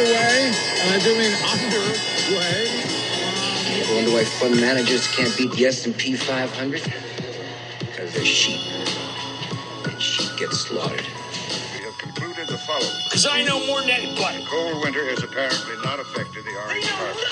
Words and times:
underway, 0.00 0.52
and 0.80 0.94
I 0.94 0.98
do 1.04 1.12
mean 1.18 1.34
underway. 1.52 2.64
I 3.82 3.94
wonder 3.94 4.12
why 4.12 4.24
fund 4.24 4.56
managers 4.60 5.06
can't 5.08 5.36
beat 5.36 5.52
the 5.52 5.66
S&P 5.66 6.16
500? 6.16 6.82
Because 7.80 8.14
they're 8.14 8.24
sheep. 8.24 8.60
And 9.84 10.00
sheep 10.00 10.38
get 10.38 10.52
slaughtered. 10.52 11.06
We 11.74 11.84
have 11.84 11.98
concluded 11.98 12.48
the 12.48 12.56
following. 12.58 12.88
Because 13.04 13.26
I 13.26 13.42
know 13.42 13.64
more 13.66 13.80
than 13.80 13.90
anybody. 13.90 14.44
Cold 14.46 14.82
winter 14.82 15.04
has 15.10 15.22
apparently 15.22 15.76
not 15.84 16.00
affected 16.00 16.44
the 16.44 16.56
orange 16.64 16.88
carpet. 16.88 17.26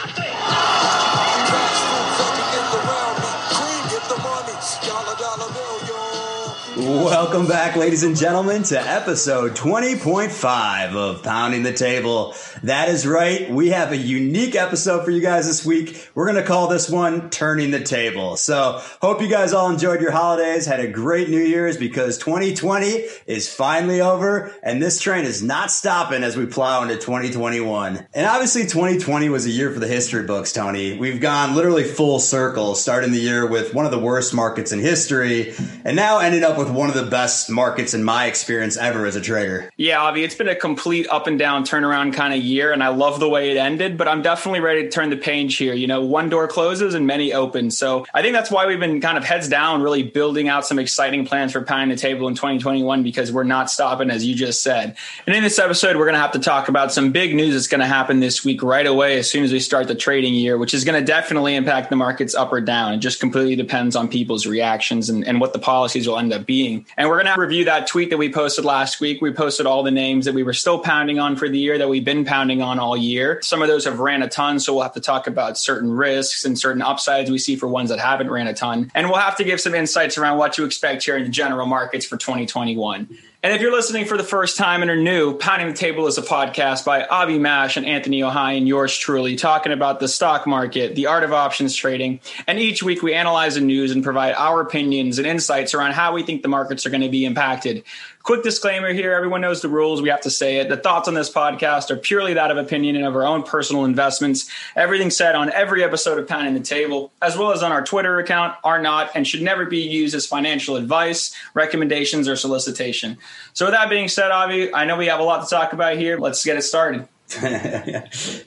Welcome 6.78 7.48
back, 7.48 7.74
ladies 7.74 8.04
and 8.04 8.16
gentlemen, 8.16 8.62
to 8.64 8.80
episode 8.80 9.56
20.5 9.56 10.94
of 10.94 11.22
Pounding 11.24 11.64
the 11.64 11.72
Table. 11.72 12.34
That 12.62 12.88
is 12.88 13.06
right. 13.06 13.50
We 13.50 13.68
have 13.68 13.92
a 13.92 13.96
unique 13.96 14.56
episode 14.56 15.04
for 15.04 15.10
you 15.10 15.20
guys 15.20 15.46
this 15.46 15.64
week. 15.64 16.10
We're 16.14 16.24
going 16.30 16.42
to 16.42 16.48
call 16.48 16.68
this 16.68 16.90
one 16.90 17.30
Turning 17.30 17.70
the 17.70 17.80
Table. 17.80 18.36
So, 18.36 18.82
hope 19.00 19.20
you 19.20 19.28
guys 19.28 19.52
all 19.52 19.70
enjoyed 19.70 20.00
your 20.00 20.10
holidays, 20.10 20.66
had 20.66 20.80
a 20.80 20.88
great 20.88 21.28
New 21.28 21.40
Year's 21.40 21.76
because 21.76 22.18
2020 22.18 22.86
is 23.26 23.52
finally 23.52 24.00
over 24.00 24.54
and 24.62 24.82
this 24.82 25.00
train 25.00 25.24
is 25.24 25.42
not 25.42 25.70
stopping 25.70 26.22
as 26.22 26.36
we 26.36 26.46
plow 26.46 26.82
into 26.82 26.96
2021. 26.96 28.06
And 28.12 28.26
obviously, 28.26 28.62
2020 28.62 29.28
was 29.28 29.46
a 29.46 29.50
year 29.50 29.72
for 29.72 29.80
the 29.80 29.88
history 29.88 30.24
books, 30.24 30.52
Tony. 30.52 30.98
We've 30.98 31.20
gone 31.20 31.54
literally 31.54 31.84
full 31.84 32.18
circle, 32.18 32.74
starting 32.74 33.12
the 33.12 33.20
year 33.20 33.46
with 33.46 33.74
one 33.74 33.84
of 33.84 33.90
the 33.90 33.98
worst 33.98 34.34
markets 34.34 34.72
in 34.72 34.80
history 34.80 35.54
and 35.84 35.94
now 35.94 36.18
ended 36.18 36.42
up 36.42 36.58
with 36.58 36.70
one 36.70 36.88
of 36.88 36.94
the 36.94 37.06
best 37.06 37.50
markets 37.50 37.94
in 37.94 38.02
my 38.02 38.26
experience 38.26 38.76
ever 38.76 39.06
as 39.06 39.16
a 39.16 39.20
trader. 39.20 39.70
Yeah, 39.76 40.02
Avi, 40.02 40.24
it's 40.24 40.34
been 40.34 40.48
a 40.48 40.56
complete 40.56 41.06
up 41.08 41.26
and 41.26 41.38
down 41.38 41.64
turnaround 41.64 42.14
kind 42.14 42.34
of 42.34 42.42
year, 42.48 42.72
and 42.72 42.82
I 42.82 42.88
love 42.88 43.20
the 43.20 43.28
way 43.28 43.50
it 43.50 43.56
ended, 43.56 43.96
but 43.96 44.08
I'm 44.08 44.22
definitely 44.22 44.60
ready 44.60 44.82
to 44.82 44.90
turn 44.90 45.10
the 45.10 45.16
page 45.16 45.56
here. 45.56 45.74
You 45.74 45.86
know, 45.86 46.02
one 46.02 46.28
door 46.28 46.48
closes 46.48 46.94
and 46.94 47.06
many 47.06 47.32
open. 47.32 47.70
So 47.70 48.06
I 48.12 48.22
think 48.22 48.34
that's 48.34 48.50
why 48.50 48.66
we've 48.66 48.80
been 48.80 49.00
kind 49.00 49.18
of 49.18 49.24
heads 49.24 49.48
down, 49.48 49.82
really 49.82 50.02
building 50.02 50.48
out 50.48 50.66
some 50.66 50.78
exciting 50.78 51.26
plans 51.26 51.52
for 51.52 51.62
Pounding 51.62 51.94
the 51.94 52.00
Table 52.00 52.26
in 52.28 52.34
2021 52.34 53.02
because 53.02 53.30
we're 53.30 53.44
not 53.44 53.70
stopping, 53.70 54.10
as 54.10 54.24
you 54.24 54.34
just 54.34 54.62
said. 54.62 54.96
And 55.26 55.36
in 55.36 55.42
this 55.42 55.58
episode, 55.58 55.96
we're 55.96 56.06
going 56.06 56.14
to 56.14 56.20
have 56.20 56.32
to 56.32 56.38
talk 56.38 56.68
about 56.68 56.92
some 56.92 57.12
big 57.12 57.34
news 57.34 57.54
that's 57.54 57.66
going 57.66 57.80
to 57.80 57.86
happen 57.86 58.20
this 58.20 58.44
week 58.44 58.62
right 58.62 58.86
away 58.86 59.18
as 59.18 59.30
soon 59.30 59.44
as 59.44 59.52
we 59.52 59.60
start 59.60 59.86
the 59.86 59.94
trading 59.94 60.34
year, 60.34 60.56
which 60.56 60.74
is 60.74 60.84
going 60.84 60.98
to 60.98 61.04
definitely 61.04 61.54
impact 61.54 61.90
the 61.90 61.96
markets 61.96 62.34
up 62.34 62.52
or 62.52 62.60
down. 62.60 62.94
It 62.94 62.98
just 62.98 63.20
completely 63.20 63.56
depends 63.56 63.94
on 63.94 64.08
people's 64.08 64.46
reactions 64.46 65.10
and, 65.10 65.26
and 65.26 65.40
what 65.40 65.52
the 65.52 65.58
policies 65.58 66.08
will 66.08 66.18
end 66.18 66.32
up 66.32 66.46
being. 66.46 66.86
And 66.96 67.08
we're 67.08 67.22
going 67.22 67.34
to 67.34 67.40
review 67.40 67.66
that 67.66 67.86
tweet 67.86 68.10
that 68.10 68.16
we 68.16 68.32
posted 68.32 68.64
last 68.64 69.00
week. 69.00 69.20
We 69.20 69.32
posted 69.32 69.66
all 69.66 69.82
the 69.82 69.90
names 69.90 70.24
that 70.24 70.34
we 70.34 70.42
were 70.42 70.54
still 70.54 70.78
pounding 70.78 71.18
on 71.18 71.36
for 71.36 71.48
the 71.48 71.58
year 71.58 71.78
that 71.78 71.88
we've 71.88 72.04
been 72.04 72.24
pounding 72.24 72.37
on 72.38 72.78
all 72.78 72.96
year. 72.96 73.40
Some 73.42 73.62
of 73.62 73.68
those 73.68 73.84
have 73.84 73.98
ran 73.98 74.22
a 74.22 74.28
ton. 74.28 74.60
So 74.60 74.74
we'll 74.74 74.82
have 74.82 74.94
to 74.94 75.00
talk 75.00 75.26
about 75.26 75.58
certain 75.58 75.90
risks 75.90 76.44
and 76.44 76.58
certain 76.58 76.82
upsides 76.82 77.30
we 77.30 77.38
see 77.38 77.56
for 77.56 77.66
ones 77.66 77.90
that 77.90 77.98
haven't 77.98 78.30
ran 78.30 78.46
a 78.46 78.54
ton. 78.54 78.90
And 78.94 79.08
we'll 79.08 79.18
have 79.18 79.36
to 79.36 79.44
give 79.44 79.60
some 79.60 79.74
insights 79.74 80.18
around 80.18 80.38
what 80.38 80.52
to 80.54 80.64
expect 80.64 81.04
here 81.04 81.16
in 81.16 81.24
the 81.24 81.30
general 81.30 81.66
markets 81.66 82.06
for 82.06 82.16
2021. 82.16 83.08
And 83.40 83.52
if 83.52 83.60
you're 83.60 83.72
listening 83.72 84.04
for 84.04 84.16
the 84.16 84.24
first 84.24 84.56
time 84.56 84.82
and 84.82 84.90
are 84.90 84.96
new, 84.96 85.38
Pounding 85.38 85.68
the 85.68 85.74
Table 85.74 86.08
is 86.08 86.18
a 86.18 86.22
podcast 86.22 86.84
by 86.84 87.04
Avi 87.04 87.38
Mash 87.38 87.76
and 87.76 87.86
Anthony 87.86 88.20
Ohai 88.20 88.58
and 88.58 88.66
yours 88.66 88.96
truly, 88.96 89.36
talking 89.36 89.70
about 89.70 90.00
the 90.00 90.08
stock 90.08 90.44
market, 90.44 90.96
the 90.96 91.06
art 91.06 91.22
of 91.22 91.32
options 91.32 91.76
trading. 91.76 92.18
And 92.48 92.58
each 92.58 92.82
week 92.82 93.00
we 93.00 93.14
analyze 93.14 93.54
the 93.54 93.60
news 93.60 93.92
and 93.92 94.02
provide 94.02 94.34
our 94.34 94.60
opinions 94.60 95.18
and 95.18 95.26
insights 95.26 95.72
around 95.72 95.92
how 95.92 96.14
we 96.14 96.24
think 96.24 96.42
the 96.42 96.48
markets 96.48 96.84
are 96.84 96.90
going 96.90 97.02
to 97.02 97.08
be 97.08 97.24
impacted. 97.24 97.84
Quick 98.22 98.42
disclaimer 98.42 98.92
here 98.92 99.12
everyone 99.12 99.40
knows 99.40 99.62
the 99.62 99.68
rules. 99.68 100.02
We 100.02 100.10
have 100.10 100.20
to 100.22 100.30
say 100.30 100.56
it. 100.56 100.68
The 100.68 100.76
thoughts 100.76 101.08
on 101.08 101.14
this 101.14 101.30
podcast 101.30 101.90
are 101.90 101.96
purely 101.96 102.34
that 102.34 102.50
of 102.50 102.56
opinion 102.56 102.96
and 102.96 103.06
of 103.06 103.16
our 103.16 103.24
own 103.24 103.42
personal 103.42 103.84
investments. 103.84 104.50
Everything 104.76 105.10
said 105.10 105.34
on 105.34 105.50
every 105.52 105.82
episode 105.82 106.18
of 106.18 106.28
Pounding 106.28 106.54
the 106.54 106.60
Table, 106.60 107.10
as 107.22 107.36
well 107.38 107.52
as 107.52 107.62
on 107.62 107.72
our 107.72 107.82
Twitter 107.82 108.18
account, 108.18 108.56
are 108.64 108.80
not 108.82 109.10
and 109.14 109.26
should 109.26 109.42
never 109.42 109.64
be 109.64 109.78
used 109.78 110.14
as 110.14 110.26
financial 110.26 110.76
advice, 110.76 111.34
recommendations, 111.54 112.28
or 112.28 112.36
solicitation. 112.36 113.16
So, 113.54 113.66
with 113.66 113.74
that 113.74 113.88
being 113.88 114.08
said, 114.08 114.30
Avi, 114.30 114.74
I 114.74 114.84
know 114.84 114.96
we 114.96 115.06
have 115.06 115.20
a 115.20 115.24
lot 115.24 115.48
to 115.48 115.54
talk 115.54 115.72
about 115.72 115.96
here. 115.96 116.18
Let's 116.18 116.44
get 116.44 116.56
it 116.56 116.62
started. 116.62 117.08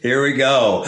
here 0.01 0.23
we 0.23 0.33
go. 0.33 0.83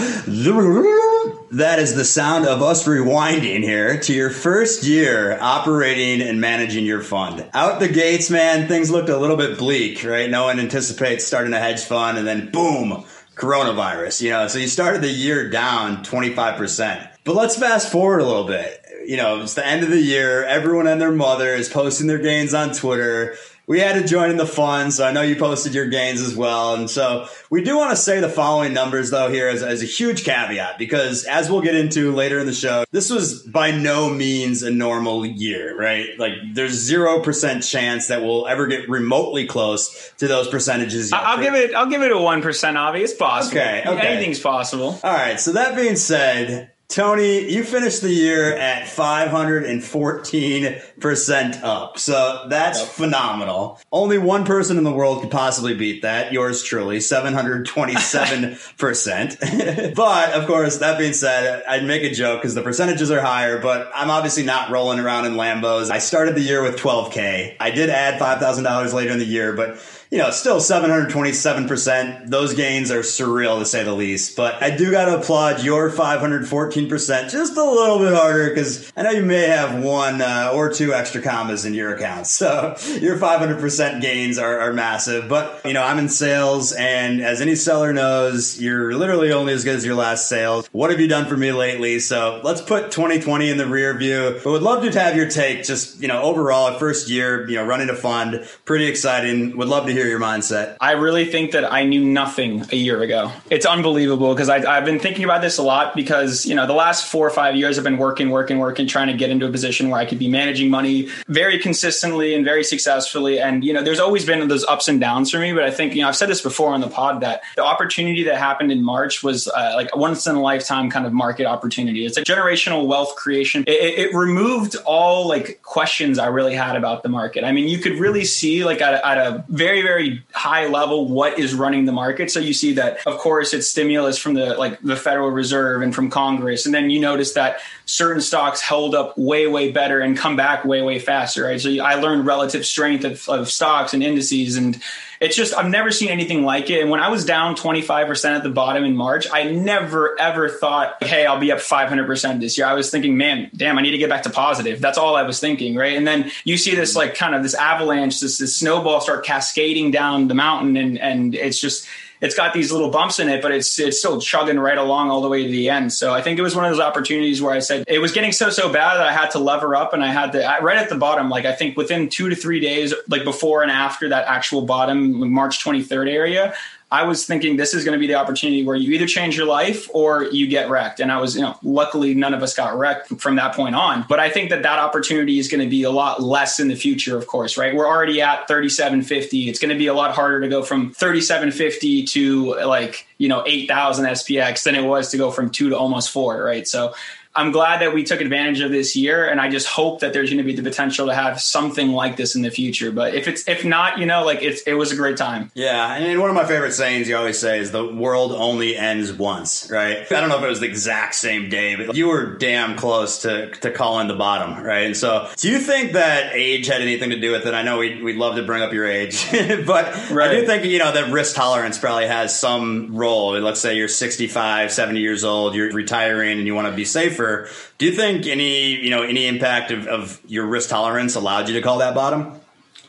That 1.53 1.78
is 1.78 1.94
the 1.94 2.03
sound 2.03 2.47
of 2.47 2.64
us 2.64 2.88
rewinding 2.88 3.62
here 3.62 4.00
to 4.00 4.12
your 4.12 4.31
first 4.31 4.84
year 4.84 5.38
operating 5.40 6.28
and 6.28 6.41
managing 6.41 6.84
your 6.84 7.03
fund. 7.03 7.47
Out 7.53 7.80
the 7.80 7.88
gates, 7.88 8.31
man, 8.31 8.68
things 8.68 8.90
looked 8.90 9.09
a 9.09 9.18
little 9.19 9.38
bit 9.38 9.59
bleak, 9.59 10.03
right? 10.03 10.28
No 10.28 10.46
one 10.46 10.59
anticipates 10.59 11.28
starting 11.28 11.53
a 11.53 11.59
hedge 11.59 11.84
fund 11.84 12.18
and 12.18 12.25
then 12.25 12.50
boom, 12.50 13.06
coronavirus, 13.36 14.24
you 14.24 14.31
know. 14.31 14.47
So 14.47 14.58
you 14.58 14.68
started 14.68 15.03
the 15.03 15.12
year 15.12 15.47
down 15.47 16.03
25%. 16.03 17.08
But 17.24 17.36
let's 17.36 17.56
fast 17.56 17.92
forward 17.92 18.22
a 18.22 18.25
little 18.25 18.47
bit. 18.47 18.84
You 19.06 19.18
know, 19.18 19.44
it's 19.44 19.53
the 19.53 19.66
end 19.66 19.84
of 19.84 19.92
the 19.92 20.02
year. 20.02 20.44
Everyone 20.44 20.88
and 20.88 21.00
their 21.00 21.12
mother 21.12 21.50
is 21.50 21.69
posting 21.69 22.08
their 22.08 22.18
gains 22.18 22.56
on 22.56 22.74
Twitter 22.74 23.36
we 23.66 23.79
had 23.79 23.94
to 23.94 24.06
join 24.06 24.29
in 24.29 24.38
the 24.38 24.46
fun, 24.46 24.91
so 24.91 25.06
I 25.06 25.12
know 25.12 25.22
you 25.22 25.38
posted 25.38 25.74
your 25.74 25.88
gains 25.88 26.22
as 26.22 26.35
well. 26.35 26.75
And 26.75 26.90
so 26.90 27.28
we 27.50 27.63
do 27.63 27.78
want 27.78 27.91
to 27.91 27.96
say 27.96 28.19
the 28.19 28.28
following 28.28 28.74
numbers, 28.74 29.09
though, 29.09 29.31
here 29.31 29.47
as, 29.47 29.63
as, 29.63 29.81
a 29.81 29.85
huge 29.85 30.25
caveat, 30.25 30.78
because 30.78 31.24
as 31.24 31.50
we'll 31.50 31.62
get 31.62 31.75
into 31.75 32.12
later 32.13 32.40
in 32.40 32.46
the 32.46 32.53
show, 32.53 32.84
this 32.91 33.09
was 33.09 33.41
by 33.41 33.72
no 33.72 34.09
means 34.09 34.63
a 34.63 34.72
normal 34.72 35.25
year, 35.25 35.78
right? 35.78 36.09
Like 36.19 36.34
there's 36.53 36.90
0% 36.90 37.69
chance 37.69 38.07
that 38.07 38.22
we'll 38.22 38.47
ever 38.47 38.68
get 38.68 38.90
remotely 38.90 39.47
close 39.47 40.12
to 40.18 40.28
those 40.28 40.50
percentages. 40.50 41.13
I'll 41.13 41.41
give 41.41 41.53
it, 41.53 41.74
I'll 41.74 41.90
give 41.90 42.01
it 42.01 42.12
a 42.12 42.16
1%, 42.16 42.75
obvious 42.75 43.13
possible. 43.13 43.57
Okay, 43.57 43.84
okay. 43.85 44.07
Anything's 44.07 44.41
possible. 44.41 45.00
All 45.03 45.13
right. 45.13 45.40
So 45.40 45.53
that 45.53 45.75
being 45.78 45.95
said, 45.95 46.72
Tony, 46.89 47.49
you 47.51 47.63
finished 47.63 48.01
the 48.03 48.11
year 48.11 48.55
at 48.55 48.85
514% 48.85 51.63
up. 51.63 51.97
So 51.97 52.45
that's 52.49 52.81
yep. 52.81 52.89
phenomenal. 52.89 53.79
Only 53.91 54.19
one 54.19 54.45
person 54.45 54.77
in 54.77 54.83
the 54.83 54.91
world 54.91 55.21
could 55.21 55.31
possibly 55.31 55.73
beat 55.73 56.03
that. 56.03 56.31
Yours 56.31 56.61
truly, 56.61 56.99
727%. 56.99 59.95
but 60.03 60.33
of 60.33 60.45
course, 60.45 60.77
that 60.77 60.99
being 60.99 61.13
said, 61.13 61.63
I'd 61.67 61.83
make 61.83 62.03
a 62.03 62.13
joke 62.13 62.41
because 62.41 62.53
the 62.53 62.61
percentages 62.61 63.09
are 63.09 63.21
higher, 63.21 63.59
but 63.59 63.89
I'm 63.95 64.11
obviously 64.11 64.44
not 64.44 64.69
rolling 64.69 65.00
around 65.00 65.25
in 65.25 65.33
Lambos. 65.33 65.89
I 65.89 65.97
started 65.97 66.35
the 66.35 66.41
year 66.41 66.61
with 66.61 66.77
12K. 66.77 67.55
I 67.59 67.71
did 67.71 67.89
add 67.89 68.21
$5,000 68.21 68.94
later 68.94 69.11
in 69.11 69.17
the 69.17 69.25
year, 69.25 69.53
but 69.53 69.79
you 70.13 70.19
know, 70.19 70.29
still 70.29 70.57
727%. 70.57 72.29
Those 72.29 72.53
gains 72.53 72.91
are 72.91 73.00
surreal 73.00 73.57
to 73.57 73.66
say 73.66 73.84
the 73.84 73.94
least. 73.94 74.35
But 74.35 74.62
I 74.62 74.69
do 74.69 74.91
got 74.91 75.06
to 75.06 75.18
applaud 75.18 75.63
your 75.63 75.90
514% 75.90 77.31
just 77.31 77.57
a 77.57 77.63
little 77.63 77.97
bit 77.97 78.13
harder 78.13 78.50
because 78.50 78.94
I 78.96 79.01
know 79.01 79.09
you 79.09 79.24
may 79.24 79.47
have 79.47 79.84
one 79.84 80.22
uh, 80.22 80.51
or 80.53 80.72
two 80.72 80.94
extra 80.94 81.19
commas 81.19 81.66
in 81.66 81.74
your 81.74 81.96
account. 81.96 82.28
So 82.44 82.75
your 83.00 83.18
500% 83.18 84.01
gains 84.01 84.38
are, 84.38 84.59
are 84.59 84.74
massive. 84.74 85.29
But, 85.29 85.62
you 85.66 85.72
know, 85.72 85.81
I'm 85.81 85.97
in 85.97 86.09
sales 86.09 86.74
and 86.74 87.22
as 87.22 87.41
any 87.41 87.56
seller 87.56 87.94
knows, 87.94 88.62
you're 88.62 88.94
literally 88.95 89.31
only 89.31 89.53
as 89.53 89.63
good 89.63 89.78
as 89.78 89.85
your 89.85 89.95
last 89.95 90.28
sales. 90.28 90.68
What 90.74 90.91
have 90.91 91.00
you 91.00 91.07
done 91.07 91.25
for 91.25 91.38
me 91.38 91.53
lately? 91.53 92.00
So 92.00 92.41
let's 92.44 92.62
put 92.62 92.91
2020 92.91 93.50
in 93.50 93.57
the 93.57 93.66
rear 93.66 93.97
view. 93.97 94.41
But 94.44 94.51
would 94.51 94.62
love 94.62 94.84
to 94.84 95.00
have 95.00 95.16
your 95.16 95.30
take 95.30 95.63
just, 95.63 96.01
you 96.01 96.07
know, 96.07 96.22
overall, 96.22 96.78
first 96.78 97.09
year, 97.09 97.47
you 97.50 97.56
know, 97.56 97.66
running 97.66 97.90
a 97.90 97.95
fund, 97.95 98.45
pretty 98.66 98.88
exciting. 98.88 99.56
Would 99.57 99.69
love 99.69 99.85
to 99.88 99.94
hear 99.94 100.03
hear 100.03 100.12
your 100.12 100.19
mindset. 100.19 100.78
I 100.81 100.91
really 100.91 101.25
think 101.25 101.52
that 101.52 101.72
I 101.72 101.84
knew 101.84 102.03
nothing 102.03 102.66
a 102.72 102.75
year 102.75 103.02
ago. 103.02 103.31
It's 103.50 103.66
unbelievable 103.66 104.34
because 104.34 104.50
I've 104.50 104.86
been 104.86 105.00
thinking 105.00 105.24
about 105.24 105.41
this 105.41 105.58
a 105.58 105.64
lot 105.64 105.96
because, 105.96 106.46
you 106.46 106.56
know, 106.56 106.68
the 106.68 106.74
last 106.74 107.09
four 107.09 107.25
or 107.25 107.30
five 107.30 107.56
years 107.56 107.78
I've 107.78 107.84
been 107.84 107.97
working, 107.97 108.30
working, 108.30 108.59
working, 108.59 108.88
trying 108.88 109.08
to 109.08 109.13
get 109.13 109.30
into 109.30 109.47
a 109.47 109.52
position 109.52 109.90
where 109.90 110.00
I 110.00 110.06
could 110.06 110.19
be 110.19 110.28
managing 110.28 110.69
money 110.69 111.09
very 111.28 111.58
consistently 111.58 112.36
and 112.36 112.44
very 112.44 112.63
successfully. 112.63 113.40
And, 113.40 113.63
you 113.63 113.74
know, 113.74 113.81
there's 113.81 114.00
always 114.00 114.25
been 114.25 114.46
those 114.47 114.66
ups 114.66 114.88
and 114.88 115.00
downs 115.00 115.31
for 115.31 115.40
me. 115.40 115.53
But 115.53 115.63
I 115.63 115.72
think, 115.72 115.96
you 115.96 116.02
know, 116.02 116.09
I've 116.09 116.16
said 116.16 116.30
this 116.30 116.42
before 116.42 116.74
on 116.74 116.81
the 116.81 116.90
pod 116.90 117.22
that 117.22 117.42
the 117.56 117.63
opportunity 117.63 118.24
that 118.24 118.38
happened 118.38 118.72
in 118.72 118.83
March 118.83 119.24
was 119.24 119.48
uh, 119.48 119.74
like 119.75 119.95
once 119.95 120.27
in 120.27 120.36
a 120.36 120.42
lifetime 120.42 120.89
kind 120.89 121.06
of 121.06 121.13
market 121.13 121.45
opportunity. 121.45 122.06
It's 122.06 122.18
a 122.18 122.24
generational 122.24 122.88
wealth 122.88 123.16
creation. 123.16 123.63
It, 123.68 124.00
it, 124.00 124.13
removed 124.13 124.75
all 124.86 125.27
like 125.27 125.62
questions 125.63 126.19
I 126.19 126.27
really 126.27 126.54
had 126.54 126.75
about 126.75 127.04
the 127.04 127.10
market. 127.10 127.44
I 127.44 127.51
mean, 127.51 127.68
you 127.68 127.80
could 127.80 127.94
really 127.94 128.25
see 128.25 128.63
like 128.63 128.81
at 128.81 129.04
at 129.04 129.18
a 129.18 129.44
very, 129.50 129.81
very 129.81 129.93
very 129.94 130.24
high 130.34 130.68
level 130.68 131.07
what 131.07 131.38
is 131.38 131.54
running 131.54 131.86
the 131.86 131.92
market. 131.92 132.31
So 132.31 132.40
you 132.40 132.54
see 132.54 132.74
that, 132.74 133.06
of 133.06 133.18
course, 133.18 133.54
it's 133.54 133.69
stimulus 133.69 134.18
from 134.18 134.34
the 134.34 134.56
like 134.56 134.81
the 134.81 134.95
Federal 134.95 135.30
Reserve 135.30 135.81
and 135.81 135.94
from 135.94 136.10
Congress, 136.10 136.66
and 136.66 136.74
then 136.74 136.90
you 136.90 137.00
notice 137.00 137.34
that 137.34 137.60
certain 137.86 138.22
stocks 138.22 138.62
held 138.62 138.95
up 138.95 139.18
way 139.18 139.48
way 139.48 139.72
better 139.72 140.00
and 140.00 140.18
come 140.18 140.36
back 140.36 140.66
way 140.66 140.81
way 140.81 141.00
faster. 141.00 141.44
Right. 141.45 141.62
So 141.62 141.69
I 141.81 141.95
learned 141.95 142.25
relative 142.25 142.66
strength 142.66 143.06
of, 143.06 143.30
of 143.30 143.50
stocks 143.50 143.94
and 143.94 144.01
indices 144.01 144.57
and 144.57 144.81
it's 145.24 145.36
just 145.36 145.54
I've 145.56 145.70
never 145.70 145.90
seen 145.90 146.10
anything 146.10 146.44
like 146.44 146.70
it. 146.70 146.81
And 146.81 146.90
when 146.90 147.00
I 147.00 147.08
was 147.10 147.24
down 147.24 147.56
25% 147.56 148.36
at 148.36 148.44
the 148.44 148.50
bottom 148.50 148.84
in 148.84 148.96
March, 148.96 149.25
I 149.31 149.44
never 149.44 150.20
ever 150.20 150.50
thought, 150.50 151.02
hey, 151.02 151.25
I'll 151.25 151.40
be 151.40 151.52
up 151.52 151.60
500% 151.60 152.40
this 152.42 152.58
year. 152.58 152.68
I 152.68 152.74
was 152.74 152.92
thinking, 152.92 153.16
man, 153.16 153.50
damn, 153.56 153.78
I 153.78 153.81
need 153.81 153.92
to 153.92 153.98
get 153.98 154.10
back 154.10 154.24
to 154.24 154.30
positive. 154.30 154.81
That's 154.81 154.98
all 154.98 155.16
I 155.16 155.24
was 155.24 155.40
thinking, 155.40 155.75
right? 155.75 155.96
And 155.96 156.06
then 156.06 156.30
you 156.44 156.58
see 156.58 156.75
this 156.75 156.92
mm-hmm. 156.92 157.00
like 157.00 157.16
kind 157.16 157.36
of 157.36 157.42
this 157.42 157.54
avalanche, 157.54 158.20
this, 158.20 158.38
this 158.38 158.56
snowball 158.56 159.00
start 159.00 159.25
cascading 159.25 159.92
down 159.92 160.28
the 160.28 160.36
mountain, 160.36 160.75
and 160.75 161.00
and 161.00 161.36
it's 161.36 161.60
just 161.60 161.88
it's 162.24 162.36
got 162.36 162.54
these 162.54 162.72
little 162.72 162.90
bumps 162.90 163.20
in 163.20 163.28
it, 163.28 163.42
but 163.42 163.52
it's 163.52 163.78
it's 163.78 164.00
still 164.00 164.20
chugging 164.20 164.58
right 164.58 164.78
along 164.78 165.12
all 165.12 165.22
the 165.22 165.28
way 165.28 165.44
to 165.44 165.52
the 165.52 165.70
end. 165.70 165.92
So 165.92 166.14
I 166.14 166.22
think 166.22 166.40
it 166.40 166.42
was 166.42 166.56
one 166.56 166.64
of 166.64 166.72
those 166.72 166.80
opportunities 166.80 167.42
where 167.42 167.54
I 167.54 167.60
said 167.60 167.84
it 167.86 168.00
was 168.00 168.14
getting 168.14 168.31
so 168.31 168.50
so 168.50 168.72
bad 168.72 168.96
that 168.96 169.06
I 169.06 169.12
had 169.12 169.31
to 169.31 169.40
lever 169.40 169.75
up 169.75 169.94
and 169.94 170.02
I 170.02 170.08
had 170.08 170.31
to 170.31 170.58
right 170.62 170.78
at 170.78 170.88
the 170.88 170.96
bottom. 170.96 171.30
Like 171.30 171.44
I 171.44 171.52
think 171.52 171.75
within 171.75 172.08
two 172.08 172.30
to 172.30 172.36
three 172.36 172.62
days, 172.62 172.94
like 173.10 173.25
before 173.25 173.62
and 173.62 173.70
after 173.70 174.08
that 174.10 174.25
actual 174.25 174.62
bottom 174.62 175.34
March 175.34 175.62
23rd 175.62 176.10
area, 176.10 176.54
I 176.94 177.01
was 177.06 177.25
thinking 177.25 177.57
this 177.57 177.74
is 177.74 177.84
going 177.84 177.94
to 177.94 178.00
be 178.00 178.06
the 178.06 178.13
opportunity 178.13 178.63
where 178.63 178.75
you 178.75 178.94
either 178.94 179.07
change 179.07 179.36
your 179.36 179.48
life 179.48 179.90
or 179.95 180.25
you 180.25 180.45
get 180.45 180.69
wrecked. 180.69 181.00
And 181.00 181.12
I 181.12 181.19
was, 181.19 181.36
you 181.36 181.42
know, 181.42 181.57
luckily 181.63 182.13
none 182.13 182.36
of 182.36 182.44
us 182.44 182.54
got 182.54 182.78
wrecked 182.78 183.19
from 183.19 183.38
that 183.38 183.56
point 183.56 183.74
on. 183.74 184.06
But 184.07 184.19
I 184.19 184.30
think 184.30 184.51
that 184.51 184.62
that 184.62 184.78
opportunity 184.78 185.40
is 185.40 185.48
going 185.48 185.62
to 185.62 185.69
be 185.69 185.81
a 185.81 185.90
lot 185.90 186.22
less 186.22 186.60
in 186.60 186.68
the 186.68 186.75
future, 186.75 187.18
of 187.18 187.25
course, 187.25 187.57
right? 187.57 187.75
We're 187.75 187.88
already 187.88 188.22
at 188.22 188.48
3750. 188.48 189.50
It's 189.50 189.57
going 189.57 189.72
to 189.72 189.75
be 189.75 189.88
a 189.88 189.94
lot 189.95 190.13
harder 190.13 190.40
to 190.42 190.48
go 190.48 190.62
from 190.62 190.94
3750 190.94 192.06
to 192.06 192.56
like, 192.63 193.07
you 193.18 193.28
know, 193.28 193.44
8000 193.44 194.06
SPX 194.06 194.62
than 194.62 194.75
it 194.75 194.84
was 194.84 195.10
to 195.10 195.18
go 195.18 195.31
from 195.31 195.50
two 195.50 195.69
to 195.69 195.75
almost 195.75 196.12
four, 196.12 196.44
right? 196.44 196.68
So 196.68 196.94
I'm 197.35 197.51
glad 197.51 197.81
that 197.81 197.94
we 197.94 198.03
took 198.03 198.21
advantage 198.21 198.62
of 198.62 198.71
this 198.71 198.95
year, 198.95 199.27
and 199.27 199.41
I 199.41 199.50
just 199.50 199.68
hope 199.68 200.01
that 200.01 200.13
there's 200.13 200.30
going 200.30 200.38
to 200.38 200.44
be 200.44 200.56
the 200.56 200.62
potential 200.62 201.07
to 201.07 201.15
have 201.15 201.41
something 201.41 201.91
like 201.91 202.15
this 202.15 202.35
in 202.35 202.44
the 202.44 202.51
future. 202.51 202.91
But 202.91 203.15
if 203.15 203.27
it's 203.27 203.47
if 203.47 203.65
not, 203.65 203.97
you 203.97 204.06
know, 204.06 204.24
like 204.24 204.44
it's 204.44 204.62
it 204.63 204.74
was 204.74 204.91
a 204.91 204.95
great 204.95 205.18
time. 205.18 205.51
Yeah, 205.56 205.95
and 205.95 206.19
one 206.19 206.30
of 206.30 206.35
my 206.35 206.45
favorite 206.45 206.74
sayings 206.74 207.07
you 207.07 207.18
always 207.18 207.39
say 207.39 207.59
is 207.59 207.71
the 207.71 207.91
world 207.91 208.33
only 208.33 208.77
ends 208.77 209.12
once, 209.12 209.69
right? 209.71 210.06
I 210.12 210.19
don't 210.19 210.30
know 210.30 210.38
if 210.38 210.44
it 210.44 210.47
was 210.47 210.59
the 210.59 210.68
exact 210.68 211.15
same 211.15 211.50
day, 211.50 211.75
but 211.75 211.95
you 211.95 212.07
were 212.07 212.38
damn 212.38 212.75
close 212.75 213.24
to 213.24 213.50
to 213.50 213.71
calling 213.71 214.07
the 214.07 214.15
bottom, 214.15 214.63
right? 214.63 214.86
And 214.86 214.95
so, 214.95 215.27
do 215.38 215.50
you 215.50 215.59
think 215.59 215.94
that 215.94 216.33
age 216.33 216.68
had 216.68 216.81
anything 216.81 217.09
to 217.09 217.19
do 217.19 217.31
with 217.31 217.47
it? 217.47 217.56
I 217.56 217.63
know 217.63 217.79
we 217.79 218.01
we'd 218.03 218.18
love 218.18 218.36
to 218.36 218.44
bring 218.44 218.62
up 218.62 218.74
your 218.74 218.86
age, 218.86 219.27
but 219.31 220.12
right. 220.12 220.29
I 220.29 220.36
do 220.36 220.45
think 220.45 220.65
you 220.65 220.77
know 220.77 220.91
that 220.91 221.12
risk 221.12 221.36
tolerance 221.36 221.79
probably 221.79 222.07
has 222.07 222.38
some 222.38 222.95
role. 222.95 223.39
Let's 223.39 223.59
say 223.59 223.75
you're 223.75 223.88
65, 223.88 224.71
70 224.71 225.00
years 225.00 225.24
old, 225.24 225.56
you're 225.56 225.71
retiring, 225.71 226.38
and 226.38 226.45
you 226.45 226.53
want 226.53 226.68
to 226.68 226.74
be 226.74 226.86
safer 227.24 227.50
do 227.78 227.86
you 227.86 227.92
think 227.92 228.28
any 228.28 228.75
you 228.75 228.90
know 228.90 229.04
any 229.04 229.28
impact 229.28 229.72
of, 229.72 229.88
of 229.88 230.22
your 230.28 230.46
risk 230.46 230.70
tolerance 230.70 231.16
allowed 231.16 231.48
you 231.48 231.56
to 231.56 231.62
call 231.62 231.80
that 231.80 231.96
bottom? 231.96 232.40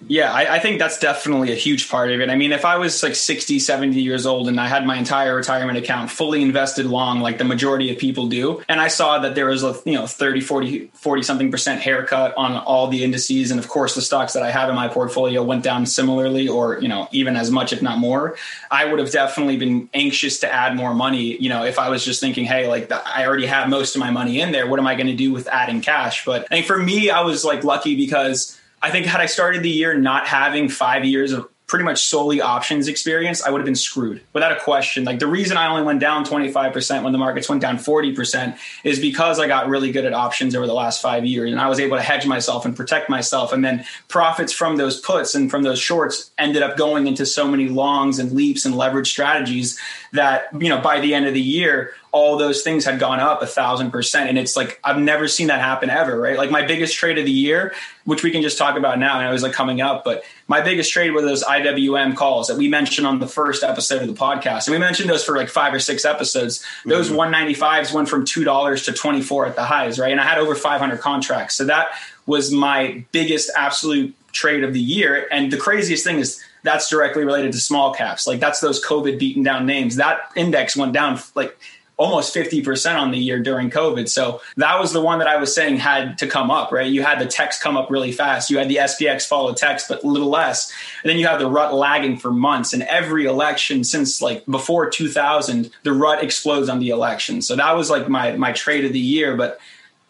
Yeah, 0.08 0.32
I, 0.32 0.56
I, 0.56 0.58
think 0.58 0.78
that's 0.78 0.98
definitely 0.98 1.52
a 1.52 1.56
huge 1.56 1.88
part 1.88 2.10
of 2.10 2.20
it. 2.20 2.28
I 2.28 2.36
mean, 2.36 2.52
if 2.52 2.64
I 2.64 2.76
was 2.76 3.02
like 3.02 3.14
60, 3.14 3.58
70 3.58 4.00
years 4.00 4.26
old 4.26 4.48
and 4.48 4.60
I 4.60 4.66
had 4.66 4.86
my 4.86 4.96
entire 4.96 5.34
retirement 5.34 5.78
account 5.78 6.10
fully 6.10 6.42
invested 6.42 6.86
long, 6.86 7.20
like 7.20 7.38
the 7.38 7.44
majority 7.44 7.90
of 7.90 7.98
people 7.98 8.26
do, 8.26 8.62
and 8.68 8.80
I 8.80 8.88
saw 8.88 9.18
that 9.20 9.34
there 9.34 9.46
was 9.46 9.62
a, 9.62 9.76
you 9.84 9.94
know, 9.94 10.06
30, 10.06 10.40
40, 10.40 10.90
40 10.92 11.22
something 11.22 11.50
percent 11.50 11.80
haircut 11.80 12.34
on 12.36 12.56
all 12.56 12.88
the 12.88 13.02
indices. 13.02 13.50
And 13.50 13.58
of 13.58 13.68
course, 13.68 13.94
the 13.94 14.02
stocks 14.02 14.34
that 14.34 14.42
I 14.42 14.50
have 14.50 14.68
in 14.68 14.74
my 14.74 14.88
portfolio 14.88 15.42
went 15.42 15.62
down 15.62 15.86
similarly 15.86 16.48
or, 16.48 16.80
you 16.80 16.88
know, 16.88 17.08
even 17.12 17.36
as 17.36 17.50
much, 17.50 17.72
if 17.72 17.80
not 17.80 17.98
more, 17.98 18.36
I 18.70 18.84
would 18.84 18.98
have 18.98 19.10
definitely 19.10 19.56
been 19.56 19.88
anxious 19.94 20.40
to 20.40 20.52
add 20.52 20.76
more 20.76 20.94
money. 20.94 21.36
You 21.40 21.48
know, 21.48 21.64
if 21.64 21.78
I 21.78 21.88
was 21.88 22.04
just 22.04 22.20
thinking, 22.20 22.44
hey, 22.44 22.68
like 22.68 22.92
I 22.92 23.26
already 23.26 23.46
have 23.46 23.68
most 23.68 23.94
of 23.94 24.00
my 24.00 24.10
money 24.10 24.40
in 24.40 24.52
there, 24.52 24.66
what 24.66 24.78
am 24.78 24.86
I 24.86 24.96
going 24.96 25.06
to 25.06 25.16
do 25.16 25.32
with 25.32 25.48
adding 25.48 25.80
cash? 25.80 26.24
But 26.24 26.42
I 26.44 26.56
think 26.56 26.66
for 26.66 26.78
me, 26.78 27.10
I 27.10 27.22
was 27.22 27.44
like 27.44 27.64
lucky 27.64 27.96
because 27.96 28.58
I 28.84 28.90
think 28.90 29.06
had 29.06 29.22
I 29.22 29.26
started 29.26 29.62
the 29.62 29.70
year 29.70 29.94
not 29.96 30.26
having 30.26 30.68
five 30.68 31.06
years 31.06 31.32
of 31.32 31.48
pretty 31.66 31.86
much 31.86 32.04
solely 32.04 32.42
options 32.42 32.86
experience, 32.86 33.42
I 33.42 33.48
would 33.48 33.58
have 33.58 33.64
been 33.64 33.74
screwed 33.74 34.20
without 34.34 34.52
a 34.52 34.60
question. 34.60 35.04
Like 35.04 35.18
the 35.18 35.26
reason 35.26 35.56
I 35.56 35.68
only 35.68 35.82
went 35.82 36.00
down 36.00 36.26
25% 36.26 37.02
when 37.02 37.12
the 37.12 37.18
markets 37.18 37.48
went 37.48 37.62
down 37.62 37.78
40% 37.78 38.58
is 38.84 39.00
because 39.00 39.40
I 39.40 39.48
got 39.48 39.68
really 39.68 39.90
good 39.90 40.04
at 40.04 40.12
options 40.12 40.54
over 40.54 40.66
the 40.66 40.74
last 40.74 41.00
five 41.00 41.24
years 41.24 41.50
and 41.50 41.58
I 41.58 41.68
was 41.68 41.80
able 41.80 41.96
to 41.96 42.02
hedge 42.02 42.26
myself 42.26 42.66
and 42.66 42.76
protect 42.76 43.08
myself. 43.08 43.54
And 43.54 43.64
then 43.64 43.86
profits 44.08 44.52
from 44.52 44.76
those 44.76 45.00
puts 45.00 45.34
and 45.34 45.50
from 45.50 45.62
those 45.62 45.78
shorts 45.78 46.30
ended 46.36 46.62
up 46.62 46.76
going 46.76 47.06
into 47.06 47.24
so 47.24 47.48
many 47.48 47.70
longs 47.70 48.18
and 48.18 48.32
leaps 48.32 48.66
and 48.66 48.76
leverage 48.76 49.10
strategies 49.10 49.80
that, 50.14 50.48
you 50.58 50.68
know, 50.68 50.80
by 50.80 51.00
the 51.00 51.12
end 51.12 51.26
of 51.26 51.34
the 51.34 51.40
year, 51.40 51.92
all 52.12 52.38
those 52.38 52.62
things 52.62 52.84
had 52.84 53.00
gone 53.00 53.18
up 53.18 53.42
a 53.42 53.46
thousand 53.46 53.90
percent. 53.90 54.28
And 54.28 54.38
it's 54.38 54.56
like, 54.56 54.78
I've 54.84 54.98
never 54.98 55.26
seen 55.26 55.48
that 55.48 55.60
happen 55.60 55.90
ever, 55.90 56.18
right? 56.18 56.38
Like 56.38 56.50
my 56.50 56.64
biggest 56.64 56.94
trade 56.94 57.18
of 57.18 57.24
the 57.24 57.32
year, 57.32 57.74
which 58.04 58.22
we 58.22 58.30
can 58.30 58.40
just 58.40 58.56
talk 58.56 58.78
about 58.78 58.98
now, 59.00 59.18
and 59.18 59.28
it 59.28 59.32
was 59.32 59.42
like 59.42 59.52
coming 59.52 59.80
up, 59.80 60.04
but 60.04 60.22
my 60.46 60.60
biggest 60.60 60.92
trade 60.92 61.10
were 61.10 61.20
those 61.20 61.42
IWM 61.42 62.14
calls 62.14 62.46
that 62.46 62.56
we 62.56 62.68
mentioned 62.68 63.06
on 63.06 63.18
the 63.18 63.26
first 63.26 63.64
episode 63.64 64.02
of 64.02 64.08
the 64.08 64.14
podcast. 64.14 64.68
And 64.68 64.72
we 64.72 64.78
mentioned 64.78 65.10
those 65.10 65.24
for 65.24 65.36
like 65.36 65.48
five 65.48 65.74
or 65.74 65.80
six 65.80 66.04
episodes. 66.04 66.64
Those 66.84 67.10
mm-hmm. 67.10 67.34
195s 67.34 67.92
went 67.92 68.08
from 68.08 68.24
$2 68.24 68.84
to 68.84 68.92
24 68.92 69.46
at 69.46 69.56
the 69.56 69.64
highs, 69.64 69.98
right? 69.98 70.12
And 70.12 70.20
I 70.20 70.24
had 70.24 70.38
over 70.38 70.54
500 70.54 71.00
contracts. 71.00 71.56
So 71.56 71.64
that 71.64 71.88
was 72.26 72.52
my 72.52 73.04
biggest 73.10 73.50
absolute 73.56 74.14
trade 74.32 74.62
of 74.62 74.72
the 74.72 74.80
year. 74.80 75.26
And 75.32 75.50
the 75.50 75.56
craziest 75.56 76.04
thing 76.04 76.18
is, 76.18 76.42
that's 76.64 76.88
directly 76.88 77.24
related 77.24 77.52
to 77.52 77.58
small 77.58 77.94
caps. 77.94 78.26
Like 78.26 78.40
that's 78.40 78.58
those 78.58 78.84
COVID 78.84 79.18
beaten 79.18 79.44
down 79.44 79.66
names. 79.66 79.96
That 79.96 80.32
index 80.34 80.76
went 80.76 80.92
down 80.92 81.20
like 81.36 81.56
almost 81.96 82.34
50% 82.34 82.96
on 82.96 83.12
the 83.12 83.18
year 83.18 83.40
during 83.40 83.70
COVID. 83.70 84.08
So 84.08 84.40
that 84.56 84.80
was 84.80 84.92
the 84.92 85.00
one 85.00 85.20
that 85.20 85.28
I 85.28 85.36
was 85.36 85.54
saying 85.54 85.76
had 85.76 86.18
to 86.18 86.26
come 86.26 86.50
up, 86.50 86.72
right? 86.72 86.90
You 86.90 87.02
had 87.02 87.20
the 87.20 87.26
text 87.26 87.62
come 87.62 87.76
up 87.76 87.88
really 87.88 88.10
fast. 88.10 88.50
You 88.50 88.58
had 88.58 88.68
the 88.68 88.76
SPX 88.76 89.28
follow 89.28 89.54
text, 89.54 89.88
but 89.88 90.02
a 90.02 90.06
little 90.08 90.28
less. 90.28 90.72
And 91.02 91.10
then 91.10 91.18
you 91.18 91.28
have 91.28 91.38
the 91.38 91.48
rut 91.48 91.72
lagging 91.72 92.16
for 92.16 92.32
months. 92.32 92.72
And 92.72 92.82
every 92.82 93.26
election 93.26 93.84
since 93.84 94.20
like 94.20 94.44
before 94.46 94.90
2000, 94.90 95.70
the 95.84 95.92
rut 95.92 96.24
explodes 96.24 96.68
on 96.68 96.80
the 96.80 96.88
election. 96.88 97.42
So 97.42 97.54
that 97.54 97.76
was 97.76 97.90
like 97.90 98.08
my, 98.08 98.32
my 98.32 98.50
trade 98.50 98.84
of 98.84 98.92
the 98.92 98.98
year. 98.98 99.36
But 99.36 99.60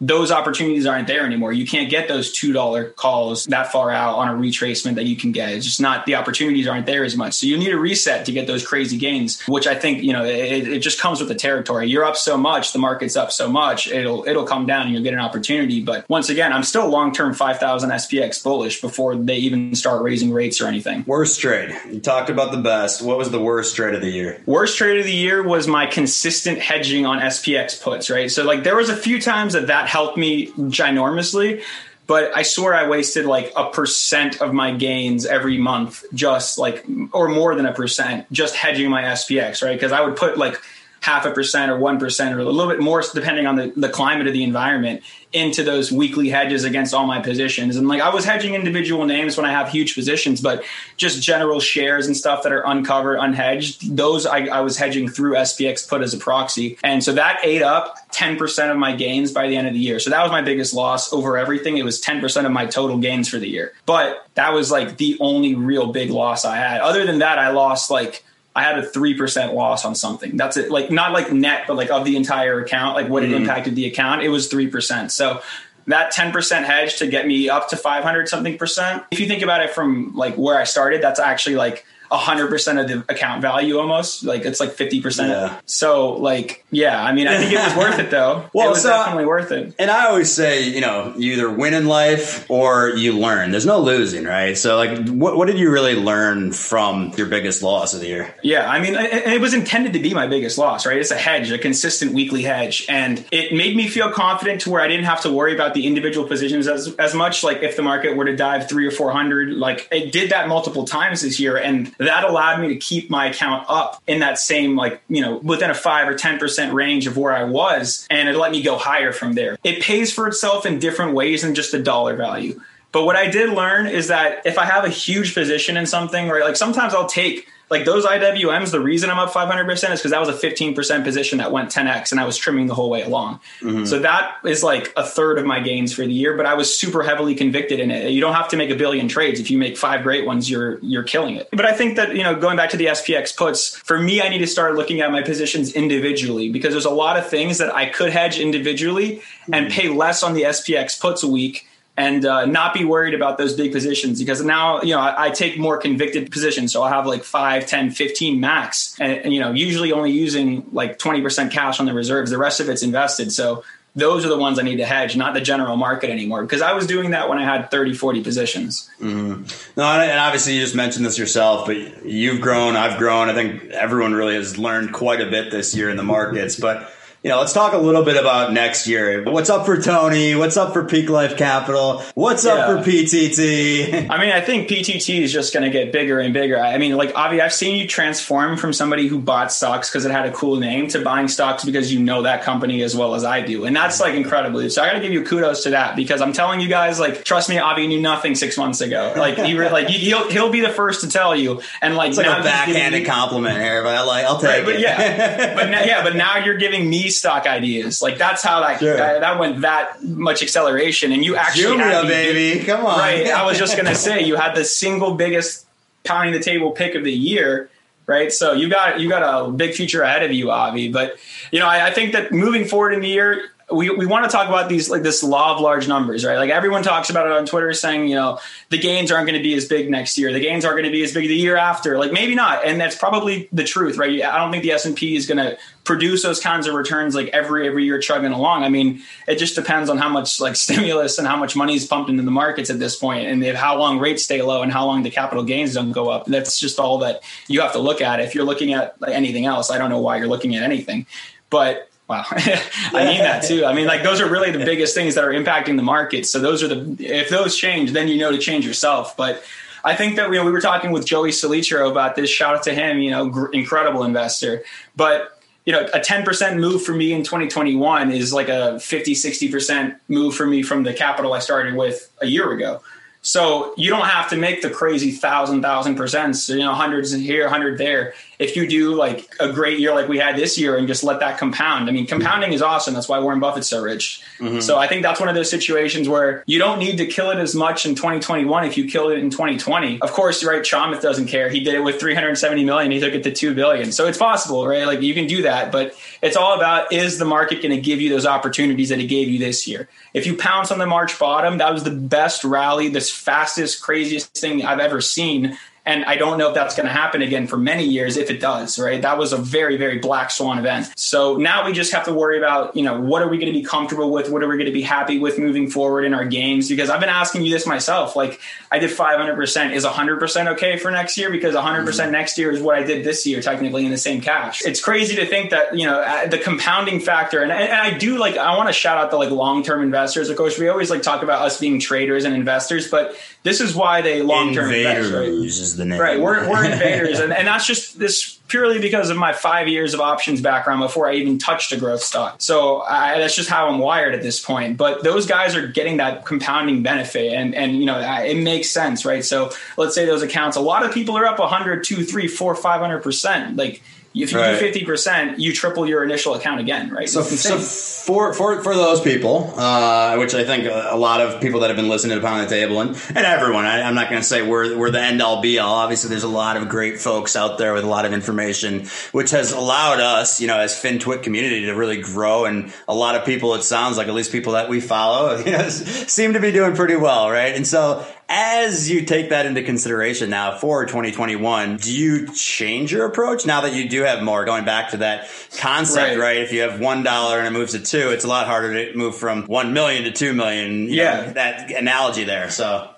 those 0.01 0.31
opportunities 0.31 0.85
aren't 0.85 1.07
there 1.07 1.25
anymore. 1.25 1.53
You 1.53 1.65
can't 1.65 1.89
get 1.89 2.07
those 2.07 2.33
$2 2.33 2.95
calls 2.95 3.45
that 3.45 3.71
far 3.71 3.91
out 3.91 4.15
on 4.15 4.27
a 4.27 4.33
retracement 4.33 4.95
that 4.95 5.05
you 5.05 5.15
can 5.15 5.31
get. 5.31 5.53
It's 5.53 5.65
just 5.65 5.81
not 5.81 6.05
the 6.05 6.15
opportunities 6.15 6.67
aren't 6.67 6.85
there 6.85 7.03
as 7.03 7.15
much. 7.15 7.33
So 7.33 7.47
you 7.47 7.57
need 7.57 7.71
a 7.71 7.77
reset 7.77 8.25
to 8.25 8.31
get 8.31 8.47
those 8.47 8.65
crazy 8.65 8.97
gains, 8.97 9.41
which 9.43 9.67
I 9.67 9.75
think, 9.75 10.03
you 10.03 10.13
know, 10.13 10.23
it, 10.25 10.67
it, 10.67 10.79
just 10.85 10.99
comes 10.99 11.19
with 11.19 11.29
the 11.29 11.35
territory. 11.35 11.87
You're 11.87 12.05
up 12.05 12.17
so 12.17 12.37
much, 12.37 12.73
the 12.73 12.79
market's 12.79 13.15
up 13.15 13.31
so 13.31 13.49
much, 13.49 13.87
it'll 13.87 14.27
it'll 14.27 14.45
come 14.45 14.65
down 14.65 14.83
and 14.83 14.93
you'll 14.93 15.03
get 15.03 15.13
an 15.13 15.19
opportunity. 15.19 15.81
But 15.81 16.07
once 16.09 16.29
again, 16.29 16.53
I'm 16.53 16.63
still 16.63 16.87
long-term 16.87 17.33
5,000 17.33 17.89
SPX 17.89 18.43
bullish 18.43 18.81
before 18.81 19.15
they 19.15 19.37
even 19.37 19.73
start 19.73 20.03
raising 20.03 20.31
rates 20.31 20.61
or 20.61 20.67
anything. 20.67 21.03
Worst 21.07 21.39
trade. 21.39 21.75
You 21.89 21.99
talked 21.99 22.29
about 22.29 22.51
the 22.51 22.59
best. 22.59 23.01
What 23.01 23.17
was 23.17 23.31
the 23.31 23.39
worst 23.39 23.75
trade 23.75 23.95
of 23.95 24.01
the 24.01 24.11
year? 24.11 24.41
Worst 24.45 24.77
trade 24.77 24.99
of 24.99 25.05
the 25.05 25.13
year 25.13 25.41
was 25.41 25.67
my 25.67 25.85
consistent 25.85 26.59
hedging 26.59 27.05
on 27.05 27.19
SPX 27.19 27.81
puts, 27.81 28.09
right? 28.09 28.29
So 28.29 28.43
like 28.43 28.63
there 28.63 28.75
was 28.75 28.89
a 28.89 28.95
few 28.95 29.19
times 29.19 29.53
that 29.53 29.67
that 29.67 29.84
helped 29.85 30.17
me 30.17 30.47
ginormously 30.51 31.63
but 32.07 32.35
I 32.35 32.43
swear 32.43 32.73
I 32.73 32.87
wasted 32.87 33.25
like 33.25 33.51
a 33.55 33.69
percent 33.69 34.41
of 34.41 34.53
my 34.53 34.71
gains 34.71 35.25
every 35.25 35.57
month, 35.57 36.03
just 36.13 36.57
like, 36.57 36.85
or 37.11 37.29
more 37.29 37.55
than 37.55 37.65
a 37.65 37.73
percent, 37.73 38.31
just 38.31 38.55
hedging 38.55 38.89
my 38.89 39.03
SPX, 39.03 39.63
right? 39.63 39.73
Because 39.73 39.91
I 39.91 40.01
would 40.01 40.15
put 40.15 40.37
like 40.37 40.61
half 41.05 41.23
a 41.23 41.31
percent 41.31 41.71
or 41.71 41.77
one 41.77 41.99
percent 41.99 42.33
or 42.33 42.39
a 42.39 42.43
little 42.45 42.67
bit 42.67 42.81
more, 42.81 43.03
depending 43.13 43.45
on 43.45 43.55
the, 43.55 43.71
the 43.75 43.89
climate 43.89 44.25
of 44.25 44.33
the 44.33 44.43
environment, 44.43 45.03
into 45.31 45.63
those 45.63 45.91
weekly 45.91 46.29
hedges 46.29 46.63
against 46.63 46.95
all 46.95 47.05
my 47.05 47.21
positions. 47.21 47.75
And 47.75 47.87
like 47.87 48.01
I 48.01 48.09
was 48.09 48.25
hedging 48.25 48.55
individual 48.55 49.05
names 49.05 49.37
when 49.37 49.45
I 49.45 49.51
have 49.51 49.69
huge 49.69 49.93
positions, 49.93 50.41
but 50.41 50.63
just 50.97 51.21
general 51.21 51.59
shares 51.59 52.07
and 52.07 52.17
stuff 52.17 52.41
that 52.41 52.51
are 52.51 52.65
uncovered, 52.65 53.19
unhedged, 53.19 53.95
those 53.95 54.25
I, 54.25 54.47
I 54.47 54.61
was 54.61 54.77
hedging 54.77 55.07
through 55.07 55.33
SPX 55.35 55.87
put 55.87 56.01
as 56.01 56.15
a 56.15 56.17
proxy. 56.17 56.79
And 56.83 57.03
so 57.03 57.13
that 57.13 57.39
ate 57.43 57.61
up 57.61 57.97
10% 58.11 58.71
of 58.71 58.77
my 58.77 58.95
gains 58.95 59.31
by 59.31 59.47
the 59.47 59.55
end 59.55 59.67
of 59.67 59.73
the 59.73 59.79
year. 59.79 59.99
So 59.99 60.09
that 60.09 60.23
was 60.23 60.31
my 60.31 60.41
biggest 60.41 60.73
loss 60.73 61.13
over 61.13 61.37
everything. 61.37 61.77
It 61.77 61.85
was 61.85 62.01
10% 62.01 62.47
of 62.47 62.51
my 62.51 62.65
total 62.65 62.97
gains 62.97 63.29
for 63.29 63.37
the 63.37 63.47
year. 63.47 63.73
But 63.85 64.25
that 64.33 64.53
was 64.53 64.71
like 64.71 64.97
the 64.97 65.17
only 65.19 65.53
real 65.53 65.91
big 65.91 66.09
loss 66.09 66.45
I 66.45 66.55
had. 66.55 66.81
Other 66.81 67.05
than 67.05 67.19
that, 67.19 67.37
I 67.37 67.51
lost 67.51 67.91
like 67.91 68.23
I 68.55 68.63
had 68.63 68.79
a 68.79 68.87
3% 68.87 69.53
loss 69.53 69.83
on 69.83 69.95
something. 69.95 70.37
That's 70.37 70.55
it. 70.55 70.71
Like 70.71 70.89
not 70.89 71.11
like 71.11 71.31
net, 71.31 71.65
but 71.67 71.75
like 71.75 71.91
of 71.91 72.05
the 72.05 72.15
entire 72.15 72.61
account, 72.61 72.95
like 72.95 73.09
what 73.09 73.23
mm-hmm. 73.23 73.33
it 73.33 73.41
impacted 73.41 73.75
the 73.75 73.85
account, 73.85 74.23
it 74.23 74.29
was 74.29 74.49
3%. 74.49 75.11
So 75.11 75.41
that 75.87 76.13
10% 76.13 76.63
hedge 76.63 76.97
to 76.99 77.07
get 77.07 77.27
me 77.27 77.49
up 77.49 77.69
to 77.69 77.77
500 77.77 78.29
something 78.29 78.57
percent. 78.57 79.03
If 79.11 79.19
you 79.19 79.27
think 79.27 79.43
about 79.43 79.61
it 79.61 79.71
from 79.71 80.15
like 80.15 80.35
where 80.35 80.57
I 80.57 80.63
started, 80.63 81.01
that's 81.01 81.19
actually 81.19 81.57
like 81.57 81.85
hundred 82.11 82.47
percent 82.47 82.79
of 82.79 82.87
the 82.87 82.99
account 83.09 83.41
value 83.41 83.77
almost. 83.77 84.23
Like 84.23 84.45
it's 84.45 84.59
like 84.59 84.71
fifty 84.71 85.01
percent. 85.01 85.29
Yeah. 85.29 85.59
So 85.65 86.13
like 86.13 86.65
yeah, 86.71 87.01
I 87.01 87.13
mean 87.13 87.27
I 87.27 87.37
think 87.37 87.51
it 87.51 87.63
was 87.63 87.75
worth 87.75 87.99
it 87.99 88.11
though. 88.11 88.49
well, 88.53 88.67
it 88.67 88.71
was 88.71 88.81
so, 88.81 88.89
definitely 88.89 89.25
worth 89.25 89.51
it. 89.51 89.75
And 89.79 89.89
I 89.89 90.07
always 90.07 90.31
say, 90.31 90.67
you 90.69 90.81
know, 90.81 91.13
you 91.17 91.33
either 91.33 91.49
win 91.49 91.73
in 91.73 91.87
life 91.87 92.49
or 92.49 92.89
you 92.89 93.17
learn. 93.17 93.51
There's 93.51 93.65
no 93.65 93.79
losing, 93.79 94.25
right? 94.25 94.57
So 94.57 94.77
like 94.77 95.07
what 95.09 95.37
what 95.37 95.47
did 95.47 95.59
you 95.59 95.71
really 95.71 95.95
learn 95.95 96.51
from 96.51 97.11
your 97.17 97.27
biggest 97.27 97.63
loss 97.63 97.93
of 97.93 98.01
the 98.01 98.07
year? 98.07 98.35
Yeah, 98.43 98.69
I 98.69 98.79
mean 98.79 98.95
it, 98.95 99.27
it 99.27 99.41
was 99.41 99.53
intended 99.53 99.93
to 99.93 99.99
be 99.99 100.13
my 100.13 100.27
biggest 100.27 100.57
loss, 100.57 100.85
right? 100.85 100.97
It's 100.97 101.11
a 101.11 101.17
hedge, 101.17 101.51
a 101.51 101.57
consistent 101.57 102.13
weekly 102.13 102.43
hedge. 102.43 102.85
And 102.89 103.25
it 103.31 103.53
made 103.53 103.75
me 103.75 103.87
feel 103.87 104.11
confident 104.11 104.61
to 104.61 104.69
where 104.69 104.81
I 104.81 104.87
didn't 104.87 105.05
have 105.05 105.21
to 105.21 105.31
worry 105.31 105.53
about 105.53 105.73
the 105.73 105.87
individual 105.87 106.27
positions 106.27 106.67
as 106.67 106.95
as 106.95 107.13
much. 107.13 107.43
Like 107.43 107.63
if 107.63 107.75
the 107.75 107.81
market 107.81 108.15
were 108.15 108.25
to 108.25 108.35
dive 108.35 108.69
three 108.69 108.85
or 108.85 108.91
four 108.91 109.11
hundred, 109.11 109.53
like 109.53 109.87
it 109.91 110.11
did 110.11 110.31
that 110.31 110.47
multiple 110.47 110.85
times 110.85 111.21
this 111.21 111.39
year. 111.39 111.57
And 111.57 111.94
that 111.97 112.23
allowed 112.23 112.61
me 112.61 112.69
to 112.69 112.75
keep 112.75 113.09
my 113.09 113.27
account 113.27 113.65
up 113.69 114.01
in 114.07 114.19
that 114.19 114.37
same 114.37 114.75
like 114.75 115.01
you 115.07 115.21
know 115.21 115.37
within 115.37 115.69
a 115.69 115.73
five 115.73 116.07
or 116.07 116.15
ten 116.15 116.39
percent 116.39 116.73
range 116.73 117.07
of 117.07 117.17
where 117.17 117.33
I 117.33 117.43
was, 117.43 118.07
and 118.09 118.29
it 118.29 118.35
let 118.35 118.51
me 118.51 118.61
go 118.61 118.77
higher 118.77 119.11
from 119.11 119.33
there. 119.33 119.57
It 119.63 119.81
pays 119.81 120.13
for 120.13 120.27
itself 120.27 120.65
in 120.65 120.79
different 120.79 121.13
ways 121.13 121.41
than 121.41 121.55
just 121.55 121.71
the 121.71 121.79
dollar 121.79 122.15
value. 122.15 122.59
But 122.95 123.03
what 123.03 123.17
I 123.17 123.27
did 123.27 123.49
learn 123.49 123.87
is 123.87 124.07
that 124.07 124.45
if 124.45 124.57
I 124.57 124.63
have 124.63 124.85
a 124.85 124.89
huge 124.89 125.33
position 125.33 125.75
in 125.75 125.85
something, 125.85 126.29
right, 126.29 126.41
like 126.41 126.55
sometimes 126.55 126.93
I'll 126.93 127.09
take 127.09 127.45
like 127.69 127.83
those 127.83 128.05
IWMs, 128.05 128.71
the 128.71 128.79
reason 128.79 129.09
I'm 129.09 129.19
up 129.19 129.33
500% 129.33 129.69
is 129.91 129.99
because 129.99 130.11
that 130.11 130.19
was 130.21 130.29
a 130.29 130.33
15% 130.33 131.03
position 131.03 131.39
that 131.39 131.51
went 131.51 131.71
10x 131.71 132.11
and 132.11 132.21
I 132.21 132.25
was 132.25 132.37
trimming 132.37 132.67
the 132.67 132.73
whole 132.73 132.89
way 132.89 133.01
along. 133.01 133.41
Mm-hmm. 133.59 133.83
So 133.83 133.99
that 133.99 134.37
is 134.45 134.63
like 134.63 134.93
a 134.95 135.03
third 135.03 135.39
of 135.39 135.45
my 135.45 135.59
gains 135.59 135.91
for 135.91 136.05
the 136.05 136.13
year, 136.13 136.37
but 136.37 136.45
I 136.45 136.53
was 136.53 136.73
super 136.73 137.03
heavily 137.03 137.35
convicted 137.35 137.81
in 137.81 137.91
it. 137.91 138.11
You 138.11 138.21
don't 138.21 138.33
have 138.33 138.47
to 138.49 138.55
make 138.55 138.69
a 138.69 138.75
billion 138.75 139.09
trades. 139.09 139.41
If 139.41 139.51
you 139.51 139.57
make 139.57 139.75
five 139.75 140.01
great 140.01 140.25
ones, 140.25 140.49
you're, 140.49 140.79
you're 140.79 141.03
killing 141.03 141.35
it. 141.35 141.49
But 141.51 141.65
I 141.65 141.73
think 141.73 141.97
that, 141.97 142.15
you 142.15 142.23
know, 142.23 142.33
going 142.33 142.55
back 142.55 142.69
to 142.69 142.77
the 142.77 142.85
SPX 142.85 143.35
puts, 143.35 143.75
for 143.75 143.99
me, 143.99 144.21
I 144.21 144.29
need 144.29 144.39
to 144.39 144.47
start 144.47 144.75
looking 144.75 145.01
at 145.01 145.11
my 145.11 145.21
positions 145.21 145.73
individually 145.73 146.49
because 146.49 146.71
there's 146.71 146.85
a 146.85 146.89
lot 146.91 147.17
of 147.17 147.27
things 147.27 147.57
that 147.57 147.75
I 147.75 147.87
could 147.87 148.13
hedge 148.13 148.39
individually 148.39 149.21
and 149.51 149.69
pay 149.69 149.89
less 149.89 150.23
on 150.23 150.33
the 150.33 150.43
SPX 150.43 150.97
puts 150.97 151.23
a 151.23 151.27
week 151.27 151.67
and 151.97 152.25
uh, 152.25 152.45
not 152.45 152.73
be 152.73 152.83
worried 152.83 153.13
about 153.13 153.37
those 153.37 153.53
big 153.53 153.71
positions 153.71 154.19
because 154.19 154.43
now 154.43 154.81
you 154.81 154.93
know 154.93 154.99
I, 154.99 155.25
I, 155.25 155.29
take 155.29 155.57
more 155.57 155.77
convicted 155.77 156.31
positions. 156.31 156.73
So 156.73 156.83
i'll 156.83 156.91
have 156.91 157.05
like 157.05 157.23
5 157.23 157.65
10 157.65 157.91
15 157.91 158.39
max 158.39 158.99
and, 158.99 159.13
and, 159.13 159.33
you 159.33 159.39
know 159.39 159.51
usually 159.51 159.91
only 159.91 160.11
using 160.11 160.65
like 160.71 160.99
20% 160.99 161.51
cash 161.51 161.79
on 161.79 161.85
the 161.85 161.93
reserves. 161.93 162.31
The 162.31 162.37
rest 162.37 162.59
of 162.59 162.69
it's 162.69 162.83
invested. 162.83 163.31
So 163.31 163.63
those 163.97 164.25
are 164.25 164.27
the 164.29 164.37
ones 164.37 164.59
i 164.59 164.61
need 164.61 164.75
to 164.75 164.85
hedge 164.85 165.15
not 165.15 165.33
the 165.33 165.39
general 165.39 165.77
market 165.77 166.09
anymore 166.09 166.41
because 166.41 166.61
i 166.61 166.73
was 166.73 166.85
doing 166.85 167.11
that 167.11 167.29
when 167.29 167.37
i 167.37 167.45
had 167.45 167.71
30 167.71 167.93
40 167.93 168.23
positions. 168.23 168.89
Mm-hmm. 168.99 169.43
no 169.77 169.85
and 169.85 170.19
obviously 170.19 170.55
you 170.55 170.59
just 170.59 170.75
mentioned 170.75 171.05
this 171.05 171.17
yourself 171.17 171.65
but 171.65 172.05
you've 172.05 172.41
grown 172.41 172.75
i've 172.75 172.99
grown. 172.99 173.29
I 173.29 173.33
think 173.33 173.63
everyone 173.71 174.13
really 174.13 174.35
has 174.35 174.57
learned 174.57 174.91
quite 174.91 175.21
a 175.21 175.29
bit 175.29 175.49
this 175.49 175.73
year 175.73 175.89
in 175.89 175.95
the 175.95 176.03
markets 176.03 176.59
but 176.59 176.91
you 177.25 177.31
know, 177.31 177.39
let's 177.39 177.53
talk 177.53 177.73
a 177.73 177.77
little 177.79 178.03
bit 178.03 178.17
about 178.17 178.53
next 178.53 178.85
year. 178.85 179.23
What's 179.23 179.49
up 179.49 179.65
for 179.65 179.81
Tony? 179.81 180.35
What's 180.35 180.57
up 180.57 180.73
for 180.73 180.85
Peak 180.85 181.09
Life 181.09 181.37
Capital? 181.37 182.03
What's 182.13 182.45
yeah. 182.45 182.51
up 182.51 182.67
for 182.67 182.87
PTT? 182.87 184.07
I 184.11 184.21
mean, 184.21 184.31
I 184.31 184.41
think 184.41 184.69
PTT 184.69 185.21
is 185.21 185.33
just 185.33 185.51
going 185.51 185.63
to 185.63 185.71
get 185.71 185.91
bigger 185.91 186.19
and 186.19 186.35
bigger. 186.35 186.59
I 186.59 186.77
mean, 186.77 186.95
like, 186.95 187.15
Avi, 187.15 187.41
I've 187.41 187.51
seen 187.51 187.77
you 187.77 187.87
transform 187.87 188.57
from 188.57 188.73
somebody 188.73 189.07
who 189.07 189.17
bought 189.17 189.51
stocks 189.51 189.89
because 189.89 190.05
it 190.05 190.11
had 190.11 190.27
a 190.27 190.31
cool 190.33 190.57
name 190.57 190.87
to 190.89 191.01
buying 191.01 191.27
stocks 191.27 191.65
because 191.65 191.91
you 191.91 191.99
know 191.99 192.21
that 192.21 192.43
company 192.43 192.83
as 192.83 192.95
well 192.95 193.15
as 193.15 193.23
I 193.23 193.41
do. 193.41 193.65
And 193.65 193.75
that's 193.75 193.99
like 193.99 194.13
incredible. 194.13 194.69
So 194.69 194.83
I 194.83 194.89
got 194.89 194.93
to 194.93 194.99
give 194.99 195.11
you 195.11 195.23
kudos 195.23 195.63
to 195.63 195.71
that 195.71 195.95
because 195.95 196.21
I'm 196.21 196.31
telling 196.31 196.59
you 196.59 196.67
guys, 196.67 196.99
like, 196.99 197.23
trust 197.23 197.49
me, 197.49 197.57
Avi 197.57 197.87
knew 197.87 198.01
nothing 198.01 198.35
six 198.35 198.55
months 198.55 198.81
ago. 198.81 199.15
Like, 199.17 199.39
he 199.39 199.57
re- 199.57 199.71
like 199.71 199.87
he'll 199.87 200.29
he'll 200.29 200.51
be 200.51 200.61
the 200.61 200.69
first 200.69 201.01
to 201.01 201.09
tell 201.09 201.35
you. 201.35 201.63
And 201.81 201.95
like, 201.95 202.09
it's 202.09 202.19
like 202.19 202.27
a 202.27 202.43
backhanded 202.43 203.07
compliment 203.07 203.57
here, 203.57 203.81
but 203.81 203.95
I 203.95 204.03
like 204.03 204.25
I'll 204.25 204.39
take 204.39 204.49
right, 204.49 204.59
it. 204.59 204.65
But 204.65 204.79
yeah, 204.79 205.55
but 205.55 205.69
now, 205.71 205.83
yeah, 205.83 206.03
but 206.03 206.15
now 206.15 206.37
you're 206.45 206.57
giving 206.57 206.87
me 206.87 207.14
stock 207.17 207.47
ideas. 207.47 208.01
Like 208.01 208.17
that's 208.17 208.43
how 208.43 208.61
that 208.61 208.79
sure. 208.79 208.97
that, 208.97 209.21
that, 209.21 209.39
went 209.39 209.61
that 209.61 210.03
much 210.03 210.43
acceleration, 210.43 211.11
and 211.11 211.23
you 211.23 211.35
actually 211.35 211.77
Jumia, 211.77 212.07
baby, 212.07 212.63
come 212.63 212.85
on. 212.85 212.99
Right, 212.99 213.27
I 213.27 213.45
was 213.45 213.57
just 213.57 213.77
gonna 213.77 213.95
say 213.95 214.23
you 214.23 214.35
had 214.35 214.55
the 214.55 214.63
single 214.63 215.15
biggest 215.15 215.65
pounding 216.03 216.33
the 216.33 216.39
table 216.39 216.71
pick 216.71 216.95
of 216.95 217.03
the 217.03 217.13
year. 217.13 217.69
Right, 218.07 218.31
so 218.31 218.53
you 218.53 218.69
got 218.69 218.99
you 218.99 219.09
got 219.09 219.47
a 219.47 219.51
big 219.51 219.73
future 219.73 220.03
ahead 220.03 220.23
of 220.23 220.31
you, 220.31 220.51
Avi. 220.51 220.89
But 220.89 221.17
you 221.51 221.59
know, 221.59 221.67
I, 221.67 221.87
I 221.87 221.91
think 221.91 222.13
that 222.13 222.31
moving 222.31 222.65
forward 222.65 222.93
in 222.93 223.01
the 223.01 223.07
year, 223.07 223.49
we, 223.71 223.89
we 223.89 224.05
want 224.05 224.25
to 224.25 224.29
talk 224.29 224.47
about 224.47 224.69
these 224.69 224.89
like 224.89 225.01
this 225.01 225.23
law 225.23 225.55
of 225.55 225.59
large 225.59 225.87
numbers, 225.87 226.23
right? 226.23 226.37
Like 226.37 226.51
everyone 226.51 226.83
talks 226.83 227.09
about 227.09 227.25
it 227.25 227.31
on 227.33 227.45
Twitter 227.45 227.73
saying, 227.73 228.07
you 228.07 228.15
know, 228.15 228.39
the 228.69 228.77
gains 228.77 229.11
aren't 229.11 229.27
going 229.27 229.37
to 229.37 229.43
be 229.43 229.55
as 229.55 229.65
big 229.65 229.89
next 229.89 230.17
year. 230.17 230.31
The 230.31 230.39
gains 230.39 230.65
aren't 230.65 230.75
going 230.75 230.85
to 230.85 230.91
be 230.91 231.03
as 231.03 231.13
big 231.13 231.27
the 231.27 231.35
year 231.35 231.57
after. 231.57 231.97
Like 231.97 232.11
maybe 232.11 232.35
not. 232.35 232.65
And 232.65 232.79
that's 232.79 232.95
probably 232.95 233.49
the 233.51 233.63
truth, 233.63 233.97
right? 233.97 234.21
I 234.21 234.37
don't 234.37 234.51
think 234.51 234.63
the 234.63 234.71
S&P 234.71 235.15
is 235.15 235.25
going 235.25 235.37
to 235.37 235.57
produce 235.85 236.23
those 236.23 236.39
kinds 236.39 236.67
of 236.67 236.73
returns 236.73 237.15
like 237.15 237.27
every 237.27 237.67
every 237.67 237.85
year 237.85 237.99
chugging 237.99 238.31
along. 238.31 238.63
I 238.63 238.69
mean, 238.69 239.01
it 239.27 239.35
just 239.35 239.55
depends 239.55 239.89
on 239.89 239.97
how 239.97 240.09
much 240.09 240.41
like 240.41 240.55
stimulus 240.67 241.17
and 241.17 241.27
how 241.27 241.37
much 241.37 241.55
money 241.55 241.75
is 241.75 241.85
pumped 241.85 242.09
into 242.09 242.23
the 242.23 242.31
markets 242.31 242.69
at 242.69 242.79
this 242.79 242.95
point 242.95 243.27
and 243.27 243.43
if 243.43 243.55
how 243.55 243.77
long 243.77 243.99
rates 243.99 244.23
stay 244.23 244.41
low 244.41 244.61
and 244.61 244.71
how 244.71 244.85
long 244.85 245.03
the 245.03 245.11
capital 245.11 245.43
gains 245.43 245.75
don't 245.75 245.91
go 245.91 246.09
up. 246.09 246.25
That's 246.25 246.59
just 246.59 246.79
all 246.79 246.97
that 246.99 247.23
you 247.47 247.61
have 247.61 247.71
to 247.73 247.79
look 247.79 248.01
at. 248.01 248.19
If 248.19 248.35
you're 248.35 248.45
looking 248.45 248.73
at 248.73 248.99
like 248.99 249.13
anything 249.13 249.45
else, 249.45 249.71
I 249.71 249.77
don't 249.77 249.89
know 249.89 250.01
why 250.01 250.17
you're 250.17 250.27
looking 250.27 250.55
at 250.55 250.63
anything. 250.63 251.05
But 251.49 251.89
Wow. 252.07 252.23
I 252.29 253.03
mean 253.05 253.21
that 253.21 253.45
too. 253.47 253.65
I 253.65 253.73
mean, 253.73 253.87
like 253.87 254.03
those 254.03 254.21
are 254.21 254.29
really 254.29 254.51
the 254.51 254.63
biggest 254.63 254.93
things 254.93 255.15
that 255.15 255.23
are 255.23 255.31
impacting 255.31 255.75
the 255.75 255.81
market. 255.81 256.27
So 256.27 256.39
those 256.39 256.61
are 256.61 256.67
the, 256.67 257.03
if 257.03 257.29
those 257.29 257.57
change, 257.57 257.93
then 257.93 258.07
you 258.07 258.17
know 258.17 258.31
to 258.31 258.37
change 258.37 258.63
yourself. 258.63 259.17
But 259.17 259.43
I 259.85 259.95
think 259.95 260.15
that, 260.15 260.29
you 260.29 260.35
know, 260.35 260.45
we 260.45 260.51
were 260.51 260.61
talking 260.61 260.91
with 260.91 261.05
Joey 261.05 261.29
Solitro 261.29 261.89
about 261.89 262.15
this. 262.15 262.27
Shout 262.27 262.55
out 262.55 262.63
to 262.63 262.73
him, 262.73 262.97
you 262.97 263.11
know, 263.11 263.29
gr- 263.29 263.51
incredible 263.51 264.03
investor. 264.03 264.63
But, 264.95 265.34
you 265.65 265.73
know, 265.73 265.85
a 265.93 265.99
10% 265.99 266.59
move 266.59 266.83
for 266.83 266.93
me 266.93 267.11
in 267.11 267.23
2021 267.23 268.11
is 268.11 268.31
like 268.31 268.49
a 268.49 268.79
50, 268.79 269.13
60% 269.13 269.99
move 270.07 270.35
for 270.35 270.45
me 270.45 270.61
from 270.61 270.83
the 270.83 270.93
capital 270.93 271.33
I 271.33 271.39
started 271.39 271.75
with 271.75 272.11
a 272.21 272.27
year 272.27 272.51
ago. 272.51 272.81
So 273.23 273.73
you 273.75 273.89
don't 273.89 274.05
have 274.05 274.29
to 274.29 274.37
make 274.37 274.61
the 274.61 274.69
crazy 274.69 275.11
thousand, 275.11 275.63
thousand 275.63 275.95
percent, 275.95 276.37
you 276.47 276.59
know, 276.59 276.75
hundreds 276.75 277.11
here, 277.11 277.49
hundred 277.49 277.79
there. 277.79 278.13
If 278.39 278.55
you 278.55 278.67
do 278.67 278.95
like 278.95 279.33
a 279.39 279.51
great 279.51 279.79
year 279.79 279.93
like 279.93 280.07
we 280.07 280.17
had 280.17 280.35
this 280.35 280.57
year 280.57 280.77
and 280.77 280.87
just 280.87 281.03
let 281.03 281.19
that 281.19 281.37
compound. 281.37 281.89
I 281.89 281.91
mean, 281.91 282.05
compounding 282.05 282.53
is 282.53 282.61
awesome. 282.61 282.93
That's 282.93 283.07
why 283.07 283.19
Warren 283.19 283.39
Buffett's 283.39 283.67
so 283.67 283.81
rich. 283.81 284.21
Mm-hmm. 284.39 284.59
So 284.59 284.77
I 284.77 284.87
think 284.87 285.03
that's 285.03 285.19
one 285.19 285.29
of 285.29 285.35
those 285.35 285.49
situations 285.49 286.09
where 286.09 286.43
you 286.45 286.59
don't 286.59 286.79
need 286.79 286.97
to 286.97 287.05
kill 287.05 287.31
it 287.31 287.37
as 287.37 287.55
much 287.55 287.85
in 287.85 287.95
2021 287.95 288.65
if 288.65 288.77
you 288.77 288.89
killed 288.89 289.11
it 289.11 289.19
in 289.19 289.29
2020. 289.29 290.01
Of 290.01 290.11
course, 290.11 290.43
right, 290.43 290.61
Chamath 290.61 291.01
doesn't 291.01 291.27
care. 291.27 291.49
He 291.49 291.61
did 291.61 291.75
it 291.75 291.81
with 291.81 291.99
370 291.99 292.65
million. 292.65 292.91
He 292.91 292.99
took 292.99 293.13
it 293.13 293.23
to 293.23 293.31
2 293.31 293.53
billion. 293.55 293.91
So 293.91 294.07
it's 294.07 294.17
possible, 294.17 294.67
right? 294.67 294.85
Like 294.85 295.01
you 295.01 295.13
can 295.13 295.27
do 295.27 295.43
that, 295.43 295.71
but 295.71 295.95
it's 296.21 296.35
all 296.35 296.55
about 296.55 296.91
is 296.91 297.17
the 297.17 297.25
market 297.25 297.61
going 297.61 297.75
to 297.75 297.81
give 297.81 298.01
you 298.01 298.09
those 298.09 298.25
opportunities 298.25 298.89
that 298.89 298.99
it 298.99 299.07
gave 299.07 299.29
you 299.29 299.39
this 299.39 299.67
year? 299.67 299.87
If 300.13 300.25
you 300.25 300.35
pounce 300.35 300.71
on 300.71 300.79
the 300.79 300.85
March 300.85 301.17
bottom, 301.19 301.57
that 301.59 301.71
was 301.73 301.83
the 301.83 301.91
best 301.91 302.43
rally, 302.43 302.89
this 302.89 303.11
fastest, 303.11 303.81
craziest 303.81 304.35
thing 304.35 304.65
I've 304.65 304.79
ever 304.79 305.01
seen 305.01 305.57
and 305.85 306.03
I 306.05 306.15
don't 306.15 306.39
know 306.39 306.49
if 306.49 306.55
that's 306.55 306.75
going 306.75 306.87
to 306.87 306.91
happen 306.91 307.21
again 307.21 307.45
for 307.45 307.57
many 307.57 307.83
years 307.83 308.17
if 308.17 308.31
it 308.31 308.39
does, 308.39 308.79
right? 308.79 308.99
That 309.01 309.19
was 309.19 309.33
a 309.33 309.37
very, 309.37 309.77
very 309.77 309.99
black 309.99 310.31
swan 310.31 310.57
event. 310.57 310.91
So 310.95 311.37
now 311.37 311.65
we 311.65 311.73
just 311.73 311.93
have 311.93 312.05
to 312.05 312.13
worry 312.13 312.39
about, 312.39 312.75
you 312.75 312.81
know, 312.81 312.99
what 312.99 313.21
are 313.21 313.27
we 313.27 313.37
going 313.37 313.53
to 313.53 313.57
be 313.57 313.63
comfortable 313.63 314.09
with? 314.09 314.29
What 314.29 314.41
are 314.41 314.47
we 314.47 314.55
going 314.55 314.65
to 314.65 314.71
be 314.71 314.81
happy 314.81 315.19
with 315.19 315.37
moving 315.37 315.69
forward 315.69 316.05
in 316.05 316.15
our 316.15 316.25
games? 316.25 316.69
Because 316.69 316.89
I've 316.89 316.99
been 316.99 317.09
asking 317.09 317.43
you 317.43 317.51
this 317.51 317.67
myself. 317.67 318.15
Like, 318.15 318.39
I 318.71 318.79
did 318.79 318.89
500%. 318.89 319.73
Is 319.73 319.85
100% 319.85 320.47
okay 320.53 320.77
for 320.77 320.89
next 320.89 321.17
year? 321.17 321.29
Because 321.29 321.53
100% 321.53 322.11
next 322.11 322.39
year 322.39 322.51
is 322.51 322.61
what 322.61 322.75
I 322.75 322.81
did 322.81 323.05
this 323.05 323.27
year, 323.27 323.41
technically 323.41 323.85
in 323.85 323.91
the 323.91 323.97
same 323.97 324.21
cash. 324.21 324.65
It's 324.65 324.81
crazy 324.81 325.15
to 325.17 325.25
think 325.27 325.51
that, 325.51 325.77
you 325.77 325.85
know, 325.85 325.99
uh, 325.99 326.25
the 326.25 326.39
compounding 326.39 326.99
factor, 326.99 327.43
and, 327.43 327.51
and 327.51 327.71
I 327.73 327.95
do 327.95 328.17
like, 328.17 328.37
I 328.37 328.57
want 328.57 328.69
to 328.69 328.73
shout 328.73 328.97
out 328.97 329.11
the 329.11 329.17
like 329.17 329.29
long 329.29 329.61
term 329.61 329.83
investors. 329.83 330.29
Of 330.29 330.37
course, 330.37 330.57
we 330.57 330.67
always 330.67 330.89
like 330.89 331.03
talk 331.03 331.21
about 331.21 331.43
us 331.43 331.59
being 331.59 331.79
traders 331.79 332.25
and 332.25 332.33
investors, 332.33 332.89
but 332.89 333.15
this 333.43 333.61
is 333.61 333.75
why 333.75 334.01
they 334.01 334.23
long 334.23 334.53
term 334.55 334.71
invest. 334.71 335.13
Right? 335.13 335.74
Is 335.75 335.77
the 335.77 335.85
name. 335.85 335.99
Right. 335.99 336.19
We're, 336.19 336.49
we're 336.49 336.65
invaders. 336.71 337.19
and, 337.19 337.33
and 337.33 337.47
that's 337.47 337.67
just 337.67 337.99
this 337.99 338.39
purely 338.47 338.79
because 338.79 339.09
of 339.09 339.17
my 339.17 339.33
five 339.33 339.67
years 339.67 339.93
of 339.93 339.99
options 339.99 340.39
background 340.41 340.79
before 340.79 341.09
I 341.09 341.15
even 341.15 341.37
touched 341.37 341.71
a 341.71 341.77
growth 341.77 342.01
stock. 342.01 342.41
So 342.41 342.81
I, 342.81 343.19
that's 343.19 343.35
just 343.35 343.49
how 343.49 343.67
I'm 343.67 343.79
wired 343.79 344.13
at 344.13 344.21
this 344.21 344.43
point. 344.43 344.77
But 344.77 345.03
those 345.03 345.25
guys 345.25 345.55
are 345.55 345.67
getting 345.67 345.97
that 345.97 346.25
compounding 346.25 346.83
benefit, 346.83 347.33
and 347.33 347.53
and 347.55 347.77
you 347.77 347.85
know 347.85 347.99
it 347.99 348.41
makes 348.41 348.69
sense, 348.69 349.05
right? 349.05 349.23
So 349.23 349.51
let's 349.77 349.95
say 349.95 350.05
those 350.05 350.21
accounts, 350.21 350.57
a 350.57 350.61
lot 350.61 350.85
of 350.85 350.93
people 350.93 351.17
are 351.17 351.25
up 351.25 351.39
100, 351.39 351.83
2, 351.83 352.03
3, 352.03 352.27
4, 352.27 352.55
500 352.55 353.03
percent. 353.03 353.57
Like 353.57 353.81
if 354.23 354.31
you 354.31 354.39
right. 354.39 354.53
do 354.53 354.57
fifty 354.57 354.85
percent, 354.85 355.39
you 355.39 355.53
triple 355.53 355.87
your 355.87 356.03
initial 356.03 356.35
account 356.35 356.61
again, 356.61 356.89
right? 356.89 357.09
So, 357.09 357.21
so 357.21 357.57
for 357.59 358.33
for 358.33 358.63
for 358.63 358.73
those 358.73 359.01
people, 359.01 359.53
uh, 359.57 360.15
which 360.17 360.33
I 360.33 360.45
think 360.45 360.65
a, 360.65 360.95
lot 360.95 361.19
of 361.21 361.41
people 361.41 361.59
that 361.61 361.67
have 361.67 361.75
been 361.75 361.89
listening 361.89 362.17
to 362.17 362.25
Pound 362.25 362.47
the 362.47 362.49
Table 362.49 362.79
and 362.79 362.91
and 363.09 363.25
everyone, 363.25 363.65
I, 363.65 363.81
am 363.81 363.95
not 363.95 364.09
going 364.09 364.21
to 364.21 364.27
say 364.27 364.47
we're 364.47 364.77
we're 364.77 364.91
the 364.91 365.01
end 365.01 365.21
all 365.21 365.41
be 365.41 365.59
all. 365.59 365.75
Obviously, 365.75 366.09
there's 366.09 366.23
a 366.23 366.29
lot 366.29 366.55
of 366.55 366.69
great 366.69 366.99
folks 366.99 367.35
out 367.35 367.57
there 367.57 367.73
with 367.73 367.83
a 367.83 367.87
lot 367.87 368.05
of 368.05 368.13
information, 368.13 368.87
which 369.11 369.31
has 369.31 369.51
allowed 369.51 369.99
us, 369.99 370.39
you 370.39 370.47
know, 370.47 370.59
as 370.59 370.73
FinTwit 370.73 371.23
community 371.23 371.65
to 371.65 371.73
really 371.73 371.99
grow. 371.99 372.45
And 372.45 372.73
a 372.87 372.95
lot 372.95 373.15
of 373.15 373.25
people, 373.25 373.53
it 373.55 373.63
sounds 373.63 373.97
like 373.97 374.07
at 374.07 374.13
least 374.13 374.31
people 374.31 374.53
that 374.53 374.69
we 374.69 374.79
follow, 374.79 375.37
you 375.45 375.51
know, 375.51 375.67
seem 375.67 376.33
to 376.33 376.39
be 376.39 376.51
doing 376.51 376.75
pretty 376.75 376.95
well, 376.95 377.29
right? 377.29 377.55
And 377.55 377.67
so 377.67 378.05
as 378.27 378.89
you 378.89 379.05
take 379.05 379.29
that 379.29 379.45
into 379.45 379.61
consideration 379.61 380.29
now 380.29 380.57
for 380.57 380.85
2021, 380.85 381.77
do 381.77 381.95
you 381.95 382.27
change 382.33 382.91
your 382.91 383.05
approach 383.05 383.45
now 383.45 383.61
that 383.61 383.73
you 383.73 383.87
do 383.87 384.01
have 384.01 384.23
more? 384.23 384.45
Going 384.45 384.65
back 384.65 384.91
to 384.91 384.97
that 384.97 385.29
concept, 385.57 386.17
right? 386.17 386.19
right? 386.19 386.37
If 386.37 386.51
you 386.51 386.61
have 386.61 386.79
one 386.79 387.03
dollar 387.03 387.37
and 387.37 387.47
it 387.47 387.51
moves 387.51 387.73
to 387.73 387.79
two, 387.79 388.09
it's 388.09 388.25
a 388.25 388.27
lot 388.27 388.47
harder 388.47 388.91
to 388.91 388.97
move 388.97 389.15
from 389.15 389.43
one 389.43 389.73
million 389.73 390.03
to 390.05 390.11
two 390.11 390.33
million. 390.33 390.89
yeah, 390.89 391.27
know, 391.27 391.33
that 391.33 391.71
analogy 391.71 392.23
there. 392.23 392.49
So. 392.49 392.89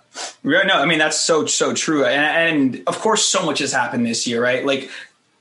No, 0.43 0.59
I 0.61 0.85
mean 0.85 0.97
that's 0.97 1.19
so 1.19 1.45
so 1.45 1.75
true, 1.75 2.03
and, 2.03 2.75
and 2.75 2.87
of 2.87 2.97
course, 2.97 3.23
so 3.23 3.45
much 3.45 3.59
has 3.59 3.71
happened 3.71 4.03
this 4.03 4.25
year, 4.25 4.41
right? 4.41 4.65
Like 4.65 4.89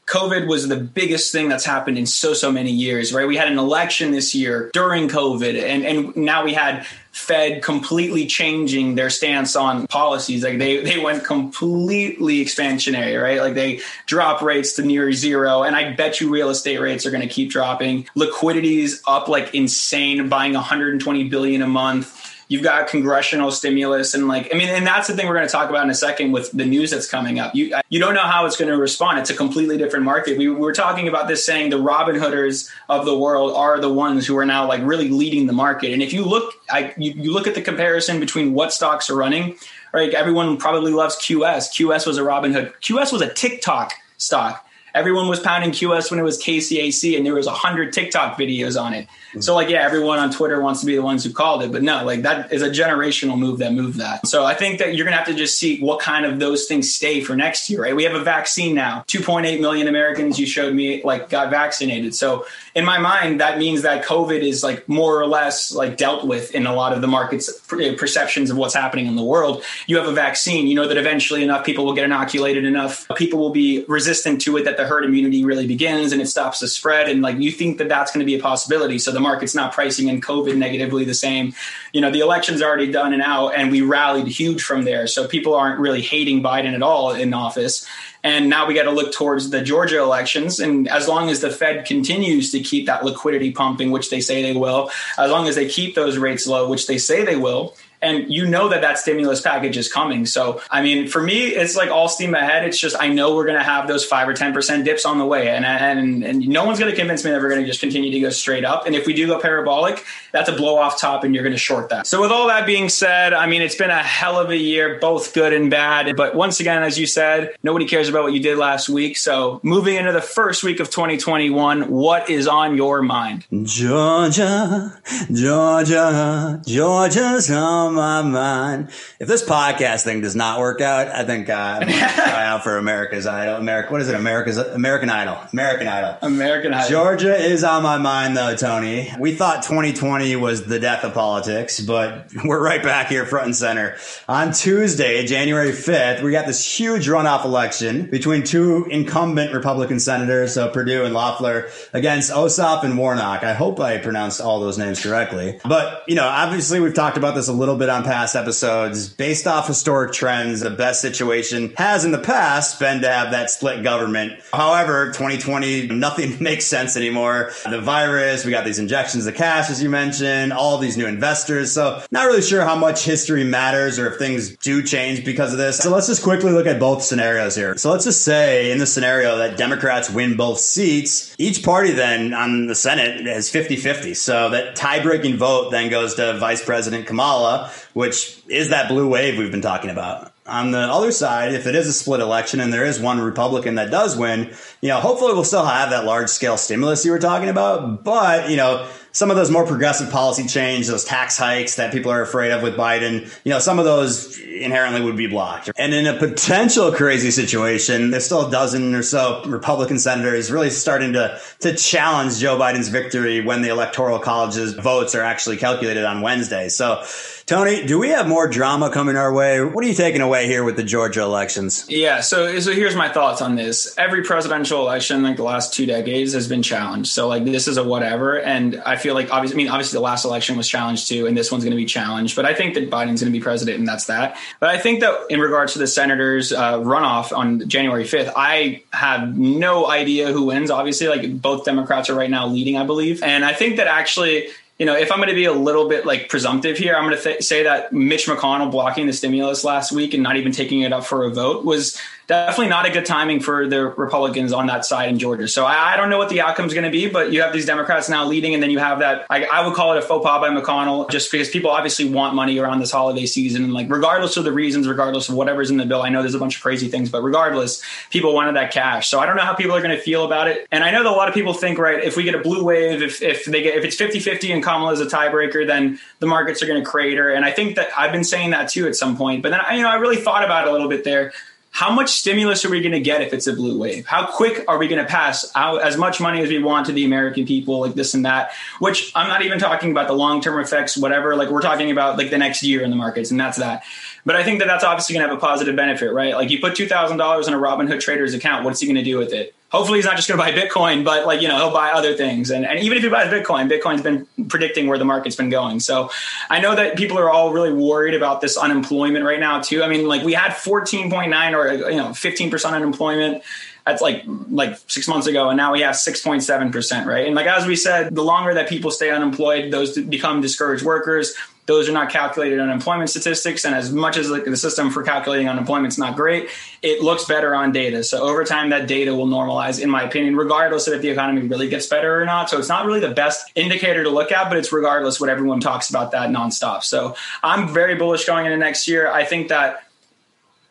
COVID 0.06 0.46
was 0.46 0.68
the 0.68 0.76
biggest 0.76 1.32
thing 1.32 1.48
that's 1.48 1.64
happened 1.64 1.98
in 1.98 2.06
so 2.06 2.32
so 2.32 2.52
many 2.52 2.70
years, 2.70 3.12
right? 3.12 3.26
We 3.26 3.36
had 3.36 3.48
an 3.50 3.58
election 3.58 4.12
this 4.12 4.36
year 4.36 4.70
during 4.72 5.08
COVID, 5.08 5.60
and 5.60 5.84
and 5.84 6.16
now 6.16 6.44
we 6.44 6.54
had 6.54 6.86
Fed 7.10 7.60
completely 7.60 8.26
changing 8.26 8.94
their 8.94 9.10
stance 9.10 9.56
on 9.56 9.88
policies. 9.88 10.44
Like 10.44 10.58
they 10.58 10.80
they 10.80 10.98
went 10.98 11.24
completely 11.24 12.44
expansionary, 12.44 13.20
right? 13.20 13.40
Like 13.40 13.54
they 13.54 13.80
drop 14.06 14.42
rates 14.42 14.74
to 14.74 14.82
near 14.82 15.12
zero, 15.12 15.64
and 15.64 15.74
I 15.74 15.92
bet 15.94 16.20
you 16.20 16.30
real 16.30 16.50
estate 16.50 16.78
rates 16.78 17.04
are 17.04 17.10
going 17.10 17.26
to 17.26 17.34
keep 17.34 17.50
dropping. 17.50 18.06
Liquidity's 18.14 19.02
up 19.08 19.26
like 19.26 19.56
insane, 19.56 20.28
buying 20.28 20.52
120 20.52 21.28
billion 21.28 21.62
a 21.62 21.66
month 21.66 22.25
You've 22.48 22.62
got 22.62 22.86
congressional 22.88 23.50
stimulus, 23.50 24.14
and 24.14 24.28
like 24.28 24.54
I 24.54 24.56
mean, 24.56 24.68
and 24.68 24.86
that's 24.86 25.08
the 25.08 25.16
thing 25.16 25.26
we're 25.26 25.34
going 25.34 25.46
to 25.46 25.52
talk 25.52 25.68
about 25.68 25.82
in 25.84 25.90
a 25.90 25.94
second 25.94 26.30
with 26.30 26.52
the 26.52 26.64
news 26.64 26.92
that's 26.92 27.08
coming 27.08 27.40
up. 27.40 27.54
You 27.54 27.74
you 27.88 27.98
don't 27.98 28.14
know 28.14 28.22
how 28.22 28.46
it's 28.46 28.56
going 28.56 28.70
to 28.70 28.76
respond. 28.76 29.18
It's 29.18 29.30
a 29.30 29.34
completely 29.34 29.76
different 29.76 30.04
market. 30.04 30.38
We, 30.38 30.48
we 30.48 30.54
were 30.54 30.72
talking 30.72 31.08
about 31.08 31.26
this, 31.26 31.44
saying 31.44 31.70
the 31.70 31.80
Robin 31.80 32.14
Hooders 32.14 32.70
of 32.88 33.04
the 33.04 33.18
world 33.18 33.56
are 33.56 33.80
the 33.80 33.92
ones 33.92 34.26
who 34.26 34.36
are 34.38 34.46
now 34.46 34.66
like 34.66 34.80
really 34.84 35.08
leading 35.08 35.46
the 35.46 35.52
market. 35.52 35.92
And 35.92 36.02
if 36.02 36.12
you 36.12 36.24
look, 36.24 36.54
I 36.70 36.94
you, 36.96 37.12
you 37.12 37.32
look 37.32 37.46
at 37.46 37.54
the 37.54 37.62
comparison 37.62 38.20
between 38.20 38.54
what 38.54 38.72
stocks 38.72 39.10
are 39.10 39.16
running. 39.16 39.56
Right, 39.92 40.12
everyone 40.12 40.58
probably 40.58 40.92
loves 40.92 41.16
QS. 41.16 41.70
QS 41.70 42.06
was 42.06 42.18
a 42.18 42.22
Robinhood. 42.22 42.74
QS 42.82 43.12
was 43.12 43.22
a 43.22 43.32
TikTok 43.32 43.92
stock 44.18 44.65
everyone 44.96 45.28
was 45.28 45.38
pounding 45.38 45.70
QS 45.70 46.10
when 46.10 46.18
it 46.18 46.22
was 46.22 46.42
KCAC, 46.42 47.16
and 47.16 47.24
there 47.24 47.34
was 47.34 47.46
a 47.46 47.52
hundred 47.52 47.92
TikTok 47.92 48.38
videos 48.38 48.80
on 48.80 48.94
it. 48.94 49.06
Mm-hmm. 49.06 49.42
So 49.42 49.54
like, 49.54 49.68
yeah, 49.68 49.82
everyone 49.82 50.18
on 50.18 50.30
Twitter 50.30 50.60
wants 50.60 50.80
to 50.80 50.86
be 50.86 50.96
the 50.96 51.02
ones 51.02 51.22
who 51.22 51.32
called 51.32 51.62
it, 51.62 51.70
but 51.70 51.82
no, 51.82 52.04
like 52.04 52.22
that 52.22 52.52
is 52.52 52.62
a 52.62 52.70
generational 52.70 53.38
move 53.38 53.58
that 53.58 53.72
moved 53.72 53.98
that. 53.98 54.26
So 54.26 54.44
I 54.44 54.54
think 54.54 54.78
that 54.78 54.94
you're 54.94 55.04
gonna 55.04 55.18
have 55.18 55.26
to 55.26 55.34
just 55.34 55.58
see 55.58 55.78
what 55.80 56.00
kind 56.00 56.24
of 56.24 56.38
those 56.40 56.66
things 56.66 56.94
stay 56.94 57.20
for 57.20 57.36
next 57.36 57.68
year, 57.68 57.82
right? 57.82 57.94
We 57.94 58.04
have 58.04 58.14
a 58.14 58.24
vaccine 58.24 58.74
now. 58.74 59.04
2.8 59.06 59.60
million 59.60 59.86
Americans 59.86 60.38
you 60.40 60.46
showed 60.46 60.74
me 60.74 61.02
like 61.04 61.28
got 61.28 61.50
vaccinated. 61.50 62.14
So 62.14 62.46
in 62.74 62.84
my 62.84 62.98
mind, 62.98 63.40
that 63.40 63.58
means 63.58 63.82
that 63.82 64.04
COVID 64.04 64.40
is 64.40 64.62
like 64.62 64.88
more 64.88 65.20
or 65.20 65.26
less 65.26 65.72
like 65.72 65.98
dealt 65.98 66.26
with 66.26 66.54
in 66.54 66.66
a 66.66 66.74
lot 66.74 66.94
of 66.94 67.02
the 67.02 67.06
markets 67.06 67.52
perceptions 67.68 68.50
of 68.50 68.56
what's 68.56 68.74
happening 68.74 69.06
in 69.06 69.16
the 69.16 69.24
world. 69.24 69.62
You 69.86 69.98
have 69.98 70.08
a 70.08 70.12
vaccine, 70.12 70.66
you 70.66 70.74
know 70.74 70.88
that 70.88 70.96
eventually 70.96 71.42
enough 71.42 71.66
people 71.66 71.84
will 71.84 71.94
get 71.94 72.04
inoculated, 72.04 72.64
enough 72.64 73.06
people 73.16 73.38
will 73.38 73.50
be 73.50 73.84
resistant 73.88 74.40
to 74.42 74.56
it 74.56 74.64
that 74.64 74.76
the 74.76 74.85
herd 74.86 75.04
immunity 75.04 75.44
really 75.44 75.66
begins 75.66 76.12
and 76.12 76.22
it 76.22 76.26
stops 76.26 76.60
the 76.60 76.68
spread. 76.68 77.08
And 77.08 77.22
like 77.22 77.38
you 77.38 77.50
think 77.50 77.78
that 77.78 77.88
that's 77.88 78.12
going 78.12 78.20
to 78.20 78.26
be 78.26 78.38
a 78.38 78.42
possibility. 78.42 78.98
So 78.98 79.12
the 79.12 79.20
market's 79.20 79.54
not 79.54 79.72
pricing 79.72 80.08
in 80.08 80.20
COVID 80.20 80.56
negatively 80.56 81.04
the 81.04 81.14
same. 81.14 81.54
You 81.92 82.00
know, 82.00 82.10
the 82.10 82.20
election's 82.20 82.62
already 82.62 82.90
done 82.90 83.12
and 83.12 83.22
out, 83.22 83.48
and 83.56 83.70
we 83.70 83.82
rallied 83.82 84.26
huge 84.26 84.62
from 84.62 84.84
there. 84.84 85.06
So 85.06 85.26
people 85.26 85.54
aren't 85.54 85.80
really 85.80 86.02
hating 86.02 86.42
Biden 86.42 86.74
at 86.74 86.82
all 86.82 87.12
in 87.12 87.34
office. 87.34 87.86
And 88.22 88.48
now 88.50 88.66
we 88.66 88.74
got 88.74 88.84
to 88.84 88.90
look 88.90 89.12
towards 89.12 89.50
the 89.50 89.62
Georgia 89.62 90.00
elections. 90.00 90.58
And 90.58 90.88
as 90.88 91.06
long 91.06 91.30
as 91.30 91.40
the 91.40 91.50
Fed 91.50 91.84
continues 91.84 92.50
to 92.52 92.60
keep 92.60 92.86
that 92.86 93.04
liquidity 93.04 93.52
pumping, 93.52 93.92
which 93.92 94.10
they 94.10 94.20
say 94.20 94.42
they 94.42 94.58
will, 94.58 94.90
as 95.16 95.30
long 95.30 95.46
as 95.46 95.54
they 95.54 95.68
keep 95.68 95.94
those 95.94 96.18
rates 96.18 96.46
low, 96.46 96.68
which 96.68 96.88
they 96.88 96.98
say 96.98 97.24
they 97.24 97.36
will, 97.36 97.76
and 98.02 98.32
you 98.32 98.46
know 98.46 98.68
that 98.68 98.82
that 98.82 98.98
stimulus 98.98 99.40
package 99.40 99.76
is 99.76 99.92
coming. 99.92 100.26
So, 100.26 100.60
I 100.70 100.82
mean, 100.82 101.08
for 101.08 101.22
me, 101.22 101.46
it's 101.46 101.76
like 101.76 101.90
all 101.90 102.08
steam 102.08 102.34
ahead. 102.34 102.64
It's 102.64 102.78
just 102.78 102.96
I 102.98 103.08
know 103.08 103.34
we're 103.34 103.46
going 103.46 103.58
to 103.58 103.64
have 103.64 103.88
those 103.88 104.04
five 104.04 104.28
or 104.28 104.34
ten 104.34 104.52
percent 104.52 104.84
dips 104.84 105.04
on 105.04 105.18
the 105.18 105.24
way, 105.24 105.48
and 105.48 105.64
and 105.64 106.24
and 106.24 106.48
no 106.48 106.64
one's 106.64 106.78
going 106.78 106.90
to 106.90 106.96
convince 106.96 107.24
me 107.24 107.30
that 107.30 107.40
we're 107.40 107.48
going 107.48 107.62
to 107.62 107.66
just 107.66 107.80
continue 107.80 108.10
to 108.12 108.20
go 108.20 108.30
straight 108.30 108.64
up. 108.64 108.86
And 108.86 108.94
if 108.94 109.06
we 109.06 109.14
do 109.14 109.26
go 109.26 109.40
parabolic, 109.40 110.04
that's 110.32 110.48
a 110.48 110.52
blow 110.52 110.76
off 110.76 111.00
top, 111.00 111.24
and 111.24 111.34
you're 111.34 111.44
going 111.44 111.54
to 111.54 111.58
short 111.58 111.88
that. 111.90 112.06
So, 112.06 112.20
with 112.20 112.30
all 112.30 112.48
that 112.48 112.66
being 112.66 112.88
said, 112.88 113.32
I 113.32 113.46
mean, 113.46 113.62
it's 113.62 113.74
been 113.74 113.90
a 113.90 114.02
hell 114.02 114.38
of 114.38 114.50
a 114.50 114.56
year, 114.56 114.98
both 115.00 115.32
good 115.34 115.52
and 115.52 115.70
bad. 115.70 116.16
But 116.16 116.34
once 116.34 116.60
again, 116.60 116.82
as 116.82 116.98
you 116.98 117.06
said, 117.06 117.56
nobody 117.62 117.86
cares 117.86 118.08
about 118.08 118.24
what 118.24 118.32
you 118.32 118.40
did 118.40 118.58
last 118.58 118.88
week. 118.88 119.16
So, 119.16 119.60
moving 119.62 119.96
into 119.96 120.12
the 120.12 120.20
first 120.20 120.62
week 120.62 120.80
of 120.80 120.90
2021, 120.90 121.90
what 121.90 122.28
is 122.30 122.46
on 122.46 122.76
your 122.76 123.02
mind? 123.02 123.46
Georgia, 123.64 125.00
Georgia, 125.32 126.60
Georgia's 126.66 127.50
on 127.50 127.85
my 127.90 128.22
mind. 128.22 128.90
If 129.20 129.28
this 129.28 129.42
podcast 129.42 130.04
thing 130.04 130.20
does 130.20 130.36
not 130.36 130.60
work 130.60 130.80
out, 130.80 131.08
I 131.08 131.24
think 131.24 131.48
uh, 131.48 131.52
I'm 131.54 131.80
going 131.80 131.92
to 131.92 131.98
try 131.98 132.44
out 132.44 132.64
for 132.64 132.76
America's 132.78 133.26
Idol. 133.26 133.56
America, 133.56 133.92
what 133.92 134.00
is 134.00 134.08
it? 134.08 134.14
America's 134.14 134.58
American 134.58 135.10
Idol. 135.10 135.38
American 135.52 135.88
Idol. 135.88 136.18
American 136.22 136.74
Idol. 136.74 136.88
Georgia 136.88 137.36
is 137.36 137.64
on 137.64 137.82
my 137.82 137.98
mind 137.98 138.36
though, 138.36 138.54
Tony. 138.56 139.12
We 139.18 139.34
thought 139.34 139.62
2020 139.62 140.36
was 140.36 140.64
the 140.64 140.78
death 140.78 141.04
of 141.04 141.14
politics, 141.14 141.80
but 141.80 142.30
we're 142.44 142.62
right 142.62 142.82
back 142.82 143.08
here 143.08 143.24
front 143.26 143.46
and 143.46 143.56
center. 143.56 143.96
On 144.28 144.52
Tuesday, 144.52 145.26
January 145.26 145.72
5th, 145.72 146.22
we 146.22 146.32
got 146.32 146.46
this 146.46 146.64
huge 146.78 147.06
runoff 147.06 147.44
election 147.44 148.10
between 148.10 148.42
two 148.42 148.86
incumbent 148.86 149.52
Republican 149.52 150.00
senators, 150.00 150.54
so 150.54 150.68
Perdue 150.68 151.04
and 151.04 151.14
Loeffler, 151.14 151.68
against 151.92 152.30
Ossoff 152.30 152.84
and 152.84 152.98
Warnock. 152.98 153.42
I 153.42 153.54
hope 153.54 153.80
I 153.80 153.98
pronounced 153.98 154.40
all 154.40 154.60
those 154.60 154.78
names 154.78 155.02
correctly. 155.02 155.60
But, 155.64 156.02
you 156.06 156.14
know, 156.14 156.26
obviously 156.26 156.80
we've 156.80 156.94
talked 156.94 157.16
about 157.16 157.34
this 157.34 157.48
a 157.48 157.52
little 157.52 157.75
bit 157.76 157.88
on 157.88 158.04
past 158.04 158.34
episodes. 158.36 159.08
Based 159.08 159.46
off 159.46 159.66
historic 159.66 160.12
trends, 160.12 160.60
the 160.60 160.70
best 160.70 161.00
situation 161.00 161.72
has 161.76 162.04
in 162.04 162.10
the 162.10 162.18
past 162.18 162.78
been 162.80 163.00
to 163.02 163.08
have 163.08 163.30
that 163.32 163.50
split 163.50 163.82
government. 163.82 164.40
However, 164.52 165.06
2020, 165.08 165.88
nothing 165.88 166.36
makes 166.42 166.64
sense 166.64 166.96
anymore. 166.96 167.52
The 167.68 167.80
virus, 167.80 168.44
we 168.44 168.50
got 168.50 168.64
these 168.64 168.78
injections 168.78 169.26
of 169.26 169.34
cash, 169.34 169.70
as 169.70 169.82
you 169.82 169.90
mentioned, 169.90 170.52
all 170.52 170.78
these 170.78 170.96
new 170.96 171.06
investors. 171.06 171.72
So 171.72 172.02
not 172.10 172.26
really 172.26 172.42
sure 172.42 172.64
how 172.64 172.76
much 172.76 173.04
history 173.04 173.44
matters 173.44 173.98
or 173.98 174.08
if 174.12 174.18
things 174.18 174.56
do 174.56 174.82
change 174.82 175.24
because 175.24 175.52
of 175.52 175.58
this. 175.58 175.78
So 175.78 175.90
let's 175.90 176.06
just 176.06 176.22
quickly 176.22 176.52
look 176.52 176.66
at 176.66 176.80
both 176.80 177.02
scenarios 177.02 177.54
here. 177.54 177.76
So 177.76 177.90
let's 177.90 178.04
just 178.04 178.22
say 178.22 178.70
in 178.70 178.78
the 178.78 178.86
scenario 178.86 179.38
that 179.38 179.56
Democrats 179.56 180.10
win 180.10 180.36
both 180.36 180.58
seats, 180.58 181.34
each 181.38 181.64
party 181.64 181.92
then 181.92 182.34
on 182.34 182.66
the 182.66 182.74
Senate 182.74 183.26
is 183.26 183.50
50-50. 183.50 184.16
So 184.16 184.50
that 184.50 184.76
tie-breaking 184.76 185.36
vote 185.36 185.70
then 185.70 185.90
goes 185.90 186.14
to 186.14 186.38
Vice 186.38 186.64
President 186.64 187.06
Kamala, 187.06 187.65
which 187.92 188.40
is 188.48 188.70
that 188.70 188.88
blue 188.88 189.08
wave 189.08 189.38
we've 189.38 189.50
been 189.50 189.62
talking 189.62 189.90
about. 189.90 190.32
On 190.46 190.70
the 190.70 190.78
other 190.78 191.10
side, 191.10 191.54
if 191.54 191.66
it 191.66 191.74
is 191.74 191.88
a 191.88 191.92
split 191.92 192.20
election 192.20 192.60
and 192.60 192.72
there 192.72 192.84
is 192.84 193.00
one 193.00 193.20
Republican 193.20 193.74
that 193.76 193.90
does 193.90 194.16
win, 194.16 194.52
you 194.80 194.88
know, 194.88 195.00
hopefully 195.00 195.32
we'll 195.32 195.42
still 195.42 195.66
have 195.66 195.90
that 195.90 196.04
large 196.04 196.28
scale 196.28 196.56
stimulus 196.56 197.04
you 197.04 197.10
were 197.10 197.18
talking 197.18 197.48
about. 197.48 198.04
But, 198.04 198.48
you 198.48 198.56
know, 198.56 198.86
some 199.16 199.30
of 199.30 199.36
those 199.36 199.50
more 199.50 199.66
progressive 199.66 200.10
policy 200.10 200.46
change, 200.46 200.88
those 200.88 201.02
tax 201.02 201.38
hikes 201.38 201.76
that 201.76 201.90
people 201.90 202.12
are 202.12 202.20
afraid 202.20 202.52
of 202.52 202.62
with 202.62 202.76
Biden, 202.76 203.34
you 203.44 203.50
know, 203.50 203.58
some 203.58 203.78
of 203.78 203.86
those 203.86 204.38
inherently 204.38 205.00
would 205.00 205.16
be 205.16 205.26
blocked. 205.26 205.70
And 205.76 205.94
in 205.94 206.06
a 206.06 206.18
potential 206.18 206.92
crazy 206.92 207.30
situation, 207.30 208.10
there's 208.10 208.26
still 208.26 208.46
a 208.46 208.50
dozen 208.50 208.94
or 208.94 209.02
so 209.02 209.42
Republican 209.46 209.98
senators 209.98 210.52
really 210.52 210.68
starting 210.68 211.14
to, 211.14 211.40
to 211.60 211.74
challenge 211.74 212.38
Joe 212.38 212.58
Biden's 212.58 212.88
victory 212.88 213.40
when 213.40 213.62
the 213.62 213.70
electoral 213.70 214.18
college's 214.18 214.74
votes 214.74 215.14
are 215.14 215.22
actually 215.22 215.56
calculated 215.56 216.04
on 216.04 216.20
Wednesday. 216.20 216.68
So, 216.68 217.02
Tony, 217.46 217.86
do 217.86 218.00
we 218.00 218.08
have 218.08 218.26
more 218.26 218.48
drama 218.48 218.90
coming 218.90 219.14
our 219.14 219.32
way? 219.32 219.62
What 219.62 219.84
are 219.84 219.86
you 219.86 219.94
taking 219.94 220.20
away 220.20 220.46
here 220.46 220.64
with 220.64 220.74
the 220.74 220.82
Georgia 220.82 221.22
elections? 221.22 221.86
Yeah, 221.88 222.20
so 222.20 222.58
so 222.58 222.72
here's 222.72 222.96
my 222.96 223.08
thoughts 223.08 223.40
on 223.40 223.54
this. 223.54 223.96
Every 223.96 224.24
presidential 224.24 224.80
election, 224.80 225.22
like 225.22 225.36
the 225.36 225.44
last 225.44 225.72
two 225.72 225.86
decades, 225.86 226.32
has 226.32 226.48
been 226.48 226.64
challenged. 226.64 227.08
So 227.08 227.28
like 227.28 227.44
this 227.44 227.68
is 227.68 227.76
a 227.76 227.84
whatever, 227.84 228.36
and 228.36 228.82
I 228.84 228.96
feel 228.96 229.14
like 229.14 229.32
obviously, 229.32 229.54
I 229.54 229.58
mean, 229.58 229.68
obviously 229.68 229.96
the 229.96 230.02
last 230.02 230.24
election 230.24 230.56
was 230.56 230.66
challenged 230.66 231.06
too, 231.06 231.28
and 231.28 231.36
this 231.36 231.52
one's 231.52 231.62
going 231.62 231.70
to 231.70 231.76
be 231.76 231.84
challenged. 231.84 232.34
But 232.34 232.46
I 232.46 232.52
think 232.52 232.74
that 232.74 232.90
Biden's 232.90 233.20
going 233.20 233.32
to 233.32 233.38
be 233.38 233.40
president, 233.40 233.78
and 233.78 233.86
that's 233.86 234.06
that. 234.06 234.36
But 234.58 234.70
I 234.70 234.78
think 234.78 234.98
that 235.02 235.26
in 235.30 235.38
regards 235.38 235.74
to 235.74 235.78
the 235.78 235.86
senators' 235.86 236.52
uh, 236.52 236.80
runoff 236.80 237.30
on 237.30 237.68
January 237.68 238.02
5th, 238.02 238.32
I 238.34 238.82
have 238.92 239.38
no 239.38 239.86
idea 239.88 240.32
who 240.32 240.46
wins. 240.46 240.72
Obviously, 240.72 241.06
like 241.06 241.40
both 241.40 241.64
Democrats 241.64 242.10
are 242.10 242.16
right 242.16 242.30
now 242.30 242.48
leading, 242.48 242.76
I 242.76 242.84
believe, 242.84 243.22
and 243.22 243.44
I 243.44 243.52
think 243.52 243.76
that 243.76 243.86
actually 243.86 244.48
you 244.78 244.84
know, 244.84 244.94
if 244.94 245.10
I'm 245.10 245.18
going 245.18 245.30
to 245.30 245.34
be 245.34 245.46
a 245.46 245.52
little 245.52 245.88
bit 245.88 246.04
like 246.04 246.28
presumptive 246.28 246.76
here, 246.76 246.94
I'm 246.94 247.04
going 247.04 247.16
to 247.16 247.22
th- 247.22 247.42
say 247.42 247.62
that 247.62 247.92
Mitch 247.92 248.26
McConnell 248.26 248.70
blocking 248.70 249.06
the 249.06 249.12
stimulus 249.12 249.64
last 249.64 249.90
week 249.90 250.12
and 250.12 250.22
not 250.22 250.36
even 250.36 250.52
taking 250.52 250.82
it 250.82 250.92
up 250.92 251.04
for 251.04 251.24
a 251.24 251.30
vote 251.30 251.64
was 251.64 251.98
definitely 252.26 252.68
not 252.68 252.86
a 252.86 252.90
good 252.90 253.06
timing 253.06 253.40
for 253.40 253.68
the 253.68 253.86
Republicans 253.86 254.52
on 254.52 254.66
that 254.66 254.84
side 254.84 255.08
in 255.08 255.18
Georgia. 255.18 255.46
So 255.46 255.64
I, 255.64 255.94
I 255.94 255.96
don't 255.96 256.10
know 256.10 256.18
what 256.18 256.28
the 256.28 256.40
outcome 256.40 256.66
is 256.66 256.74
going 256.74 256.84
to 256.84 256.90
be, 256.90 257.08
but 257.08 257.32
you 257.32 257.42
have 257.42 257.52
these 257.52 257.66
Democrats 257.66 258.08
now 258.08 258.26
leading, 258.26 258.54
and 258.54 258.62
then 258.62 258.70
you 258.70 258.78
have 258.78 258.98
that. 258.98 259.26
I, 259.30 259.44
I, 259.44 259.66
would 259.66 259.74
call 259.74 259.92
it 259.94 259.98
a 259.98 260.02
faux 260.02 260.24
pas 260.24 260.40
by 260.40 260.48
McConnell, 260.48 261.08
just 261.10 261.30
because 261.30 261.48
people 261.48 261.70
obviously 261.70 262.08
want 262.08 262.34
money 262.34 262.58
around 262.58 262.80
this 262.80 262.90
holiday 262.90 263.26
season, 263.26 263.64
and 263.64 263.72
like 263.72 263.88
regardless 263.88 264.36
of 264.36 264.44
the 264.44 264.52
reasons, 264.52 264.88
regardless 264.88 265.28
of 265.28 265.36
whatever's 265.36 265.70
in 265.70 265.76
the 265.76 265.86
bill. 265.86 266.02
I 266.02 266.08
know 266.08 266.22
there's 266.22 266.34
a 266.34 266.38
bunch 266.38 266.56
of 266.56 266.62
crazy 266.62 266.88
things, 266.88 267.10
but 267.10 267.22
regardless, 267.22 267.82
people 268.10 268.34
wanted 268.34 268.56
that 268.56 268.72
cash. 268.72 269.08
So 269.08 269.20
I 269.20 269.26
don't 269.26 269.36
know 269.36 269.44
how 269.44 269.54
people 269.54 269.74
are 269.74 269.82
going 269.82 269.96
to 269.96 270.02
feel 270.02 270.24
about 270.24 270.48
it, 270.48 270.66
and 270.72 270.82
I 270.82 270.90
know 270.90 271.02
that 271.04 271.10
a 271.10 271.16
lot 271.16 271.28
of 271.28 271.34
people 271.34 271.54
think, 271.54 271.78
right, 271.78 272.02
if 272.02 272.16
we 272.16 272.24
get 272.24 272.34
a 272.34 272.40
blue 272.40 272.64
wave, 272.64 273.02
if 273.02 273.22
if 273.22 273.44
they 273.44 273.62
get 273.62 273.76
if 273.76 273.84
it's 273.84 273.96
50-50 273.96 274.52
and 274.52 274.62
Kamala 274.62 274.92
is 274.92 275.00
a 275.00 275.06
tiebreaker, 275.06 275.66
then 275.66 276.00
the 276.18 276.26
markets 276.26 276.62
are 276.62 276.66
going 276.66 276.82
to 276.82 276.88
crater. 276.88 277.30
And 277.30 277.44
I 277.44 277.52
think 277.52 277.76
that 277.76 277.88
I've 277.96 278.12
been 278.12 278.24
saying 278.24 278.50
that 278.50 278.68
too 278.68 278.86
at 278.86 278.96
some 278.96 279.16
point, 279.16 279.42
but 279.42 279.50
then 279.50 279.60
you 279.76 279.82
know 279.82 279.88
I 279.88 279.96
really 279.96 280.16
thought 280.16 280.44
about 280.44 280.66
it 280.66 280.70
a 280.70 280.72
little 280.72 280.88
bit 280.88 281.04
there 281.04 281.32
how 281.76 281.92
much 281.92 282.08
stimulus 282.08 282.64
are 282.64 282.70
we 282.70 282.80
going 282.80 282.92
to 282.92 283.00
get 283.00 283.20
if 283.20 283.34
it's 283.34 283.46
a 283.46 283.52
blue 283.52 283.78
wave? 283.78 284.06
How 284.06 284.26
quick 284.26 284.64
are 284.66 284.78
we 284.78 284.88
going 284.88 285.04
to 285.04 285.06
pass 285.06 285.52
out 285.54 285.82
as 285.82 285.98
much 285.98 286.22
money 286.22 286.40
as 286.40 286.48
we 286.48 286.58
want 286.58 286.86
to 286.86 286.92
the 286.92 287.04
American 287.04 287.44
people, 287.44 287.80
like 287.80 287.92
this 287.92 288.14
and 288.14 288.24
that? 288.24 288.52
Which 288.78 289.12
I'm 289.14 289.28
not 289.28 289.42
even 289.42 289.58
talking 289.58 289.90
about 289.90 290.08
the 290.08 290.14
long 290.14 290.40
term 290.40 290.58
effects, 290.58 290.96
whatever. 290.96 291.36
Like 291.36 291.50
we're 291.50 291.60
talking 291.60 291.90
about 291.90 292.16
like 292.16 292.30
the 292.30 292.38
next 292.38 292.62
year 292.62 292.82
in 292.82 292.88
the 292.88 292.96
markets, 292.96 293.30
and 293.30 293.38
that's 293.38 293.58
that. 293.58 293.84
But 294.24 294.36
I 294.36 294.42
think 294.42 294.60
that 294.60 294.68
that's 294.68 294.84
obviously 294.84 295.16
going 295.16 295.26
to 295.26 295.28
have 295.28 295.36
a 295.36 295.40
positive 295.46 295.76
benefit, 295.76 296.14
right? 296.14 296.32
Like 296.32 296.48
you 296.48 296.60
put 296.60 296.76
two 296.76 296.88
thousand 296.88 297.18
dollars 297.18 297.46
in 297.46 297.52
a 297.52 297.58
Robinhood 297.58 298.00
trader's 298.00 298.32
account, 298.32 298.64
what's 298.64 298.80
he 298.80 298.86
going 298.86 298.96
to 298.96 299.04
do 299.04 299.18
with 299.18 299.34
it? 299.34 299.54
Hopefully 299.70 299.98
he's 299.98 300.06
not 300.06 300.16
just 300.16 300.28
going 300.28 300.38
to 300.38 300.44
buy 300.44 300.52
Bitcoin, 300.52 301.04
but 301.04 301.26
like, 301.26 301.42
you 301.42 301.48
know, 301.48 301.56
he'll 301.56 301.72
buy 301.72 301.90
other 301.90 302.14
things. 302.14 302.50
And, 302.50 302.64
and 302.64 302.78
even 302.80 302.98
if 302.98 303.04
he 303.04 303.10
buys 303.10 303.32
Bitcoin, 303.32 303.70
Bitcoin's 303.70 304.02
been 304.02 304.26
predicting 304.48 304.86
where 304.86 304.98
the 304.98 305.04
market's 305.04 305.36
been 305.36 305.50
going. 305.50 305.80
So 305.80 306.10
I 306.48 306.60
know 306.60 306.74
that 306.74 306.96
people 306.96 307.18
are 307.18 307.30
all 307.30 307.52
really 307.52 307.72
worried 307.72 308.14
about 308.14 308.40
this 308.40 308.56
unemployment 308.56 309.24
right 309.24 309.40
now 309.40 309.60
too. 309.60 309.82
I 309.82 309.88
mean, 309.88 310.06
like 310.06 310.22
we 310.22 310.32
had 310.32 310.52
14.9 310.52 311.52
or, 311.54 311.90
you 311.90 311.96
know, 311.96 312.08
15% 312.08 312.72
unemployment. 312.72 313.42
That's 313.84 314.02
like 314.02 314.24
like 314.50 314.76
six 314.88 315.06
months 315.06 315.28
ago, 315.28 315.48
and 315.48 315.56
now 315.56 315.72
we 315.72 315.82
have 315.82 315.94
six 315.94 316.20
point 316.20 316.42
seven 316.42 316.72
percent, 316.72 317.06
right? 317.06 317.24
And 317.24 317.36
like 317.36 317.46
as 317.46 317.68
we 317.68 317.76
said, 317.76 318.12
the 318.12 318.24
longer 318.24 318.52
that 318.54 318.68
people 318.68 318.90
stay 318.90 319.12
unemployed, 319.12 319.72
those 319.72 319.96
become 319.96 320.40
discouraged 320.40 320.84
workers 320.84 321.36
those 321.66 321.88
are 321.88 321.92
not 321.92 322.10
calculated 322.10 322.60
unemployment 322.60 323.10
statistics. 323.10 323.64
And 323.64 323.74
as 323.74 323.92
much 323.92 324.16
as 324.16 324.30
like 324.30 324.44
the 324.44 324.56
system 324.56 324.90
for 324.90 325.02
calculating 325.02 325.48
unemployment 325.48 325.92
is 325.92 325.98
not 325.98 326.16
great, 326.16 326.48
it 326.80 327.02
looks 327.02 327.24
better 327.24 327.54
on 327.54 327.72
data. 327.72 328.04
So 328.04 328.22
over 328.22 328.44
time, 328.44 328.70
that 328.70 328.86
data 328.86 329.14
will 329.14 329.26
normalize, 329.26 329.82
in 329.82 329.90
my 329.90 330.02
opinion, 330.04 330.36
regardless 330.36 330.86
of 330.86 330.94
if 330.94 331.02
the 331.02 331.08
economy 331.08 331.42
really 331.42 331.68
gets 331.68 331.86
better 331.86 332.22
or 332.22 332.24
not. 332.24 332.48
So 332.48 332.58
it's 332.58 332.68
not 332.68 332.86
really 332.86 333.00
the 333.00 333.10
best 333.10 333.50
indicator 333.56 334.04
to 334.04 334.10
look 334.10 334.30
at, 334.30 334.48
but 334.48 334.58
it's 334.58 334.72
regardless 334.72 335.20
what 335.20 335.28
everyone 335.28 335.60
talks 335.60 335.90
about 335.90 336.12
that 336.12 336.30
nonstop. 336.30 336.84
So 336.84 337.16
I'm 337.42 337.68
very 337.74 337.96
bullish 337.96 338.24
going 338.24 338.46
into 338.46 338.58
next 338.58 338.86
year. 338.86 339.10
I 339.10 339.24
think 339.24 339.48
that 339.48 339.82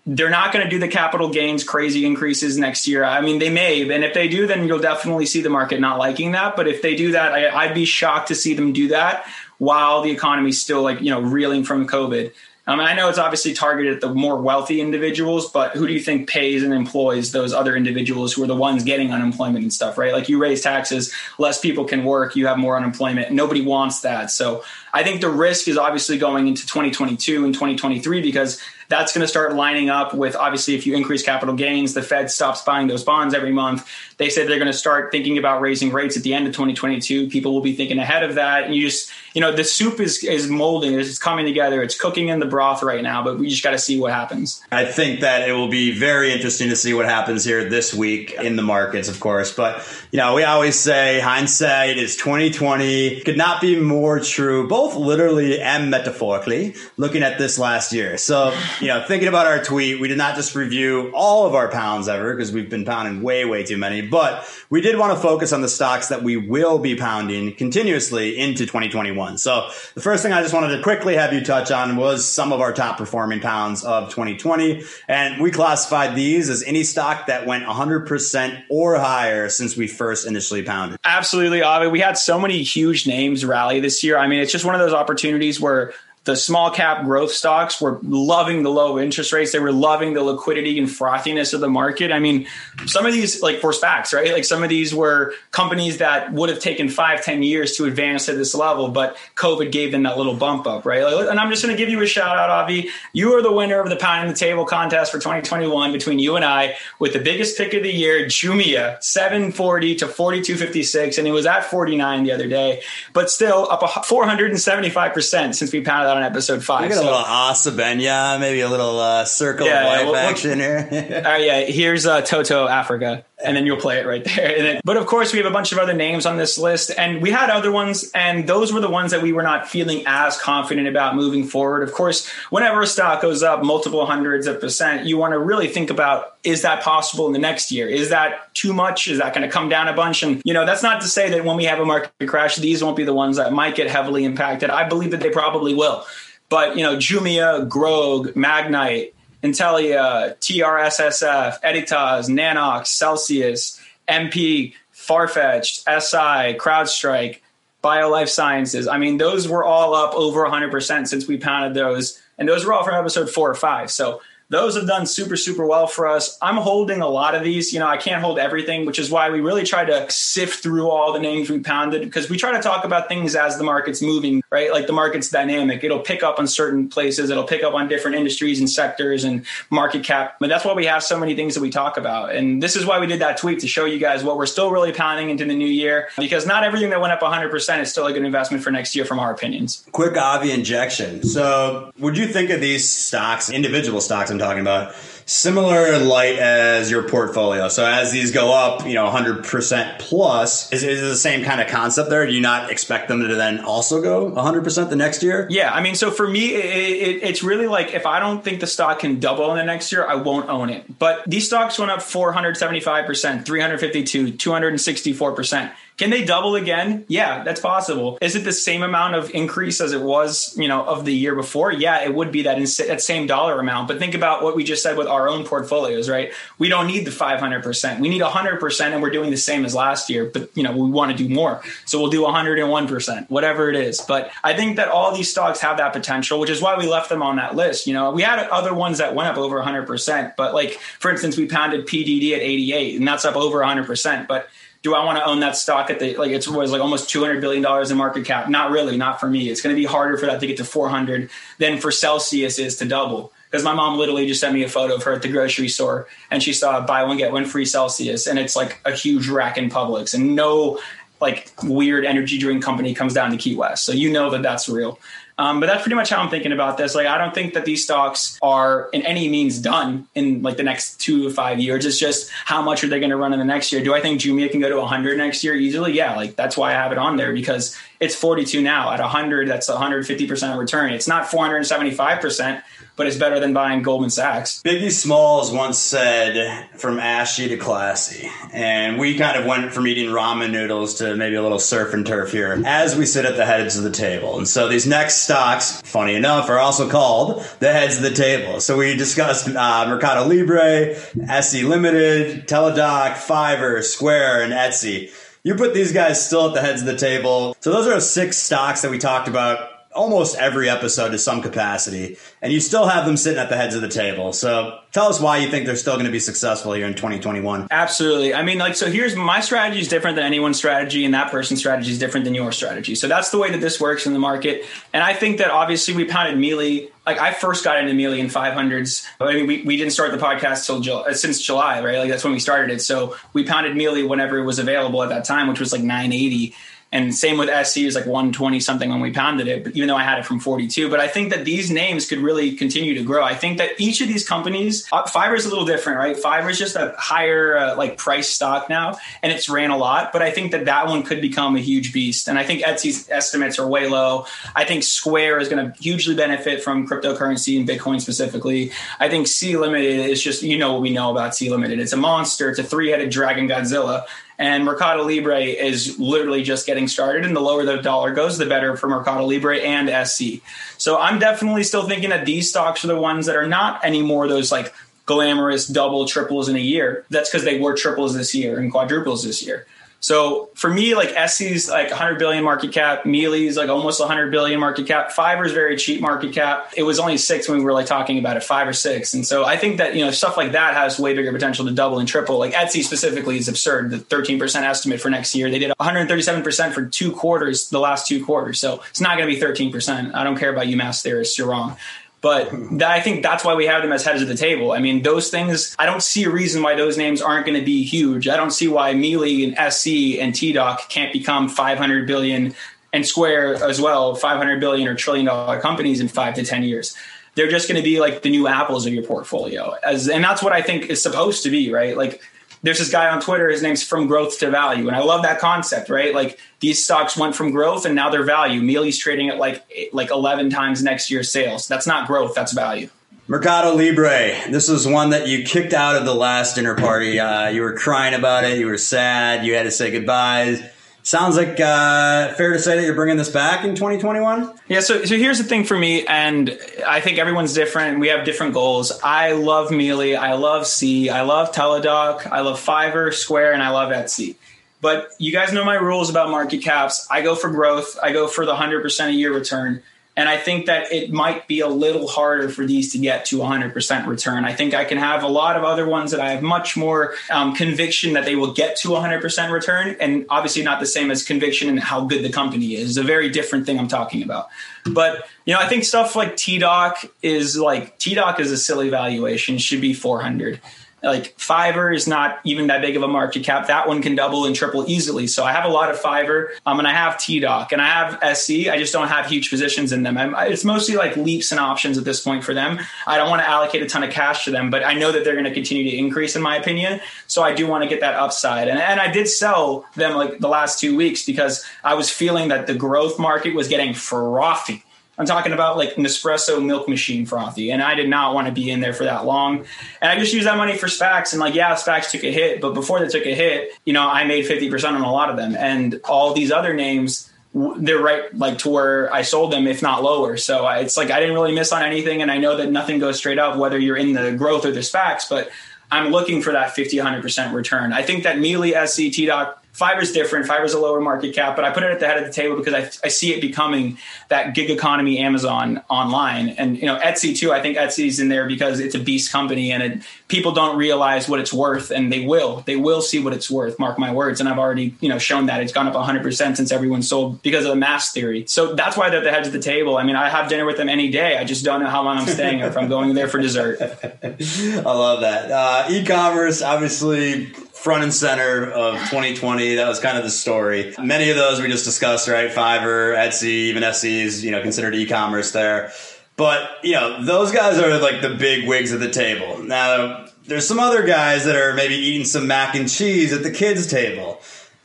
they're 0.08 0.30
not 0.30 0.54
going 0.54 0.64
to 0.64 0.70
do 0.70 0.78
the 0.78 0.88
capital 0.88 1.30
gains 1.30 1.64
crazy 1.64 2.06
increases 2.06 2.60
next 2.60 2.88
year. 2.88 3.04
I 3.04 3.22
mean, 3.22 3.40
they 3.40 3.50
may, 3.50 3.82
and 3.82 4.04
if 4.04 4.14
they 4.14 4.28
do, 4.28 4.46
then 4.46 4.68
you'll 4.68 4.80
definitely 4.80 5.26
see 5.26 5.42
the 5.42 5.50
market 5.50 5.80
not 5.80 5.98
liking 5.98 6.34
that. 6.34 6.56
But 6.56 6.68
if 6.68 6.84
they 6.84 6.96
do 6.96 7.14
that, 7.14 7.34
I, 7.34 7.66
would 7.66 7.74
be 7.74 7.86
shocked 7.86 8.28
to 8.28 8.36
see 8.36 8.54
them 8.54 8.72
do 8.72 8.90
that 8.90 9.26
while 9.58 10.02
the 10.02 10.12
economy's 10.12 10.62
still 10.62 10.82
like 10.82 11.02
you 11.02 11.10
know 11.10 11.22
reeling 11.22 11.64
from 11.64 11.88
COVID. 11.88 12.32
Um, 12.68 12.80
I 12.80 12.96
know 12.96 13.10
it's 13.10 13.20
obviously 13.20 13.54
targeted 13.54 13.94
at 13.94 14.02
the 14.02 14.12
more 14.12 14.42
wealthy 14.42 14.82
individuals, 14.82 15.52
but 15.52 15.74
who 15.74 15.86
do 15.86 15.94
you 15.94 16.00
think 16.00 16.28
pays 16.28 16.64
and 16.64 16.74
employs 16.74 17.32
those 17.32 17.54
other 17.54 17.76
individuals 17.76 18.34
who 18.34 18.44
are 18.44 18.48
the 18.48 18.56
ones 18.56 18.84
getting 18.84 19.12
unemployment 19.14 19.62
and 19.62 19.72
stuff, 19.72 20.00
right? 20.00 20.12
Like 20.12 20.30
you 20.30 20.40
raise 20.40 20.64
taxes, 20.64 21.14
less 21.38 21.60
people 21.60 21.86
can 21.86 22.04
work, 22.04 22.36
you 22.36 22.48
have 22.48 22.58
more 22.58 22.76
unemployment. 22.76 23.32
Nobody 23.32 23.62
wants 23.62 24.02
that. 24.02 24.32
So 24.32 24.64
I 24.92 25.04
think 25.04 25.22
the 25.22 25.30
risk 25.30 25.68
is 25.68 25.78
obviously 25.78 26.18
going 26.18 26.48
into 26.48 26.64
2022 26.64 27.46
and 27.46 27.54
2023 27.54 28.22
because 28.24 28.60
that's 28.88 29.14
going 29.14 29.22
to 29.22 29.28
start 29.28 29.54
lining 29.54 29.90
up 29.90 30.16
with 30.16 30.36
obviously 30.36 30.74
if 30.74 30.88
you 30.88 30.96
increase 30.96 31.22
capital 31.22 31.56
gains, 31.56 31.94
the 31.94 32.02
Fed 32.02 32.32
stops 32.32 32.64
buying 32.64 32.88
those 32.88 33.04
bonds 33.04 33.36
every 33.36 33.52
month. 33.52 33.88
They 34.18 34.30
said 34.30 34.48
they're 34.48 34.58
going 34.58 34.72
to 34.72 34.78
start 34.78 35.12
thinking 35.12 35.38
about 35.38 35.62
raising 35.62 35.92
rates 35.92 36.18
at 36.18 36.24
the 36.24 36.34
end 36.34 36.48
of 36.48 36.54
2022. 36.54 37.30
People 37.30 37.54
will 37.54 37.62
be 37.62 37.76
thinking 37.76 38.00
ahead 38.00 38.24
of 38.24 38.36
that. 38.36 38.66
And 38.66 38.76
you 38.76 38.82
just, 38.82 39.12
you 39.36 39.42
know, 39.42 39.52
the 39.52 39.66
soup 39.66 40.00
is 40.00 40.24
is 40.24 40.48
molding, 40.48 40.98
it's 40.98 41.20
coming 41.20 41.46
together, 41.46 41.84
it's 41.84 42.00
cooking 42.00 42.30
in 42.30 42.40
the 42.40 42.46
broth 42.46 42.82
right 42.82 43.04
now, 43.04 43.22
but 43.22 43.38
we 43.38 43.50
just 43.50 43.64
got 43.64 43.72
to 43.72 43.78
see 43.78 44.00
what 44.00 44.14
happens. 44.14 44.64
I 44.72 44.86
think 44.86 45.20
that 45.20 45.48
it 45.48 45.52
will 45.52 45.68
be 45.68 45.92
very 45.92 46.32
interesting 46.32 46.70
to 46.70 46.76
see 46.76 46.94
what 46.94 47.06
happens 47.06 47.44
here 47.44 47.68
this 47.70 47.94
week 47.94 48.32
in 48.32 48.56
the 48.56 48.62
markets, 48.62 49.10
of 49.10 49.20
course. 49.20 49.54
But, 49.54 49.86
you 50.12 50.18
know, 50.18 50.36
we 50.36 50.46
always 50.46 50.80
say 50.80 51.20
hindsight 51.20 51.98
is 51.98 52.16
2020. 52.16 53.22
Could 53.22 53.36
not 53.36 53.60
be 53.60 53.78
more 53.78 54.22
true, 54.22 54.70
both 54.70 54.96
literally 54.96 55.60
and 55.60 55.92
metaphorically, 55.92 56.74
looking 56.96 57.22
at 57.22 57.38
this 57.38 57.60
last 57.60 57.92
year. 57.92 58.18
So, 58.18 58.58
you 58.80 58.88
know, 58.88 59.04
thinking 59.06 59.28
about 59.28 59.48
our 59.48 59.62
tweet, 59.62 60.00
we 60.00 60.08
did 60.08 60.18
not 60.18 60.36
just 60.36 60.56
review 60.56 61.12
all 61.14 61.46
of 61.46 61.54
our 61.54 61.68
pounds 61.68 62.08
ever 62.08 62.34
because 62.34 62.54
we've 62.54 62.70
been 62.70 62.86
pounding 62.86 63.22
way, 63.22 63.44
way 63.44 63.64
too 63.66 63.78
many, 63.78 64.02
but 64.02 64.48
we 64.70 64.80
did 64.80 64.98
want 64.98 65.12
to 65.14 65.20
focus 65.20 65.52
on 65.52 65.62
the 65.62 65.68
stocks 65.68 66.08
that 66.08 66.24
we 66.24 66.38
will 66.38 66.80
be 66.80 66.96
pounding 66.96 67.54
continuously 67.54 68.38
into 68.38 68.66
2021. 68.66 69.25
So 69.38 69.70
the 69.96 70.02
first 70.02 70.24
thing 70.24 70.32
I 70.32 70.42
just 70.42 70.54
wanted 70.54 70.76
to 70.78 70.84
quickly 70.84 71.16
have 71.16 71.34
you 71.34 71.44
touch 71.44 71.72
on 71.72 71.96
was 71.96 72.28
some 72.32 72.54
of 72.54 72.62
our 72.62 72.72
top 72.72 72.98
performing 72.98 73.40
pounds 73.42 73.84
of 73.84 74.10
2020. 74.10 74.84
And 75.08 75.42
we 75.42 75.52
classified 75.52 76.16
these 76.16 76.50
as 76.50 76.64
any 76.64 76.84
stock 76.84 77.28
that 77.28 77.46
went 77.46 77.66
100% 77.66 78.64
or 78.70 78.98
higher 78.98 79.50
since 79.50 79.76
we 79.76 79.88
first 79.88 80.28
initially 80.28 80.64
pounded. 80.64 81.00
Absolutely, 81.04 81.62
Avi. 81.62 81.88
We 81.88 82.00
had 82.00 82.18
so 82.18 82.40
many 82.40 82.64
huge 82.64 83.08
names 83.08 83.44
rally 83.44 83.80
this 83.80 84.04
year. 84.04 84.18
I 84.18 84.28
mean, 84.28 84.40
it's 84.40 84.52
just 84.52 84.66
one 84.66 84.76
of 84.76 84.82
those 84.82 84.94
opportunities 84.94 85.60
where 85.60 85.94
the 86.26 86.36
small 86.36 86.72
cap 86.72 87.06
growth 87.06 87.32
stocks 87.32 87.80
were 87.80 88.00
loving 88.02 88.64
the 88.64 88.72
low 88.72 89.00
interest 89.00 89.32
rates. 89.32 89.52
They 89.52 89.60
were 89.60 89.72
loving 89.72 90.14
the 90.14 90.24
liquidity 90.24 90.80
and 90.80 90.88
frothiness 90.88 91.54
of 91.54 91.62
the 91.62 91.70
market. 91.70 92.12
I 92.12 92.18
mean, 92.18 92.48
some 92.88 93.06
of 93.06 93.14
these, 93.14 93.44
like 93.44 93.60
for 93.60 93.72
SPACs, 93.72 94.12
right? 94.12 94.34
Like 94.34 94.44
some 94.44 94.64
of 94.64 94.70
these 94.70 94.94
were 94.94 95.34
companies 95.52 96.00
that 96.00 96.34
would 96.34 96.50
have 96.50 96.60
taken 96.60 96.90
five, 96.90 97.24
ten 97.24 97.44
years 97.44 97.78
to 97.78 97.86
advance 97.86 98.26
to 98.26 98.34
this 98.34 98.56
level, 98.56 98.88
but 98.90 99.18
COVID 99.36 99.72
gave 99.72 99.92
them 99.92 100.04
that 100.04 100.18
little 100.18 100.36
bump 100.36 100.66
up, 100.66 100.84
right? 100.86 101.04
And 101.04 101.40
I'm 101.40 101.52
just 101.52 101.64
going 101.64 101.76
to 101.76 101.78
give 101.78 101.90
you 101.90 102.02
a 102.02 102.08
shout 102.08 102.38
out, 102.38 102.50
Avi. 102.50 102.90
You 103.14 103.34
are 103.36 103.44
the 103.44 103.52
winner 103.52 103.80
of 103.80 103.90
the 103.90 103.96
pound 103.96 104.30
the 104.30 104.34
table 104.34 104.66
contest 104.66 105.12
for 105.12 105.20
2021 105.20 105.92
between 105.92 106.18
you 106.18 106.36
and 106.36 106.44
I 106.44 106.76
with 106.98 107.14
the 107.14 107.20
biggest 107.20 107.56
pick 107.56 107.76
of 107.76 107.84
the 107.84 107.92
year, 107.92 108.26
Jumia, 108.26 109.02
740 109.04 109.96
to 109.98 110.08
4256. 110.08 111.20
And 111.20 111.28
it 111.28 111.32
was 111.32 111.46
at 111.46 111.66
49 111.66 112.24
the 112.24 112.32
other 112.32 112.48
day, 112.48 112.82
but 113.14 113.30
still 113.30 113.68
up 113.70 113.82
475% 113.82 115.54
since 115.54 115.72
we 115.72 115.82
pounded 115.82 116.15
on 116.16 116.24
episode 116.24 116.64
five. 116.64 116.84
We 116.84 116.90
got 116.90 116.96
so, 116.96 117.04
a 117.04 117.06
little 117.06 117.24
Asabenya, 117.24 118.40
maybe 118.40 118.62
a 118.62 118.70
little 118.70 119.00
uh, 119.00 119.26
circle 119.26 119.68
yeah, 119.68 119.82
of 119.82 119.88
life 119.88 120.00
yeah, 120.00 120.06
we'll, 120.06 120.16
action 120.16 120.60
here. 120.60 121.22
all 121.26 121.32
right, 121.32 121.44
yeah. 121.46 121.62
Here's 121.62 122.06
uh, 122.06 122.22
Toto 122.22 122.68
Africa 122.68 123.26
and 123.44 123.56
then 123.56 123.66
you'll 123.66 123.78
play 123.78 124.00
it 124.00 124.06
right 124.06 124.24
there. 124.24 124.62
Then, 124.62 124.82
but 124.84 124.98
of 124.98 125.06
course, 125.06 125.34
we 125.34 125.40
have 125.40 125.46
a 125.46 125.52
bunch 125.52 125.72
of 125.72 125.78
other 125.78 125.94
names 125.94 126.26
on 126.26 126.38
this 126.38 126.58
list, 126.58 126.92
and 126.98 127.22
we 127.22 127.32
had 127.32 127.50
other 127.50 127.72
ones, 127.72 128.12
and 128.14 128.48
those 128.48 128.72
were 128.72 128.80
the 128.80 128.90
ones 128.90 129.12
that 129.12 129.22
we 129.22 129.34
were 129.34 129.44
not 129.44 129.68
feeling 129.68 130.04
as 130.06 130.38
confident 130.38 130.88
about 130.88 131.16
moving 131.16 131.44
forward. 131.46 131.84
Of 131.84 131.94
course, 131.94 132.28
whenever 132.50 132.82
a 132.82 132.88
stock 132.88 133.22
goes 133.22 133.44
up 133.44 133.64
multiple 133.64 134.06
hundreds 134.06 134.48
of 134.48 134.60
percent, 134.60 135.06
you 135.06 135.18
want 135.18 135.34
to 135.34 135.40
really 135.40 135.68
think 135.68 135.90
about 135.90 136.35
is 136.46 136.62
that 136.62 136.84
possible 136.84 137.28
in 137.28 137.34
the 137.34 137.40
next 137.40 137.72
year? 137.72 137.88
Is 137.88 138.10
that 138.10 138.54
too 138.54 138.74
much? 138.74 139.08
Is 139.08 139.20
that 139.20 139.34
going 139.34 139.48
to 139.48 139.52
come 139.52 139.70
down 139.70 139.88
a 139.88 139.94
bunch? 139.94 140.24
And 140.24 140.42
you 140.46 140.54
know, 140.54 140.66
that's 140.66 140.84
not 140.84 141.02
to 141.02 141.08
say 141.08 141.30
that 141.32 141.44
when 141.44 141.58
we 141.58 141.66
have 141.66 141.80
a 141.80 141.86
market 141.86 142.12
crash, 142.28 142.56
these 142.58 142.84
won't 142.84 142.96
be 142.96 143.04
the 143.04 143.14
ones 143.14 143.38
that 143.38 143.52
might 143.52 143.76
get 143.76 143.90
heavily 143.90 144.24
impacted. 144.24 144.70
I 144.70 144.88
believe 144.88 145.12
that 145.12 145.20
they 145.20 145.32
probably 145.32 145.74
will. 145.74 146.06
But 146.50 146.78
you 146.78 146.84
know, 146.84 146.98
Jumia, 146.98 147.68
Grog, 147.68 148.34
Magnite, 148.36 149.14
Intellia, 149.44 150.38
TRSSF, 150.38 151.62
Editas, 151.62 152.30
Nanox, 152.30 152.88
Celsius, 152.88 153.82
MP, 154.08 154.74
Farfetched, 154.94 155.84
SI, 155.86 156.58
CrowdStrike, 156.58 157.40
BioLife 157.84 158.30
Sciences. 158.30 158.88
I 158.88 158.98
mean, 158.98 159.18
those 159.18 159.48
were 159.48 159.64
all 159.64 159.94
up 159.94 160.16
over 160.16 160.46
100% 160.46 161.08
since 161.08 161.28
we 161.28 161.38
pounded 161.38 161.76
those. 161.76 162.22
And 162.38 162.50
those 162.50 162.66
were 162.66 162.74
all 162.74 162.84
from 162.84 162.96
episode 162.96 163.30
four 163.30 163.50
or 163.50 163.56
five. 163.56 163.92
So 163.92 164.22
those 164.50 164.76
have 164.76 164.88
done 164.88 165.06
super 165.06 165.36
super 165.36 165.66
well 165.66 165.88
for 165.88 166.08
us. 166.08 166.38
I'm 166.42 166.58
holding 166.58 167.02
a 167.02 167.08
lot 167.08 167.36
of 167.36 167.44
these. 167.44 167.74
You 167.74 167.80
know 167.80 167.88
i 167.88 167.98
can't 167.98 168.22
hold 168.22 168.40
everything 168.40 168.86
which 168.86 169.00
is 169.00 169.10
why 169.10 169.30
we 169.30 169.42
really 169.42 169.64
try 169.64 169.86
to 169.86 170.10
sift 170.10 170.62
through 170.62 170.90
all 170.90 171.14
the 171.14 171.20
names 171.20 171.50
we 171.50 171.60
pounded 171.60 172.02
because 172.02 172.30
we 172.30 172.38
try 172.38 172.52
to 172.52 172.62
talk 172.62 172.86
about 172.86 173.08
things 173.08 173.36
as 173.36 173.58
the 173.58 173.64
market's 173.64 174.02
moving 174.02 174.42
right? 174.56 174.72
Like 174.72 174.88
the 174.88 174.94
market's 174.94 175.30
dynamic. 175.30 175.84
It'll 175.84 176.00
pick 176.00 176.24
up 176.24 176.40
on 176.40 176.48
certain 176.48 176.88
places. 176.88 177.30
It'll 177.30 177.44
pick 177.44 177.62
up 177.62 177.74
on 177.74 177.90
different 177.90 178.16
industries 178.16 178.60
and 178.60 178.70
sectors 178.70 179.26
and 179.26 179.46
market 179.70 180.06
cap. 180.06 180.38
But 180.40 180.48
that's 180.48 180.64
why 180.64 180.74
we 180.74 180.86
have 180.86 181.04
so 181.04 181.20
many 181.20 181.36
things 181.36 181.56
that 181.56 181.62
we 181.62 181.70
talk 181.70 181.98
about. 181.98 182.34
And 182.34 182.64
this 182.64 182.78
is 182.78 182.86
why 182.86 183.00
we 183.00 183.06
did 183.06 183.20
that 183.20 183.36
tweet 183.36 183.60
to 183.60 183.68
show 183.68 183.84
you 183.84 184.00
guys 184.00 184.24
what 184.24 184.38
we're 184.38 184.46
still 184.46 184.72
really 184.72 184.94
pounding 184.94 185.30
into 185.30 185.44
the 185.44 185.54
new 185.54 185.68
year 185.68 186.08
because 186.18 186.48
not 186.48 186.64
everything 186.64 186.90
that 186.92 187.02
went 187.02 187.12
up 187.12 187.20
100% 187.20 187.82
is 187.82 187.92
still 187.92 188.06
a 188.06 188.14
good 188.14 188.24
investment 188.24 188.64
for 188.64 188.72
next 188.72 188.96
year 188.96 189.04
from 189.04 189.20
our 189.20 189.34
opinions. 189.34 189.84
Quick 189.92 190.16
avi 190.16 190.52
injection 190.52 191.24
so 191.24 191.92
would 192.00 192.18
you 192.18 192.28
think 192.28 192.50
of 192.50 192.62
these 192.62 192.90
stocks 192.90 193.50
individual 193.50 194.00
stocks 194.00 194.32
I'm 194.36 194.40
talking 194.40 194.60
about, 194.60 194.94
similar 195.26 195.98
light 195.98 196.38
as 196.38 196.92
your 196.92 197.04
portfolio. 197.04 197.68
So 197.68 197.86
as 197.86 198.12
these 198.12 198.32
go 198.32 198.54
up, 198.54 198.86
you 198.86 198.94
know, 198.94 199.08
100% 199.08 200.00
plus, 200.00 200.72
is, 200.72 200.84
is 200.84 201.02
the 201.02 201.16
same 201.16 201.44
kind 201.44 201.60
of 201.60 201.68
concept 201.68 202.10
there? 202.10 202.26
Do 202.26 202.32
you 202.32 202.42
not 202.42 202.72
expect 202.72 203.08
them 203.08 203.28
to 203.28 203.36
then 203.36 203.66
also 203.66 204.02
go 204.02 204.30
100% 204.32 204.90
the 204.90 204.96
next 204.96 205.24
year? 205.24 205.48
Yeah. 205.50 205.72
I 205.72 205.82
mean, 205.82 205.96
so 205.96 206.12
for 206.12 206.28
me, 206.28 206.54
it, 206.54 206.66
it, 206.66 207.24
it's 207.24 207.44
really 207.44 207.68
like 207.68 207.94
if 207.94 208.06
I 208.06 208.20
don't 208.20 208.44
think 208.44 208.60
the 208.60 208.68
stock 208.68 209.00
can 209.00 209.20
double 209.20 209.50
in 209.52 209.58
the 209.58 209.64
next 209.64 209.92
year, 209.92 210.06
I 210.06 210.16
won't 210.16 210.48
own 210.50 210.70
it. 210.70 211.00
But 211.00 211.24
these 211.26 211.48
stocks 211.48 211.80
went 211.80 211.92
up 211.92 212.00
475%, 212.00 213.46
352, 213.46 214.34
264%. 214.34 215.72
Can 215.98 216.10
they 216.10 216.26
double 216.26 216.56
again? 216.56 217.06
Yeah, 217.08 217.44
that's 217.44 217.62
possible. 217.62 218.18
Is 218.22 218.36
it 218.36 218.44
the 218.44 218.52
same 218.52 218.84
amount 218.84 219.16
of 219.16 219.34
increase 219.34 219.80
as 219.80 219.94
it 219.94 220.02
was, 220.02 220.54
you 220.58 220.68
know, 220.68 220.84
of 220.84 221.06
the 221.06 221.14
year 221.14 221.36
before? 221.36 221.72
Yeah, 221.72 222.04
it 222.04 222.14
would 222.14 222.34
be 222.34 222.44
that 222.44 222.58
ins- 222.58 222.78
that 222.78 223.02
same 223.02 223.28
dollar 223.28 223.60
amount. 223.60 223.88
But 223.88 224.00
think 224.00 224.14
about 224.14 224.44
what 224.44 224.58
we 224.58 224.66
just 224.66 224.84
said 224.84 224.98
with 224.98 225.08
our 225.16 225.28
own 225.28 225.46
portfolios, 225.46 226.10
right? 226.10 226.32
We 226.58 226.70
don't 226.70 226.88
need 226.88 227.06
the 227.06 227.12
500%. 227.12 228.00
We 228.00 228.10
need 228.10 228.22
100% 228.22 228.82
and 228.82 229.02
we're 229.02 229.10
doing 229.10 229.32
the 229.32 229.38
same 229.38 229.66
as 229.66 229.74
last 229.74 230.10
year, 230.10 230.26
but 230.26 230.50
you 230.56 230.64
know, 230.64 230.72
we 230.72 230.90
want 230.90 231.12
to 231.12 231.18
do 231.18 231.34
more. 231.34 231.62
So 231.86 232.00
we'll 232.00 232.12
do 232.12 232.22
101%, 232.22 233.30
whatever 233.30 233.70
it 233.70 233.76
is. 233.76 234.02
But 234.02 234.32
I 234.44 234.54
think 234.54 234.78
that 234.78 234.90
all 234.90 235.16
these 235.16 235.32
stocks 235.32 235.60
have 235.62 235.78
that 235.78 235.94
potential, 235.94 236.40
which 236.40 236.50
is 236.50 236.62
why 236.62 236.78
we 236.78 236.88
left 236.88 237.10
them 237.10 237.24
on 237.24 237.38
that 237.38 237.56
list. 237.56 237.88
You 237.88 237.94
know, 237.94 238.12
we 238.12 238.22
had 238.22 238.40
other 238.50 238.74
ones 238.74 239.00
that 239.00 239.16
went 239.16 239.30
up 239.30 239.38
over 239.38 239.62
100%, 239.62 240.36
but 240.36 240.54
like 240.54 240.74
for 241.00 241.12
instance, 241.12 241.38
we 241.38 241.48
pounded 241.48 241.88
PDD 241.88 242.34
at 242.34 242.42
88 242.42 242.98
and 242.98 243.08
that's 243.08 243.26
up 243.26 243.36
over 243.36 243.60
100%, 243.60 244.28
but 244.28 244.50
do 244.86 244.94
I 244.94 245.04
want 245.04 245.18
to 245.18 245.26
own 245.26 245.40
that 245.40 245.58
stock 245.58 245.90
at 245.90 245.98
the 245.98 246.16
like 246.16 246.30
it 246.30 246.48
was 246.48 246.72
like 246.72 246.80
almost 246.80 247.10
200 247.10 247.42
billion 247.42 247.64
dollars 247.64 247.90
in 247.90 247.98
market 247.98 248.24
cap? 248.24 248.48
Not 248.50 248.70
really, 248.70 248.98
not 248.98 249.20
for 249.20 249.28
me. 249.28 249.50
It's 249.50 249.60
going 249.60 249.76
to 249.76 249.80
be 249.80 249.86
harder 249.86 250.16
for 250.16 250.28
that 250.28 250.40
to 250.42 250.46
get 250.46 250.58
to 250.58 250.64
400 250.64 251.32
than 251.58 251.80
for 251.80 251.90
Celsius 251.90 252.60
is 252.60 252.78
to 252.78 252.86
double. 252.86 253.34
Because 253.56 253.64
my 253.64 253.74
mom 253.74 253.98
literally 253.98 254.28
just 254.28 254.42
sent 254.42 254.54
me 254.54 254.64
a 254.64 254.68
photo 254.68 254.96
of 254.96 255.04
her 255.04 255.14
at 255.14 255.22
the 255.22 255.30
grocery 255.30 255.70
store 255.70 256.10
and 256.30 256.44
she 256.44 256.52
saw 256.52 256.86
buy 256.86 257.06
one 257.06 257.16
get 257.16 257.32
one 257.32 257.46
free 257.46 257.64
Celsius 257.64 258.28
and 258.28 258.38
it's 258.38 258.54
like 258.54 258.82
a 258.84 258.92
huge 258.92 259.30
rack 259.30 259.58
in 259.58 259.70
Publix 259.70 260.14
and 260.14 260.36
no 260.36 260.78
like 261.22 261.54
weird 261.64 262.04
energy 262.04 262.38
drink 262.38 262.62
company 262.62 262.94
comes 262.94 263.14
down 263.14 263.32
to 263.32 263.38
Key 263.38 263.56
West. 263.56 263.86
So 263.86 263.94
you 263.94 264.12
know 264.12 264.30
that 264.32 264.44
that's 264.44 264.68
real. 264.68 265.00
Um, 265.38 265.62
but 265.62 265.68
that's 265.68 265.84
pretty 265.84 265.96
much 265.96 266.10
how 266.10 266.22
I'm 266.22 266.30
thinking 266.30 266.52
about 266.52 266.78
this. 266.78 266.96
Like, 266.96 267.08
I 267.08 267.18
don't 267.18 267.34
think 267.34 267.54
that 267.54 267.64
these 267.64 267.84
stocks 267.84 268.38
are 268.42 268.90
in 268.92 269.02
any 269.04 269.30
means 269.30 269.60
done 269.60 270.08
in 270.16 270.42
like 270.42 270.58
the 270.58 270.64
next 270.64 271.00
two 271.00 271.24
to 271.24 271.30
five 271.30 271.60
years. 271.60 271.86
It's 271.86 271.98
just 271.98 272.30
how 272.32 272.62
much 272.62 272.84
are 272.84 272.88
they 272.88 273.00
going 273.00 273.10
to 273.10 273.18
run 273.18 273.32
in 273.32 273.40
the 273.40 273.46
next 273.46 273.72
year? 273.72 273.84
Do 273.84 273.94
I 273.94 274.02
think 274.02 274.20
Jumia 274.20 274.52
can 274.52 274.60
go 274.60 274.70
to 274.70 274.78
100 274.78 275.18
next 275.18 275.46
year 275.46 275.56
easily? 275.56 275.94
Yeah, 275.94 276.16
like 276.18 276.36
that's 276.36 276.58
why 276.58 276.72
I 276.72 276.74
have 276.74 276.92
it 276.92 276.98
on 276.98 277.16
there 277.16 277.34
because 277.34 277.78
it's 278.00 278.16
42 278.16 278.62
now 278.62 278.92
at 278.92 279.00
100 279.00 279.48
that's 279.48 279.70
150% 279.70 280.58
return 280.58 280.92
it's 280.92 281.08
not 281.08 281.28
475% 281.28 282.62
but 282.96 283.08
it's 283.08 283.18
better 283.18 283.40
than 283.40 283.54
buying 283.54 283.82
goldman 283.82 284.10
sachs 284.10 284.62
Biggie 284.64 284.92
Smalls 284.92 285.52
once 285.52 285.78
said, 285.78 286.68
"From 286.76 287.00
ashy 287.00 287.48
to 287.50 287.58
classy," 287.58 288.30
and 288.54 288.98
we 288.98 289.18
kind 289.18 289.38
of 289.38 289.46
went 289.46 289.74
from 289.74 289.88
eating 289.88 290.10
ramen 290.10 290.52
noodles 290.52 290.96
to 290.96 291.16
maybe 291.16 291.36
a 291.36 291.42
little 291.42 291.60
surf 291.60 291.94
and 291.94 292.06
turf 292.06 292.32
here 292.32 292.62
as 292.66 292.96
we 292.96 293.06
sit 293.06 293.26
at 293.26 293.38
the 293.38 293.46
heads 293.46 293.78
of 293.78 293.84
the 293.84 293.92
table. 293.92 294.38
And 294.38 294.48
so 294.48 294.68
these 294.68 294.88
next 294.88 295.18
stocks, 295.18 295.82
funny 295.82 296.16
enough, 296.16 296.50
are 296.50 296.60
also 296.60 296.90
called 296.90 297.46
the 297.60 297.72
heads 297.72 297.98
of 297.98 298.04
the 298.04 298.12
table. 298.12 298.60
So 298.60 298.78
we 298.78 298.96
discussed 298.96 299.48
uh, 299.48 299.86
Mercado 299.88 300.26
Libre, 300.28 300.96
SE 301.30 301.64
Limited, 301.64 302.48
Teladoc, 302.48 303.14
Fiverr, 303.14 303.84
Square, 303.84 304.44
and 304.44 304.54
Etsy. 304.54 305.12
You 305.44 305.56
put 305.56 305.74
these 305.76 305.92
guys 305.92 306.26
still 306.26 306.48
at 306.48 306.54
the 306.56 306.62
heads 306.62 306.82
of 306.82 306.88
the 306.88 306.98
table. 306.98 307.56
So 307.60 307.72
those 307.72 307.88
are 307.88 308.00
six 308.00 308.38
stocks 308.38 308.82
that 308.82 308.90
we 308.90 308.98
talked 308.98 309.28
about 309.28 309.75
almost 309.96 310.38
every 310.38 310.70
episode 310.70 311.10
to 311.10 311.18
some 311.18 311.42
capacity, 311.42 312.18
and 312.42 312.52
you 312.52 312.60
still 312.60 312.86
have 312.88 313.06
them 313.06 313.18
sitting 313.18 313.40
at 313.40 313.50
the 313.50 313.56
heads 313.56 313.76
of 313.76 313.82
the 313.82 313.90
table. 313.90 314.34
So 314.34 314.80
tell 314.92 315.08
us 315.08 315.20
why 315.20 315.38
you 315.38 315.50
think 315.50 315.66
they're 315.66 315.76
still 315.76 315.96
going 315.96 316.06
to 316.06 316.12
be 316.12 316.20
successful 316.20 316.74
here 316.74 316.86
in 316.86 316.94
2021. 316.94 317.68
Absolutely. 317.72 318.34
I 318.34 318.44
mean, 318.44 318.58
like, 318.58 318.76
so 318.76 318.90
here's 318.92 319.16
my 319.16 319.40
strategy 319.40 319.80
is 319.80 319.88
different 319.88 320.16
than 320.16 320.26
anyone's 320.26 320.58
strategy, 320.58 321.06
and 321.06 321.14
that 321.14 321.32
person's 321.32 321.60
strategy 321.60 321.92
is 321.92 322.00
different 322.00 322.26
than 322.26 322.36
your 322.36 322.52
strategy. 322.52 322.96
So 322.96 323.08
that's 323.08 323.30
the 323.32 323.38
way 323.38 323.52
that 323.52 323.62
this 323.62 323.80
works 323.80 324.06
in 324.06 324.14
the 324.14 324.20
market. 324.20 324.66
And 324.94 325.04
I 325.04 325.14
think 325.14 325.38
that 325.38 325.50
obviously 325.52 325.96
we 325.96 326.06
pounded 326.06 326.38
Mealy. 326.38 326.92
Like 327.06 327.20
I 327.20 327.34
first 327.34 327.64
got 327.64 327.78
into 327.78 327.94
Mealy 327.94 328.20
in 328.20 328.28
500s. 328.28 329.06
I 329.20 329.34
mean, 329.34 329.48
we, 329.48 329.64
we 329.64 329.78
didn't 329.78 329.94
start 329.94 330.12
the 330.12 330.18
podcast 330.18 330.66
till 330.66 330.80
July, 330.82 331.10
uh, 331.10 331.14
since 331.14 331.42
July, 331.42 331.84
right? 331.84 332.00
Like 332.00 332.10
that's 332.10 332.24
when 332.24 332.34
we 332.34 332.40
started 332.40 332.72
it. 332.72 332.82
So 332.82 333.16
we 333.34 333.44
pounded 333.44 333.76
Mealy 333.76 334.04
whenever 334.04 334.38
it 334.38 334.44
was 334.44 334.60
available 334.60 335.04
at 335.04 335.10
that 335.10 335.24
time, 335.24 335.48
which 335.48 335.60
was 335.60 335.72
like 335.72 335.82
980. 335.82 336.56
And 336.96 337.14
same 337.14 337.38
with 337.38 337.50
SC 337.68 337.80
is 337.80 337.94
like 337.94 338.06
120 338.06 338.58
something 338.62 338.90
when 338.90 339.02
we 339.02 339.12
pounded 339.12 339.50
it, 339.50 339.66
but 339.66 339.76
even 339.76 339.90
though 339.90 339.98
I 339.98 340.04
had 340.04 340.18
it 340.18 340.26
from 340.26 340.40
42. 340.40 340.90
But 340.90 341.02
I 341.02 341.10
think 341.10 341.30
that 341.34 341.44
these 341.44 341.70
names 341.70 342.08
could 342.08 342.20
really 342.20 342.54
continue 342.54 342.96
to 342.96 343.04
grow. 343.04 343.22
I 343.22 343.36
think 343.36 343.58
that 343.58 343.72
each 343.78 344.00
of 344.00 344.08
these 344.08 344.26
companies, 344.26 344.88
uh, 344.94 345.04
Fiverr 345.04 345.36
is 345.36 345.46
a 345.46 345.50
little 345.50 345.66
different, 345.66 346.00
right? 346.00 346.16
Fiverr 346.16 346.50
is 346.50 346.58
just 346.58 346.78
a 346.78 346.96
higher 346.98 347.58
uh, 347.58 347.76
like 347.76 347.98
price 347.98 348.30
stock 348.30 348.70
now, 348.70 348.98
and 349.22 349.34
it's 349.34 349.50
ran 349.50 349.72
a 349.72 349.78
lot. 349.78 350.14
But 350.14 350.22
I 350.22 350.32
think 350.32 350.54
that 350.54 350.64
that 350.66 350.88
one 350.88 351.04
could 351.04 351.20
become 351.20 351.58
a 351.58 351.60
huge 351.60 351.92
beast. 351.92 352.30
And 352.30 352.40
I 352.40 352.46
think 352.46 352.62
Etsy's 352.62 353.10
estimates 353.10 353.60
are 353.60 353.68
way 353.68 353.90
low. 353.90 354.26
I 354.56 354.64
think 354.64 354.86
Square 354.86 355.40
is 355.40 355.50
going 355.50 355.70
to 355.70 355.78
hugely 355.78 356.16
benefit 356.16 356.64
from 356.64 356.88
cryptocurrency 356.88 357.60
and 357.60 357.68
Bitcoin 357.68 358.00
specifically. 358.00 358.72
I 359.02 359.10
think 359.10 359.28
Sea 359.28 359.58
Limited 359.58 360.10
is 360.10 360.24
just 360.24 360.44
you 360.44 360.58
know 360.58 360.72
what 360.72 360.82
we 360.82 360.94
know 360.94 361.12
about 361.12 361.36
Sea 361.36 361.50
Limited. 361.50 361.78
It's 361.78 361.92
a 361.92 361.98
monster. 361.98 362.50
It's 362.50 362.60
a 362.60 362.64
three 362.64 362.92
headed 362.92 363.10
dragon 363.10 363.50
Godzilla. 363.50 364.06
And 364.38 364.66
Mercado 364.66 365.04
Libre 365.04 365.40
is 365.40 365.98
literally 365.98 366.44
just 366.44 366.66
getting 366.66 366.88
started. 366.88 367.26
And 367.26 367.36
the 367.36 367.42
lower 367.42 367.64
the 367.64 367.78
dollar 367.78 368.14
goes, 368.14 368.38
the 368.38 368.46
better 368.46 368.76
for 368.76 368.88
Mercado 368.88 369.26
Libre 369.26 369.58
and 369.58 370.08
SC. 370.08 370.42
So 370.78 371.00
I'm 371.00 371.20
definitely 371.20 371.64
still 371.64 371.88
thinking 371.88 372.10
that 372.10 372.26
these 372.26 372.50
stocks 372.50 372.84
are 372.84 372.88
the 372.88 373.00
ones 373.00 373.26
that 373.28 373.36
are 373.36 373.48
not 373.48 373.84
anymore 373.86 374.28
those 374.28 374.52
like 374.52 374.74
glamorous 375.06 375.68
double 375.68 376.06
triples 376.08 376.50
in 376.50 376.56
a 376.56 376.60
year. 376.60 377.06
That's 377.10 377.30
because 377.30 377.46
they 377.46 377.60
were 377.60 377.76
triples 377.76 378.14
this 378.14 378.34
year 378.36 378.60
and 378.60 378.72
quadruples 378.72 379.24
this 379.24 379.46
year. 379.46 379.66
So 380.06 380.52
for 380.54 380.70
me, 380.70 380.94
like 380.94 381.10
SC's 381.10 381.68
like 381.68 381.90
100 381.90 382.20
billion 382.20 382.44
market 382.44 382.72
cap, 382.72 383.06
Mealy's 383.06 383.58
like 383.58 383.70
almost 383.70 384.00
100 384.00 384.30
billion 384.30 384.60
market 384.60 384.86
cap. 384.86 385.10
Fiverr's 385.10 385.52
very 385.52 385.76
cheap 385.78 386.00
market 386.00 386.32
cap. 386.32 386.72
It 386.78 386.84
was 386.84 387.00
only 387.00 387.18
six 387.18 387.50
when 387.50 387.58
we 387.58 387.64
were 387.64 387.74
like 387.74 387.88
talking 387.88 388.20
about 388.20 388.38
it, 388.38 388.44
five 388.44 388.68
or 388.68 388.74
six. 388.74 389.16
And 389.16 389.26
so 389.26 389.46
I 389.46 389.58
think 389.58 389.78
that 389.78 389.96
you 389.96 390.06
know 390.06 390.12
stuff 390.12 390.38
like 390.38 390.52
that 390.52 390.76
has 390.76 391.00
way 391.00 391.16
bigger 391.16 391.32
potential 391.32 391.66
to 391.66 391.72
double 391.72 391.98
and 391.98 392.08
triple. 392.08 392.38
Like 392.38 392.54
Etsy 392.54 392.84
specifically 392.84 393.40
is 393.40 393.48
absurd. 393.48 393.90
The 393.90 393.98
13 393.98 394.38
percent 394.38 394.64
estimate 394.64 395.02
for 395.02 395.10
next 395.10 395.34
year, 395.34 395.50
they 395.50 395.58
did 395.58 395.74
137 395.80 396.44
percent 396.44 396.76
for 396.76 396.86
two 396.86 397.12
quarters, 397.12 397.72
the 397.72 397.80
last 397.80 398.06
two 398.06 398.24
quarters. 398.24 398.60
So 398.60 398.84
it's 398.92 399.02
not 399.02 399.18
going 399.18 399.28
to 399.28 399.34
be 399.34 399.42
13 399.42 399.72
percent. 399.72 400.14
I 400.14 400.24
don't 400.24 400.38
care 400.38 400.52
about 400.52 400.68
you 400.68 400.78
math 400.78 401.02
theorists. 401.02 401.36
You're 401.36 401.48
wrong. 401.48 401.78
But 402.26 402.50
that, 402.80 402.90
I 402.90 403.02
think 403.02 403.22
that's 403.22 403.46
why 403.46 403.54
we 403.54 403.68
have 403.68 403.84
them 403.84 403.92
as 403.92 404.04
heads 404.04 404.24
of 404.24 404.28
the 404.28 404.34
table. 404.34 404.72
I 404.72 404.80
mean, 404.80 405.04
those 405.04 405.30
things, 405.30 405.76
I 405.78 405.86
don't 405.86 406.02
see 406.02 406.24
a 406.24 406.30
reason 406.32 406.64
why 406.64 406.74
those 406.74 406.98
names 406.98 407.22
aren't 407.22 407.46
going 407.46 407.60
to 407.60 407.64
be 407.64 407.84
huge. 407.84 408.28
I 408.28 408.36
don't 408.36 408.50
see 408.50 408.68
why 408.68 408.96
Mealy 408.96 409.44
and 409.44 409.54
SC 409.72 410.18
and 410.20 410.34
TDoc 410.34 410.90
can't 410.90 411.14
become 411.14 411.48
500 411.48 412.08
billion 412.08 412.56
and 412.92 413.06
Square 413.06 413.64
as 413.64 413.80
well, 413.80 414.16
500 414.16 414.60
billion 414.60 414.88
or 414.88 414.96
trillion 414.96 415.28
dollar 415.28 415.62
companies 415.62 416.00
in 416.00 416.08
five 416.08 416.34
to 416.34 416.44
10 416.44 416.64
years. 416.64 416.98
They're 417.36 417.48
just 417.48 417.68
going 417.68 417.78
to 417.78 417.84
be 417.84 418.00
like 418.00 418.24
the 418.24 418.32
new 418.32 418.48
apples 418.48 418.88
of 418.88 418.94
your 418.96 419.04
portfolio. 419.04 419.76
As, 419.84 420.10
and 420.10 420.24
that's 420.24 420.42
what 420.42 420.52
I 420.52 420.64
think 420.64 420.90
is 420.90 421.04
supposed 421.04 421.44
to 421.44 421.52
be, 421.52 421.72
right? 421.72 421.96
Like, 421.96 422.24
there's 422.66 422.80
this 422.80 422.90
guy 422.90 423.10
on 423.10 423.22
Twitter, 423.22 423.48
his 423.48 423.62
name's 423.62 423.84
From 423.84 424.08
Growth 424.08 424.40
to 424.40 424.50
Value. 424.50 424.88
And 424.88 424.98
I 424.98 425.02
love 425.02 425.22
that 425.22 425.40
concept, 425.40 425.88
right? 425.88 426.16
Like 426.16 426.40
these 426.62 426.84
stocks 426.84 427.16
went 427.16 427.36
from 427.36 427.52
growth 427.52 427.86
and 427.86 427.94
now 427.94 428.10
they're 428.10 428.24
value. 428.24 428.60
Mealy's 428.60 428.98
trading 428.98 429.30
at 429.30 429.38
like 429.38 429.64
like 429.94 430.10
11 430.10 430.50
times 430.50 430.82
next 430.82 431.12
year's 431.12 431.32
sales. 431.32 431.68
That's 431.68 431.86
not 431.86 432.08
growth, 432.08 432.34
that's 432.34 432.54
value. 432.54 432.90
Mercado 433.28 433.76
Libre. 433.76 434.52
This 434.52 434.68
was 434.68 434.88
one 434.88 435.12
that 435.12 435.28
you 435.28 435.44
kicked 435.44 435.74
out 435.74 435.96
of 435.96 436.06
the 436.06 436.14
last 436.14 436.56
dinner 436.56 436.76
party. 436.76 437.20
Uh, 437.20 437.50
you 437.50 437.62
were 437.62 437.74
crying 437.74 438.16
about 438.16 438.44
it. 438.44 438.58
You 438.58 438.66
were 438.66 438.78
sad. 438.78 439.46
You 439.46 439.56
had 439.56 439.64
to 439.64 439.72
say 439.72 439.92
goodbyes. 439.92 440.64
Sounds 441.06 441.38
like 441.38 441.60
uh, 441.60 442.34
fair 442.34 442.54
to 442.54 442.58
say 442.58 442.78
that 442.78 442.84
you're 442.84 442.96
bringing 442.96 443.16
this 443.16 443.30
back 443.30 443.64
in 443.64 443.76
2021. 443.76 444.52
Yeah, 444.68 444.80
so 444.80 445.06
so 445.06 445.16
here's 445.16 445.38
the 445.38 445.44
thing 445.44 445.64
for 445.64 445.78
me, 445.78 446.04
and 446.04 446.58
I 446.86 447.00
think 447.00 447.20
everyone's 447.20 447.54
different. 447.54 448.00
We 448.00 448.08
have 448.08 448.26
different 448.26 448.56
goals. 448.56 448.92
I 449.04 449.34
love 449.34 449.70
Mealy, 449.70 450.16
I 450.16 450.34
love 450.34 450.66
Sea, 450.66 451.12
I 451.12 451.22
love 451.22 451.52
Teladoc, 451.52 452.26
I 452.26 452.42
love 452.42 452.60
Fiverr, 452.60 453.14
Square, 453.14 453.54
and 453.54 453.62
I 453.62 453.70
love 453.70 453.92
Etsy. 453.92 454.36
But 454.82 455.10
you 455.20 455.32
guys 455.32 455.54
know 455.54 455.64
my 455.64 455.76
rules 455.76 456.10
about 456.10 456.32
market 456.32 456.64
caps. 456.64 457.08
I 457.12 457.22
go 457.22 457.36
for 457.36 457.52
growth. 457.52 458.00
I 458.02 458.12
go 458.12 458.28
for 458.28 458.44
the 458.48 458.56
100% 458.56 459.08
a 459.08 459.12
year 459.12 459.32
return. 459.32 459.84
And 460.18 460.30
I 460.30 460.38
think 460.38 460.68
that 460.68 460.94
it 460.94 461.12
might 461.12 461.48
be 461.48 461.60
a 461.60 461.68
little 461.68 462.08
harder 462.08 462.48
for 462.48 462.66
these 462.66 462.94
to 462.94 462.98
get 462.98 463.26
to 463.26 463.40
100% 463.40 464.08
return. 464.08 464.46
I 464.46 464.54
think 464.54 464.74
I 464.74 464.86
can 464.86 464.98
have 464.98 465.24
a 465.24 465.28
lot 465.28 465.58
of 465.58 465.64
other 465.64 465.88
ones 465.88 466.12
that 466.12 466.22
I 466.22 466.32
have 466.32 466.42
much 466.42 466.78
more 466.78 467.16
um, 467.30 467.54
conviction 467.54 468.14
that 468.14 468.24
they 468.24 468.36
will 468.36 468.54
get 468.54 468.78
to 468.78 468.90
100% 468.90 469.52
return. 469.52 469.98
And 470.00 470.26
obviously, 470.30 470.64
not 470.64 470.80
the 470.80 470.86
same 470.86 471.12
as 471.12 471.24
conviction 471.24 471.68
in 471.68 471.78
how 471.78 472.06
good 472.06 472.24
the 472.24 472.32
company 472.32 472.76
is. 472.76 472.92
It's 472.92 472.98
a 472.98 473.04
very 473.04 473.30
different 473.30 473.66
thing 473.66 473.78
I'm 473.78 473.90
talking 473.90 474.24
about. 474.24 474.48
But, 474.86 475.28
you 475.46 475.54
know, 475.54 475.60
I 475.60 475.68
think 475.68 475.84
stuff 475.84 476.16
like 476.16 476.36
TDoc 476.36 477.10
is 477.22 477.58
like, 477.58 478.00
TDoc 478.00 478.40
is 478.40 478.52
a 478.52 478.58
silly 478.58 478.90
valuation, 478.90 479.58
should 479.58 479.82
be 479.82 479.94
400 479.94 480.62
like 481.06 481.38
Fiverr 481.38 481.96
is 481.96 482.08
not 482.08 482.40
even 482.44 482.68
that 482.68 482.82
big 482.82 482.98
of 482.98 483.04
a 483.04 483.08
market 483.08 483.44
cap. 483.44 483.68
That 483.68 483.88
one 483.88 484.02
can 484.02 484.16
double 484.16 484.46
and 484.46 484.56
triple 484.56 484.86
easily. 484.88 485.28
So 485.28 485.44
I 485.44 485.52
have 485.52 485.66
a 485.66 485.70
lot 485.70 485.92
of 485.92 486.00
Fiverr, 486.00 486.50
um, 486.66 486.80
and 486.80 486.88
I 486.88 486.92
have 486.92 487.16
TDoc, 487.16 487.72
and 487.72 487.82
I 487.82 487.88
have 487.88 488.38
SC. 488.38 488.68
I 488.68 488.78
just 488.78 488.92
don't 488.92 489.08
have 489.08 489.28
huge 489.28 489.50
positions 489.50 489.92
in 489.92 490.04
them. 490.04 490.18
I'm, 490.18 490.36
it's 490.52 490.64
mostly 490.64 490.96
like 490.96 491.16
leaps 491.16 491.52
and 491.52 491.60
options 491.60 491.98
at 491.98 492.04
this 492.04 492.22
point 492.22 492.44
for 492.44 492.54
them. 492.54 492.80
I 493.06 493.18
don't 493.18 493.30
want 493.30 493.42
to 493.42 493.48
allocate 493.48 493.84
a 493.84 493.86
ton 493.86 494.04
of 494.04 494.10
cash 494.10 494.46
to 494.46 494.52
them, 494.52 494.70
but 494.70 494.84
I 494.84 494.94
know 494.94 495.12
that 495.12 495.24
they're 495.24 495.36
going 495.36 495.46
to 495.46 495.54
continue 495.54 495.90
to 495.92 495.98
increase, 495.98 496.36
in 496.36 496.42
my 496.42 496.58
opinion. 496.58 497.00
So 497.28 497.44
I 497.44 497.54
do 497.54 497.68
want 497.68 497.84
to 497.84 497.90
get 497.90 498.00
that 498.02 498.16
upside, 498.16 498.68
and, 498.68 498.80
and 498.80 499.00
I 499.00 499.12
did 499.12 499.28
sell 499.28 499.86
them 499.96 500.16
like 500.16 500.40
the 500.40 500.50
last 500.50 500.80
two 500.80 500.96
weeks 500.96 501.26
because 501.26 501.66
I 501.84 501.94
was 501.94 502.10
feeling 502.10 502.50
that 502.50 502.68
the 502.68 502.74
growth 502.74 503.20
market 503.20 503.54
was 503.54 503.68
getting 503.68 503.94
frothy. 503.94 504.85
I'm 505.18 505.26
talking 505.26 505.54
about 505.54 505.78
like 505.78 505.96
Nespresso 505.96 506.64
milk 506.64 506.90
machine 506.90 507.26
frothy, 507.26 507.72
and 507.72 507.82
I 507.82 507.96
did 507.96 508.10
not 508.10 508.34
want 508.34 508.48
to 508.48 508.54
be 508.54 508.70
in 508.70 508.80
there 508.80 508.94
for 508.94 509.06
that 509.06 509.26
long. 509.26 509.66
And 510.02 510.12
I 510.12 510.20
just 510.20 510.34
used 510.34 510.46
that 510.46 510.58
money 510.58 510.78
for 510.78 510.88
SPACs, 510.88 511.32
and 511.32 511.40
like, 511.40 511.56
yeah, 511.56 511.74
SPACs 511.76 512.12
took 512.12 512.24
a 512.24 512.32
hit, 512.32 512.62
but 512.62 512.74
before 512.74 513.00
they 513.00 513.08
took 513.08 513.26
a 513.26 513.34
hit, 513.34 513.72
you 513.86 513.94
know, 513.94 514.08
I 514.08 514.26
made 514.26 514.46
50% 514.46 514.92
on 514.92 515.02
a 515.02 515.12
lot 515.12 515.30
of 515.30 515.38
them, 515.38 515.56
and 515.56 516.02
all 516.04 516.34
these 516.34 516.52
other 516.52 516.74
names, 516.74 517.32
they're 517.78 518.02
right 518.02 518.34
like 518.38 518.58
to 518.60 518.70
where 518.70 519.14
I 519.14 519.22
sold 519.22 519.54
them, 519.54 519.66
if 519.66 519.82
not 519.82 520.04
lower. 520.04 520.36
So 520.36 520.66
I, 520.66 520.80
it's 520.80 520.98
like 520.98 521.10
I 521.10 521.22
didn't 521.22 521.36
really 521.36 521.56
miss 521.56 521.72
on 521.72 521.82
anything, 521.84 522.22
and 522.22 522.30
I 522.30 522.38
know 522.38 522.58
that 522.58 522.70
nothing 522.70 523.00
goes 523.00 523.18
straight 523.18 523.40
up, 523.40 523.58
whether 523.58 523.80
you're 523.80 523.98
in 523.98 524.14
the 524.14 524.34
growth 524.34 524.66
or 524.66 524.72
the 524.72 524.82
SPACs, 524.82 525.30
but 525.30 525.50
I'm 525.92 526.12
looking 526.12 526.42
for 526.42 526.52
that 526.52 526.76
50, 526.76 526.98
100% 526.98 527.54
return. 527.54 527.94
I 527.94 528.02
think 528.02 528.24
that 528.24 528.40
Mealy, 528.40 528.72
SC, 528.72 529.04
TDoc, 529.04 529.56
Fiverr's 529.76 530.14
different. 530.14 530.48
Fiverr's 530.48 530.74
a 530.74 530.80
lower 530.80 531.02
market 531.02 531.36
cap, 531.36 531.58
but 531.58 531.66
I 531.66 531.72
put 531.72 531.84
it 531.84 531.92
at 531.92 532.00
the 532.00 532.08
head 532.08 532.18
of 532.18 532.26
the 532.26 532.32
table 532.32 532.56
because 532.56 532.74
I, 532.74 533.06
I 533.06 533.10
see 533.10 533.34
it 533.34 533.42
becoming 533.42 533.98
that 534.30 534.56
gig 534.56 534.70
economy 534.70 535.18
Amazon 535.20 535.82
online. 535.90 536.50
And, 536.50 536.78
you 536.78 536.86
know, 536.86 536.98
Etsy 536.98 537.36
too. 537.36 537.52
I 537.52 537.62
think 537.62 537.78
Etsy's 537.78 538.22
in 538.22 538.30
there 538.30 538.48
because 538.48 538.80
it's 538.80 538.96
a 538.96 539.00
beast 539.00 539.34
company 539.34 539.74
and 539.74 539.84
it, 539.84 540.02
people 540.30 540.54
don't 540.54 540.78
realize 540.78 541.28
what 541.28 541.42
it's 541.42 541.52
worth 541.52 541.92
and 541.92 542.10
they 542.10 542.26
will. 542.26 542.64
They 542.66 542.78
will 542.78 543.02
see 543.02 543.22
what 543.22 543.34
it's 543.34 543.52
worth, 543.52 543.78
mark 543.78 544.00
my 544.00 544.14
words. 544.14 544.40
And 544.40 544.48
I've 544.48 544.60
already, 544.60 544.96
you 545.02 545.10
know, 545.10 545.20
shown 545.20 545.48
that 545.48 545.62
it's 545.62 545.74
gone 545.74 545.88
up 545.88 545.94
100% 545.94 546.56
since 546.56 546.72
everyone 546.72 547.02
sold 547.02 547.42
because 547.42 547.66
of 547.66 547.72
the 547.72 547.76
mass 547.76 548.14
theory. 548.14 548.46
So 548.48 548.76
that's 548.76 548.96
why 548.96 549.10
they're 549.10 549.20
at 549.20 549.26
the 549.26 549.32
head 549.32 549.46
of 549.46 549.52
the 549.52 549.60
table. 549.60 549.98
I 549.98 550.04
mean, 550.04 550.16
I 550.16 550.30
have 550.30 550.48
dinner 550.48 550.66
with 550.66 550.78
them 550.78 550.88
any 550.88 551.12
day. 551.12 551.38
I 551.38 551.44
just 551.44 551.66
don't 551.66 551.84
know 551.84 551.90
how 551.90 552.02
long 552.02 552.20
I'm 552.20 552.28
staying 552.28 552.62
or 552.62 552.68
if 552.68 552.78
I'm 552.78 552.88
going 552.88 553.14
there 553.14 553.28
for 553.28 553.42
dessert. 553.42 553.82
I 553.82 554.80
love 554.82 555.20
that. 555.20 555.52
Uh, 555.52 555.88
e-commerce, 555.90 556.62
obviously 556.62 557.52
front 557.86 558.02
and 558.02 558.12
center 558.12 558.66
of 558.72 558.96
2020. 558.96 559.76
That 559.76 559.88
was 559.88 560.00
kind 560.00 560.18
of 560.18 560.24
the 560.24 560.32
story. 560.32 560.96
Many 561.00 561.30
of 561.30 561.38
those 561.38 561.62
we 561.62 561.68
just 561.68 561.86
discussed, 561.86 562.28
right? 562.28 562.50
Fiverr, 562.50 563.16
Etsy, 563.16 563.70
even 563.70 563.84
SC's, 563.84 564.44
you 564.44 564.50
know, 564.50 564.64
considered 564.64 564.96
e-commerce 564.96 565.52
there. 565.52 565.92
But, 566.36 566.68
you 566.82 566.94
know, 566.94 567.24
those 567.24 567.52
guys 567.52 567.78
are 567.78 568.00
like 568.00 568.24
the 568.24 568.32
big 568.32 568.68
wigs 568.68 568.92
at 568.92 569.00
the 569.00 569.12
table. 569.12 569.62
Now, 569.62 570.26
there's 570.48 570.68
some 570.68 570.80
other 570.80 571.06
guys 571.06 571.46
that 571.46 571.56
are 571.56 571.76
maybe 571.76 571.94
eating 571.94 572.26
some 572.26 572.48
mac 572.48 572.74
and 572.74 572.90
cheese 572.90 573.32
at 573.32 573.44
the 573.44 573.52
kids' 573.52 573.86
table. 573.86 574.42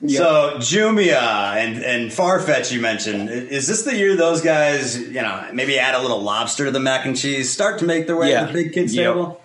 So 0.06 0.52
Jumia 0.56 1.56
and 1.56 1.82
and 1.82 2.10
Farfetch, 2.10 2.70
you 2.72 2.80
mentioned, 2.80 3.28
is 3.30 3.66
this 3.66 3.82
the 3.82 3.94
year 3.96 4.14
those 4.16 4.40
guys, 4.40 4.98
you 4.98 5.20
know, 5.20 5.46
maybe 5.52 5.78
add 5.78 5.94
a 5.94 6.00
little 6.00 6.22
lobster 6.22 6.64
to 6.66 6.70
the 6.70 6.80
mac 6.80 7.04
and 7.06 7.14
cheese, 7.16 7.50
start 7.52 7.78
to 7.80 7.84
make 7.86 8.06
their 8.06 8.16
way 8.16 8.30
Yeah. 8.30 8.46
to 8.46 8.46
the 8.46 8.52
big 8.62 8.72
kids 8.72 8.94
Yep. 8.94 9.04
table? 9.14 9.40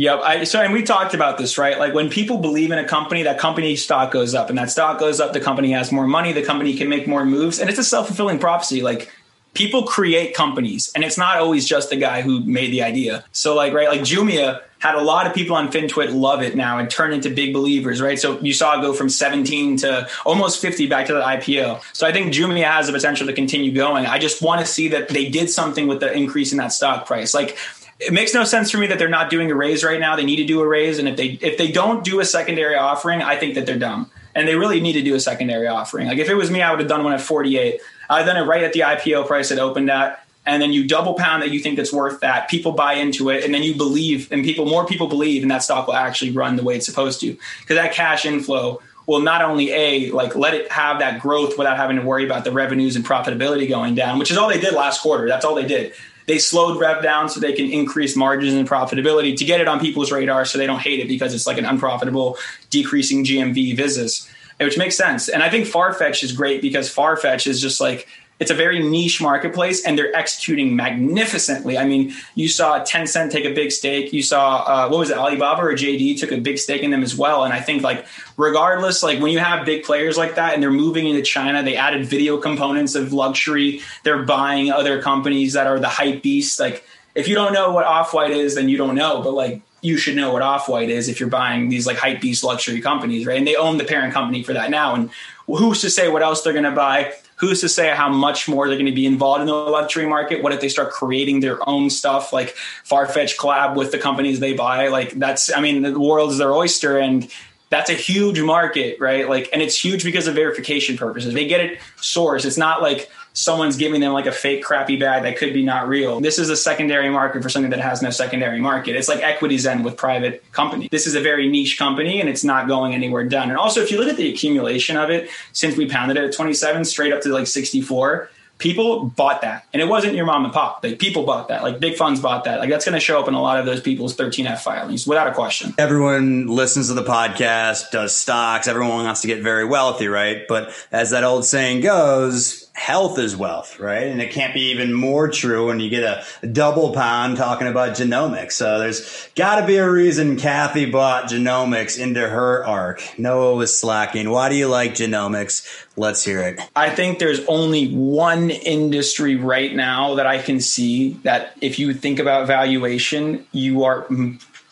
Yep. 0.00 0.20
I, 0.24 0.44
so, 0.44 0.62
and 0.62 0.72
we 0.72 0.82
talked 0.82 1.12
about 1.12 1.36
this, 1.36 1.58
right? 1.58 1.78
Like 1.78 1.92
when 1.92 2.08
people 2.08 2.38
believe 2.38 2.70
in 2.70 2.78
a 2.78 2.88
company, 2.88 3.24
that 3.24 3.38
company 3.38 3.76
stock 3.76 4.10
goes 4.10 4.34
up, 4.34 4.48
and 4.48 4.56
that 4.56 4.70
stock 4.70 4.98
goes 4.98 5.20
up. 5.20 5.34
The 5.34 5.40
company 5.40 5.72
has 5.72 5.92
more 5.92 6.06
money. 6.06 6.32
The 6.32 6.42
company 6.42 6.74
can 6.74 6.88
make 6.88 7.06
more 7.06 7.26
moves, 7.26 7.58
and 7.58 7.68
it's 7.68 7.78
a 7.78 7.84
self 7.84 8.06
fulfilling 8.06 8.38
prophecy. 8.38 8.80
Like 8.80 9.12
people 9.52 9.82
create 9.82 10.34
companies, 10.34 10.90
and 10.94 11.04
it's 11.04 11.18
not 11.18 11.36
always 11.36 11.68
just 11.68 11.90
the 11.90 11.96
guy 11.96 12.22
who 12.22 12.42
made 12.44 12.72
the 12.72 12.82
idea. 12.82 13.26
So, 13.32 13.54
like, 13.54 13.74
right, 13.74 13.88
like 13.88 14.00
Jumia 14.00 14.62
had 14.78 14.94
a 14.94 15.02
lot 15.02 15.26
of 15.26 15.34
people 15.34 15.54
on 15.54 15.70
FinTwit 15.70 16.18
love 16.18 16.40
it 16.40 16.56
now 16.56 16.78
and 16.78 16.88
turn 16.88 17.12
into 17.12 17.28
big 17.28 17.52
believers, 17.52 18.00
right? 18.00 18.18
So 18.18 18.40
you 18.40 18.54
saw 18.54 18.78
it 18.78 18.80
go 18.80 18.94
from 18.94 19.10
17 19.10 19.76
to 19.78 20.08
almost 20.24 20.62
50 20.62 20.86
back 20.86 21.08
to 21.08 21.12
the 21.12 21.20
IPO. 21.20 21.82
So 21.92 22.06
I 22.06 22.12
think 22.12 22.32
Jumia 22.32 22.64
has 22.64 22.86
the 22.86 22.94
potential 22.94 23.26
to 23.26 23.34
continue 23.34 23.70
going. 23.70 24.06
I 24.06 24.18
just 24.18 24.40
want 24.40 24.62
to 24.62 24.66
see 24.66 24.88
that 24.88 25.10
they 25.10 25.28
did 25.28 25.50
something 25.50 25.86
with 25.86 26.00
the 26.00 26.10
increase 26.10 26.52
in 26.52 26.56
that 26.58 26.72
stock 26.72 27.04
price. 27.04 27.34
Like 27.34 27.58
it 28.00 28.12
makes 28.12 28.32
no 28.32 28.44
sense 28.44 28.70
for 28.70 28.78
me 28.78 28.86
that 28.86 28.98
they're 28.98 29.08
not 29.08 29.30
doing 29.30 29.50
a 29.50 29.54
raise 29.54 29.84
right 29.84 30.00
now. 30.00 30.16
They 30.16 30.24
need 30.24 30.36
to 30.36 30.44
do 30.44 30.60
a 30.60 30.66
raise, 30.66 30.98
and 30.98 31.08
if 31.08 31.16
they 31.16 31.38
if 31.40 31.58
they 31.58 31.70
don't 31.70 32.02
do 32.02 32.20
a 32.20 32.24
secondary 32.24 32.74
offering, 32.74 33.22
I 33.22 33.36
think 33.36 33.54
that 33.54 33.66
they're 33.66 33.78
dumb. 33.78 34.10
And 34.34 34.46
they 34.46 34.54
really 34.54 34.80
need 34.80 34.92
to 34.92 35.02
do 35.02 35.14
a 35.14 35.20
secondary 35.20 35.66
offering. 35.66 36.06
Like 36.06 36.18
if 36.18 36.28
it 36.28 36.34
was 36.34 36.50
me, 36.50 36.62
I 36.62 36.70
would 36.70 36.78
have 36.78 36.88
done 36.88 37.02
one 37.02 37.12
at 37.12 37.20
48. 37.20 37.80
I'd 38.08 38.26
done 38.26 38.36
it 38.36 38.46
right 38.46 38.62
at 38.62 38.72
the 38.72 38.80
IPO 38.80 39.26
price 39.26 39.50
it 39.50 39.58
opened 39.58 39.90
at, 39.90 40.24
and 40.46 40.62
then 40.62 40.72
you 40.72 40.86
double 40.86 41.14
pound 41.14 41.42
that 41.42 41.50
you 41.50 41.60
think 41.60 41.78
it's 41.78 41.92
worth 41.92 42.20
that. 42.20 42.48
People 42.48 42.72
buy 42.72 42.94
into 42.94 43.28
it, 43.28 43.44
and 43.44 43.52
then 43.52 43.62
you 43.62 43.74
believe, 43.74 44.32
and 44.32 44.44
people 44.44 44.66
more 44.66 44.86
people 44.86 45.08
believe, 45.08 45.42
and 45.42 45.50
that 45.50 45.62
stock 45.62 45.86
will 45.86 45.94
actually 45.94 46.30
run 46.30 46.56
the 46.56 46.62
way 46.62 46.76
it's 46.76 46.86
supposed 46.86 47.20
to 47.20 47.36
because 47.60 47.76
that 47.76 47.92
cash 47.92 48.24
inflow 48.24 48.80
will 49.06 49.20
not 49.20 49.42
only 49.42 49.72
a 49.72 50.10
like 50.12 50.36
let 50.36 50.54
it 50.54 50.70
have 50.70 51.00
that 51.00 51.20
growth 51.20 51.58
without 51.58 51.76
having 51.76 51.96
to 51.96 52.02
worry 52.02 52.24
about 52.24 52.44
the 52.44 52.52
revenues 52.52 52.96
and 52.96 53.04
profitability 53.04 53.68
going 53.68 53.94
down, 53.94 54.18
which 54.18 54.30
is 54.30 54.36
all 54.36 54.48
they 54.48 54.60
did 54.60 54.72
last 54.72 55.02
quarter. 55.02 55.26
That's 55.26 55.44
all 55.44 55.54
they 55.54 55.66
did. 55.66 55.92
They 56.30 56.38
slowed 56.38 56.78
rev 56.78 57.02
down 57.02 57.28
so 57.28 57.40
they 57.40 57.54
can 57.54 57.72
increase 57.72 58.14
margins 58.14 58.54
and 58.54 58.68
profitability 58.68 59.36
to 59.36 59.44
get 59.44 59.60
it 59.60 59.66
on 59.66 59.80
people's 59.80 60.12
radar 60.12 60.44
so 60.44 60.58
they 60.58 60.66
don't 60.66 60.78
hate 60.78 61.00
it 61.00 61.08
because 61.08 61.34
it's 61.34 61.44
like 61.44 61.58
an 61.58 61.66
unprofitable, 61.66 62.38
decreasing 62.70 63.24
GMV 63.24 63.76
business, 63.76 64.30
which 64.60 64.78
makes 64.78 64.96
sense. 64.96 65.28
And 65.28 65.42
I 65.42 65.50
think 65.50 65.66
Farfetch 65.66 66.22
is 66.22 66.30
great 66.30 66.62
because 66.62 66.88
Farfetch 66.88 67.48
is 67.48 67.60
just 67.60 67.80
like 67.80 68.06
it's 68.40 68.50
a 68.50 68.54
very 68.54 68.82
niche 68.82 69.20
marketplace 69.20 69.84
and 69.84 69.98
they're 69.98 70.16
executing 70.16 70.74
magnificently. 70.74 71.76
I 71.76 71.84
mean, 71.84 72.14
you 72.34 72.48
saw 72.48 72.82
Tencent 72.82 73.30
take 73.30 73.44
a 73.44 73.52
big 73.52 73.70
stake. 73.70 74.14
You 74.14 74.22
saw 74.22 74.64
uh, 74.66 74.88
what 74.88 74.98
was 74.98 75.10
it, 75.10 75.18
Alibaba 75.18 75.60
or 75.60 75.74
JD 75.74 76.18
took 76.18 76.32
a 76.32 76.38
big 76.38 76.58
stake 76.58 76.82
in 76.82 76.90
them 76.90 77.02
as 77.02 77.14
well. 77.14 77.44
And 77.44 77.52
I 77.52 77.60
think 77.60 77.82
like 77.82 78.06
regardless, 78.38 79.02
like 79.02 79.20
when 79.20 79.30
you 79.30 79.40
have 79.40 79.66
big 79.66 79.84
players 79.84 80.16
like 80.16 80.36
that 80.36 80.54
and 80.54 80.62
they're 80.62 80.70
moving 80.70 81.06
into 81.06 81.20
China, 81.20 81.62
they 81.62 81.76
added 81.76 82.06
video 82.06 82.38
components 82.38 82.94
of 82.94 83.12
luxury. 83.12 83.82
They're 84.04 84.22
buying 84.22 84.72
other 84.72 85.02
companies 85.02 85.52
that 85.52 85.66
are 85.66 85.78
the 85.78 85.88
hype 85.88 86.22
beasts. 86.22 86.58
Like 86.58 86.82
if 87.14 87.28
you 87.28 87.34
don't 87.34 87.52
know 87.52 87.72
what 87.72 87.84
Off 87.84 88.14
White 88.14 88.30
is, 88.30 88.54
then 88.54 88.70
you 88.70 88.78
don't 88.78 88.94
know. 88.94 89.20
But 89.22 89.34
like 89.34 89.60
you 89.82 89.98
should 89.98 90.16
know 90.16 90.32
what 90.32 90.40
Off 90.40 90.66
White 90.66 90.88
is 90.88 91.08
if 91.08 91.20
you're 91.20 91.28
buying 91.28 91.68
these 91.68 91.86
like 91.86 91.98
hype 91.98 92.22
beast 92.22 92.42
luxury 92.42 92.80
companies, 92.80 93.26
right? 93.26 93.36
And 93.36 93.46
they 93.46 93.56
own 93.56 93.76
the 93.76 93.84
parent 93.84 94.14
company 94.14 94.42
for 94.42 94.54
that 94.54 94.70
now. 94.70 94.94
And 94.94 95.10
who's 95.46 95.82
to 95.82 95.90
say 95.90 96.08
what 96.08 96.22
else 96.22 96.42
they're 96.42 96.54
going 96.54 96.64
to 96.64 96.70
buy? 96.70 97.12
Who's 97.40 97.62
to 97.62 97.68
say 97.68 97.88
how 97.88 98.10
much 98.10 98.48
more 98.48 98.68
they're 98.68 98.76
going 98.76 98.86
to 98.86 98.92
be 98.92 99.06
involved 99.06 99.40
in 99.40 99.46
the 99.46 99.54
luxury 99.54 100.06
market? 100.06 100.42
What 100.42 100.52
if 100.52 100.60
they 100.60 100.68
start 100.68 100.92
creating 100.92 101.40
their 101.40 101.58
own 101.68 101.88
stuff, 101.88 102.32
like 102.32 102.54
Farfetch 102.84 103.36
collab 103.36 103.76
with 103.76 103.92
the 103.92 103.98
companies 103.98 104.40
they 104.40 104.52
buy? 104.52 104.88
Like 104.88 105.12
that's, 105.12 105.50
I 105.54 105.60
mean, 105.60 105.82
the 105.82 105.98
world 105.98 106.32
is 106.32 106.38
their 106.38 106.52
oyster, 106.52 106.98
and 106.98 107.30
that's 107.70 107.88
a 107.88 107.94
huge 107.94 108.40
market, 108.40 109.00
right? 109.00 109.28
Like, 109.28 109.48
and 109.52 109.62
it's 109.62 109.82
huge 109.82 110.04
because 110.04 110.26
of 110.26 110.34
verification 110.34 110.98
purposes. 110.98 111.32
They 111.32 111.46
get 111.46 111.60
it 111.60 111.78
sourced. 111.96 112.44
It's 112.44 112.58
not 112.58 112.82
like 112.82 113.10
someone's 113.32 113.76
giving 113.76 114.00
them 114.00 114.12
like 114.12 114.26
a 114.26 114.32
fake 114.32 114.62
crappy 114.64 114.96
bag 114.96 115.22
that 115.22 115.36
could 115.36 115.52
be 115.52 115.64
not 115.64 115.88
real. 115.88 116.20
This 116.20 116.38
is 116.38 116.50
a 116.50 116.56
secondary 116.56 117.10
market 117.10 117.42
for 117.42 117.48
something 117.48 117.70
that 117.70 117.80
has 117.80 118.02
no 118.02 118.10
secondary 118.10 118.60
market. 118.60 118.96
It's 118.96 119.08
like 119.08 119.20
EquityZen 119.20 119.84
with 119.84 119.96
private 119.96 120.50
company. 120.52 120.88
This 120.90 121.06
is 121.06 121.14
a 121.14 121.20
very 121.20 121.48
niche 121.48 121.78
company 121.78 122.20
and 122.20 122.28
it's 122.28 122.44
not 122.44 122.68
going 122.68 122.94
anywhere 122.94 123.24
done. 123.24 123.48
And 123.48 123.58
also 123.58 123.80
if 123.80 123.90
you 123.90 123.98
look 123.98 124.08
at 124.08 124.16
the 124.16 124.32
accumulation 124.32 124.96
of 124.96 125.10
it 125.10 125.30
since 125.52 125.76
we 125.76 125.88
pounded 125.88 126.16
it 126.16 126.24
at 126.24 126.32
27 126.32 126.84
straight 126.84 127.12
up 127.12 127.22
to 127.22 127.28
like 127.30 127.46
64, 127.46 128.30
people 128.60 129.06
bought 129.06 129.40
that. 129.40 129.66
And 129.72 129.82
it 129.82 129.88
wasn't 129.88 130.14
your 130.14 130.26
mom 130.26 130.44
and 130.44 130.52
pop. 130.52 130.84
Like 130.84 130.98
people 130.98 131.24
bought 131.24 131.48
that. 131.48 131.62
Like 131.62 131.80
big 131.80 131.96
funds 131.96 132.20
bought 132.20 132.44
that. 132.44 132.60
Like 132.60 132.70
that's 132.70 132.84
going 132.84 132.94
to 132.94 133.00
show 133.00 133.18
up 133.18 133.26
in 133.26 133.34
a 133.34 133.42
lot 133.42 133.58
of 133.58 133.66
those 133.66 133.80
people's 133.80 134.16
13F 134.16 134.58
filings 134.58 135.06
without 135.06 135.26
a 135.26 135.32
question. 135.32 135.74
Everyone 135.78 136.46
listens 136.46 136.88
to 136.88 136.94
the 136.94 137.02
podcast, 137.02 137.90
does 137.90 138.14
stocks. 138.14 138.68
Everyone 138.68 139.04
wants 139.04 139.22
to 139.22 139.26
get 139.26 139.42
very 139.42 139.64
wealthy, 139.64 140.08
right? 140.08 140.42
But 140.46 140.72
as 140.92 141.10
that 141.10 141.24
old 141.24 141.44
saying 141.44 141.80
goes, 141.80 142.59
health 142.72 143.18
is 143.18 143.36
wealth, 143.36 143.78
right? 143.78 144.06
And 144.06 144.20
it 144.22 144.32
can't 144.32 144.54
be 144.54 144.70
even 144.70 144.92
more 144.92 145.28
true 145.28 145.66
when 145.66 145.80
you 145.80 145.90
get 145.90 146.02
a 146.42 146.46
double 146.46 146.92
pound 146.92 147.36
talking 147.36 147.66
about 147.66 147.96
genomics. 147.96 148.52
So 148.52 148.78
there's 148.78 149.28
got 149.36 149.60
to 149.60 149.66
be 149.66 149.76
a 149.76 149.90
reason 149.90 150.36
Cathie 150.36 150.90
bought 150.90 151.24
genomics 151.24 151.98
into 151.98 152.26
her 152.26 152.64
ARK. 152.64 153.02
Noah 153.18 153.54
was 153.56 153.78
slacking. 153.78 154.30
Why 154.30 154.48
do 154.48 154.54
you 154.54 154.68
like 154.68 154.94
genomics? 154.94 155.86
Let's 155.96 156.24
hear 156.24 156.40
it. 156.40 156.60
I 156.74 156.90
think 156.90 157.18
there's 157.18 157.44
only 157.46 157.92
one 157.92 158.50
industry 158.50 159.36
right 159.36 159.74
now 159.74 160.14
that 160.14 160.26
I 160.26 160.40
can 160.40 160.60
see 160.60 161.14
that 161.24 161.52
if 161.60 161.78
you 161.78 161.92
think 161.92 162.18
about 162.18 162.46
valuation, 162.46 163.46
you 163.52 163.84
are 163.84 164.06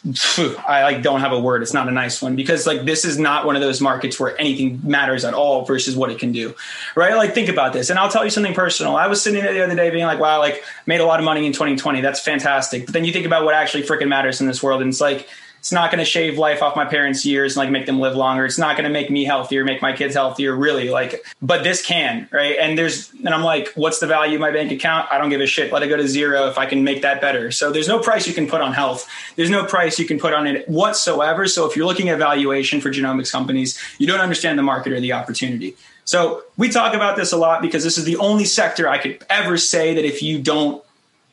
I 0.07 0.85
like 0.85 1.03
don't 1.03 1.21
have 1.21 1.33
a 1.33 1.41
word. 1.41 1.63
It's 1.63 1.75
not 1.75 1.89
a 1.89 1.91
nice 1.91 2.23
one 2.23 2.37
because 2.37 2.67
like 2.67 2.85
this 2.85 3.05
is 3.05 3.19
not 3.19 3.47
one 3.47 3.57
of 3.57 3.63
those 3.63 3.81
markets 3.81 4.19
where 4.19 4.41
anything 4.41 4.81
matters 4.85 5.25
at 5.25 5.35
all 5.35 5.65
versus 5.65 5.97
what 5.97 6.11
it 6.11 6.19
can 6.21 6.31
do. 6.31 6.55
Right? 6.95 7.17
Like 7.17 7.35
think 7.35 7.49
about 7.49 7.73
this. 7.73 7.91
And 7.91 7.99
I'll 7.99 8.11
tell 8.11 8.25
you 8.25 8.31
something 8.31 8.55
personal. 8.55 8.95
I 8.95 9.09
was 9.09 9.21
sitting 9.23 9.43
there 9.43 9.53
the 9.53 9.65
other 9.65 9.75
day 9.75 9.91
being 9.91 10.07
like, 10.07 10.21
wow, 10.21 10.39
like 10.39 10.63
made 10.87 11.01
a 11.01 11.05
lot 11.05 11.19
of 11.19 11.25
money 11.25 11.47
in 11.47 11.53
2020. 11.53 12.01
That's 12.01 12.21
fantastic. 12.21 12.87
But 12.87 12.93
then 12.93 13.05
you 13.05 13.13
think 13.13 13.27
about 13.27 13.45
what 13.45 13.55
actually 13.55 13.83
freaking 13.83 14.09
matters 14.09 14.41
in 14.41 14.47
this 14.47 14.63
world 14.63 14.83
and 14.83 14.91
it's 14.91 15.01
like 15.01 15.29
it's 15.59 15.73
not 15.73 15.91
going 15.91 15.99
to 15.99 16.05
shave 16.05 16.39
life 16.39 16.63
off 16.63 16.77
my 16.77 16.85
parents' 16.85 17.27
years 17.27 17.57
and 17.57 17.65
like 17.65 17.71
make 17.71 17.87
them 17.87 18.01
live 18.01 18.15
longer. 18.15 18.45
It's 18.45 18.59
not 18.59 18.77
going 18.77 18.85
to 18.85 18.93
make 18.93 19.11
me 19.11 19.25
healthier, 19.25 19.65
make 19.65 19.83
my 19.83 19.93
kids 19.93 20.15
healthier, 20.15 20.55
really. 20.55 20.89
Like, 20.91 21.25
but 21.43 21.65
this 21.65 21.85
can, 21.85 22.29
right? 22.31 22.57
And 22.59 22.79
there's, 22.79 23.13
and 23.13 23.29
I'm 23.29 23.43
like, 23.43 23.73
what's 23.75 23.99
the 23.99 24.07
value 24.07 24.37
of 24.37 24.41
my 24.41 24.51
bank 24.51 24.71
account? 24.71 25.09
I 25.11 25.19
don't 25.19 25.31
give 25.31 25.41
a 25.41 25.47
shit. 25.47 25.73
Let 25.73 25.83
it 25.83 25.89
go 25.89 25.97
to 25.97 26.07
zero 26.07 26.49
if 26.49 26.59
I 26.59 26.67
can 26.67 26.85
make 26.85 27.03
that 27.03 27.21
better. 27.21 27.51
So 27.51 27.73
there's 27.73 27.89
no 27.89 27.99
price 27.99 28.27
you 28.27 28.35
can 28.35 28.47
put 28.47 28.61
on 28.61 28.73
health. 28.73 29.09
There's 29.37 29.51
no 29.51 29.65
price 29.65 29.99
you 29.99 30.07
can 30.07 30.19
put 30.19 30.33
on 30.33 30.47
it 30.47 30.69
whatsoever. 30.69 31.47
So 31.47 31.69
if 31.69 31.77
you're 31.77 31.87
looking 31.87 32.09
at 32.09 32.19
valuation 32.19 32.81
for 32.81 32.91
genomics 32.91 33.33
companies, 33.33 33.79
you 33.99 34.07
don't 34.07 34.21
understand 34.21 34.59
the 34.59 34.63
market 34.63 34.93
or 34.93 35.01
the 35.01 35.13
opportunity. 35.13 35.77
So 36.09 36.45
we 36.57 36.71
talk 36.71 36.95
about 36.95 37.17
this 37.17 37.33
a 37.33 37.37
lot 37.37 37.61
because 37.61 37.85
this 37.85 37.99
is 37.99 38.05
the 38.05 38.17
only 38.17 38.47
sector 38.47 38.89
I 38.89 38.97
could 38.97 39.23
ever 39.29 39.59
say 39.59 39.95
that 39.95 40.07
if 40.07 40.23
you 40.23 40.41
don't 40.41 40.83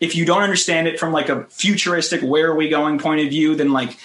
if 0.01 0.13
you 0.13 0.25
don't 0.25 0.41
understand 0.41 0.89
it 0.89 0.99
from 0.99 1.13
like 1.13 1.29
a 1.29 1.45
futuristic 1.45 2.21
where 2.21 2.51
are 2.51 2.55
we 2.55 2.67
going 2.67 2.99
point 2.99 3.21
of 3.21 3.29
view 3.29 3.55
then 3.55 3.71
like 3.71 3.97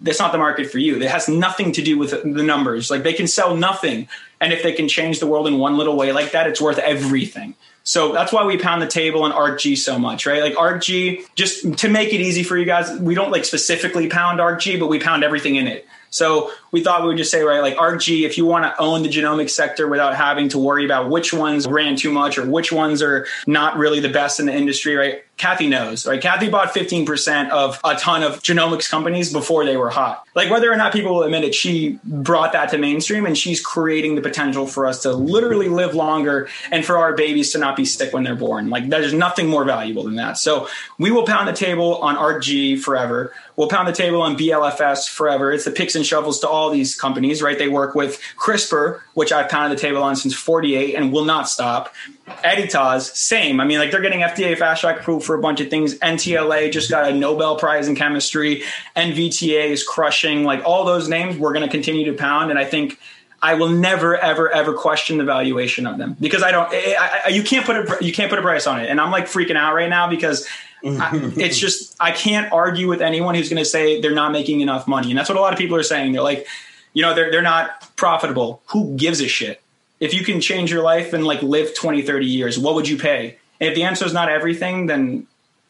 that's 0.00 0.18
not 0.18 0.32
the 0.32 0.38
market 0.38 0.70
for 0.70 0.78
you. 0.78 0.96
It 0.96 1.10
has 1.10 1.28
nothing 1.28 1.72
to 1.72 1.82
do 1.82 1.98
with 1.98 2.10
the 2.10 2.42
numbers. 2.42 2.90
Like 2.90 3.02
they 3.02 3.12
can 3.12 3.26
sell 3.26 3.56
nothing. 3.56 4.08
And 4.40 4.52
if 4.52 4.62
they 4.62 4.72
can 4.72 4.88
change 4.88 5.20
the 5.20 5.26
world 5.26 5.46
in 5.46 5.58
one 5.58 5.76
little 5.78 5.96
way 5.96 6.12
like 6.12 6.32
that, 6.32 6.46
it's 6.46 6.60
worth 6.60 6.78
everything. 6.78 7.54
So 7.84 8.12
that's 8.12 8.32
why 8.32 8.44
we 8.44 8.58
pound 8.58 8.82
the 8.82 8.88
table 8.88 9.22
on 9.22 9.30
ARKG 9.30 9.78
so 9.78 9.96
much, 9.96 10.26
right? 10.26 10.42
Like 10.42 10.54
ARKG, 10.54 11.24
just 11.36 11.78
to 11.78 11.88
make 11.88 12.12
it 12.12 12.20
easy 12.20 12.42
for 12.42 12.56
you 12.56 12.64
guys, 12.64 12.90
we 12.98 13.14
don't 13.14 13.30
like 13.30 13.44
specifically 13.44 14.08
pound 14.08 14.40
ARKG, 14.40 14.80
but 14.80 14.88
we 14.88 14.98
pound 14.98 15.22
everything 15.22 15.54
in 15.54 15.68
it. 15.68 15.86
So 16.10 16.50
we 16.72 16.82
thought 16.82 17.02
we 17.02 17.08
would 17.08 17.16
just 17.16 17.30
say, 17.30 17.42
right, 17.42 17.60
like 17.60 17.76
ARKG, 17.76 18.24
if 18.24 18.38
you 18.38 18.44
want 18.44 18.64
to 18.64 18.80
own 18.80 19.02
the 19.04 19.08
genomic 19.08 19.50
sector 19.50 19.86
without 19.86 20.16
having 20.16 20.48
to 20.48 20.58
worry 20.58 20.84
about 20.84 21.10
which 21.10 21.32
ones 21.32 21.66
ran 21.68 21.94
too 21.94 22.10
much 22.10 22.38
or 22.38 22.46
which 22.46 22.72
ones 22.72 23.02
are 23.02 23.26
not 23.46 23.76
really 23.76 24.00
the 24.00 24.08
best 24.08 24.40
in 24.40 24.46
the 24.46 24.54
industry, 24.54 24.96
right? 24.96 25.22
Cathie 25.36 25.68
knows, 25.68 26.06
right? 26.06 26.20
Cathie 26.20 26.50
bought 26.50 26.74
15% 26.74 27.50
of 27.50 27.78
a 27.84 27.94
ton 27.96 28.22
of 28.22 28.42
genomics 28.42 28.88
companies 28.88 29.30
before 29.30 29.66
they 29.66 29.76
were 29.76 29.90
hot. 29.90 30.26
Like 30.34 30.50
whether 30.50 30.72
or 30.72 30.76
not 30.76 30.94
people 30.94 31.14
will 31.14 31.24
admit 31.24 31.44
it, 31.44 31.54
she 31.54 31.98
brought 32.04 32.52
that 32.52 32.70
to 32.70 32.78
mainstream 32.78 33.26
and 33.26 33.36
she's 33.36 33.60
creating 33.60 34.14
the 34.14 34.22
potential 34.22 34.66
for 34.66 34.86
us 34.86 35.02
to 35.02 35.12
literally 35.12 35.68
live 35.68 35.94
longer 35.94 36.48
and 36.72 36.86
for 36.86 36.96
our 36.96 37.14
babies 37.14 37.52
to 37.52 37.58
not 37.58 37.76
be 37.76 37.84
sick 37.84 38.14
when 38.14 38.24
they're 38.24 38.34
born. 38.34 38.70
Like 38.70 38.88
there's 38.88 39.12
nothing 39.12 39.46
more 39.46 39.64
valuable 39.64 40.04
than 40.04 40.16
that. 40.16 40.38
So 40.38 40.68
we 40.98 41.10
will 41.10 41.26
pound 41.26 41.48
the 41.48 41.52
table 41.52 41.96
on 41.96 42.16
ARKG 42.16 42.80
forever. 42.80 43.34
We'll 43.56 43.68
pound 43.68 43.88
the 43.88 43.92
table 43.92 44.22
on 44.22 44.38
BLFS 44.38 45.08
forever. 45.08 45.52
It's 45.52 45.66
the 45.66 45.70
picks 45.70 45.94
and 45.94 46.04
shovels 46.04 46.40
to 46.40 46.48
all 46.48 46.70
these 46.70 46.98
companies, 46.98 47.42
right? 47.42 47.58
They 47.58 47.68
work 47.68 47.94
with 47.94 48.20
CRISPR, 48.38 49.00
which 49.12 49.32
I've 49.32 49.50
pounded 49.50 49.78
the 49.78 49.82
table 49.82 50.02
on 50.02 50.16
since 50.16 50.34
48 50.34 50.94
and 50.94 51.12
will 51.12 51.24
not 51.26 51.48
stop. 51.48 51.94
Editas, 52.26 53.14
same. 53.14 53.60
I 53.60 53.64
mean, 53.64 53.78
like 53.78 53.92
they're 53.92 54.00
getting 54.00 54.20
FDA 54.20 54.58
fast 54.58 54.80
track 54.80 55.00
approved 55.00 55.24
for 55.24 55.36
a 55.36 55.40
bunch 55.40 55.60
of 55.60 55.70
things. 55.70 55.94
NTLA 56.00 56.72
just 56.72 56.90
got 56.90 57.10
a 57.10 57.14
Nobel 57.14 57.56
Prize 57.56 57.86
in 57.86 57.94
chemistry. 57.94 58.64
NVTA 58.96 59.68
is 59.68 59.84
crushing. 59.84 60.42
Like 60.42 60.64
all 60.64 60.84
those 60.84 61.08
names, 61.08 61.38
we're 61.38 61.52
going 61.52 61.64
to 61.64 61.70
continue 61.70 62.10
to 62.10 62.18
pound. 62.18 62.50
And 62.50 62.58
I 62.58 62.64
think 62.64 62.98
I 63.40 63.54
will 63.54 63.68
never, 63.68 64.16
ever, 64.16 64.50
ever 64.50 64.74
question 64.74 65.18
the 65.18 65.24
valuation 65.24 65.86
of 65.86 65.98
them 65.98 66.16
because 66.20 66.42
I 66.42 66.50
don't. 66.50 66.72
Eh, 66.72 66.94
I, 66.98 67.20
I, 67.26 67.28
you 67.28 67.44
can't 67.44 67.64
put 67.64 67.76
a 67.76 68.04
you 68.04 68.12
can't 68.12 68.28
put 68.28 68.40
a 68.40 68.42
price 68.42 68.66
on 68.66 68.80
it. 68.80 68.90
And 68.90 69.00
I'm 69.00 69.12
like 69.12 69.26
freaking 69.26 69.56
out 69.56 69.74
right 69.74 69.88
now 69.88 70.10
because 70.10 70.48
I, 70.84 71.10
it's 71.36 71.58
just 71.58 71.94
I 72.00 72.10
can't 72.10 72.52
argue 72.52 72.88
with 72.88 73.02
anyone 73.02 73.36
who's 73.36 73.48
going 73.48 73.62
to 73.62 73.68
say 73.68 74.00
they're 74.00 74.14
not 74.14 74.32
making 74.32 74.62
enough 74.62 74.88
money. 74.88 75.10
And 75.10 75.18
that's 75.18 75.28
what 75.28 75.38
a 75.38 75.40
lot 75.40 75.52
of 75.52 75.60
people 75.60 75.76
are 75.76 75.84
saying. 75.84 76.12
They're 76.12 76.22
like 76.22 76.46
you 76.96 77.02
know, 77.02 77.14
they're 77.14 77.30
they're 77.30 77.42
not 77.42 77.94
profitable. 77.94 78.62
Who 78.68 78.96
gives 78.96 79.20
a 79.20 79.28
shit? 79.28 79.60
If 79.98 80.12
you 80.14 80.24
can 80.24 80.40
change 80.40 80.70
your 80.70 80.82
life 80.82 81.12
and 81.12 81.24
like 81.24 81.42
live 81.42 81.74
20, 81.74 82.02
30 82.02 82.26
years, 82.26 82.58
what 82.58 82.74
would 82.74 82.88
you 82.88 82.98
pay? 82.98 83.38
And 83.60 83.70
if 83.70 83.74
the 83.74 83.84
answer 83.84 84.04
is 84.04 84.12
not 84.12 84.28
everything, 84.28 84.86
then 84.86 85.26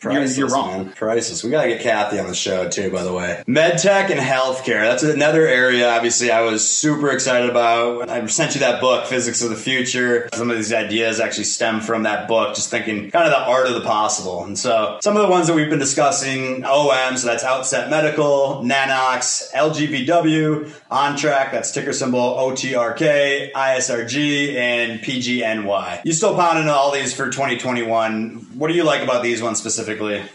Priceless, 0.07 0.39
you're, 0.39 0.49
you're 0.49 0.57
wrong. 0.57 0.85
Man. 0.87 0.93
Priceless. 0.93 1.45
We 1.45 1.51
gotta 1.51 1.69
get 1.69 1.83
Cathie 1.83 2.21
on 2.21 2.29
the 2.29 2.35
show 2.35 2.69
too, 2.69 2.91
by 2.91 3.03
the 3.03 3.13
way. 3.13 3.43
MedTech 3.47 4.11
and 4.11 4.21
healthcare. 4.21 4.83
That's 4.83 5.03
another 5.03 5.47
area. 5.47 5.89
Obviously, 5.89 6.31
I 6.31 6.43
was 6.43 6.69
super 6.69 7.11
excited 7.11 7.51
about. 7.51 8.09
I 8.09 8.25
sent 8.27 8.55
you 8.55 8.61
that 8.61 8.81
book, 8.81 9.07
Physics 9.07 9.43
of 9.43 9.51
the 9.51 9.57
Future. 9.57 10.29
Some 10.35 10.51
of 10.51 10.57
these 10.57 10.73
ideas 10.73 11.21
actually 11.21 11.45
stem 11.45 11.81
from 11.81 12.05
that 12.05 12.29
book. 12.29 12.55
Just 12.55 12.71
thinking, 12.71 13.11
kind 13.11 13.27
of 13.27 13.31
the 13.31 13.41
art 13.41 13.67
of 13.67 13.75
the 13.75 13.81
possible. 13.83 14.45
And 14.45 14.59
so, 14.59 14.99
some 15.03 15.17
of 15.17 15.23
the 15.23 15.29
ones 15.29 15.47
that 15.47 15.55
we've 15.55 15.71
been 15.71 15.79
discussing: 15.79 16.65
OM. 16.65 17.17
So 17.17 17.27
that's 17.27 17.45
Outset 17.45 17.91
Medical, 17.91 18.63
Nanox, 18.65 19.53
LGVW, 19.53 20.71
Ontrak. 20.91 21.53
That's 21.53 21.73
ticker 21.73 21.93
symbol 21.93 22.21
OTRK, 22.21 23.53
ISRG, 23.53 24.55
and 24.55 25.01
PGNY. 25.01 26.03
You 26.05 26.13
still 26.13 26.35
pounding 26.37 26.69
all 26.69 26.93
these 26.93 27.15
for 27.15 27.31
2021. 27.31 28.47
What 28.55 28.69
do 28.69 28.75
you 28.75 28.85
like 28.85 29.03
about 29.03 29.23
these 29.23 29.43
ones 29.43 29.59
specifically? 29.59 29.96
Specifically? 29.97 30.31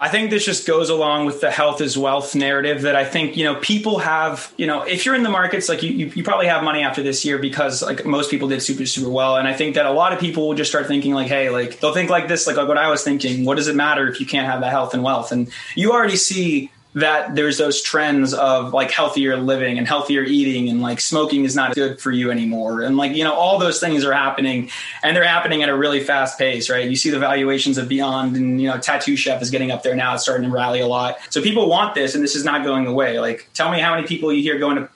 I 0.00 0.08
think 0.08 0.30
this 0.30 0.44
just 0.44 0.66
goes 0.66 0.90
along 0.90 1.26
with 1.26 1.40
the 1.40 1.50
health 1.52 1.80
is 1.80 1.96
wealth 1.96 2.34
narrative 2.34 2.82
that 2.82 2.96
I 2.96 3.04
think, 3.04 3.36
you 3.36 3.44
know, 3.44 3.54
people 3.54 4.00
have, 4.00 4.52
you 4.56 4.66
know, 4.66 4.82
if 4.82 5.06
you're 5.06 5.14
in 5.14 5.22
the 5.22 5.30
markets, 5.30 5.68
like 5.68 5.84
you, 5.84 5.92
you, 5.92 6.24
probably 6.24 6.48
have 6.48 6.64
money 6.64 6.82
after 6.82 7.04
this 7.04 7.24
year 7.24 7.38
because 7.38 7.84
like 7.84 8.04
most 8.04 8.28
people 8.28 8.48
did 8.48 8.60
super, 8.62 8.84
super 8.84 9.08
well. 9.08 9.36
And 9.36 9.46
I 9.46 9.52
think 9.52 9.76
that 9.76 9.86
a 9.86 9.92
lot 9.92 10.12
of 10.12 10.18
people 10.18 10.48
will 10.48 10.56
just 10.56 10.72
start 10.72 10.88
thinking 10.88 11.14
like, 11.14 11.28
hey, 11.28 11.50
like 11.50 11.78
they'll 11.78 11.94
think 11.94 12.10
like 12.10 12.26
this, 12.26 12.48
like, 12.48 12.56
like 12.56 12.66
what 12.66 12.78
I 12.78 12.90
was 12.90 13.04
thinking, 13.04 13.44
what 13.44 13.58
does 13.58 13.68
it 13.68 13.76
matter 13.76 14.08
if 14.08 14.18
you 14.18 14.26
can't 14.26 14.48
have 14.48 14.58
the 14.58 14.68
health 14.68 14.92
and 14.92 15.04
wealth? 15.04 15.30
And 15.30 15.48
you 15.76 15.92
already 15.92 16.16
see 16.16 16.71
that 16.94 17.34
there's 17.34 17.56
those 17.56 17.80
trends 17.80 18.34
of 18.34 18.74
like 18.74 18.90
healthier 18.90 19.36
living 19.36 19.78
and 19.78 19.88
healthier 19.88 20.22
eating 20.22 20.68
and 20.68 20.82
like 20.82 21.00
smoking 21.00 21.44
is 21.44 21.56
not 21.56 21.74
good 21.74 22.00
for 22.00 22.10
you 22.10 22.30
anymore. 22.30 22.82
And 22.82 22.96
like 22.96 23.16
you 23.16 23.24
know 23.24 23.34
all 23.34 23.58
those 23.58 23.80
things 23.80 24.04
are 24.04 24.12
happening 24.12 24.70
and 25.02 25.16
they're 25.16 25.24
happening 25.24 25.62
at 25.62 25.68
a 25.68 25.76
really 25.76 26.00
fast 26.00 26.38
pace 26.38 26.68
right? 26.68 26.88
You 26.88 26.96
see 26.96 27.10
the 27.10 27.18
valuations 27.18 27.78
of 27.78 27.88
beyond 27.88 28.36
and 28.36 28.60
you 28.60 28.68
know 28.68 28.78
Tattooed 28.78 29.18
Chef 29.18 29.40
is 29.40 29.50
getting 29.50 29.70
up 29.70 29.82
there 29.82 29.94
now. 29.94 30.14
It's 30.14 30.22
starting 30.22 30.48
to 30.48 30.54
rally 30.54 30.80
a 30.80 30.86
lot. 30.86 31.16
So 31.30 31.40
people 31.40 31.68
want 31.68 31.94
this 31.94 32.14
and 32.14 32.22
this 32.22 32.36
is 32.36 32.44
not 32.44 32.64
going 32.64 32.86
away. 32.86 33.18
Like 33.20 33.48
tell 33.54 33.70
me 33.70 33.80
how 33.80 33.94
many 33.94 34.06
people 34.06 34.32
you 34.32 34.42
hear 34.42 34.58
going 34.58 34.76
to 34.76 34.88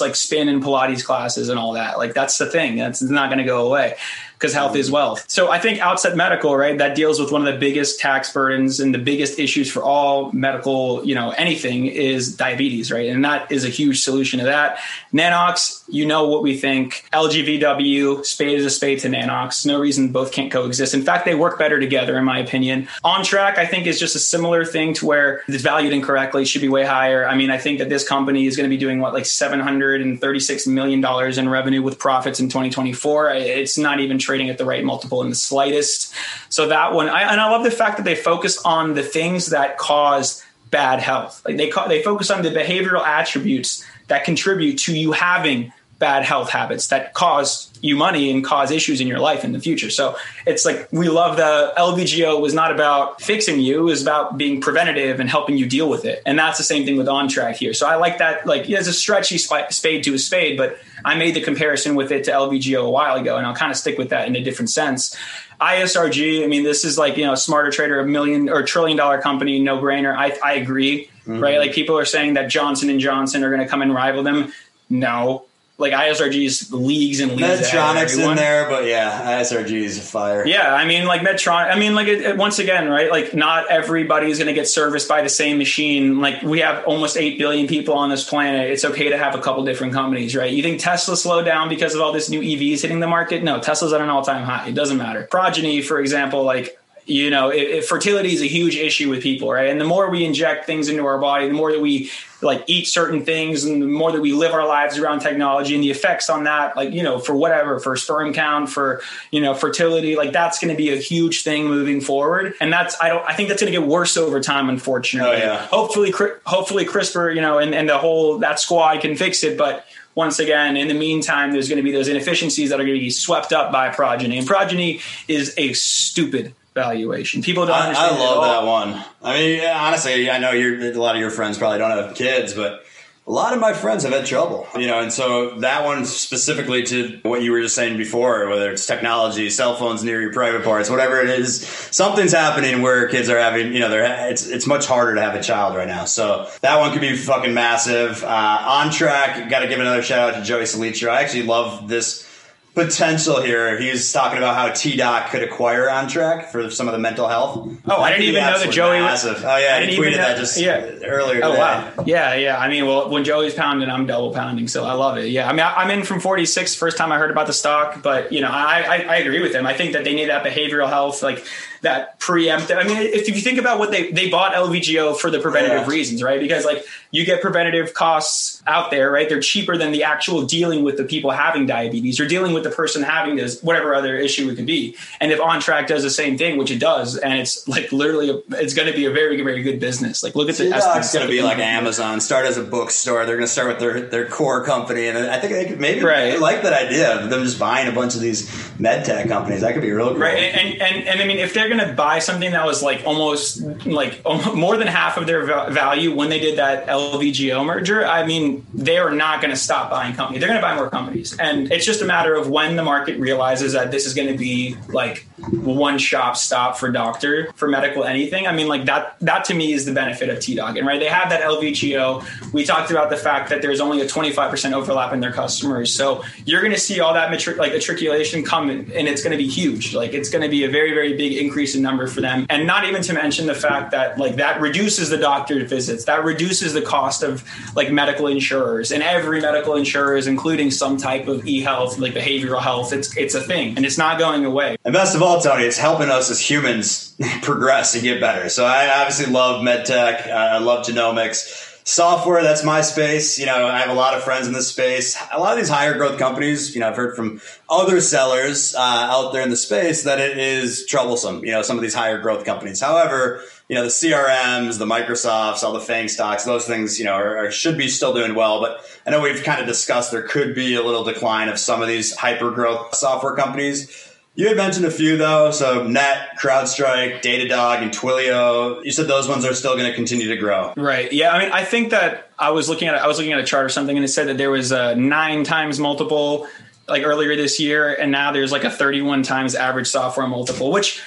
like 0.00 0.14
spin 0.14 0.48
and 0.48 0.62
pilates 0.62 1.04
classes 1.04 1.48
and 1.48 1.58
all 1.58 1.72
that. 1.72 1.98
Like 1.98 2.14
that's 2.14 2.38
the 2.38 2.46
thing. 2.46 2.76
That's 2.76 3.02
not 3.02 3.30
going 3.30 3.38
to 3.38 3.44
go 3.44 3.66
away 3.66 3.96
because 4.42 4.52
health 4.52 4.74
is 4.74 4.90
wealth. 4.90 5.24
So 5.28 5.52
I 5.52 5.60
think 5.60 5.78
Outset 5.78 6.16
Medical, 6.16 6.56
right, 6.56 6.76
that 6.78 6.96
deals 6.96 7.20
with 7.20 7.30
one 7.30 7.46
of 7.46 7.54
the 7.54 7.60
biggest 7.60 8.00
tax 8.00 8.32
burdens 8.32 8.80
and 8.80 8.92
the 8.92 8.98
biggest 8.98 9.38
issues 9.38 9.70
for 9.70 9.84
all 9.84 10.32
medical, 10.32 11.04
you 11.04 11.14
know, 11.14 11.30
anything 11.30 11.86
is 11.86 12.34
diabetes, 12.36 12.90
right? 12.90 13.08
And 13.08 13.24
that 13.24 13.52
is 13.52 13.64
a 13.64 13.68
huge 13.68 14.02
solution 14.02 14.40
to 14.40 14.46
that. 14.46 14.80
Nanox, 15.14 15.84
you 15.86 16.04
know 16.06 16.26
what 16.26 16.42
we 16.42 16.56
think. 16.56 17.04
LGVW, 17.12 18.26
spade 18.26 18.58
is 18.58 18.64
a 18.66 18.70
spade 18.70 18.98
to 19.00 19.08
Nanox. 19.08 19.64
No 19.64 19.78
reason 19.78 20.10
both 20.10 20.32
can't 20.32 20.50
coexist. 20.50 20.92
In 20.92 21.02
fact, 21.02 21.24
they 21.24 21.36
work 21.36 21.56
better 21.56 21.78
together, 21.78 22.18
in 22.18 22.24
my 22.24 22.40
opinion. 22.40 22.88
Ontrak, 23.04 23.58
I 23.58 23.66
think, 23.66 23.86
is 23.86 24.00
just 24.00 24.16
a 24.16 24.18
similar 24.18 24.64
thing 24.64 24.92
to 24.94 25.06
where 25.06 25.42
it's 25.46 25.62
valued 25.62 25.92
incorrectly, 25.92 26.44
should 26.46 26.62
be 26.62 26.68
way 26.68 26.84
higher. 26.84 27.28
I 27.28 27.36
mean, 27.36 27.52
I 27.52 27.58
think 27.58 27.78
that 27.78 27.88
this 27.88 28.08
company 28.08 28.46
is 28.46 28.56
going 28.56 28.68
to 28.68 28.74
be 28.74 28.80
doing 28.80 28.98
what, 28.98 29.12
like 29.12 29.22
$736 29.22 30.66
million 30.66 31.38
in 31.38 31.48
revenue 31.48 31.82
with 31.82 32.00
profits 32.00 32.40
in 32.40 32.48
2024. 32.48 33.30
It's 33.30 33.78
not 33.78 34.00
even 34.00 34.18
trading 34.32 34.48
at 34.48 34.56
the 34.56 34.64
right 34.64 34.82
multiple 34.82 35.20
in 35.20 35.28
the 35.28 35.36
slightest. 35.36 36.14
So 36.48 36.68
that 36.68 36.94
one, 36.94 37.10
I, 37.10 37.30
and 37.30 37.38
I 37.38 37.50
love 37.50 37.64
the 37.64 37.70
fact 37.70 37.98
that 37.98 38.04
they 38.04 38.14
focus 38.14 38.58
on 38.64 38.94
the 38.94 39.02
things 39.02 39.48
that 39.48 39.76
cause 39.76 40.42
bad 40.70 41.00
health. 41.00 41.42
Like 41.44 41.58
they 41.58 41.70
they 41.86 42.02
focus 42.02 42.30
on 42.30 42.42
the 42.42 42.48
behavioral 42.48 43.04
attributes 43.04 43.84
that 44.08 44.24
contribute 44.24 44.78
to 44.78 44.96
you 44.96 45.12
having 45.12 45.70
bad 46.02 46.24
health 46.24 46.50
habits 46.50 46.88
that 46.88 47.14
cause 47.14 47.70
you 47.80 47.94
money 47.94 48.28
and 48.28 48.44
cause 48.44 48.72
issues 48.72 49.00
in 49.00 49.06
your 49.06 49.20
life 49.20 49.44
in 49.44 49.52
the 49.52 49.60
future. 49.60 49.88
So 49.88 50.16
it's 50.44 50.64
like 50.64 50.88
we 50.90 51.08
love 51.08 51.36
the 51.36 51.72
LVGO 51.78 52.40
was 52.40 52.52
not 52.52 52.72
about 52.72 53.22
fixing 53.22 53.60
you, 53.60 53.78
it 53.78 53.84
was 53.84 54.02
about 54.02 54.36
being 54.36 54.60
preventative 54.60 55.20
and 55.20 55.30
helping 55.30 55.56
you 55.56 55.66
deal 55.66 55.88
with 55.88 56.04
it. 56.04 56.20
And 56.26 56.36
that's 56.36 56.58
the 56.58 56.64
same 56.64 56.84
thing 56.84 56.96
with 56.96 57.06
Ontrak 57.06 57.54
here. 57.54 57.72
So 57.72 57.86
I 57.86 57.94
like 57.94 58.18
that. 58.18 58.48
Like 58.48 58.68
it's 58.68 58.88
a 58.88 58.92
stretchy 58.92 59.38
spade 59.38 60.02
to 60.02 60.14
a 60.14 60.18
spade, 60.18 60.58
but 60.58 60.76
I 61.04 61.14
made 61.14 61.36
the 61.36 61.40
comparison 61.40 61.94
with 61.94 62.10
it 62.10 62.24
to 62.24 62.32
LVGO 62.32 62.84
a 62.84 62.90
while 62.90 63.16
ago, 63.16 63.36
and 63.36 63.46
I'll 63.46 63.54
kind 63.54 63.70
of 63.70 63.76
stick 63.76 63.96
with 63.96 64.08
that 64.08 64.26
in 64.26 64.34
a 64.34 64.42
different 64.42 64.70
sense. 64.70 65.16
ISRG, 65.60 66.42
I 66.42 66.48
mean, 66.48 66.64
this 66.64 66.84
is 66.84 66.98
like, 66.98 67.16
you 67.16 67.24
know, 67.24 67.36
smarter 67.36 67.70
trader, 67.70 68.00
a 68.00 68.06
million 68.06 68.48
or 68.48 68.64
trillion 68.64 68.96
dollar 68.96 69.20
company, 69.22 69.60
no 69.60 69.78
brainer. 69.78 70.16
I, 70.16 70.36
I 70.42 70.54
agree, 70.54 71.06
mm-hmm. 71.20 71.38
right? 71.38 71.58
Like 71.58 71.72
people 71.72 71.96
are 71.96 72.04
saying 72.04 72.34
that 72.34 72.50
Johnson 72.50 72.90
and 72.90 72.98
Johnson 72.98 73.44
are 73.44 73.50
going 73.50 73.62
to 73.62 73.68
come 73.68 73.82
and 73.82 73.94
rival 73.94 74.24
them. 74.24 74.52
No, 74.90 75.46
like 75.78 75.92
ISRG's 75.92 76.72
leagues 76.72 77.20
and 77.20 77.32
leagues. 77.32 77.68
Medtronic's 77.68 78.16
in 78.16 78.36
there, 78.36 78.68
but 78.68 78.84
yeah, 78.84 79.40
ISRG's 79.40 80.08
fire. 80.08 80.46
Yeah, 80.46 80.72
I 80.72 80.84
mean, 80.84 81.06
like 81.06 81.22
Medtronic. 81.22 81.72
I 81.72 81.78
mean, 81.78 81.94
like 81.94 82.08
it, 82.08 82.20
it, 82.20 82.36
once 82.36 82.58
again, 82.58 82.88
right? 82.88 83.10
Like 83.10 83.34
not 83.34 83.70
everybody 83.70 84.30
is 84.30 84.38
going 84.38 84.48
to 84.48 84.54
get 84.54 84.68
serviced 84.68 85.08
by 85.08 85.22
the 85.22 85.28
same 85.28 85.58
machine. 85.58 86.20
Like 86.20 86.42
we 86.42 86.60
have 86.60 86.84
almost 86.84 87.16
eight 87.16 87.38
billion 87.38 87.66
people 87.66 87.94
on 87.94 88.10
this 88.10 88.28
planet. 88.28 88.70
It's 88.70 88.84
okay 88.84 89.08
to 89.08 89.18
have 89.18 89.34
a 89.34 89.40
couple 89.40 89.64
different 89.64 89.92
companies, 89.92 90.36
right? 90.36 90.52
You 90.52 90.62
think 90.62 90.80
Tesla 90.80 91.16
slowed 91.16 91.46
down 91.46 91.68
because 91.68 91.94
of 91.94 92.00
all 92.00 92.12
this 92.12 92.28
new 92.28 92.40
EVs 92.40 92.82
hitting 92.82 93.00
the 93.00 93.08
market? 93.08 93.42
No, 93.42 93.58
Tesla's 93.60 93.92
at 93.92 94.00
an 94.00 94.08
all 94.08 94.22
time 94.22 94.44
high. 94.44 94.68
It 94.68 94.74
doesn't 94.74 94.98
matter. 94.98 95.26
Progyny, 95.30 95.82
for 95.82 96.00
example, 96.00 96.44
like 96.44 96.78
you 97.06 97.30
know, 97.30 97.50
it, 97.50 97.62
it, 97.62 97.84
fertility 97.84 98.32
is 98.32 98.42
a 98.42 98.46
huge 98.46 98.76
issue 98.76 99.10
with 99.10 99.22
people, 99.22 99.50
right? 99.50 99.68
And 99.68 99.80
the 99.80 99.84
more 99.84 100.08
we 100.10 100.24
inject 100.24 100.66
things 100.66 100.88
into 100.88 101.04
our 101.04 101.18
body, 101.18 101.48
the 101.48 101.54
more 101.54 101.72
that 101.72 101.80
we 101.80 102.10
like 102.40 102.64
eat 102.66 102.86
certain 102.86 103.24
things, 103.24 103.64
and 103.64 103.82
the 103.82 103.86
more 103.86 104.12
that 104.12 104.20
we 104.20 104.32
live 104.32 104.52
our 104.52 104.66
lives 104.66 104.98
around 104.98 105.20
technology, 105.20 105.74
and 105.74 105.82
the 105.82 105.90
effects 105.90 106.30
on 106.30 106.44
that, 106.44 106.76
like 106.76 106.92
you 106.92 107.02
know, 107.02 107.18
for 107.18 107.34
whatever, 107.34 107.80
for 107.80 107.96
sperm 107.96 108.32
count, 108.32 108.68
for 108.68 109.02
you 109.30 109.40
know, 109.40 109.54
fertility, 109.54 110.16
like 110.16 110.32
that's 110.32 110.58
going 110.58 110.70
to 110.70 110.76
be 110.76 110.90
a 110.90 110.96
huge 110.96 111.42
thing 111.42 111.66
moving 111.66 112.00
forward. 112.00 112.54
And 112.60 112.72
that's 112.72 113.00
I 113.00 113.08
don't 113.08 113.24
I 113.28 113.34
think 113.34 113.48
that's 113.48 113.62
going 113.62 113.72
to 113.72 113.78
get 113.78 113.86
worse 113.86 114.16
over 114.16 114.40
time, 114.40 114.68
unfortunately. 114.68 115.36
Oh, 115.36 115.38
yeah. 115.38 115.66
Hopefully, 115.66 116.12
hopefully 116.44 116.84
CRISPR, 116.84 117.34
you 117.34 117.40
know, 117.40 117.58
and, 117.58 117.74
and 117.74 117.88
the 117.88 117.98
whole 117.98 118.38
that 118.38 118.60
squad 118.60 119.00
can 119.00 119.16
fix 119.16 119.42
it, 119.42 119.58
but 119.58 119.86
once 120.14 120.38
again, 120.38 120.76
in 120.76 120.88
the 120.88 120.94
meantime, 120.94 121.52
there's 121.52 121.68
going 121.68 121.78
to 121.78 121.82
be 121.82 121.92
those 121.92 122.08
inefficiencies 122.08 122.68
that 122.68 122.78
are 122.78 122.84
going 122.84 122.98
to 122.98 123.00
be 123.00 123.10
swept 123.10 123.52
up 123.52 123.72
by 123.72 123.88
Progyny. 123.88 124.38
And 124.38 124.46
Progyny 124.46 125.00
is 125.26 125.54
a 125.56 125.72
stupid 125.72 126.54
valuation. 126.74 127.42
People 127.42 127.66
don't. 127.66 127.74
I, 127.74 127.92
I 127.92 128.18
love 128.18 128.44
that 128.44 128.66
one. 128.66 129.04
I 129.22 129.38
mean, 129.38 129.58
yeah, 129.62 129.84
honestly, 129.86 130.30
I 130.30 130.38
know 130.38 130.52
you're, 130.52 130.92
a 130.92 130.94
lot 130.94 131.14
of 131.14 131.20
your 131.20 131.30
friends 131.30 131.58
probably 131.58 131.78
don't 131.78 131.90
have 131.90 132.14
kids, 132.14 132.54
but 132.54 132.84
a 133.24 133.30
lot 133.30 133.52
of 133.52 133.60
my 133.60 133.72
friends 133.72 134.02
have 134.02 134.12
had 134.12 134.26
trouble, 134.26 134.66
you 134.74 134.88
know, 134.88 134.98
and 134.98 135.12
so 135.12 135.60
that 135.60 135.84
one 135.84 136.04
specifically 136.04 136.82
to 136.82 137.20
what 137.22 137.40
you 137.40 137.52
were 137.52 137.62
just 137.62 137.76
saying 137.76 137.96
before, 137.96 138.48
whether 138.48 138.72
it's 138.72 138.84
technology, 138.84 139.48
cell 139.48 139.76
phones 139.76 140.02
near 140.02 140.20
your 140.20 140.32
private 140.32 140.64
parts, 140.64 140.90
whatever 140.90 141.20
it 141.20 141.30
is, 141.30 141.64
something's 141.64 142.32
happening 142.32 142.82
where 142.82 143.06
kids 143.08 143.28
are 143.28 143.38
having, 143.38 143.72
you 143.72 143.78
know, 143.78 143.88
they're 143.88 144.28
it's 144.28 144.48
it's 144.48 144.66
much 144.66 144.86
harder 144.86 145.14
to 145.14 145.20
have 145.20 145.36
a 145.36 145.42
child 145.42 145.76
right 145.76 145.86
now. 145.86 146.04
So 146.04 146.50
that 146.62 146.80
one 146.80 146.90
could 146.90 147.00
be 147.00 147.16
fucking 147.16 147.54
massive. 147.54 148.24
Uh, 148.24 148.84
Ontrak, 148.84 149.48
got 149.48 149.60
to 149.60 149.68
give 149.68 149.78
another 149.78 150.02
shout 150.02 150.34
out 150.34 150.38
to 150.38 150.42
Joey 150.44 150.62
Solitro. 150.62 151.10
I 151.10 151.22
actually 151.22 151.44
love 151.44 151.86
this 151.86 152.28
potential 152.74 153.42
here. 153.42 153.78
He 153.78 153.90
was 153.90 154.12
talking 154.12 154.38
about 154.38 154.54
how 154.54 154.72
T 154.72 154.96
Doc 154.96 155.30
could 155.30 155.42
acquire 155.42 155.88
Ontrak 155.88 156.46
for 156.46 156.70
some 156.70 156.88
of 156.88 156.92
the 156.92 156.98
mental 156.98 157.28
health. 157.28 157.68
Oh, 157.86 158.00
I 158.00 158.10
didn't 158.10 158.24
even 158.24 158.42
know 158.42 158.58
that 158.58 158.70
Joey 158.70 159.00
massive. 159.00 159.34
Was, 159.34 159.44
oh 159.44 159.56
yeah, 159.56 159.76
I 159.76 159.80
didn't 159.80 159.94
he 159.94 160.00
tweeted 160.00 160.16
that 160.16 160.38
just 160.38 160.58
yeah. 160.58 160.76
earlier. 161.04 161.40
Oh 161.42 161.58
wow, 161.58 161.92
yeah, 162.06 162.34
yeah. 162.34 162.58
I 162.58 162.68
mean, 162.68 162.86
well, 162.86 163.10
when 163.10 163.24
Joey's 163.24 163.54
pounding, 163.54 163.90
I'm 163.90 164.06
double 164.06 164.32
pounding, 164.32 164.68
so 164.68 164.84
I 164.84 164.94
love 164.94 165.18
it. 165.18 165.28
Yeah, 165.28 165.48
I 165.48 165.52
mean, 165.52 165.60
I, 165.60 165.82
am 165.82 165.90
in 165.90 166.04
from 166.04 166.20
46. 166.20 166.74
First 166.74 166.96
time 166.96 167.12
I 167.12 167.18
heard 167.18 167.30
about 167.30 167.46
the 167.46 167.52
stock, 167.52 168.02
but 168.02 168.32
you 168.32 168.40
know, 168.40 168.50
I, 168.50 168.82
I 168.82 168.96
I 168.96 169.16
agree 169.16 169.40
with 169.40 169.54
him. 169.54 169.66
I 169.66 169.74
think 169.74 169.92
that 169.92 170.04
they 170.04 170.14
need 170.14 170.28
that 170.30 170.44
behavioral 170.44 170.88
health, 170.88 171.22
like 171.22 171.44
that 171.82 172.18
preemptive. 172.20 172.78
I 172.78 172.84
mean, 172.84 172.96
if 172.98 173.28
you 173.28 173.34
think 173.34 173.58
about 173.58 173.78
what 173.78 173.90
they 173.90 174.10
they 174.10 174.30
bought 174.30 174.54
LVGO 174.54 175.16
for 175.16 175.30
the 175.30 175.40
preventative 175.40 175.82
yeah. 175.82 175.88
reasons, 175.88 176.22
right? 176.22 176.40
Because 176.40 176.64
like 176.64 176.84
you 177.10 177.26
get 177.26 177.42
preventative 177.42 177.92
costs 177.92 178.62
out 178.66 178.90
there, 178.90 179.10
right? 179.10 179.28
They're 179.28 179.40
cheaper 179.40 179.76
than 179.76 179.92
the 179.92 180.04
actual 180.04 180.42
dealing 180.42 180.84
with 180.84 180.96
the 180.96 181.04
people 181.04 181.30
having 181.30 181.66
diabetes. 181.66 182.18
You're 182.18 182.28
dealing 182.28 182.54
with 182.54 182.62
the 182.62 182.70
person 182.70 183.02
having 183.02 183.36
this, 183.36 183.60
whatever 183.62 183.94
other 183.94 184.16
issue 184.16 184.48
it 184.48 184.56
could 184.56 184.66
be. 184.66 184.96
And 185.20 185.32
if 185.32 185.40
Ontrak 185.40 185.88
does 185.88 186.04
the 186.04 186.10
same 186.10 186.38
thing, 186.38 186.56
which 186.56 186.70
it 186.70 186.78
does, 186.78 187.16
and 187.16 187.34
it's 187.34 187.66
like 187.66 187.90
literally, 187.90 188.30
a, 188.30 188.40
it's 188.62 188.74
going 188.74 188.90
to 188.90 188.96
be 188.96 189.06
a 189.06 189.10
very 189.10 189.42
very 189.42 189.62
good 189.62 189.80
business. 189.80 190.22
Like 190.22 190.36
look 190.36 190.48
at 190.48 190.56
the. 190.56 190.68
It's 190.68 191.12
going 191.12 191.26
to 191.26 191.30
be 191.30 191.42
like 191.42 191.58
Amazon. 191.58 192.20
Start 192.20 192.46
as 192.46 192.56
a 192.56 192.62
bookstore. 192.62 193.26
They're 193.26 193.36
going 193.36 193.46
to 193.46 193.52
start 193.52 193.68
with 193.68 193.80
their 193.80 194.00
their 194.00 194.28
core 194.28 194.64
company, 194.64 195.08
and 195.08 195.18
I 195.18 195.40
think 195.40 195.52
they 195.52 195.64
could 195.64 195.80
maybe 195.80 196.04
right. 196.04 196.38
Like 196.38 196.62
that 196.62 196.72
idea 196.72 197.20
of 197.20 197.28
them 197.28 197.42
just 197.42 197.58
buying 197.58 197.88
a 197.88 197.92
bunch 197.92 198.14
of 198.14 198.20
these 198.20 198.48
med 198.78 199.04
tech 199.04 199.26
companies. 199.26 199.62
That 199.62 199.72
could 199.72 199.82
be 199.82 199.90
real 199.90 200.10
cool. 200.10 200.18
Right, 200.18 200.38
and 200.38 200.80
and, 200.80 201.08
and 201.08 201.20
I 201.20 201.26
mean, 201.26 201.38
if 201.38 201.54
they're 201.54 201.71
going 201.72 201.88
to 201.88 201.94
buy 201.94 202.18
something 202.18 202.52
that 202.52 202.64
was 202.64 202.82
like 202.82 203.02
almost 203.06 203.62
like 203.86 204.22
more 204.54 204.76
than 204.76 204.86
half 204.86 205.16
of 205.16 205.26
their 205.26 205.44
value 205.70 206.14
when 206.14 206.28
they 206.28 206.40
did 206.40 206.58
that 206.58 206.86
LVGO 206.86 207.64
merger, 207.64 208.06
I 208.06 208.26
mean, 208.26 208.66
they 208.74 208.98
are 208.98 209.10
not 209.10 209.40
going 209.40 209.50
to 209.50 209.56
stop 209.56 209.90
buying 209.90 210.14
companies. 210.14 210.40
They're 210.40 210.48
going 210.48 210.60
to 210.60 210.66
buy 210.66 210.74
more 210.74 210.90
companies. 210.90 211.36
And 211.38 211.70
it's 211.72 211.86
just 211.86 212.02
a 212.02 212.04
matter 212.04 212.34
of 212.34 212.48
when 212.48 212.76
the 212.76 212.82
market 212.82 213.18
realizes 213.18 213.72
that 213.72 213.90
this 213.90 214.06
is 214.06 214.14
going 214.14 214.28
to 214.28 214.36
be 214.36 214.76
like 214.88 215.26
one 215.50 215.98
shop 215.98 216.36
stop 216.36 216.76
for 216.76 216.90
doctor, 216.90 217.52
for 217.54 217.68
medical 217.68 218.04
anything. 218.04 218.46
I 218.46 218.52
mean, 218.52 218.68
like 218.68 218.84
that, 218.86 219.16
that 219.20 219.44
to 219.46 219.54
me 219.54 219.72
is 219.72 219.84
the 219.84 219.92
benefit 219.92 220.28
of 220.28 220.40
T-Dog. 220.40 220.76
And 220.76 220.86
right, 220.86 221.00
they 221.00 221.08
have 221.08 221.30
that 221.30 221.42
LVGO. 221.42 222.52
We 222.52 222.64
talked 222.64 222.90
about 222.90 223.10
the 223.10 223.16
fact 223.16 223.50
that 223.50 223.62
there's 223.62 223.80
only 223.80 224.00
a 224.00 224.06
25% 224.06 224.72
overlap 224.72 225.12
in 225.12 225.20
their 225.20 225.32
customers. 225.32 225.94
So 225.94 226.24
you're 226.44 226.60
going 226.60 226.72
to 226.72 226.80
see 226.80 227.00
all 227.00 227.14
that 227.14 227.30
matric- 227.30 227.58
like 227.58 227.72
matriculation 227.72 228.44
come 228.44 228.70
and 228.70 228.90
it's 229.08 229.22
going 229.22 229.32
to 229.32 229.42
be 229.42 229.48
huge. 229.48 229.94
Like 229.94 230.12
it's 230.12 230.28
going 230.28 230.42
to 230.42 230.48
be 230.48 230.64
a 230.64 230.70
very, 230.70 230.92
very 230.92 231.16
big 231.16 231.32
increase 231.32 231.61
in 231.74 231.82
number 231.82 232.06
for 232.06 232.20
them. 232.20 232.46
And 232.50 232.66
not 232.66 232.84
even 232.84 233.02
to 233.02 233.12
mention 233.12 233.46
the 233.46 233.54
fact 233.54 233.90
that 233.92 234.18
like 234.18 234.36
that 234.36 234.60
reduces 234.60 235.10
the 235.10 235.16
doctor 235.16 235.64
visits, 235.64 236.04
that 236.04 236.24
reduces 236.24 236.72
the 236.72 236.82
cost 236.82 237.22
of 237.22 237.44
like 237.74 237.90
medical 237.90 238.26
insurers 238.26 238.92
and 238.92 239.02
every 239.02 239.40
medical 239.40 239.74
insurer 239.76 240.16
is 240.16 240.26
including 240.26 240.70
some 240.70 240.96
type 240.96 241.28
of 241.28 241.46
e-health, 241.46 241.98
like 241.98 242.14
behavioral 242.14 242.60
health. 242.60 242.92
It's, 242.92 243.16
it's 243.16 243.34
a 243.34 243.40
thing 243.40 243.76
and 243.76 243.86
it's 243.86 243.98
not 243.98 244.18
going 244.18 244.44
away. 244.44 244.76
And 244.84 244.92
best 244.92 245.14
of 245.14 245.22
all, 245.22 245.40
Tony, 245.40 245.64
it's 245.64 245.78
helping 245.78 246.10
us 246.10 246.30
as 246.30 246.40
humans 246.40 247.16
progress 247.42 247.94
and 247.94 248.02
get 248.02 248.20
better. 248.20 248.48
So 248.48 248.64
I 248.64 249.00
obviously 249.00 249.32
love 249.32 249.62
medtech. 249.62 250.28
I 250.28 250.58
love 250.58 250.86
genomics 250.86 251.71
software 251.84 252.42
that's 252.42 252.64
my 252.64 252.80
space. 252.80 253.38
You 253.38 253.46
know 253.46 253.66
i 253.66 253.78
have 253.78 253.90
a 253.90 253.94
lot 253.94 254.14
of 254.14 254.22
friends 254.22 254.46
in 254.46 254.52
this 254.52 254.68
space. 254.68 255.16
A 255.32 255.38
lot 255.38 255.52
of 255.52 255.58
these 255.58 255.68
higher 255.68 255.94
growth 255.94 256.18
companies 256.18 256.74
you 256.74 256.80
know 256.80 256.88
i've 256.88 256.96
heard 256.96 257.16
from 257.16 257.40
other 257.68 258.00
sellers 258.00 258.74
uh, 258.74 258.78
out 258.80 259.32
there 259.32 259.42
in 259.42 259.50
the 259.50 259.56
space 259.56 260.04
that 260.04 260.20
it 260.20 260.38
is 260.38 260.86
troublesome 260.86 261.44
you 261.44 261.50
know 261.50 261.62
some 261.62 261.76
of 261.76 261.82
these 261.82 261.94
higher 261.94 262.20
growth 262.20 262.44
companies. 262.44 262.80
However 262.80 263.42
you 263.68 263.76
know 263.76 263.82
the 263.82 263.88
crms 263.88 264.78
the 264.78 264.86
microsofts 264.86 265.62
all 265.62 265.72
the 265.72 265.80
fang 265.80 266.08
stocks 266.08 266.44
those 266.44 266.66
things 266.66 266.98
you 266.98 267.04
know 267.04 267.14
are, 267.14 267.46
are, 267.46 267.50
should 267.50 267.76
be 267.78 267.88
still 267.88 268.14
doing 268.14 268.34
well. 268.34 268.60
But 268.60 268.80
i 269.06 269.10
know 269.10 269.20
we've 269.20 269.42
kind 269.42 269.60
of 269.60 269.66
discussed 269.66 270.12
there 270.12 270.26
could 270.26 270.54
be 270.54 270.74
a 270.74 270.82
little 270.82 271.04
decline 271.04 271.48
of 271.48 271.58
some 271.58 271.82
of 271.82 271.88
these 271.88 272.14
hyper 272.16 272.50
growth 272.50 272.94
software 272.94 273.34
companies 273.34 274.11
you 274.34 274.48
had 274.48 274.56
mentioned 274.56 274.86
a 274.86 274.90
few 274.90 275.16
though, 275.16 275.50
so 275.50 275.86
Net, 275.86 276.30
CrowdStrike, 276.40 277.22
Datadog, 277.22 277.82
and 277.82 277.90
Twilio. 277.90 278.82
You 278.84 278.90
said 278.90 279.06
those 279.06 279.28
ones 279.28 279.44
are 279.44 279.54
still 279.54 279.76
going 279.76 279.88
to 279.88 279.94
continue 279.94 280.28
to 280.28 280.36
grow. 280.36 280.72
Right. 280.76 281.12
Yeah. 281.12 281.32
I 281.32 281.38
mean, 281.38 281.52
I 281.52 281.64
think 281.64 281.90
that 281.90 282.30
I 282.38 282.50
was 282.50 282.68
looking 282.68 282.88
at 282.88 282.94
I 282.94 283.06
was 283.06 283.18
looking 283.18 283.32
at 283.32 283.40
a 283.40 283.44
chart 283.44 283.66
or 283.66 283.68
something, 283.68 283.96
and 283.96 284.04
it 284.04 284.08
said 284.08 284.28
that 284.28 284.38
there 284.38 284.50
was 284.50 284.72
a 284.72 284.94
nine 284.94 285.44
times 285.44 285.78
multiple 285.78 286.46
like 286.88 287.04
earlier 287.04 287.36
this 287.36 287.60
year, 287.60 287.94
and 287.94 288.10
now 288.10 288.32
there's 288.32 288.52
like 288.52 288.64
a 288.64 288.70
31 288.70 289.22
times 289.22 289.54
average 289.54 289.88
software 289.88 290.26
multiple, 290.26 290.72
which 290.72 291.02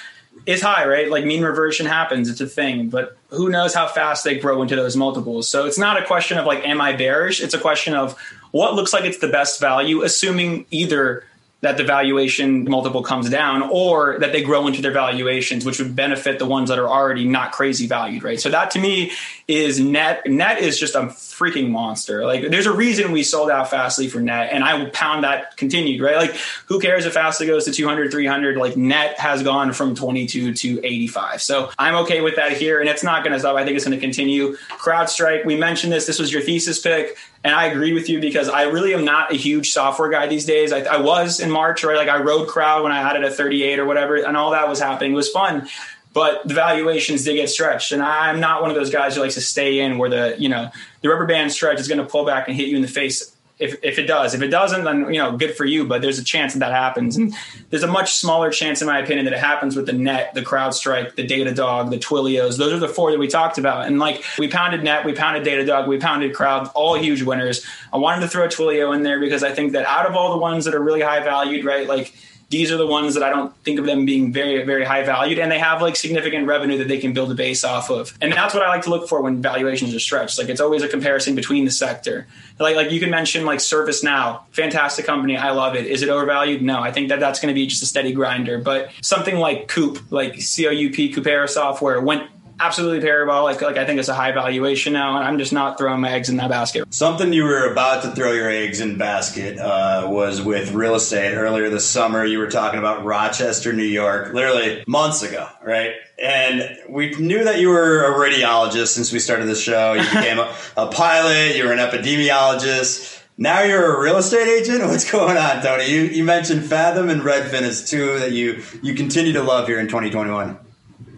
is 0.46 0.62
high, 0.62 0.86
right? 0.86 1.10
Like 1.10 1.24
mean 1.24 1.42
reversion 1.42 1.86
happens, 1.86 2.28
it's 2.28 2.40
a 2.40 2.46
thing, 2.46 2.88
but 2.88 3.16
who 3.30 3.48
knows 3.48 3.74
how 3.74 3.88
fast 3.88 4.24
they 4.24 4.38
grow 4.38 4.62
into 4.62 4.76
those 4.76 4.96
multiples. 4.96 5.50
So 5.50 5.66
it's 5.66 5.78
not 5.78 6.00
a 6.00 6.06
question 6.06 6.38
of 6.38 6.46
like, 6.46 6.66
am 6.66 6.80
I 6.80 6.92
bearish? 6.94 7.40
It's 7.40 7.54
a 7.54 7.58
question 7.58 7.94
of 7.94 8.18
what 8.52 8.74
looks 8.74 8.92
like 8.92 9.04
it's 9.04 9.18
the 9.18 9.28
best 9.28 9.60
value, 9.60 10.02
assuming 10.02 10.66
either 10.70 11.24
that 11.66 11.76
the 11.76 11.84
valuation 11.84 12.64
multiple 12.64 13.02
comes 13.02 13.28
down 13.28 13.62
or 13.62 14.18
that 14.20 14.32
they 14.32 14.42
grow 14.42 14.66
into 14.66 14.80
their 14.80 14.92
valuations 14.92 15.64
which 15.64 15.78
would 15.78 15.94
benefit 15.94 16.38
the 16.38 16.46
ones 16.46 16.68
that 16.68 16.78
are 16.78 16.88
already 16.88 17.26
not 17.26 17.52
crazy 17.52 17.86
valued 17.86 18.22
right? 18.22 18.40
So 18.40 18.48
that 18.50 18.70
to 18.72 18.78
me 18.78 19.12
is 19.48 19.78
net 19.78 20.26
net 20.26 20.60
is 20.60 20.78
just 20.78 20.94
a 20.94 21.02
freaking 21.02 21.70
monster. 21.70 22.24
Like 22.24 22.50
there's 22.50 22.66
a 22.66 22.72
reason 22.72 23.12
we 23.12 23.22
sold 23.22 23.50
out 23.50 23.70
fastly 23.70 24.08
for 24.08 24.20
net 24.20 24.50
and 24.52 24.64
i 24.64 24.74
will 24.74 24.90
pound 24.90 25.24
that 25.24 25.56
continued 25.56 26.00
right? 26.00 26.16
Like 26.16 26.36
who 26.66 26.80
cares 26.80 27.04
if 27.04 27.14
fastly 27.14 27.46
goes 27.46 27.64
to 27.64 27.72
200 27.72 28.10
300 28.10 28.56
like 28.56 28.76
net 28.76 29.18
has 29.18 29.42
gone 29.42 29.72
from 29.72 29.94
22 29.94 30.54
to 30.54 30.80
85 30.84 31.42
so 31.42 31.70
i'm 31.78 31.94
okay 31.96 32.20
with 32.20 32.36
that 32.36 32.52
here 32.52 32.80
and 32.80 32.88
it's 32.88 33.02
not 33.02 33.22
going 33.22 33.32
to 33.32 33.38
stop. 33.38 33.56
I 33.56 33.64
think 33.64 33.76
it's 33.76 33.84
going 33.84 33.98
to 33.98 34.00
continue. 34.00 34.56
Crowdstrike 34.78 35.44
we 35.44 35.56
mentioned 35.56 35.92
this. 35.92 36.06
This 36.06 36.18
was 36.18 36.32
your 36.32 36.42
thesis 36.42 36.78
pick 36.78 37.16
and 37.44 37.54
I 37.54 37.66
agree 37.66 37.92
with 37.92 38.08
you 38.08 38.20
because 38.20 38.48
I 38.48 38.64
really 38.64 38.94
am 38.94 39.04
not 39.04 39.32
a 39.32 39.36
huge 39.36 39.70
software 39.70 40.08
guy 40.08 40.26
these 40.26 40.44
days. 40.44 40.72
I, 40.72 40.80
I 40.80 41.00
was 41.00 41.40
in 41.40 41.50
March, 41.50 41.84
right? 41.84 41.96
Like 41.96 42.08
I 42.08 42.20
rode 42.20 42.48
crowd 42.48 42.82
when 42.82 42.92
I 42.92 43.14
it 43.16 43.22
at 43.22 43.34
38 43.34 43.78
or 43.78 43.84
whatever, 43.84 44.16
and 44.16 44.36
all 44.36 44.50
that 44.50 44.68
was 44.68 44.80
happening. 44.80 45.12
It 45.12 45.16
was 45.16 45.28
fun 45.28 45.68
but 46.16 46.48
the 46.48 46.54
valuations 46.54 47.24
did 47.24 47.34
get 47.34 47.50
stretched. 47.50 47.92
And 47.92 48.02
I'm 48.02 48.40
not 48.40 48.62
one 48.62 48.70
of 48.70 48.74
those 48.74 48.88
guys 48.88 49.14
who 49.14 49.20
likes 49.20 49.34
to 49.34 49.42
stay 49.42 49.80
in 49.80 49.98
where 49.98 50.08
the, 50.08 50.34
you 50.38 50.48
know, 50.48 50.70
the 51.02 51.10
rubber 51.10 51.26
band 51.26 51.52
stretch 51.52 51.78
is 51.78 51.88
going 51.88 51.98
to 51.98 52.06
pull 52.06 52.24
back 52.24 52.48
and 52.48 52.56
hit 52.56 52.68
you 52.68 52.76
in 52.76 52.80
the 52.80 52.88
face 52.88 53.35
if, 53.58 53.82
if 53.82 53.98
it 53.98 54.06
does. 54.06 54.34
If 54.34 54.42
it 54.42 54.48
doesn't, 54.48 54.84
then 54.84 55.12
you 55.12 55.20
know, 55.20 55.36
good 55.36 55.56
for 55.56 55.64
you. 55.64 55.86
But 55.86 56.02
there's 56.02 56.18
a 56.18 56.24
chance 56.24 56.52
that 56.52 56.58
that 56.60 56.72
happens, 56.72 57.16
and 57.16 57.34
there's 57.70 57.82
a 57.82 57.88
much 57.88 58.14
smaller 58.14 58.50
chance, 58.50 58.80
in 58.82 58.86
my 58.86 58.98
opinion, 58.98 59.24
that 59.24 59.34
it 59.34 59.40
happens 59.40 59.76
with 59.76 59.86
the 59.86 59.92
Net, 59.92 60.34
the 60.34 60.42
CrowdStrike, 60.42 61.14
the 61.14 61.26
Datadog, 61.26 61.90
the 61.90 61.98
Twilios. 61.98 62.58
Those 62.58 62.72
are 62.72 62.78
the 62.78 62.88
four 62.88 63.12
that 63.12 63.18
we 63.18 63.28
talked 63.28 63.58
about. 63.58 63.86
And 63.86 63.98
like 63.98 64.22
we 64.38 64.48
pounded 64.48 64.84
Net, 64.84 65.04
we 65.04 65.14
pounded 65.14 65.44
Datadog, 65.44 65.88
we 65.88 65.98
pounded 65.98 66.34
Crowd, 66.34 66.70
all 66.74 66.94
huge 66.98 67.22
winners. 67.22 67.64
I 67.92 67.96
wanted 67.96 68.20
to 68.22 68.28
throw 68.28 68.46
Twilio 68.46 68.94
in 68.94 69.02
there 69.02 69.20
because 69.20 69.42
I 69.42 69.52
think 69.52 69.72
that 69.72 69.86
out 69.86 70.06
of 70.06 70.14
all 70.14 70.32
the 70.32 70.38
ones 70.38 70.64
that 70.66 70.74
are 70.74 70.82
really 70.82 71.00
high 71.00 71.22
valued, 71.22 71.64
right, 71.64 71.86
like 71.86 72.14
these 72.48 72.70
are 72.70 72.76
the 72.76 72.86
ones 72.86 73.14
that 73.14 73.24
I 73.24 73.30
don't 73.30 73.54
think 73.64 73.80
of 73.80 73.86
them 73.86 74.06
being 74.06 74.32
very, 74.32 74.62
very 74.62 74.84
high 74.84 75.02
valued, 75.02 75.38
and 75.38 75.50
they 75.50 75.58
have 75.58 75.82
like 75.82 75.96
significant 75.96 76.46
revenue 76.46 76.78
that 76.78 76.86
they 76.88 76.98
can 76.98 77.12
build 77.12 77.32
a 77.32 77.34
base 77.34 77.64
off 77.64 77.90
of. 77.90 78.16
And 78.20 78.32
that's 78.32 78.54
what 78.54 78.62
I 78.62 78.68
like 78.68 78.82
to 78.82 78.90
look 78.90 79.08
for 79.08 79.20
when 79.20 79.42
valuations 79.42 79.94
are 79.94 80.00
stretched. 80.00 80.38
Like 80.38 80.48
it's 80.48 80.60
always 80.60 80.82
a 80.82 80.88
comparison 80.88 81.34
between 81.34 81.64
the 81.64 81.72
sector. 81.72 82.26
Like, 82.60 82.76
like 82.76 82.90
you 82.92 83.00
can 83.00 83.10
mention 83.10 83.44
like 83.44 83.58
ServiceNow, 83.58 84.42
fantastic 84.52 85.06
company, 85.06 85.36
I 85.36 85.50
love 85.50 85.74
it. 85.74 85.86
Is 85.86 86.02
it 86.02 86.08
overvalued? 86.08 86.62
No, 86.62 86.80
I 86.80 86.92
think 86.92 87.08
that 87.08 87.20
that's 87.20 87.40
going 87.40 87.52
to 87.52 87.54
be 87.54 87.66
just 87.66 87.82
a 87.82 87.86
steady 87.86 88.12
grinder. 88.12 88.58
But 88.58 88.90
something 89.02 89.36
like 89.36 89.68
Coop, 89.68 90.00
like 90.10 90.40
C 90.40 90.68
O 90.68 90.70
U 90.70 90.90
P, 90.90 91.12
Coupa 91.12 91.48
Software, 91.48 92.00
went 92.00 92.30
absolutely 92.60 93.00
parabolic. 93.00 93.60
Like 93.60 93.76
I 93.76 93.84
think 93.84 93.98
it's 93.98 94.08
a 94.08 94.14
high 94.14 94.32
valuation 94.32 94.92
now, 94.92 95.16
and 95.16 95.24
I'm 95.24 95.38
just 95.38 95.52
not 95.52 95.78
throwing 95.78 96.00
my 96.00 96.12
eggs 96.12 96.28
in 96.28 96.36
that 96.36 96.50
basket. 96.50 96.92
Something 96.92 97.32
you 97.32 97.44
were 97.44 97.70
about 97.70 98.02
to 98.02 98.10
throw 98.12 98.32
your 98.32 98.48
eggs 98.48 98.80
in 98.80 98.98
basket 98.98 99.58
uh, 99.58 100.06
was 100.10 100.42
with 100.42 100.72
real 100.72 100.94
estate 100.94 101.34
earlier 101.34 101.70
this 101.70 101.86
summer. 101.86 102.24
You 102.24 102.38
were 102.38 102.50
talking 102.50 102.78
about 102.78 103.04
Rochester, 103.04 103.72
New 103.72 103.84
York, 103.84 104.32
literally 104.32 104.84
months 104.86 105.22
ago, 105.22 105.48
right? 105.62 105.92
And 106.22 106.78
we 106.88 107.14
knew 107.16 107.44
that 107.44 107.60
you 107.60 107.68
were 107.68 108.04
a 108.04 108.18
radiologist 108.18 108.88
since 108.88 109.12
we 109.12 109.18
started 109.18 109.46
the 109.46 109.54
show. 109.54 109.92
You 109.92 110.02
became 110.14 110.38
a, 110.38 110.54
a 110.76 110.86
pilot. 110.88 111.56
You 111.56 111.64
were 111.64 111.72
an 111.72 111.78
epidemiologist. 111.78 113.22
Now 113.38 113.62
you're 113.62 113.96
a 113.96 114.00
real 114.00 114.16
estate 114.16 114.48
agent. 114.48 114.80
What's 114.88 115.10
going 115.10 115.36
on, 115.36 115.62
Tony? 115.62 115.90
You 115.90 116.02
you 116.02 116.24
mentioned 116.24 116.64
Fathom 116.64 117.10
and 117.10 117.20
Redfin 117.20 117.62
as 117.62 117.88
two 117.88 118.18
that 118.18 118.32
you 118.32 118.62
you 118.82 118.94
continue 118.94 119.34
to 119.34 119.42
love 119.42 119.66
here 119.66 119.78
in 119.78 119.88
2021. 119.88 120.58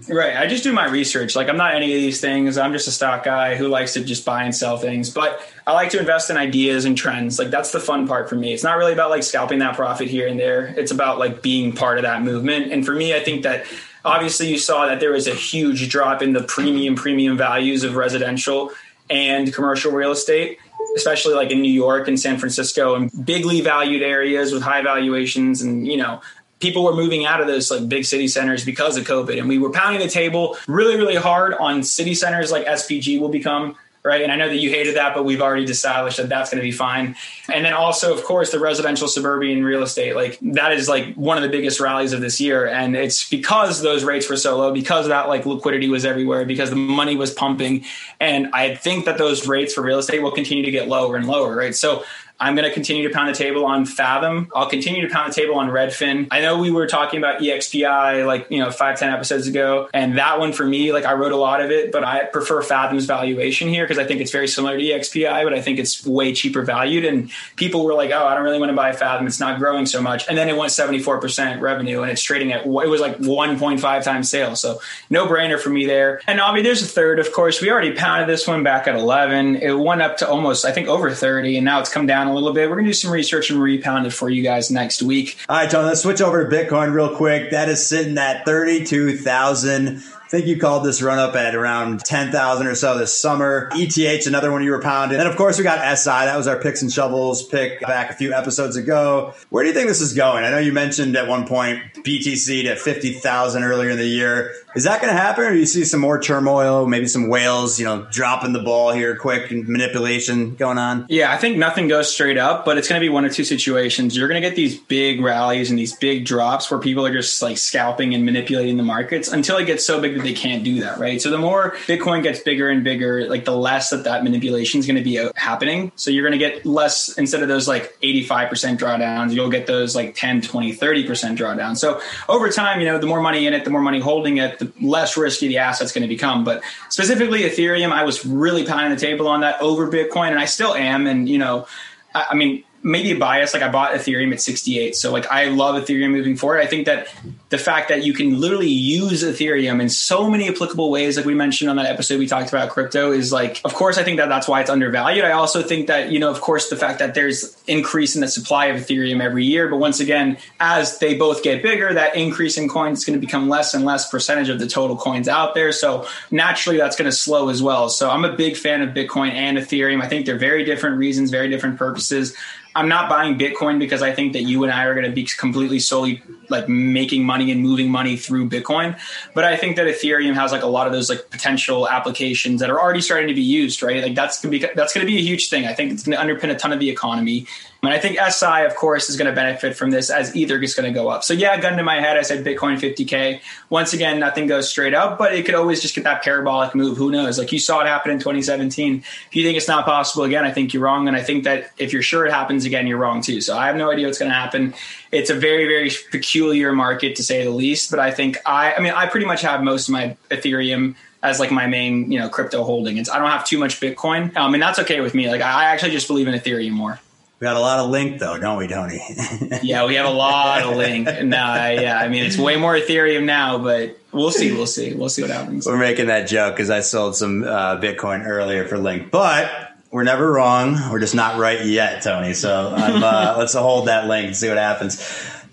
Right. 0.09 0.37
I 0.37 0.47
just 0.47 0.65
do 0.65 0.73
my 0.73 0.87
research. 0.87 1.37
Like 1.37 1.49
I'm 1.49 1.57
not 1.57 1.75
any 1.75 1.95
of 1.95 2.01
these 2.01 2.21
things. 2.21 2.57
I'm 2.57 2.73
just 2.73 2.89
a 2.89 2.91
stock 2.91 3.25
guy 3.25 3.57
who 3.57 3.69
likes 3.69 3.93
to 3.95 4.01
just 4.03 4.25
buy 4.25 4.45
and 4.45 4.55
sell 4.55 4.79
things. 4.79 5.11
But 5.11 5.41
I 5.67 5.73
like 5.73 5.91
to 5.91 5.99
invest 5.99 6.31
in 6.31 6.37
ideas 6.37 6.87
and 6.87 6.97
trends. 6.97 7.39
Like 7.39 7.51
that's 7.51 7.73
the 7.73 7.81
fun 7.81 8.09
part 8.09 8.29
for 8.29 8.35
me. 8.35 8.55
It's 8.55 8.65
not 8.65 8.79
really 8.79 8.95
about 8.95 9.11
like 9.11 9.23
scalping 9.23 9.59
that 9.59 9.77
profit 9.77 10.09
here 10.09 10.27
and 10.27 10.41
there. 10.41 10.67
It's 10.79 10.93
about 10.93 11.19
like 11.19 11.43
being 11.43 11.73
part 11.73 11.99
of 11.99 12.05
that 12.05 12.23
movement. 12.23 12.73
And 12.73 12.87
for 12.87 12.93
me, 12.93 13.15
I 13.15 13.21
think 13.21 13.43
that 13.43 13.67
obviously 14.05 14.49
you 14.49 14.59
saw 14.59 14.87
that 14.87 15.01
there 15.01 15.13
was 15.13 15.27
a 15.27 15.35
huge 15.35 15.91
drop 15.91 16.23
in 16.23 16.33
the 16.33 16.43
premium 16.43 16.95
premium 16.95 17.37
values 17.37 17.85
of 17.85 17.97
residential 17.97 18.73
and 19.11 19.53
commercial 19.53 19.93
real 19.93 20.13
estate 20.13 20.59
especially 20.97 21.35
like 21.35 21.51
in 21.51 21.61
New 21.61 21.73
York 21.73 22.09
and 22.09 22.19
San 22.19 22.39
Francisco 22.39 22.95
and 22.95 23.11
bigly 23.25 23.61
valued 23.61 24.03
areas 24.03 24.53
with 24.53 24.63
high 24.63 24.83
valuations 24.83 25.63
and 25.63 25.87
you 25.87 25.97
know 25.97 26.21
people 26.61 26.85
were 26.85 26.95
moving 26.95 27.25
out 27.25 27.41
of 27.41 27.47
those 27.47 27.71
like 27.71 27.89
big 27.89 28.05
city 28.05 28.29
centers 28.29 28.65
because 28.65 28.97
of 28.97 29.07
COVID. 29.07 29.39
And 29.39 29.49
we 29.49 29.59
were 29.59 29.71
pounding 29.71 30.01
the 30.01 30.09
table 30.09 30.57
really, 30.67 30.97
really 30.97 31.17
hard 31.17 31.55
on 31.55 31.83
city 31.83 32.15
centers 32.15 32.51
like 32.51 32.67
SPG 32.67 33.21
will 33.21 33.29
become. 33.29 33.77
Right. 34.05 34.23
And 34.23 34.31
I 34.31 34.37
know 34.37 34.49
that 34.49 34.57
you 34.57 34.71
hated 34.71 34.97
that, 34.97 35.13
but 35.15 35.25
we've 35.25 35.43
already 35.43 35.65
established 35.65 36.17
that 36.19 36.29
that's 36.29 36.51
going 36.51 36.61
to 36.61 36.67
be 36.67 36.71
fine. 36.71 37.17
And 37.53 37.65
then 37.65 37.75
also, 37.75 38.15
of 38.15 38.23
course, 38.25 38.53
the 38.53 38.61
residential 38.61 39.09
suburban 39.09 39.63
real 39.65 39.83
estate, 39.83 40.15
like 40.15 40.39
that 40.41 40.73
is 40.73 40.89
like 40.89 41.15
one 41.15 41.37
of 41.37 41.43
the 41.43 41.49
biggest 41.51 41.81
rallies 41.81 42.13
of 42.13 42.21
this 42.21 42.41
year. 42.41 42.67
And 42.67 42.97
it's 42.97 43.29
because 43.29 43.83
those 43.83 44.05
rates 44.05 44.31
were 44.31 44.37
so 44.37 44.57
low, 44.57 44.73
because 44.73 45.09
that 45.09 45.29
like 45.29 45.45
liquidity 45.47 45.89
was 45.89 46.07
everywhere, 46.07 46.47
because 46.47 46.71
the 46.71 46.77
money 46.77 47.17
was 47.17 47.35
pumping. 47.35 47.85
And 48.21 48.49
I 48.55 48.77
think 48.77 49.05
that 49.07 49.19
those 49.19 49.49
rates 49.49 49.75
for 49.75 49.83
real 49.83 49.99
estate 49.99 50.23
will 50.23 50.31
continue 50.33 50.65
to 50.65 50.71
get 50.71 50.89
lower 50.89 51.17
and 51.17 51.27
lower. 51.27 51.57
Right. 51.57 51.75
So 51.75 52.05
I'm 52.41 52.55
going 52.55 52.69
to 52.69 52.73
continue 52.73 53.09
to 53.09 53.13
pound 53.13 53.29
the 53.29 53.37
table 53.37 53.65
on 53.67 53.85
Fathom. 53.85 54.51
I'll 54.55 54.69
continue 54.69 55.07
to 55.07 55.13
pound 55.13 55.33
the 55.33 55.35
table 55.35 55.57
on 55.57 55.69
Redfin. 55.69 56.29
I 56.31 56.41
know 56.41 56.59
we 56.59 56.71
were 56.71 56.87
talking 56.87 57.19
about 57.19 57.41
EXPI 57.41 58.25
like, 58.27 58.47
you 58.49 58.61
know, 58.61 58.71
five, 58.71 58.99
10 58.99 59.13
episodes 59.13 59.49
ago. 59.49 59.89
And 59.93 60.19
that 60.19 60.39
one 60.39 60.53
for 60.53 60.65
me, 60.65 60.93
like 60.93 61.05
I 61.05 61.15
wrote 61.15 61.33
a 61.33 61.37
lot 61.37 61.61
of 61.61 61.73
it, 61.73 61.91
but 61.91 62.05
I 62.05 62.25
prefer 62.27 62.63
Fathom's 62.63 63.07
valuation 63.07 63.69
here 63.69 63.85
because 63.85 63.99
I 63.99 64.05
think 64.05 64.21
it's 64.21 64.31
very 64.31 64.47
similar 64.47 64.79
to 64.79 64.83
EXPI, 64.83 65.43
but 65.43 65.53
I 65.53 65.61
think 65.61 65.81
it's 65.81 66.07
way 66.07 66.33
cheaper 66.33 66.63
valued. 66.63 67.05
And 67.05 67.31
people 67.57 67.85
were 67.85 67.95
like, 67.95 68.11
oh, 68.13 68.25
I 68.25 68.35
don't 68.35 68.45
really 68.45 68.61
want 68.61 68.71
to 68.71 68.77
buy 68.77 68.93
Fathom. 68.93 69.27
It's 69.27 69.41
not 69.41 69.59
growing 69.59 69.87
so 69.87 70.01
much. 70.01 70.29
And 70.29 70.39
then 70.39 70.49
it 70.49 70.57
went 70.57 70.71
74% 70.71 71.61
revenue 71.61 72.03
and 72.03 72.11
it's 72.11 72.23
trading 72.23 72.53
at, 72.53 72.65
it 72.65 72.69
was 72.69 73.01
like 73.01 73.19
1.5 73.19 74.03
times 74.05 74.31
sales. 74.31 74.61
So 74.61 74.81
no 75.11 75.27
brainer 75.27 75.59
for 75.59 75.71
me 75.71 75.87
there. 75.87 76.21
And 76.29 76.41
obviously 76.41 76.69
there's 76.69 76.83
a 76.83 76.87
third, 76.87 77.19
of 77.19 77.33
course. 77.33 77.61
We 77.61 77.71
already 77.71 77.95
pounded 77.95 78.29
this 78.29 78.47
one 78.47 78.63
back 78.63 78.87
at 78.87 78.95
11. 78.95 79.57
It 79.57 79.73
went 79.73 80.03
up 80.03 80.19
to 80.19 80.29
almost, 80.29 80.65
I 80.65 80.71
think, 80.71 80.87
over 80.87 81.11
30. 81.11 81.57
And 81.57 81.65
now 81.65 81.81
it's 81.81 81.93
come 81.93 82.07
down 82.07 82.28
a 82.29 82.35
little 82.35 82.53
bit. 82.53 82.69
We're 82.69 82.77
going 82.77 82.87
to 82.87 82.91
do 82.91 82.95
some 82.95 83.11
research 83.11 83.51
and 83.51 83.61
repound 83.61 84.07
it 84.07 84.13
for 84.13 84.29
you 84.29 84.43
guys 84.43 84.71
next 84.71 85.03
week. 85.03 85.39
All 85.49 85.57
right, 85.57 85.71
Tony, 85.71 85.87
let's 85.87 86.03
switch 86.03 86.21
over 86.21 86.49
to 86.49 86.55
Bitcoin 86.55 86.93
real 86.93 87.17
quick. 87.17 87.51
That 87.51 87.69
is 87.69 87.87
sitting 87.87 88.17
at 88.19 88.45
32,000 88.45 90.03
I 90.29 90.31
think 90.31 90.47
you 90.47 90.59
called 90.59 90.85
this 90.85 91.01
run 91.01 91.19
up 91.19 91.35
at 91.37 91.55
around 91.55 92.01
10,000 92.05 92.67
or 92.67 92.75
so 92.75 92.99
this 92.99 93.19
summer. 93.19 93.71
ETH, 93.73 94.27
another 94.27 94.53
one 94.53 94.63
you 94.63 94.73
were 94.73 94.83
pounding. 94.83 95.19
And 95.19 95.27
of 95.27 95.37
course, 95.37 95.57
we 95.57 95.65
got 95.65 95.99
SI. 95.99 96.11
That 96.11 96.37
was 96.37 96.47
our 96.47 96.61
picks 96.61 96.83
and 96.83 96.93
shovels 96.93 97.43
pick 97.43 97.81
back 97.81 98.11
a 98.11 98.13
few 98.13 98.35
episodes 98.35 98.77
ago. 98.77 99.33
Where 99.49 99.65
do 99.65 99.69
you 99.69 99.75
think 99.75 99.89
this 99.89 100.03
is 100.03 100.13
going? 100.13 100.45
I 100.45 100.51
know 100.51 100.59
you 100.59 100.75
mentioned 100.75 101.17
at 101.17 101.29
one 101.29 101.47
point 101.47 101.81
BTC 102.05 102.65
to 102.65 102.77
50,000 102.77 103.63
earlier 103.63 103.89
in 103.89 103.97
the 103.97 104.05
year. 104.05 104.53
Is 104.77 104.85
that 104.85 105.01
going 105.01 105.13
to 105.13 105.19
happen, 105.19 105.45
or 105.45 105.53
do 105.53 105.59
you 105.59 105.65
see 105.65 105.85
some 105.85 106.01
more 106.01 106.21
turmoil, 106.21 106.87
maybe 106.87 107.07
some 107.07 107.29
whales, 107.31 107.81
you 107.81 107.87
know, 107.87 108.07
dropping 108.13 108.53
the 108.53 108.63
ball 108.63 108.93
here 108.93 109.17
quick 109.17 109.51
and 109.51 109.67
manipulation 109.67 110.57
going 110.57 110.77
on? 110.77 111.07
Yeah, 111.09 111.33
I 111.33 111.39
think 111.39 111.57
nothing 111.57 111.89
goes 111.89 112.13
straight 112.13 112.37
up, 112.37 112.67
but 112.67 112.77
it's 112.77 112.87
going 112.87 113.01
to 113.01 113.05
be 113.05 113.09
one 113.09 113.25
or 113.25 113.31
two 113.31 113.45
situations. 113.45 114.15
You're 114.15 114.29
going 114.29 114.41
to 114.41 114.47
get 114.47 114.57
these 114.57 114.79
big 114.79 115.23
rallies 115.23 115.71
and 115.71 115.79
these 115.79 115.97
big 115.97 116.27
drops 116.27 116.71
where 116.71 116.79
people 116.79 117.07
are 117.07 117.13
just 117.13 117.41
like 117.41 117.57
scalping 117.57 118.15
and 118.15 118.27
manipulating 118.27 118.77
the 118.77 118.83
markets 118.83 119.29
until 119.29 119.57
it 119.57 119.65
gets 119.65 119.87
so 119.87 120.03
big 120.03 120.18
that 120.19 120.25
they 120.25 120.35
can't 120.35 120.65
do 120.65 120.81
that, 120.81 120.99
right? 120.99 121.21
So 121.21 121.31
the 121.31 121.39
more 121.39 121.73
Bitcoin 121.87 122.23
gets 122.23 122.41
bigger 122.41 122.69
and 122.69 122.85
bigger, 122.85 123.29
like 123.29 123.45
the 123.45 123.57
less 123.57 123.91
that 123.91 124.05
that 124.05 124.25
manipulation 124.25 124.81
is 124.81 124.87
going 124.87 124.97
to 124.97 125.03
be 125.03 125.19
uh, 125.19 125.33
happening. 125.35 125.93
So 125.97 126.11
you're 126.11 126.29
going 126.29 126.39
to 126.39 126.45
get 126.45 126.67
less 126.67 127.17
instead 127.17 127.43
of 127.43 127.49
those 127.49 127.67
like 127.67 127.99
85% 128.01 128.79
drawdowns, 128.79 129.33
you'll 129.33 129.51
get 129.51 129.67
those 129.67 129.97
like 129.97 130.15
10, 130.15 130.43
20, 130.43 130.75
30% 130.75 131.37
drawdowns. 131.37 131.79
So 131.79 132.01
over 132.29 132.51
time, 132.51 132.81
you 132.81 132.87
know, 132.87 132.99
the 132.99 133.07
more 133.07 133.21
money 133.21 133.47
in 133.47 133.55
it, 133.55 133.65
the 133.65 133.71
more 133.71 133.83
money 133.83 134.01
holding 134.01 134.39
it, 134.39 134.59
the 134.59 134.73
less 134.81 135.17
risky 135.17 135.49
the 135.49 135.59
asset's 135.59 135.93
going 135.93 136.03
to 136.03 136.09
become. 136.09 136.45
But 136.45 136.63
specifically 136.89 137.43
Ethereum, 137.43 137.93
I 137.93 138.05
was 138.05 138.25
really 138.27 138.65
pounding 138.65 138.91
the 138.91 139.01
table 139.01 139.29
on 139.29 139.41
that 139.41 139.61
over 139.61 139.91
Bitcoin, 139.91 140.31
and 140.31 140.39
I 140.39 140.45
still 140.45 140.75
am. 140.75 141.07
And 141.07 141.29
you 141.29 141.39
know, 141.39 141.67
I, 142.15 142.27
I 142.31 142.35
mean, 142.35 142.65
maybe 142.83 143.13
a 143.13 143.17
bias. 143.17 143.55
Like 143.55 143.63
I 143.63 143.69
bought 143.69 143.93
Ethereum 143.93 144.33
at 144.33 144.41
68. 144.41 144.95
So 144.95 145.13
like 145.13 145.27
I 145.31 145.47
love 145.47 145.83
Ethereum 145.83 146.11
moving 146.11 146.37
forward. 146.37 146.61
I 146.61 146.67
think 146.67 146.87
that 146.87 147.09
the 147.49 147.59
fact 147.59 147.89
that 147.89 148.05
you 148.05 148.13
can 148.13 148.41
literally 148.41 148.69
use 148.69 149.23
Ethereum 149.25 149.81
in 149.81 149.89
so 149.89 150.31
many 150.31 150.49
applicable 150.49 150.91
ways, 150.91 151.17
like 151.17 151.27
we 151.27 151.35
mentioned 151.35 151.71
on 151.71 151.77
that 151.77 151.87
episode 151.87 152.19
we 152.19 152.27
talked 152.27 152.51
about 152.51 152.71
crypto, 152.71 153.11
is 153.11 153.33
like, 153.33 153.61
of 153.65 153.75
course, 153.75 153.99
I 153.99 154.05
think 154.05 154.19
that 154.19 154.29
that's 154.29 154.47
why 154.47 154.61
it's 154.61 154.71
undervalued. 154.71 155.25
I 155.25 155.33
also 155.33 155.63
think 155.63 155.89
that, 155.89 156.13
you 156.13 156.19
know, 156.19 156.31
of 156.31 156.41
course, 156.41 156.69
the 156.69 156.77
fact 156.77 156.99
that 157.01 157.15
there's 157.15 157.57
increase 157.67 158.15
in 158.15 158.21
the 158.21 158.29
supply 158.29 158.67
of 158.67 158.81
Ethereum 158.81 159.23
every 159.23 159.45
year. 159.45 159.69
But 159.69 159.79
once 159.79 160.01
again, 160.01 160.39
as 160.61 160.99
they 160.99 161.17
both 161.17 161.43
get 161.43 161.63
bigger, 161.63 161.93
that 161.95 162.17
increase 162.17 162.59
in 162.59 162.69
coins 162.69 162.99
is 162.99 163.05
going 163.05 163.19
to 163.19 163.25
become 163.25 163.49
less 163.49 163.75
and 163.75 163.85
less 163.85 164.11
percentage 164.11 164.49
of 164.49 164.59
the 164.59 164.67
total 164.67 164.97
coins 164.97 165.27
out 165.27 165.55
there. 165.55 165.73
So 165.73 166.07
naturally, 166.31 166.79
that's 166.79 166.97
going 166.97 167.11
to 167.11 167.17
slow 167.17 167.49
as 167.49 167.63
well. 167.63 167.89
So 167.89 168.11
I'm 168.11 168.25
a 168.25 168.37
big 168.37 168.57
fan 168.57 168.83
of 168.83 168.91
Bitcoin 168.91 169.33
and 169.33 169.59
Ethereum. 169.59 170.03
I 170.03 170.09
think 170.09 170.27
they're 170.27 170.39
very 170.39 170.65
different 170.65 170.99
reasons, 170.99 171.31
very 171.31 171.49
different 171.49 171.79
purposes. 171.79 172.37
I'm 172.79 172.89
not 172.89 173.09
buying 173.09 173.37
Bitcoin 173.37 173.81
because 173.81 174.03
I 174.03 174.13
think 174.13 174.35
that 174.35 174.43
you 174.43 174.63
and 174.63 174.73
I 174.73 174.85
are 174.85 174.95
going 174.95 175.05
to 175.05 175.13
be 175.13 175.25
completely 175.25 175.81
solely 175.81 176.23
like 176.49 176.69
making 176.69 177.25
money 177.25 177.51
and 177.51 177.63
moving 177.63 177.91
money 177.91 178.17
through 178.17 178.49
Bitcoin. 178.49 178.99
But 179.35 179.45
I 179.45 179.57
think 179.57 179.77
that 179.77 179.87
Ethereum 179.87 180.35
has 180.35 180.53
like 180.53 180.63
a 180.63 180.67
lot 180.67 180.87
of 180.87 180.93
those 180.93 181.09
like 181.09 181.31
potential 181.31 181.89
applications 181.89 182.61
that 182.61 182.71
are 182.71 182.81
already 182.81 183.01
starting 183.01 183.29
to 183.29 183.35
be 183.35 183.43
used, 183.43 183.83
right? 183.83 184.03
Like 184.03 184.15
that's 184.15 184.41
to 184.43 184.49
be 184.49 184.65
that's 184.75 184.93
to 184.95 185.05
be 185.05 185.19
a 185.19 185.23
huge 185.23 185.49
thing. 185.49 185.67
I 185.67 185.75
think 185.75 185.93
it's 185.93 186.05
to 186.05 186.11
underpin 186.11 186.51
a 186.51 186.57
ton 186.57 186.73
of 186.73 186.81
the 186.81 186.91
economy. 186.91 187.47
And 187.83 187.93
I 187.93 187.99
think 187.99 188.19
SI, 188.19 188.65
of 188.65 188.75
course, 188.75 189.09
is 189.09 189.17
to 189.17 189.33
benefit 189.33 189.77
from 189.77 189.91
this 189.91 190.11
as 190.11 190.35
Ether 190.35 190.61
is 190.61 190.75
to 190.75 190.91
go 190.91 191.09
up. 191.09 191.23
So 191.23 191.33
yeah, 191.33 191.61
gun 191.61 191.77
to 191.77 191.85
my 191.85 192.01
head, 192.01 192.17
I 192.17 192.23
said 192.23 192.45
Bitcoin 192.45 192.77
50k. 192.77 193.41
Once 193.71 193.93
again, 193.93 194.19
nothing 194.19 194.49
goes 194.49 194.69
straight 194.69 194.95
up, 194.95 195.17
but 195.17 195.33
it 195.33 195.47
could 195.47 195.55
always 195.55 195.81
just 195.81 195.95
get 195.95 196.03
that 196.03 196.25
parabolic 196.25 196.75
move. 196.75 196.97
Who 196.97 197.13
knows? 197.13 197.39
Like 197.39 197.53
you 197.53 197.61
saw 197.61 197.81
it 197.81 197.87
happen 197.87 198.11
in 198.11 198.19
2017. 198.19 199.05
If 199.29 199.37
you 199.37 199.45
think 199.45 199.57
it's 199.57 199.69
not 199.69 199.85
possible 199.85 200.25
again, 200.25 200.45
I 200.45 200.51
think 200.51 200.75
you're 200.75 200.83
wrong. 200.83 201.07
And 201.07 201.17
I 201.17 201.23
think 201.23 201.45
that 201.45 201.71
if 201.79 201.93
you're 201.93 202.03
sure 202.03 202.27
it 202.27 202.33
happens 202.33 202.65
again, 202.65 202.89
you're 202.89 202.99
wrong 202.99 203.23
too. 203.23 203.41
So 203.41 203.57
I 203.57 203.67
have 203.67 203.77
no 203.77 203.93
idea 203.93 204.07
what's 204.07 204.19
to 204.19 204.29
happen. 204.29 204.75
It's 205.11 205.31
a 205.31 205.35
very, 205.35 205.67
very 205.67 205.91
peculiar 206.11 206.73
market 206.73 207.17
to 207.17 207.23
say 207.23 207.45
the 207.45 207.51
least. 207.51 207.91
But 207.91 208.01
I 208.01 208.11
think 208.11 208.39
I, 208.45 208.75
I 208.75 208.81
mean, 208.81 208.93
I 208.93 209.07
pretty 209.07 209.27
much 209.27 209.43
have 209.43 209.63
most 209.63 209.89
of 209.89 209.93
my 209.93 210.17
Ethereum 210.31 210.95
as 211.23 211.41
like 211.41 211.51
my 211.51 211.67
main, 211.67 212.11
you 212.13 212.19
know, 212.19 212.29
crypto 212.29 212.63
holding. 212.63 212.97
It's 212.99 213.11
I 213.11 213.19
don't 213.19 213.31
have 213.31 213.45
too 213.45 213.59
much 213.59 213.81
Bitcoin, 213.81 214.37
um, 214.37 214.55
and 214.55 214.63
that's 214.63 214.79
okay 214.81 215.01
with 215.01 215.15
me. 215.15 215.29
Like 215.29 215.41
I 215.41 215.67
actually 215.67 215.93
just 215.93 216.09
believe 216.09 216.29
in 216.29 216.35
Ethereum 216.35 216.73
more. 216.73 217.01
We 217.41 217.45
got 217.45 217.57
a 217.57 217.61
lot 217.61 217.79
of 217.79 217.91
link 217.91 218.19
though, 218.19 218.37
don't 218.39 218.59
we, 218.59 218.67
Tony? 218.67 219.01
yeah, 219.63 219.87
we 219.87 219.95
have 219.95 220.07
a 220.07 220.11
lot 220.11 220.63
of 220.63 220.77
link. 220.77 221.07
No, 221.07 221.37
yeah, 221.37 221.99
I 222.01 222.09
mean 222.09 222.25
it's 222.25 222.37
way 222.37 222.57
more 222.57 222.75
Ethereum 222.75 223.25
now, 223.25 223.59
but 223.59 223.97
we'll 224.11 224.33
see, 224.33 224.53
we'll 224.53 224.67
see, 224.67 224.95
we'll 224.95 225.09
see 225.09 225.23
what 225.23 225.31
happens. 225.31 225.67
We're 225.67 225.79
making 225.79 226.07
that 226.07 226.27
joke 226.27 226.57
because 226.57 226.71
I 226.71 226.81
sold 226.81 227.15
some 227.15 227.45
uh, 227.45 227.81
Bitcoin 227.81 228.27
earlier 228.27 228.67
for 228.67 228.77
Link, 228.77 229.13
but 229.13 229.68
we're 229.91 230.05
never 230.05 230.31
wrong. 230.33 230.77
We're 230.91 231.01
just 231.01 231.15
not 231.15 231.39
right 231.39 231.65
yet, 231.65 232.03
Tony. 232.03 232.35
So 232.35 232.75
uh, 232.77 233.35
let's 233.39 233.55
hold 233.55 233.89
that 233.89 234.07
link 234.07 234.27
and 234.27 234.37
see 234.37 234.49
what 234.49 234.59
happens. 234.59 234.99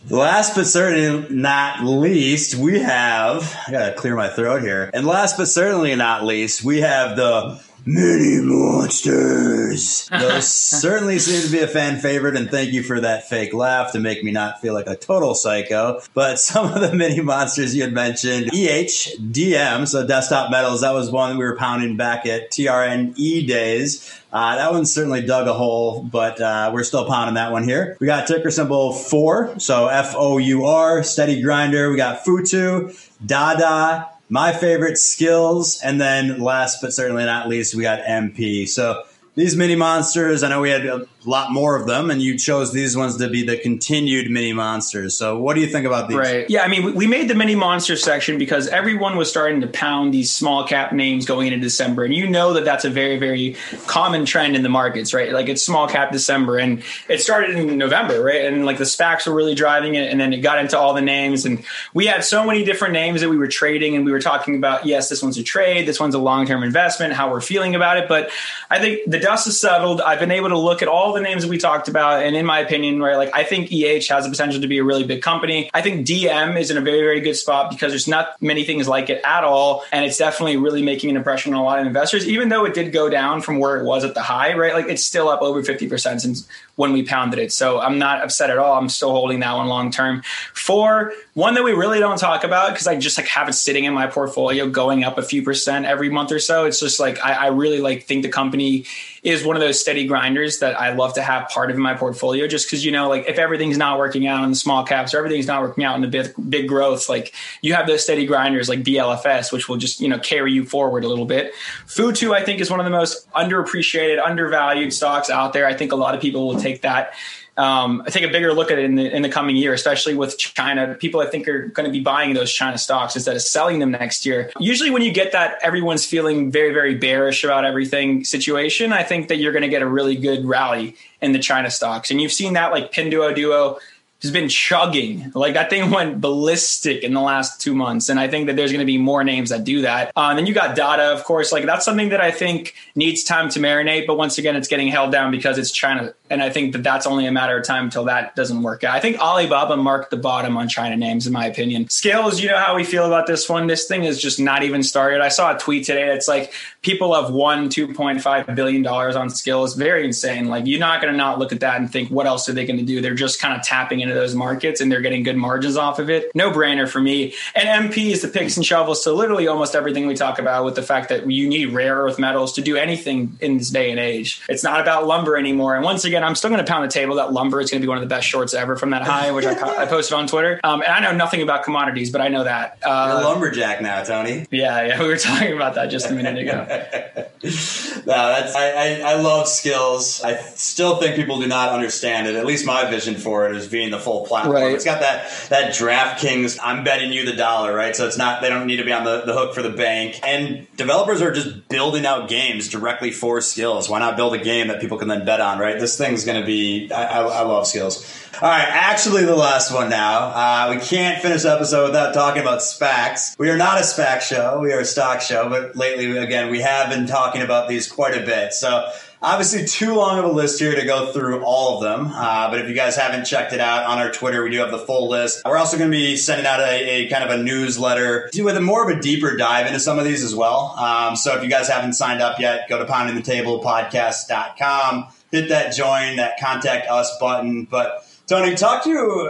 Last 0.09 0.55
but 0.55 0.67
certainly 0.67 1.33
not 1.33 1.83
least, 1.83 2.55
we 2.55 2.79
have. 2.79 3.57
I 3.67 3.71
gotta 3.71 3.93
clear 3.93 4.15
my 4.15 4.29
throat 4.29 4.61
here. 4.61 4.91
And 4.93 5.07
last 5.07 5.38
but 5.38 5.47
certainly 5.47 5.95
not 5.95 6.23
least, 6.23 6.63
we 6.63 6.81
have 6.81 7.15
the 7.15 7.59
mini 7.86 8.41
monsters. 8.41 10.09
Those 10.11 10.47
certainly 10.47 11.19
seem 11.19 11.43
to 11.43 11.51
be 11.51 11.63
a 11.63 11.67
fan 11.67 11.99
favorite, 11.99 12.36
and 12.36 12.49
thank 12.49 12.71
you 12.71 12.83
for 12.83 12.99
that 12.99 13.29
fake 13.29 13.53
laugh 13.53 13.91
to 13.91 13.99
make 13.99 14.23
me 14.23 14.31
not 14.31 14.59
feel 14.59 14.73
like 14.73 14.88
a 14.88 14.95
total 14.95 15.36
psycho. 15.36 16.01
But 16.13 16.39
some 16.39 16.73
of 16.73 16.81
the 16.81 16.93
mini 16.95 17.21
monsters 17.21 17.75
you 17.75 17.83
had 17.83 17.93
mentioned, 17.93 18.51
EHDM, 18.51 19.88
so 19.88 20.05
Desktop 20.05 20.49
Metals, 20.51 20.81
that 20.81 20.91
was 20.91 21.11
one 21.11 21.38
we 21.38 21.45
were 21.45 21.55
pounding 21.55 21.95
back 21.95 22.25
at 22.25 22.51
TRNE 22.51 23.47
days. 23.47 24.11
Uh, 24.33 24.57
that 24.57 24.73
one 24.73 24.86
certainly 24.86 25.21
dug 25.21 25.47
a 25.47 25.53
hole, 25.53 26.03
but 26.03 26.41
uh, 26.41 26.69
we're 26.73 26.83
still 26.83 27.05
pounding 27.05 27.36
that 27.36 27.53
one 27.53 27.63
here. 27.63 27.95
We 28.01 28.07
got 28.07 28.27
ticker 28.27 28.51
symbol 28.51 28.91
four, 28.91 29.57
so 29.59 29.88
F 29.88 30.13
O 30.17 30.39
U 30.39 30.65
R, 30.65 31.03
steady 31.03 31.41
grinder. 31.41 31.89
We 31.89 31.95
got 31.95 32.25
Futu, 32.25 32.93
Dada, 33.25 34.09
my 34.30 34.53
favorite 34.53 34.95
Skillz, 34.95 35.80
and 35.84 35.99
then 35.99 36.39
last 36.39 36.82
but 36.82 36.93
certainly 36.93 37.26
not 37.26 37.47
least, 37.47 37.76
we 37.76 37.84
got 37.84 37.99
MP. 38.01 38.67
So 38.67 39.03
these 39.36 39.55
mini 39.55 39.76
monsters, 39.76 40.43
I 40.43 40.49
know 40.49 40.61
we 40.61 40.69
had 40.69 40.88
um, 40.88 41.07
a 41.26 41.30
lot 41.30 41.51
more 41.51 41.76
of 41.76 41.88
them, 41.88 42.09
and 42.09 42.21
you 42.21 42.38
chose 42.38 42.71
these 42.71 42.95
ones 42.95 43.17
to 43.17 43.30
be 43.30 43.45
the 43.45 43.57
continued 43.57 44.30
mini 44.30 44.53
monsters. 44.53 45.17
So, 45.17 45.38
what 45.38 45.55
do 45.55 45.61
you 45.61 45.67
think 45.67 45.86
about 45.86 46.07
these? 46.07 46.17
Right. 46.17 46.49
Yeah, 46.49 46.63
I 46.63 46.67
mean, 46.67 46.95
we 46.95 47.07
made 47.07 47.30
the 47.30 47.36
mini 47.36 47.55
monster 47.55 47.95
section 47.95 48.38
because 48.38 48.67
everyone 48.67 49.17
was 49.17 49.30
starting 49.30 49.61
to 49.61 49.67
pound 49.67 50.13
these 50.13 50.32
small 50.32 50.67
cap 50.67 50.91
names 50.91 51.26
going 51.26 51.47
into 51.47 51.59
December, 51.59 52.05
and 52.05 52.13
you 52.13 52.28
know 52.28 52.53
that 52.53 52.65
that's 52.65 52.86
a 52.86 52.89
very, 52.89 53.17
very 53.17 53.55
common 53.88 54.26
trend 54.26 54.55
in 54.55 54.63
the 54.63 54.69
markets, 54.69 55.13
right? 55.13 55.32
Like 55.32 55.49
it's 55.49 55.63
small 55.63 55.88
cap 55.88 56.11
December, 56.11 56.57
and 56.57 56.84
it 57.09 57.21
started 57.21 57.57
in 57.57 57.78
November, 57.78 58.21
right? 58.21 58.45
And 58.45 58.65
like 58.65 58.78
the 58.78 58.84
SPACs 58.84 59.28
were 59.28 59.34
really 59.34 59.55
driving 59.55 59.95
it, 59.95 60.11
and 60.11 60.19
then 60.19 60.34
it 60.34 60.38
got 60.38 60.59
into 60.59 60.78
all 60.78 60.93
the 60.93 61.01
names, 61.01 61.45
and 61.45 61.63
we 61.93 62.05
had 62.05 62.23
so 62.23 62.45
many 62.45 62.63
different 62.63 62.93
names 62.93 63.21
that 63.21 63.30
we 63.30 63.38
were 63.38 63.47
trading, 63.47 63.95
and 63.95 64.05
we 64.05 64.11
were 64.11 64.21
talking 64.21 64.55
about, 64.55 64.86
yes, 64.86 65.09
this 65.09 65.23
one's 65.23 65.38
a 65.38 65.43
trade, 65.43 65.88
this 65.88 65.99
one's 65.99 66.15
a 66.15 66.19
long 66.19 66.45
term 66.45 66.63
investment, 66.63 67.13
how 67.13 67.32
we're 67.32 67.41
feeling 67.41 67.76
about 67.76 67.97
it, 67.97 68.07
but 68.07 68.30
I 68.69 68.80
think 68.80 69.09
the 69.09 69.19
dust 69.19 69.45
has 69.45 69.59
settled. 69.59 70.01
I've 70.01 70.19
been 70.19 70.32
able 70.32 70.49
to 70.49 70.57
look 70.57 70.82
at 70.82 70.88
all 70.88 71.14
the 71.16 71.22
names 71.22 71.43
that 71.43 71.49
we 71.49 71.57
talked 71.57 71.88
about, 71.88 72.24
and 72.24 72.36
in 72.36 72.45
my 72.45 72.59
opinion, 72.59 73.01
right, 73.01 73.16
like 73.16 73.32
I 73.34 73.43
think 73.43 73.72
EH 73.72 74.05
has 74.09 74.26
the 74.26 74.30
potential 74.30 74.61
to 74.61 74.68
be 74.68 74.78
a 74.78 74.84
really 74.84 75.03
big 75.03 75.22
company. 75.22 75.70
I 75.74 75.82
think 75.82 76.05
DM 76.05 76.59
is 76.59 76.70
in 76.70 76.78
a 76.78 76.82
very, 76.82 76.99
very 76.99 77.22
good 77.22 77.36
spot 77.36 77.72
because 77.72 77.91
there's 77.91 78.07
not 78.07 78.41
many 78.41 78.63
things 78.63 78.88
like 78.88 79.09
it 79.09 79.22
at 79.24 79.43
all, 79.43 79.84
and 79.91 80.05
it's 80.05 80.18
definitely 80.18 80.57
really 80.57 80.84
making 80.84 81.09
an 81.09 81.18
impression 81.18 81.53
on 81.53 81.59
a 81.59 81.63
lot 81.63 81.80
of 81.80 81.88
investors. 81.88 82.28
Even 82.28 82.49
though 82.49 82.66
it 82.66 82.74
did 82.74 82.91
go 82.91 83.09
down 83.09 83.41
from 83.41 83.59
where 83.59 83.78
it 83.78 83.86
was 83.86 84.03
at 84.03 84.13
the 84.13 84.22
high, 84.22 84.53
right, 84.53 84.74
like 84.74 84.88
it's 84.88 85.03
still 85.03 85.30
up 85.30 85.41
over 85.41 85.63
fifty 85.63 85.88
percent 85.88 86.22
since 86.22 86.47
when 86.76 86.93
we 86.93 87.03
pounded 87.03 87.39
it. 87.39 87.51
So 87.51 87.80
I'm 87.80 87.97
not 87.97 88.24
upset 88.24 88.49
at 88.49 88.57
all. 88.57 88.78
I'm 88.78 88.89
still 88.89 89.11
holding 89.11 89.39
that 89.39 89.55
one 89.55 89.68
long 89.68 89.91
term. 89.91 90.22
For 90.53 91.13
one 91.36 91.53
that 91.55 91.65
we 91.65 91.73
really 91.73 91.99
don't 91.99 92.17
talk 92.17 92.45
about 92.45 92.71
because 92.71 92.88
I 92.88 92.95
just 92.95 93.17
like 93.17 93.27
have 93.27 93.49
it 93.49 93.53
sitting 93.53 93.83
in 93.83 93.93
my 93.93 94.07
portfolio 94.07 94.69
going 94.69 95.03
up 95.03 95.17
a 95.17 95.21
few 95.21 95.43
percent 95.43 95.86
every 95.86 96.09
month 96.09 96.31
or 96.31 96.39
so. 96.39 96.63
It's 96.63 96.79
just 96.79 96.97
like 96.97 97.19
I, 97.19 97.33
I 97.33 97.47
really 97.47 97.81
like 97.81 98.05
think 98.05 98.23
the 98.23 98.29
company 98.29 98.86
is 99.21 99.43
one 99.43 99.57
of 99.57 99.61
those 99.61 99.77
steady 99.77 100.07
grinders 100.07 100.59
that 100.59 100.79
I 100.79 100.93
love 100.93 101.15
to 101.15 101.21
have 101.21 101.49
part 101.49 101.71
of 101.71 101.77
my 101.77 101.93
portfolio 101.93 102.47
just 102.47 102.67
because 102.67 102.86
you 102.86 102.91
know 102.93 103.09
like 103.09 103.25
if 103.27 103.38
everything's 103.38 103.77
not 103.77 103.99
working 103.99 104.27
out 104.27 104.45
in 104.45 104.51
the 104.51 104.55
small 104.55 104.86
caps 104.86 105.13
or 105.13 105.17
everything's 105.17 105.45
not 105.45 105.61
working 105.61 105.83
out 105.83 105.95
in 105.97 106.01
the 106.01 106.07
big 106.07 106.33
big 106.49 106.69
growth 106.69 107.09
like 107.09 107.33
you 107.61 107.73
have 107.73 107.86
those 107.86 108.01
steady 108.01 108.25
grinders 108.25 108.69
like 108.69 108.81
BLFS 108.81 109.51
which 109.51 109.67
will 109.67 109.77
just 109.77 109.99
you 109.99 110.07
know 110.07 110.19
carry 110.19 110.53
you 110.53 110.63
forward 110.63 111.03
a 111.03 111.09
little 111.09 111.25
bit. 111.25 111.53
Futu 111.86 112.33
I 112.33 112.45
think 112.45 112.61
is 112.61 112.71
one 112.71 112.79
of 112.79 112.86
the 112.86 112.91
most 112.91 113.29
underappreciated 113.31 114.25
undervalued 114.25 114.93
stocks 114.93 115.29
out 115.29 115.51
there. 115.51 115.67
I 115.67 115.73
think 115.73 115.91
a 115.91 115.97
lot 115.97 116.15
of 116.15 116.21
people 116.21 116.47
will 116.47 116.61
take 116.61 116.83
that 116.83 117.13
um, 117.57 118.03
I 118.05 118.09
take 118.09 118.23
a 118.23 118.29
bigger 118.29 118.53
look 118.53 118.69
at 118.69 118.79
it 118.79 118.85
in 118.85 118.95
the 118.95 119.09
in 119.15 119.21
the 119.21 119.29
coming 119.29 119.55
year, 119.55 119.73
especially 119.73 120.13
with 120.13 120.37
China. 120.37 120.95
People 120.95 121.21
I 121.21 121.27
think 121.27 121.47
are 121.47 121.67
going 121.67 121.85
to 121.85 121.91
be 121.91 122.01
buying 122.01 122.33
those 122.33 122.51
China 122.51 122.77
stocks 122.77 123.15
instead 123.15 123.35
of 123.35 123.41
selling 123.41 123.79
them 123.79 123.91
next 123.91 124.25
year. 124.25 124.51
Usually, 124.59 124.89
when 124.89 125.01
you 125.01 125.11
get 125.11 125.31
that 125.31 125.57
everyone's 125.61 126.05
feeling 126.05 126.51
very 126.51 126.73
very 126.73 126.95
bearish 126.95 127.43
about 127.43 127.63
everything 127.63 128.25
situation, 128.25 128.91
I 128.91 129.03
think 129.03 129.29
that 129.29 129.37
you're 129.37 129.53
going 129.53 129.63
to 129.63 129.69
get 129.69 129.81
a 129.81 129.87
really 129.87 130.15
good 130.15 130.45
rally 130.45 130.95
in 131.21 131.31
the 131.31 131.39
China 131.39 131.71
stocks, 131.71 132.11
and 132.11 132.21
you've 132.21 132.33
seen 132.33 132.53
that 132.53 132.71
like 132.71 132.91
Pinduoduo 132.91 133.79
has 134.21 134.31
been 134.31 134.49
chugging. 134.49 135.31
Like 135.35 135.53
that 135.53 135.69
thing 135.69 135.91
went 135.91 136.19
ballistic 136.21 137.03
in 137.03 137.13
the 137.13 137.21
last 137.21 137.61
two 137.61 137.75
months. 137.75 138.09
And 138.09 138.19
I 138.19 138.27
think 138.27 138.47
that 138.47 138.55
there's 138.55 138.71
going 138.71 138.79
to 138.79 138.85
be 138.85 138.97
more 138.97 139.23
names 139.23 139.49
that 139.49 139.63
do 139.63 139.81
that. 139.81 140.11
Uh, 140.15 140.27
and 140.29 140.37
then 140.37 140.45
you 140.45 140.53
got 140.53 140.75
Dada, 140.75 141.13
of 141.13 141.23
course. 141.23 141.51
Like 141.51 141.65
that's 141.65 141.85
something 141.85 142.09
that 142.09 142.21
I 142.21 142.31
think 142.31 142.75
needs 142.95 143.23
time 143.23 143.49
to 143.49 143.59
marinate. 143.59 144.07
But 144.07 144.17
once 144.17 144.37
again, 144.37 144.55
it's 144.55 144.67
getting 144.67 144.87
held 144.87 145.11
down 145.11 145.31
because 145.31 145.57
it's 145.57 145.71
China. 145.71 146.13
And 146.30 146.41
I 146.41 146.49
think 146.49 146.73
that 146.73 146.84
that's 146.84 147.05
only 147.05 147.28
a 147.28 147.32
matter 147.32 147.57
of 147.57 147.65
time 147.65 147.86
until 147.86 148.05
that 148.05 148.36
doesn't 148.36 148.63
work 148.63 148.84
out. 148.84 148.95
I 148.95 148.99
think 148.99 149.19
Alibaba 149.19 149.78
marked 149.78 150.09
the 150.09 150.17
bottom 150.17 150.57
on 150.57 150.67
China 150.67 150.97
names, 150.97 151.28
in 151.28 151.34
my 151.34 151.45
opinion. 151.45 151.86
Skillz, 151.86 152.41
you 152.41 152.49
know 152.49 152.57
how 152.57 152.76
we 152.76 152.84
feel 152.84 153.05
about 153.05 153.28
this 153.28 153.47
one. 153.47 153.67
This 153.67 153.88
thing 153.88 154.03
is 154.05 154.19
just 154.19 154.39
not 154.39 154.63
even 154.63 154.82
started. 154.82 155.21
I 155.21 155.30
saw 155.30 155.55
a 155.55 155.59
tweet 155.59 155.86
today. 155.86 156.13
It's 156.13 156.28
like 156.28 156.53
people 156.82 157.13
have 157.13 157.32
won 157.32 157.69
$2.5 157.69 158.55
billion 158.55 158.86
on 158.88 159.28
Skillz. 159.30 159.78
Very 159.78 160.03
insane. 160.03 160.47
Like 160.47 160.65
you're 160.65 160.80
not 160.80 161.01
going 161.01 161.13
to 161.13 161.17
not 161.17 161.38
look 161.38 161.51
at 161.51 161.59
that 161.59 161.80
and 161.80 161.91
think, 161.91 162.09
what 162.09 162.26
else 162.26 162.49
are 162.49 162.53
they 162.53 162.65
going 162.65 162.80
to 162.80 162.86
do? 162.86 163.01
They're 163.01 163.13
just 163.13 163.39
kind 163.39 163.57
of 163.59 163.65
tapping 163.65 163.99
into 163.99 164.15
those 164.15 164.34
markets 164.34 164.82
and 164.82 164.91
they're 164.91 165.01
getting 165.01 165.23
good 165.23 165.38
margins 165.38 165.78
off 165.78 165.99
of 165.99 166.09
it. 166.09 166.32
No 166.34 166.51
brainer 166.51 166.89
for 166.89 166.99
me. 166.99 167.36
And 167.53 167.91
MP 167.91 168.11
is 168.11 168.21
the 168.23 168.28
picks 168.28 168.57
and 168.57 168.65
shovels 168.65 169.03
to 169.03 169.11
literally 169.11 169.47
almost 169.47 169.76
everything 169.76 170.07
we 170.07 170.15
talk 170.15 170.39
about 170.39 170.65
with 170.65 170.76
the 170.76 170.84
fact 170.84 171.09
that 171.09 171.30
you 171.30 171.47
need 171.47 171.67
rare 171.67 171.97
earth 171.97 172.17
metals 172.17 172.53
to 172.53 172.61
do 172.61 172.76
anything 172.78 173.38
in 173.41 173.57
this 173.57 173.69
day 173.69 173.91
and 173.91 173.99
age. 173.99 174.41
It's 174.49 174.63
not 174.63 174.82
about 174.82 175.05
lumber 175.05 175.38
anymore. 175.38 175.76
And 175.76 175.84
once 175.84 176.03
again, 176.03 176.23
I'm 176.26 176.36
still 176.36 176.49
going 176.49 176.63
to 176.63 176.69
pound 176.69 176.84
the 176.84 176.93
table 176.93 177.15
that 177.15 177.32
lumber 177.32 177.61
is 177.61 177.69
going 177.69 177.82
to 177.82 177.86
be 177.86 177.89
one 177.89 177.97
of 177.97 178.03
the 178.03 178.13
best 178.13 178.28
shorts 178.28 178.53
ever 178.53 178.76
from 178.76 178.89
that 178.91 179.03
high, 179.03 179.32
which 179.32 179.45
I, 179.45 179.53
I 179.53 179.86
posted 179.86 180.17
on 180.17 180.28
Twitter. 180.28 180.59
Um, 180.63 180.82
and 180.82 180.91
I 180.91 180.99
know 180.99 181.15
nothing 181.15 181.41
about 181.41 181.63
commodities, 181.63 182.11
but 182.11 182.21
I 182.21 182.28
know 182.28 182.43
that. 182.43 182.80
Uh, 182.84 183.11
You're 183.11 183.21
a 183.21 183.23
lumberjack 183.23 183.82
now, 183.82 184.03
Tony. 184.03 184.47
Yeah, 184.51 184.88
yeah. 184.88 185.01
We 185.05 185.09
were 185.09 185.17
talking 185.17 185.53
about 185.53 185.76
that 185.76 185.88
just 185.88 186.09
a 186.09 186.13
minute 186.13 186.38
ago. 186.39 186.65
no, 186.65 188.03
that's 188.05 188.55
I, 188.55 188.71
I, 188.71 189.01
I 189.05 189.15
love 189.15 189.45
Skillz. 189.45 190.23
I 190.23 190.36
still 190.38 190.97
think 190.97 191.15
people 191.15 191.39
do 191.39 191.47
not 191.47 191.69
understand 191.69 192.28
it. 192.28 192.36
At 192.36 192.45
least 192.45 192.65
my 192.65 192.89
vision 192.89 193.15
for 193.15 193.47
it 193.47 193.55
is 193.55 193.67
being 193.67 193.91
the 193.91 193.99
full 193.99 194.26
platform. 194.26 194.55
Right. 194.55 194.73
It's 194.73 194.86
got 194.86 195.01
that 195.01 195.30
that 195.49 195.73
DraftKings. 195.73 196.59
I'm 196.63 196.84
betting 196.84 197.13
you 197.13 197.26
the 197.26 197.36
dollar, 197.36 197.76
right? 197.76 197.95
So 197.95 198.07
it's 198.07 198.17
not 198.17 198.41
they 198.41 198.49
don't 198.49 198.65
need 198.65 198.78
to 198.78 198.86
be 198.86 198.91
on 198.91 199.03
the, 199.03 199.21
the 199.21 199.34
hook 199.34 199.53
for 199.53 199.61
the 199.61 199.69
bank. 199.69 200.19
And 200.23 200.67
developers 200.76 201.21
are 201.21 201.32
just 201.32 201.67
building 201.69 202.05
out 202.05 202.30
games 202.30 202.67
directly 202.69 203.11
for 203.11 203.39
Skillz. 203.39 203.89
Why 203.89 203.99
not 203.99 204.15
build 204.15 204.34
a 204.34 204.43
game 204.43 204.67
that 204.69 204.82
people 204.82 204.97
can 204.97 205.07
then 205.07 205.26
bet 205.26 205.39
on, 205.39 205.59
right? 205.59 205.80
This 205.80 205.97
thing's 206.05 206.25
going 206.25 206.39
to 206.39 206.45
be. 206.45 206.91
I, 206.91 207.03
I, 207.03 207.21
I 207.21 207.41
love 207.41 207.65
Skillz. 207.65 208.23
All 208.41 208.49
right, 208.49 208.67
actually, 208.67 209.23
the 209.23 209.35
last 209.35 209.73
one 209.73 209.89
now. 209.89 210.27
Uh, 210.27 210.75
we 210.75 210.85
can't 210.85 211.21
finish 211.21 211.45
episode 211.45 211.85
without 211.85 212.13
talking 212.13 212.41
about 212.41 212.59
SPACs. 212.59 213.37
We 213.39 213.49
are 213.49 213.57
not 213.57 213.77
a 213.77 213.81
SPAC 213.81 214.21
show; 214.21 214.59
we 214.59 214.73
are 214.73 214.79
a 214.79 214.85
stock 214.85 215.21
show. 215.21 215.49
But 215.49 215.75
lately, 215.75 216.17
again, 216.17 216.51
we 216.51 216.61
have 216.61 216.89
been 216.89 217.07
talking 217.07 217.41
about 217.41 217.69
these 217.69 217.89
quite 217.89 218.15
a 218.15 218.25
bit. 218.25 218.53
So 218.53 218.91
Obviously, 219.25 219.65
too 219.65 219.95
long 219.95 220.19
of 220.19 220.25
a 220.25 220.31
list 220.31 220.59
here 220.59 220.75
to 220.75 220.85
go 220.85 221.11
through 221.11 221.43
all 221.43 221.77
of 221.77 221.83
them. 221.83 222.11
Uh, 222.13 222.51
but 222.51 222.59
if 222.59 222.69
you 222.69 222.75
guys 222.75 222.95
haven't 222.95 223.25
checked 223.25 223.53
it 223.53 223.59
out 223.59 223.85
on 223.85 223.97
our 223.97 224.11
Twitter, 224.11 224.43
we 224.43 224.51
do 224.51 224.59
have 224.59 224.69
the 224.69 224.77
full 224.77 225.09
list. 225.09 225.41
We're 225.43 225.57
also 225.57 225.79
going 225.79 225.89
to 225.89 225.97
be 225.97 226.15
sending 226.15 226.45
out 226.45 226.59
a, 226.59 226.69
a, 226.69 227.09
kind 227.09 227.23
of 227.23 227.31
a 227.31 227.37
newsletter 227.41 228.29
with 228.37 228.55
a 228.55 228.61
more 228.61 228.87
of 228.87 228.95
a 228.95 229.01
deeper 229.01 229.35
dive 229.35 229.65
into 229.65 229.79
some 229.79 229.97
of 229.97 230.05
these 230.05 230.23
as 230.23 230.35
well. 230.35 230.75
Um, 230.77 231.15
so 231.15 231.35
if 231.35 231.43
you 231.43 231.49
guys 231.49 231.67
haven't 231.67 231.93
signed 231.93 232.21
up 232.21 232.39
yet, 232.39 232.69
go 232.69 232.77
to 232.77 232.85
poundingthetablepodcast.com, 232.85 235.07
hit 235.32 235.49
that 235.49 235.73
join, 235.73 236.17
that 236.17 236.39
contact 236.39 236.89
us 236.89 237.17
button. 237.19 237.65
But 237.65 238.07
Tony, 238.28 238.55
talk 238.55 238.84
to 238.84 238.89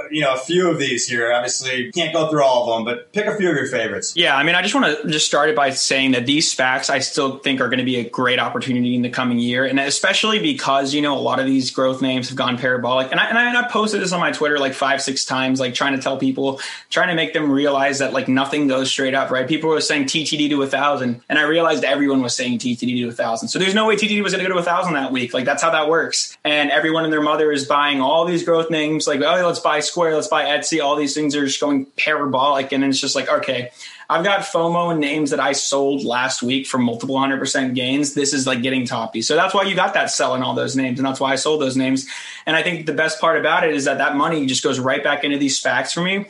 you 0.10 0.22
know 0.22 0.34
a 0.36 0.38
few 0.38 0.70
of 0.70 0.80
these 0.80 1.08
here. 1.08 1.34
Obviously, 1.34 1.91
can't 1.91 2.14
go 2.14 2.30
through 2.30 2.43
all 2.43 2.70
of 2.70 2.78
them, 2.78 2.86
but 2.86 3.12
pick 3.12 3.26
a 3.26 3.36
few 3.36 3.50
of 3.50 3.56
your 3.56 3.68
favorites. 3.68 4.16
Yeah, 4.16 4.38
I 4.38 4.43
mean, 4.43 4.56
I 4.56 4.62
just 4.62 4.74
want 4.74 5.02
to 5.02 5.10
just 5.10 5.26
start 5.26 5.50
it 5.50 5.56
by 5.56 5.72
saying 5.72 6.12
that 6.12 6.26
these 6.26 6.54
SPACs 6.54 6.89
I 6.89 7.00
still 7.00 7.39
think 7.39 7.60
are 7.60 7.68
going 7.68 7.80
to 7.80 7.86
be 7.86 7.98
a 7.98 8.10
great 8.10 8.39
opportunity 8.39 8.96
in 8.96 9.02
the 9.02 9.10
coming 9.10 9.38
year, 9.38 9.66
and 9.66 9.80
especially 9.82 10.39
because 10.39 10.93
you 10.93 11.02
know 11.02 11.18
a 11.18 11.20
lot 11.20 11.39
of 11.39 11.46
these 11.46 11.72
growth 11.72 12.02
names 12.02 12.30
have 12.30 12.38
gone 12.38 12.58
parabolic. 12.58 13.12
And 13.12 13.20
I, 13.20 13.26
and 13.26 13.38
I, 13.38 13.50
and 13.50 13.58
I 13.58 13.68
posted 13.68 14.02
this 14.02 14.14
on 14.14 14.22
my 14.22 14.32
Twitter 14.32 14.60
like 14.60 14.74
five, 14.74 15.02
six 15.02 15.26
times, 15.26 15.60
like 15.60 15.74
trying 15.74 15.96
to 15.96 16.02
tell 16.02 16.18
people, 16.18 16.62
trying 16.89 17.10
to 17.10 17.16
make 17.16 17.34
them 17.34 17.52
realize 17.52 18.00
that 18.00 18.14
like 18.14 18.30
nothing 18.30 18.68
goes 18.68 18.89
straight 18.89 19.14
up. 19.14 19.30
Right? 19.30 19.46
People 19.46 19.72
were 19.72 19.82
saying 19.82 20.06
TTD 20.06 20.50
to 20.52 20.64
a 20.64 20.68
thousand, 20.68 21.22
and 21.28 21.38
I 21.38 21.43
realized 21.43 21.84
everyone 21.84 22.22
was 22.22 22.34
saying 22.34 22.60
TTD 22.60 23.02
to 23.02 23.10
a 23.10 23.12
thousand. 23.12 23.50
So 23.50 23.60
there's 23.60 23.76
no 23.76 23.88
way 23.88 23.98
TTD 23.98 24.24
was 24.24 24.32
going 24.32 24.43
to 24.43 24.50
go 24.50 24.56
to 24.56 24.62
a 24.62 24.64
thousand 24.64 24.93
that 24.93 25.12
week. 25.12 25.34
Like 25.34 25.43
that's 25.43 25.62
how 25.62 25.72
that 25.72 25.89
works. 25.89 26.38
And 26.46 26.72
everyone 26.72 27.04
and 27.04 27.12
their 27.12 27.22
mother 27.22 27.52
is 27.52 27.66
buying 27.66 28.00
all 28.00 28.24
these 28.24 28.43
growth 28.43 28.70
names. 28.70 28.85
Like 29.08 29.22
oh, 29.22 29.46
let's 29.46 29.60
buy 29.60 29.80
Square, 29.80 30.16
let's 30.16 30.28
buy 30.28 30.46
Etsy. 30.46 30.84
All 30.84 30.96
these 30.96 31.14
things 31.14 31.36
are 31.36 31.46
just 31.46 31.60
going 31.60 31.86
parabolic, 31.98 32.72
and 32.72 32.84
it's 32.84 33.00
just 33.00 33.16
like, 33.16 33.30
okay, 33.30 33.72
I've 34.10 34.24
got 34.24 34.42
FOMO 34.42 34.92
and 34.92 35.00
names 35.00 35.32
that 35.32 35.40
I 35.40 35.54
sold 35.54 36.04
last 36.04 36.44
week 36.44 36.68
for 36.68 36.78
multiple 36.78 37.18
hundred 37.18 37.40
percent 37.40 37.74
gains. 37.74 38.14
This 38.14 38.34
is 38.34 38.46
like 38.46 38.62
getting 38.62 38.86
toppy. 38.86 39.22
So 39.22 39.36
that's 39.36 39.54
why 39.54 39.64
you 39.64 39.76
got 39.76 39.96
that 39.96 40.12
selling 40.12 40.44
all 40.44 40.54
those 40.54 40.76
names. 40.76 41.00
And 41.00 41.08
that's 41.08 41.20
why 41.20 41.32
I 41.32 41.36
sold 41.36 41.62
those 41.62 41.76
names. 41.76 42.08
And 42.46 42.56
I 42.56 42.64
think 42.64 42.86
the 42.86 42.94
best 42.94 43.20
part 43.20 43.40
about 43.40 43.64
it 43.64 43.74
is 43.74 43.86
that 43.86 43.98
that 43.98 44.16
money 44.16 44.46
just 44.46 44.64
goes 44.64 44.80
right 44.80 45.04
back 45.04 45.24
into 45.24 45.38
these 45.38 45.62
SPACs 45.62 45.94
for 45.94 46.02
me. 46.02 46.28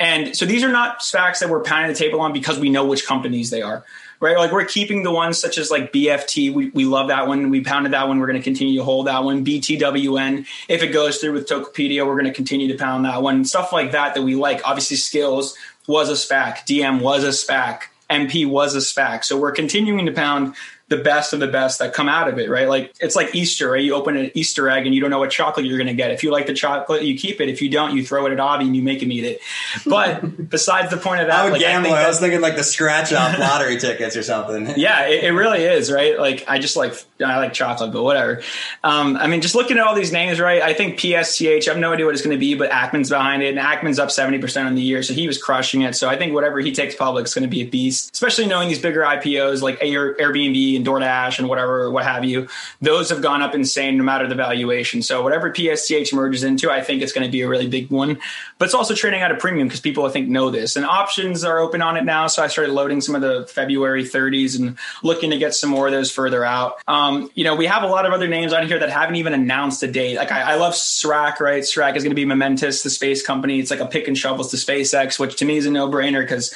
And 0.00 0.36
so 0.36 0.46
these 0.46 0.62
are 0.62 0.70
not 0.70 1.00
SPACs 1.00 1.40
that 1.40 1.50
we're 1.50 1.62
pounding 1.62 1.92
the 1.92 1.98
table 1.98 2.20
on 2.20 2.32
because 2.32 2.58
we 2.58 2.70
know 2.70 2.86
which 2.86 3.06
companies 3.06 3.50
they 3.50 3.62
are 3.62 3.84
right? 4.20 4.36
Like 4.36 4.52
we're 4.52 4.64
keeping 4.64 5.02
the 5.02 5.12
ones 5.12 5.38
such 5.38 5.58
as 5.58 5.70
like 5.70 5.92
BFT. 5.92 6.52
We, 6.52 6.70
we 6.70 6.84
love 6.84 7.08
that 7.08 7.26
one. 7.26 7.50
We 7.50 7.62
pounded 7.62 7.92
that 7.92 8.08
one. 8.08 8.18
We're 8.18 8.26
going 8.26 8.38
to 8.38 8.44
continue 8.44 8.78
to 8.78 8.84
hold 8.84 9.06
that 9.06 9.24
one. 9.24 9.44
BTWN. 9.44 10.46
If 10.68 10.82
it 10.82 10.88
goes 10.88 11.18
through 11.18 11.32
with 11.32 11.48
Tokopedia, 11.48 12.06
we're 12.06 12.14
going 12.14 12.24
to 12.24 12.32
continue 12.32 12.68
to 12.68 12.78
pound 12.78 13.04
that 13.04 13.22
one. 13.22 13.44
Stuff 13.44 13.72
like 13.72 13.92
that 13.92 14.14
that 14.14 14.22
we 14.22 14.34
like. 14.34 14.60
Obviously, 14.64 14.96
Skillz 14.96 15.54
was 15.86 16.08
a 16.08 16.12
SPAC. 16.12 16.66
DM 16.66 17.00
was 17.00 17.24
a 17.24 17.28
SPAC. 17.28 17.82
MP 18.10 18.48
was 18.48 18.74
a 18.74 18.78
SPAC. 18.78 19.24
So 19.24 19.38
we're 19.38 19.52
continuing 19.52 20.06
to 20.06 20.12
pound 20.12 20.54
the 20.88 20.96
best 20.96 21.34
of 21.34 21.40
the 21.40 21.46
best 21.46 21.80
that 21.80 21.92
come 21.92 22.08
out 22.08 22.28
of 22.28 22.38
it, 22.38 22.48
right? 22.48 22.66
Like 22.66 22.94
it's 22.98 23.14
like 23.14 23.34
Easter, 23.34 23.72
right? 23.72 23.82
You 23.82 23.94
open 23.94 24.16
an 24.16 24.30
Easter 24.32 24.70
egg 24.70 24.86
and 24.86 24.94
you 24.94 25.02
don't 25.02 25.10
know 25.10 25.18
what 25.18 25.30
chocolate 25.30 25.66
you're 25.66 25.76
going 25.76 25.88
to 25.88 25.94
get. 25.94 26.10
If 26.12 26.22
you 26.22 26.30
like 26.30 26.46
the 26.46 26.54
chocolate, 26.54 27.02
you 27.02 27.16
keep 27.18 27.42
it. 27.42 27.50
If 27.50 27.60
you 27.60 27.68
don't, 27.68 27.94
you 27.94 28.04
throw 28.04 28.24
it 28.24 28.32
at 28.32 28.40
Avi 28.40 28.64
and 28.64 28.74
you 28.74 28.82
make 28.82 29.02
him 29.02 29.12
eat 29.12 29.24
it. 29.24 29.40
But 29.84 30.48
besides 30.48 30.90
the 30.90 30.96
point 30.96 31.20
of 31.20 31.26
that, 31.26 31.40
I 31.40 31.44
would 31.44 31.52
like, 31.52 31.60
gamble. 31.60 31.92
I, 31.92 32.04
I, 32.04 32.08
was 32.08 32.20
thinking 32.20 32.40
like 32.40 32.56
the 32.56 32.64
scratch 32.64 33.12
off 33.12 33.38
lottery 33.38 33.76
tickets 33.78 34.16
or 34.16 34.22
something. 34.22 34.58
Yeah, 34.78 35.08
it, 35.08 35.24
it, 35.24 35.30
really 35.32 35.64
is, 35.64 35.90
right? 35.90 36.16
Like 36.18 36.44
I 36.46 36.58
just 36.58 36.76
like 36.76 36.94
I 37.20 37.38
like 37.38 37.52
chocolate, 37.52 37.92
but 37.92 38.04
whatever. 38.04 38.42
Um, 38.84 39.16
I 39.16 39.26
mean, 39.26 39.40
just 39.40 39.56
looking 39.56 39.76
at 39.76 39.84
all 39.84 39.94
these 39.94 40.12
names, 40.12 40.38
right? 40.38 40.62
I 40.62 40.72
think 40.72 41.00
PSTH. 41.00 41.66
I 41.66 41.72
have 41.72 41.78
no 41.78 41.92
idea 41.92 42.06
what 42.06 42.14
it's 42.14 42.22
going 42.22 42.36
to 42.36 42.38
be, 42.38 42.54
but 42.54 42.70
Ackman's 42.70 43.10
behind 43.10 43.42
it, 43.42 43.56
and 43.56 43.58
Ackman's 43.58 43.98
up 43.98 44.12
seventy 44.12 44.38
percent 44.38 44.68
on 44.68 44.76
the 44.76 44.82
year, 44.82 45.02
so 45.02 45.14
he 45.14 45.26
was 45.26 45.42
crushing 45.42 45.82
it. 45.82 45.96
So 45.96 46.08
I 46.08 46.16
think 46.16 46.32
whatever 46.32 46.60
he 46.60 46.70
takes 46.70 46.94
public 46.94 47.26
is 47.26 47.34
going 47.34 47.42
to 47.42 47.48
be 47.48 47.62
a 47.62 47.66
beast, 47.66 48.12
especially 48.12 48.46
knowing 48.46 48.68
these 48.68 48.78
bigger 48.78 49.00
IPOs 49.00 49.62
like 49.62 49.80
Airbnb 49.80 50.77
and 50.78 50.86
DoorDash 50.86 51.38
and 51.38 51.48
whatever 51.48 51.90
what 51.90 52.04
have 52.04 52.24
you, 52.24 52.48
those 52.80 53.10
have 53.10 53.22
gone 53.22 53.42
up 53.42 53.54
insane 53.54 53.98
no 53.98 54.04
matter 54.04 54.26
the 54.26 54.34
valuation. 54.34 55.02
So 55.02 55.22
whatever 55.22 55.52
PSTH 55.52 56.12
merges 56.12 56.44
into, 56.44 56.70
I 56.70 56.80
think 56.80 57.02
it's 57.02 57.12
going 57.12 57.26
to 57.26 57.30
be 57.30 57.42
a 57.42 57.48
really 57.48 57.68
big 57.68 57.90
one. 57.90 58.18
But 58.58 58.66
it's 58.66 58.74
also 58.74 58.94
trading 58.94 59.20
at 59.20 59.30
a 59.30 59.36
premium 59.36 59.68
because 59.68 59.80
people 59.80 60.06
I 60.06 60.10
think 60.10 60.28
know 60.28 60.50
this. 60.50 60.76
And 60.76 60.86
options 60.86 61.44
are 61.44 61.58
open 61.58 61.82
on 61.82 61.96
it 61.96 62.04
now. 62.04 62.26
So 62.26 62.42
I 62.42 62.48
started 62.48 62.72
loading 62.72 63.00
some 63.00 63.14
of 63.14 63.20
the 63.20 63.46
February 63.46 64.04
30s 64.04 64.58
and 64.58 64.78
looking 65.02 65.30
to 65.30 65.38
get 65.38 65.54
some 65.54 65.70
more 65.70 65.86
of 65.86 65.92
those 65.92 66.10
further 66.10 66.44
out. 66.44 66.78
Um, 66.88 67.30
you 67.34 67.44
know, 67.44 67.54
we 67.54 67.66
have 67.66 67.82
a 67.82 67.86
lot 67.86 68.06
of 68.06 68.12
other 68.12 68.28
names 68.28 68.52
on 68.52 68.66
here 68.66 68.78
that 68.78 68.90
haven't 68.90 69.16
even 69.16 69.34
announced 69.34 69.82
a 69.82 69.90
date. 69.90 70.16
Like 70.16 70.32
I, 70.32 70.52
I 70.52 70.54
love 70.56 70.74
SRAC, 70.74 71.40
right? 71.40 71.62
SRAC 71.62 71.96
is 71.96 72.02
going 72.02 72.10
to 72.10 72.16
be 72.16 72.24
momentous, 72.24 72.82
the 72.82 72.90
space 72.90 73.24
company. 73.24 73.60
It's 73.60 73.70
like 73.70 73.80
a 73.80 73.86
pick 73.86 74.08
and 74.08 74.16
shovels 74.16 74.50
to 74.50 74.56
SpaceX, 74.56 75.18
which 75.18 75.36
to 75.36 75.44
me 75.44 75.56
is 75.56 75.66
a 75.66 75.70
no 75.70 75.88
brainer 75.88 76.22
because 76.22 76.54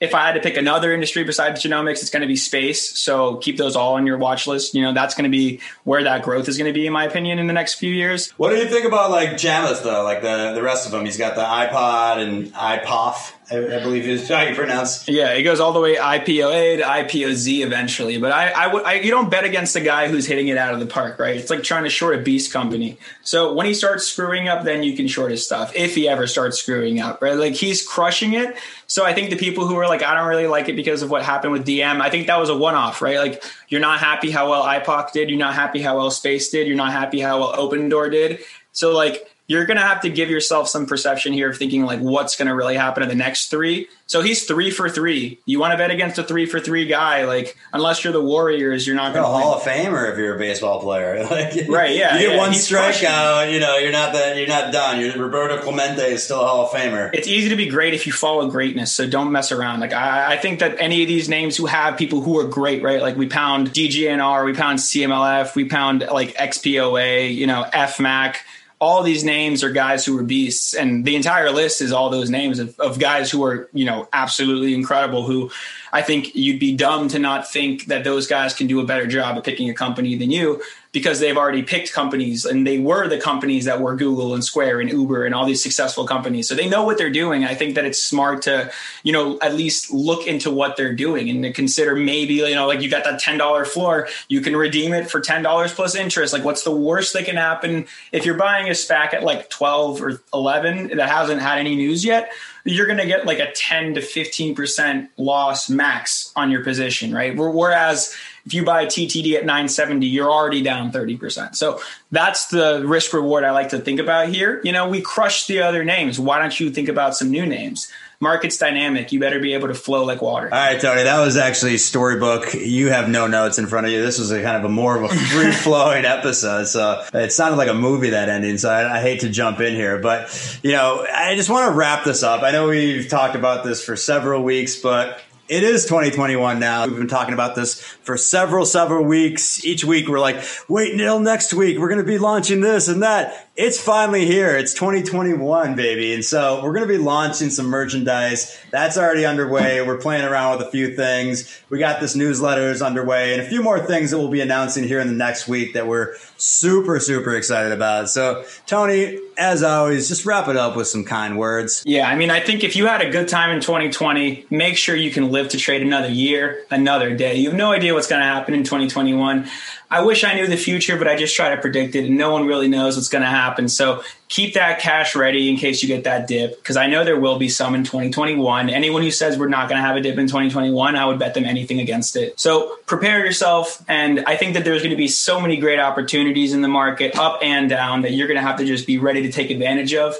if 0.00 0.14
I 0.14 0.26
had 0.26 0.32
to 0.32 0.40
pick 0.40 0.56
another 0.56 0.92
industry 0.92 1.24
besides 1.24 1.62
genomics, 1.62 2.00
it's 2.02 2.10
going 2.10 2.22
to 2.22 2.28
be 2.28 2.36
space. 2.36 2.98
So 2.98 3.36
keep 3.36 3.56
those 3.56 3.76
all 3.76 3.94
on 3.94 4.06
your 4.06 4.18
watch 4.18 4.46
list. 4.46 4.74
You 4.74 4.82
know, 4.82 4.92
that's 4.92 5.14
going 5.14 5.24
to 5.24 5.30
be 5.30 5.60
where 5.84 6.02
that 6.02 6.22
growth 6.22 6.48
is 6.48 6.58
going 6.58 6.72
to 6.72 6.78
be, 6.78 6.86
in 6.86 6.92
my 6.92 7.04
opinion, 7.04 7.38
in 7.38 7.46
the 7.46 7.52
next 7.52 7.74
few 7.74 7.92
years. 7.92 8.30
What 8.32 8.50
do 8.50 8.56
you 8.56 8.66
think 8.68 8.84
about 8.84 9.10
like 9.10 9.30
Chamath 9.30 9.82
though? 9.82 10.02
Like 10.02 10.22
the 10.22 10.52
the 10.54 10.62
rest 10.62 10.86
of 10.86 10.92
them, 10.92 11.04
he's 11.04 11.16
got 11.16 11.36
the 11.36 11.42
IPOD 11.42 12.22
and 12.22 12.52
IPOF. 12.54 13.32
I, 13.54 13.78
I 13.78 13.82
believe 13.82 14.06
is 14.06 14.28
how 14.28 14.42
you 14.42 14.54
pronounce. 14.54 15.08
Yeah, 15.08 15.32
it 15.32 15.42
goes 15.42 15.60
all 15.60 15.72
the 15.72 15.80
way 15.80 15.96
IPOA 15.96 16.78
to 16.78 16.82
IPOZ 16.82 17.64
eventually. 17.64 18.18
But 18.18 18.32
I, 18.32 18.50
I, 18.50 18.66
I, 18.70 18.92
you 18.94 19.10
don't 19.10 19.30
bet 19.30 19.44
against 19.44 19.76
a 19.76 19.80
guy 19.80 20.08
who's 20.08 20.26
hitting 20.26 20.48
it 20.48 20.58
out 20.58 20.74
of 20.74 20.80
the 20.80 20.86
park, 20.86 21.18
right? 21.18 21.36
It's 21.36 21.50
like 21.50 21.62
trying 21.62 21.84
to 21.84 21.90
short 21.90 22.14
a 22.14 22.22
beast 22.22 22.52
company. 22.52 22.98
So 23.22 23.54
when 23.54 23.66
he 23.66 23.74
starts 23.74 24.06
screwing 24.06 24.48
up, 24.48 24.64
then 24.64 24.82
you 24.82 24.96
can 24.96 25.06
short 25.06 25.30
his 25.30 25.44
stuff 25.44 25.74
if 25.74 25.94
he 25.94 26.08
ever 26.08 26.26
starts 26.26 26.58
screwing 26.58 27.00
up, 27.00 27.22
right? 27.22 27.34
Like 27.34 27.54
he's 27.54 27.86
crushing 27.86 28.34
it. 28.34 28.56
So 28.86 29.04
I 29.04 29.12
think 29.12 29.30
the 29.30 29.36
people 29.36 29.66
who 29.66 29.76
are 29.76 29.88
like, 29.88 30.02
I 30.02 30.14
don't 30.14 30.28
really 30.28 30.46
like 30.46 30.68
it 30.68 30.76
because 30.76 31.02
of 31.02 31.10
what 31.10 31.22
happened 31.22 31.52
with 31.52 31.66
DM, 31.66 32.00
I 32.00 32.10
think 32.10 32.26
that 32.26 32.38
was 32.38 32.48
a 32.48 32.56
one 32.56 32.74
off, 32.74 33.02
right? 33.02 33.18
Like 33.18 33.42
you're 33.68 33.80
not 33.80 34.00
happy 34.00 34.30
how 34.30 34.50
well 34.50 34.64
IPOC 34.64 35.12
did, 35.12 35.30
you're 35.30 35.38
not 35.38 35.54
happy 35.54 35.80
how 35.80 35.96
well 35.96 36.10
Space 36.10 36.50
did, 36.50 36.66
you're 36.66 36.76
not 36.76 36.92
happy 36.92 37.20
how 37.20 37.40
well 37.40 37.54
Opendoor 37.54 38.10
did. 38.10 38.40
So 38.72 38.94
like 38.94 39.33
you're 39.46 39.66
going 39.66 39.76
to 39.76 39.82
have 39.82 40.00
to 40.00 40.08
give 40.08 40.30
yourself 40.30 40.68
some 40.68 40.86
perception 40.86 41.32
here 41.32 41.50
of 41.50 41.58
thinking 41.58 41.84
like 41.84 42.00
what's 42.00 42.36
going 42.36 42.48
to 42.48 42.54
really 42.54 42.76
happen 42.76 43.02
in 43.02 43.08
the 43.10 43.14
next 43.14 43.48
three. 43.48 43.88
So 44.06 44.22
he's 44.22 44.44
three 44.44 44.70
for 44.70 44.88
three. 44.88 45.38
You 45.44 45.60
want 45.60 45.72
to 45.72 45.76
bet 45.76 45.90
against 45.90 46.18
a 46.18 46.22
three 46.22 46.46
for 46.46 46.60
three 46.60 46.86
guy, 46.86 47.24
like 47.26 47.56
unless 47.72 48.04
you're 48.04 48.12
the 48.12 48.22
Warriors, 48.22 48.86
you're 48.86 48.96
not 48.96 49.12
going 49.12 49.24
to. 49.24 49.30
Be 49.30 49.36
a 49.36 49.42
Hall 49.42 49.54
of 49.54 49.62
Famer 49.62 50.10
if 50.10 50.18
you're 50.18 50.36
a 50.36 50.38
baseball 50.38 50.80
player, 50.80 51.24
like 51.30 51.68
right? 51.68 51.94
Yeah, 51.94 52.14
you 52.14 52.28
get 52.28 52.32
yeah, 52.32 52.38
one 52.38 52.50
strikeout, 52.50 53.52
you 53.52 53.60
know, 53.60 53.76
you're 53.76 53.92
not 53.92 54.14
that 54.14 54.36
you're 54.36 54.48
not 54.48 54.72
done. 54.72 55.00
You're 55.00 55.16
Roberto 55.18 55.58
Clemente 55.62 56.12
is 56.12 56.22
still 56.22 56.40
a 56.40 56.46
Hall 56.46 56.66
of 56.66 56.70
Famer. 56.70 57.10
It's 57.12 57.28
easy 57.28 57.50
to 57.50 57.56
be 57.56 57.66
great 57.66 57.92
if 57.92 58.06
you 58.06 58.12
follow 58.12 58.48
greatness, 58.48 58.92
so 58.92 59.08
don't 59.08 59.30
mess 59.30 59.52
around. 59.52 59.80
Like 59.80 59.92
I, 59.92 60.34
I 60.34 60.36
think 60.38 60.60
that 60.60 60.76
any 60.78 61.02
of 61.02 61.08
these 61.08 61.28
names 61.28 61.56
who 61.56 61.66
have 61.66 61.98
people 61.98 62.22
who 62.22 62.38
are 62.38 62.46
great, 62.46 62.82
right? 62.82 63.00
Like 63.02 63.16
we 63.16 63.26
pound 63.26 63.70
DGNR, 63.70 64.44
we 64.44 64.54
pound 64.54 64.78
CMLF, 64.78 65.54
we 65.54 65.66
pound 65.66 66.00
like 66.10 66.34
XPOA, 66.34 67.34
you 67.34 67.46
know, 67.46 67.66
FMAC 67.72 68.36
all 68.84 69.02
these 69.02 69.24
names 69.24 69.64
are 69.64 69.70
guys 69.70 70.04
who 70.04 70.18
are 70.18 70.22
beasts, 70.22 70.74
and 70.74 71.06
the 71.06 71.16
entire 71.16 71.50
list 71.50 71.80
is 71.80 71.90
all 71.90 72.10
those 72.10 72.28
names 72.28 72.58
of, 72.58 72.78
of 72.78 72.98
guys 72.98 73.30
who 73.30 73.42
are 73.42 73.66
you 73.72 73.86
know 73.86 74.06
absolutely 74.12 74.74
incredible. 74.74 75.24
Who 75.24 75.50
I 75.90 76.02
think 76.02 76.34
you'd 76.34 76.60
be 76.60 76.76
dumb 76.76 77.08
to 77.08 77.18
not 77.18 77.50
think 77.50 77.86
that 77.86 78.04
those 78.04 78.26
guys 78.26 78.52
can 78.52 78.66
do 78.66 78.80
a 78.80 78.84
better 78.84 79.06
job 79.06 79.38
at 79.38 79.44
picking 79.44 79.70
a 79.70 79.74
company 79.74 80.16
than 80.16 80.30
you 80.30 80.62
because 80.94 81.18
they've 81.18 81.36
already 81.36 81.64
picked 81.64 81.92
companies 81.92 82.44
and 82.44 82.64
they 82.64 82.78
were 82.78 83.08
the 83.08 83.18
companies 83.18 83.64
that 83.64 83.80
were 83.80 83.96
Google 83.96 84.32
and 84.32 84.44
Square 84.44 84.80
and 84.80 84.88
Uber 84.88 85.26
and 85.26 85.34
all 85.34 85.44
these 85.44 85.60
successful 85.60 86.06
companies. 86.06 86.48
So 86.48 86.54
they 86.54 86.68
know 86.68 86.84
what 86.84 86.98
they're 86.98 87.10
doing. 87.10 87.44
I 87.44 87.56
think 87.56 87.74
that 87.74 87.84
it's 87.84 88.00
smart 88.00 88.42
to, 88.42 88.70
you 89.02 89.12
know, 89.12 89.36
at 89.40 89.56
least 89.56 89.92
look 89.92 90.28
into 90.28 90.52
what 90.52 90.76
they're 90.76 90.94
doing 90.94 91.28
and 91.28 91.42
to 91.42 91.52
consider 91.52 91.96
maybe, 91.96 92.34
you 92.34 92.54
know, 92.54 92.68
like 92.68 92.80
you 92.80 92.88
got 92.88 93.02
that 93.02 93.20
$10 93.20 93.66
floor, 93.66 94.06
you 94.28 94.40
can 94.40 94.56
redeem 94.56 94.92
it 94.92 95.10
for 95.10 95.20
$10 95.20 95.74
plus 95.74 95.96
interest. 95.96 96.32
Like 96.32 96.44
what's 96.44 96.62
the 96.62 96.74
worst 96.74 97.12
that 97.14 97.24
can 97.24 97.36
happen 97.36 97.86
if 98.12 98.24
you're 98.24 98.38
buying 98.38 98.68
a 98.68 98.70
SPAC 98.72 99.14
at 99.14 99.24
like 99.24 99.50
12 99.50 100.00
or 100.00 100.22
11 100.32 100.96
that 100.96 101.08
hasn't 101.08 101.42
had 101.42 101.58
any 101.58 101.74
news 101.74 102.04
yet? 102.04 102.30
you're 102.66 102.86
going 102.86 102.98
to 102.98 103.06
get 103.06 103.26
like 103.26 103.38
a 103.38 103.52
10 103.52 103.94
to 103.94 104.00
15% 104.00 105.08
loss 105.18 105.68
max 105.68 106.32
on 106.34 106.50
your 106.50 106.64
position, 106.64 107.12
right? 107.12 107.36
Whereas 107.36 108.16
if 108.46 108.52
you 108.52 108.64
buy 108.64 108.86
TTD 108.86 109.34
at 109.34 109.46
970, 109.46 110.06
you're 110.06 110.30
already 110.30 110.62
down 110.62 110.92
30%. 110.92 111.54
So 111.54 111.80
that's 112.10 112.46
the 112.48 112.82
risk 112.86 113.12
reward 113.12 113.44
I 113.44 113.52
like 113.52 113.70
to 113.70 113.78
think 113.78 114.00
about 114.00 114.28
here. 114.28 114.60
You 114.64 114.72
know, 114.72 114.88
we 114.88 115.00
crushed 115.00 115.48
the 115.48 115.62
other 115.62 115.84
names. 115.84 116.20
Why 116.20 116.38
don't 116.38 116.58
you 116.58 116.70
think 116.70 116.88
about 116.88 117.16
some 117.16 117.30
new 117.30 117.46
names? 117.46 117.90
market's 118.24 118.56
dynamic. 118.56 119.12
You 119.12 119.20
better 119.20 119.38
be 119.38 119.54
able 119.54 119.68
to 119.68 119.74
flow 119.74 120.04
like 120.04 120.22
water. 120.22 120.46
All 120.52 120.58
right, 120.58 120.80
Tony, 120.80 121.04
that 121.04 121.20
was 121.20 121.36
actually 121.36 121.76
storybook. 121.78 122.54
You 122.54 122.88
have 122.88 123.08
no 123.08 123.26
notes 123.26 123.58
in 123.58 123.66
front 123.66 123.86
of 123.86 123.92
you. 123.92 124.02
This 124.02 124.18
was 124.18 124.32
a 124.32 124.42
kind 124.42 124.56
of 124.56 124.64
a 124.64 124.68
more 124.68 124.96
of 124.96 125.04
a 125.04 125.14
free 125.14 125.52
flowing 125.52 126.04
episode. 126.04 126.64
So 126.64 127.04
it 127.12 127.32
sounded 127.32 127.56
like 127.56 127.68
a 127.68 127.74
movie 127.74 128.10
that 128.10 128.28
ending. 128.28 128.58
So 128.58 128.70
I, 128.70 128.98
I, 128.98 129.00
hate 129.00 129.20
to 129.20 129.28
jump 129.28 129.60
in 129.60 129.74
here, 129.74 129.98
but 129.98 130.60
you 130.62 130.72
know, 130.72 131.06
I 131.12 131.36
just 131.36 131.50
want 131.50 131.70
to 131.70 131.76
wrap 131.76 132.04
this 132.04 132.22
up. 132.22 132.42
I 132.42 132.50
know 132.50 132.68
we've 132.68 133.08
talked 133.08 133.36
about 133.36 133.62
this 133.62 133.84
for 133.84 133.94
several 133.94 134.42
weeks, 134.42 134.76
but 134.76 135.20
it 135.48 135.62
is 135.62 135.84
2021 135.84 136.58
now. 136.58 136.86
We've 136.86 136.96
been 136.96 137.06
talking 137.06 137.34
about 137.34 137.54
this 137.54 137.80
for 137.80 138.16
several, 138.16 138.64
several 138.64 139.04
weeks. 139.04 139.64
Each 139.64 139.84
week 139.84 140.08
we're 140.08 140.20
like, 140.20 140.42
wait 140.68 140.92
until 140.92 141.20
next 141.20 141.52
week. 141.52 141.78
We're 141.78 141.88
going 141.88 142.00
to 142.00 142.06
be 142.06 142.18
launching 142.18 142.60
this 142.60 142.88
and 142.88 143.02
that. 143.02 143.43
It's 143.56 143.80
finally 143.80 144.26
here. 144.26 144.56
It's 144.56 144.74
2021, 144.74 145.76
baby. 145.76 146.12
And 146.12 146.24
so 146.24 146.60
we're 146.64 146.72
going 146.72 146.88
to 146.88 146.92
be 146.92 146.98
launching 146.98 147.50
some 147.50 147.66
merchandise. 147.66 148.58
That's 148.72 148.98
already 148.98 149.24
underway. 149.24 149.80
We're 149.86 149.98
playing 149.98 150.24
around 150.24 150.58
with 150.58 150.66
a 150.66 150.70
few 150.72 150.96
things. 150.96 151.62
We 151.70 151.78
got 151.78 152.00
this 152.00 152.16
newsletter 152.16 152.72
is 152.72 152.82
underway 152.82 153.32
and 153.32 153.40
a 153.40 153.48
few 153.48 153.62
more 153.62 153.78
things 153.78 154.10
that 154.10 154.18
we'll 154.18 154.28
be 154.28 154.40
announcing 154.40 154.82
here 154.82 154.98
in 154.98 155.06
the 155.06 155.14
next 155.14 155.46
week 155.46 155.74
that 155.74 155.86
we're 155.86 156.16
super, 156.36 156.98
super 156.98 157.36
excited 157.36 157.70
about. 157.70 158.10
So, 158.10 158.44
Tony, 158.66 159.20
as 159.38 159.62
always, 159.62 160.08
just 160.08 160.26
wrap 160.26 160.48
it 160.48 160.56
up 160.56 160.74
with 160.74 160.88
some 160.88 161.04
kind 161.04 161.38
words. 161.38 161.84
Yeah, 161.86 162.08
I 162.08 162.16
mean, 162.16 162.30
I 162.30 162.40
think 162.40 162.64
if 162.64 162.74
you 162.74 162.88
had 162.88 163.02
a 163.02 163.10
good 163.10 163.28
time 163.28 163.50
in 163.50 163.60
2020, 163.60 164.46
make 164.50 164.76
sure 164.76 164.96
you 164.96 165.12
can 165.12 165.30
live 165.30 165.50
to 165.50 165.58
trade 165.58 165.82
another 165.82 166.10
year, 166.10 166.64
another 166.72 167.14
day. 167.14 167.36
You 167.36 167.50
have 167.50 167.56
no 167.56 167.70
idea 167.70 167.94
what's 167.94 168.08
going 168.08 168.20
to 168.20 168.26
happen 168.26 168.52
in 168.52 168.64
2021. 168.64 169.48
I 169.90 170.02
wish 170.02 170.24
I 170.24 170.34
knew 170.34 170.48
the 170.48 170.56
future, 170.56 170.96
but 170.96 171.06
I 171.06 171.14
just 171.14 171.36
try 171.36 171.54
to 171.54 171.60
predict 171.60 171.94
it, 171.94 172.06
and 172.06 172.16
no 172.16 172.32
one 172.32 172.46
really 172.46 172.66
knows 172.66 172.96
what's 172.96 173.08
going 173.08 173.22
to 173.22 173.28
happen. 173.28 173.43
So 173.68 174.02
keep 174.28 174.54
that 174.54 174.80
cash 174.80 175.14
ready 175.14 175.48
in 175.48 175.56
case 175.56 175.82
you 175.82 175.88
get 175.88 176.04
that 176.04 176.26
dip, 176.26 176.56
because 176.56 176.76
I 176.76 176.86
know 176.86 177.04
there 177.04 177.18
will 177.18 177.38
be 177.38 177.48
some 177.48 177.74
in 177.74 177.84
2021. 177.84 178.70
Anyone 178.70 179.02
who 179.02 179.10
says 179.10 179.38
we're 179.38 179.48
not 179.48 179.68
going 179.68 179.80
to 179.80 179.86
have 179.86 179.96
a 179.96 180.00
dip 180.00 180.18
in 180.18 180.26
2021, 180.26 180.96
I 180.96 181.04
would 181.06 181.18
bet 181.18 181.34
them 181.34 181.44
anything 181.44 181.80
against 181.80 182.16
it. 182.16 182.38
So 182.40 182.76
prepare 182.86 183.24
yourself, 183.24 183.84
and 183.88 184.24
I 184.26 184.36
think 184.36 184.54
that 184.54 184.64
there's 184.64 184.82
going 184.82 184.90
to 184.90 184.96
be 184.96 185.08
so 185.08 185.40
many 185.40 185.56
great 185.56 185.78
opportunities 185.78 186.52
in 186.52 186.62
the 186.62 186.68
market, 186.68 187.16
up 187.18 187.40
and 187.42 187.68
down, 187.68 188.02
that 188.02 188.12
you're 188.12 188.28
going 188.28 188.40
to 188.40 188.42
have 188.42 188.58
to 188.58 188.64
just 188.64 188.86
be 188.86 188.98
ready 188.98 189.22
to 189.22 189.32
take 189.32 189.50
advantage 189.50 189.94
of. 189.94 190.14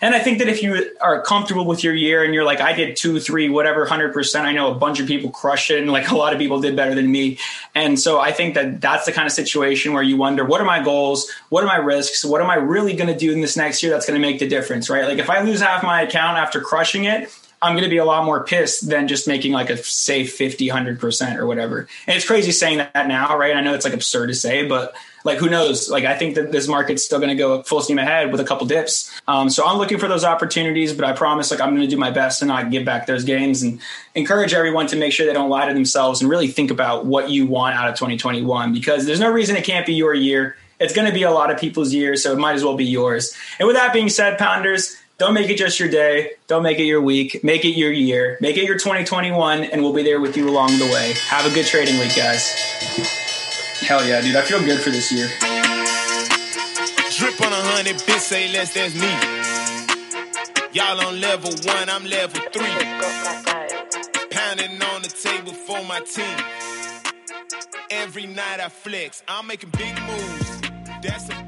And 0.00 0.14
I 0.14 0.18
think 0.18 0.38
that 0.38 0.48
if 0.48 0.62
you 0.62 0.92
are 1.00 1.22
comfortable 1.22 1.64
with 1.64 1.82
your 1.82 1.94
year 1.94 2.24
and 2.24 2.34
you're 2.34 2.44
like, 2.44 2.60
I 2.60 2.72
did 2.72 2.96
two, 2.96 3.20
three, 3.20 3.48
whatever, 3.48 3.86
100%, 3.86 4.40
I 4.40 4.52
know 4.52 4.70
a 4.70 4.74
bunch 4.74 5.00
of 5.00 5.06
people 5.06 5.30
crushed 5.30 5.70
it 5.70 5.80
and 5.80 5.90
like 5.90 6.10
a 6.10 6.16
lot 6.16 6.32
of 6.32 6.38
people 6.38 6.60
did 6.60 6.76
better 6.76 6.94
than 6.94 7.10
me. 7.10 7.38
And 7.74 7.98
so 7.98 8.18
I 8.18 8.32
think 8.32 8.54
that 8.54 8.80
that's 8.80 9.06
the 9.06 9.12
kind 9.12 9.26
of 9.26 9.32
situation 9.32 9.92
where 9.92 10.02
you 10.02 10.16
wonder, 10.16 10.44
what 10.44 10.60
are 10.60 10.64
my 10.64 10.82
goals? 10.82 11.30
What 11.48 11.64
are 11.64 11.66
my 11.66 11.76
risks? 11.76 12.24
What 12.24 12.40
am 12.40 12.50
I 12.50 12.56
really 12.56 12.94
going 12.94 13.12
to 13.12 13.18
do 13.18 13.32
in 13.32 13.40
this 13.40 13.56
next 13.56 13.82
year 13.82 13.92
that's 13.92 14.06
going 14.06 14.20
to 14.20 14.26
make 14.26 14.38
the 14.38 14.48
difference, 14.48 14.90
right? 14.90 15.04
Like 15.04 15.18
if 15.18 15.30
I 15.30 15.42
lose 15.42 15.60
half 15.60 15.82
my 15.82 16.02
account 16.02 16.38
after 16.38 16.60
crushing 16.60 17.04
it, 17.04 17.30
I'm 17.62 17.72
going 17.72 17.84
to 17.84 17.90
be 17.90 17.96
a 17.96 18.04
lot 18.04 18.24
more 18.24 18.44
pissed 18.44 18.88
than 18.88 19.08
just 19.08 19.26
making 19.26 19.52
like 19.52 19.70
a 19.70 19.76
safe 19.78 20.34
50, 20.34 20.68
100% 20.68 21.36
or 21.36 21.46
whatever. 21.46 21.88
And 22.06 22.16
it's 22.16 22.26
crazy 22.26 22.52
saying 22.52 22.78
that 22.78 23.08
now, 23.08 23.36
right? 23.38 23.56
I 23.56 23.60
know 23.62 23.74
it's 23.74 23.84
like 23.84 23.94
absurd 23.94 24.26
to 24.28 24.34
say, 24.34 24.68
but 24.68 24.94
like 25.24 25.38
who 25.38 25.48
knows? 25.48 25.90
Like 25.90 26.04
I 26.04 26.16
think 26.16 26.36
that 26.36 26.52
this 26.52 26.68
market's 26.68 27.04
still 27.04 27.18
going 27.18 27.30
to 27.30 27.34
go 27.34 27.62
full 27.62 27.80
steam 27.80 27.98
ahead 27.98 28.30
with 28.30 28.40
a 28.40 28.44
couple 28.44 28.66
dips. 28.66 29.10
Um, 29.26 29.50
so 29.50 29.66
I'm 29.66 29.78
looking 29.78 29.98
for 29.98 30.06
those 30.06 30.22
opportunities, 30.22 30.92
but 30.92 31.04
I 31.04 31.12
promise 31.12 31.50
like 31.50 31.60
I'm 31.60 31.70
going 31.70 31.82
to 31.82 31.88
do 31.88 31.96
my 31.96 32.10
best 32.10 32.38
to 32.40 32.46
not 32.46 32.70
give 32.70 32.84
back 32.84 33.06
those 33.06 33.24
gains 33.24 33.62
and 33.62 33.80
encourage 34.14 34.54
everyone 34.54 34.86
to 34.88 34.96
make 34.96 35.12
sure 35.12 35.26
they 35.26 35.32
don't 35.32 35.50
lie 35.50 35.66
to 35.66 35.74
themselves 35.74 36.20
and 36.20 36.30
really 36.30 36.48
think 36.48 36.70
about 36.70 37.06
what 37.06 37.28
you 37.30 37.46
want 37.46 37.74
out 37.74 37.88
of 37.88 37.96
2021 37.96 38.72
because 38.72 39.04
there's 39.06 39.20
no 39.20 39.30
reason 39.30 39.56
it 39.56 39.64
can't 39.64 39.84
be 39.86 39.94
your 39.94 40.14
year. 40.14 40.56
It's 40.78 40.94
going 40.94 41.08
to 41.08 41.14
be 41.14 41.22
a 41.22 41.30
lot 41.30 41.50
of 41.50 41.58
people's 41.58 41.94
year, 41.94 42.16
so 42.16 42.32
it 42.32 42.38
might 42.38 42.52
as 42.52 42.62
well 42.62 42.76
be 42.76 42.84
yours. 42.84 43.34
And 43.58 43.66
with 43.66 43.76
that 43.76 43.94
being 43.94 44.10
said, 44.10 44.38
Pounders, 44.38 44.96
don't 45.18 45.32
make 45.32 45.48
it 45.48 45.56
just 45.56 45.80
your 45.80 45.88
day. 45.88 46.32
Don't 46.46 46.62
make 46.62 46.78
it 46.78 46.84
your 46.84 47.00
week. 47.00 47.42
Make 47.42 47.64
it 47.64 47.70
your 47.70 47.90
year. 47.90 48.36
Make 48.40 48.58
it 48.58 48.64
your 48.64 48.76
2021, 48.76 49.64
and 49.64 49.82
we'll 49.82 49.94
be 49.94 50.02
there 50.02 50.20
with 50.20 50.36
you 50.36 50.48
along 50.48 50.78
the 50.78 50.84
way. 50.86 51.14
Have 51.28 51.50
a 51.50 51.54
good 51.54 51.64
trading 51.64 51.98
week, 51.98 52.14
guys. 52.14 52.50
Hell 53.80 54.06
yeah, 54.06 54.20
dude. 54.20 54.36
I 54.36 54.42
feel 54.42 54.60
good 54.60 54.80
for 54.80 54.90
this 54.90 55.10
year. 55.10 55.28
Drip 57.16 57.40
on 57.40 57.50
a 57.50 57.62
hundred, 57.72 57.96
bitch, 57.96 58.18
say 58.18 58.52
less, 58.52 58.74
that's 58.74 58.94
me. 58.94 59.08
Y'all 60.72 61.00
on 61.00 61.18
level 61.18 61.50
one, 61.64 61.88
I'm 61.88 62.04
level 62.04 62.42
three. 62.52 62.66
Pounding 64.30 64.82
on 64.82 65.00
the 65.00 65.08
table 65.08 65.54
for 65.54 65.82
my 65.84 66.00
team. 66.00 66.36
Every 67.90 68.26
night 68.26 68.60
I 68.60 68.68
flex, 68.68 69.22
I'm 69.26 69.46
making 69.46 69.70
big 69.70 69.94
moves. 70.02 70.60
That's 71.02 71.30
a 71.30 71.45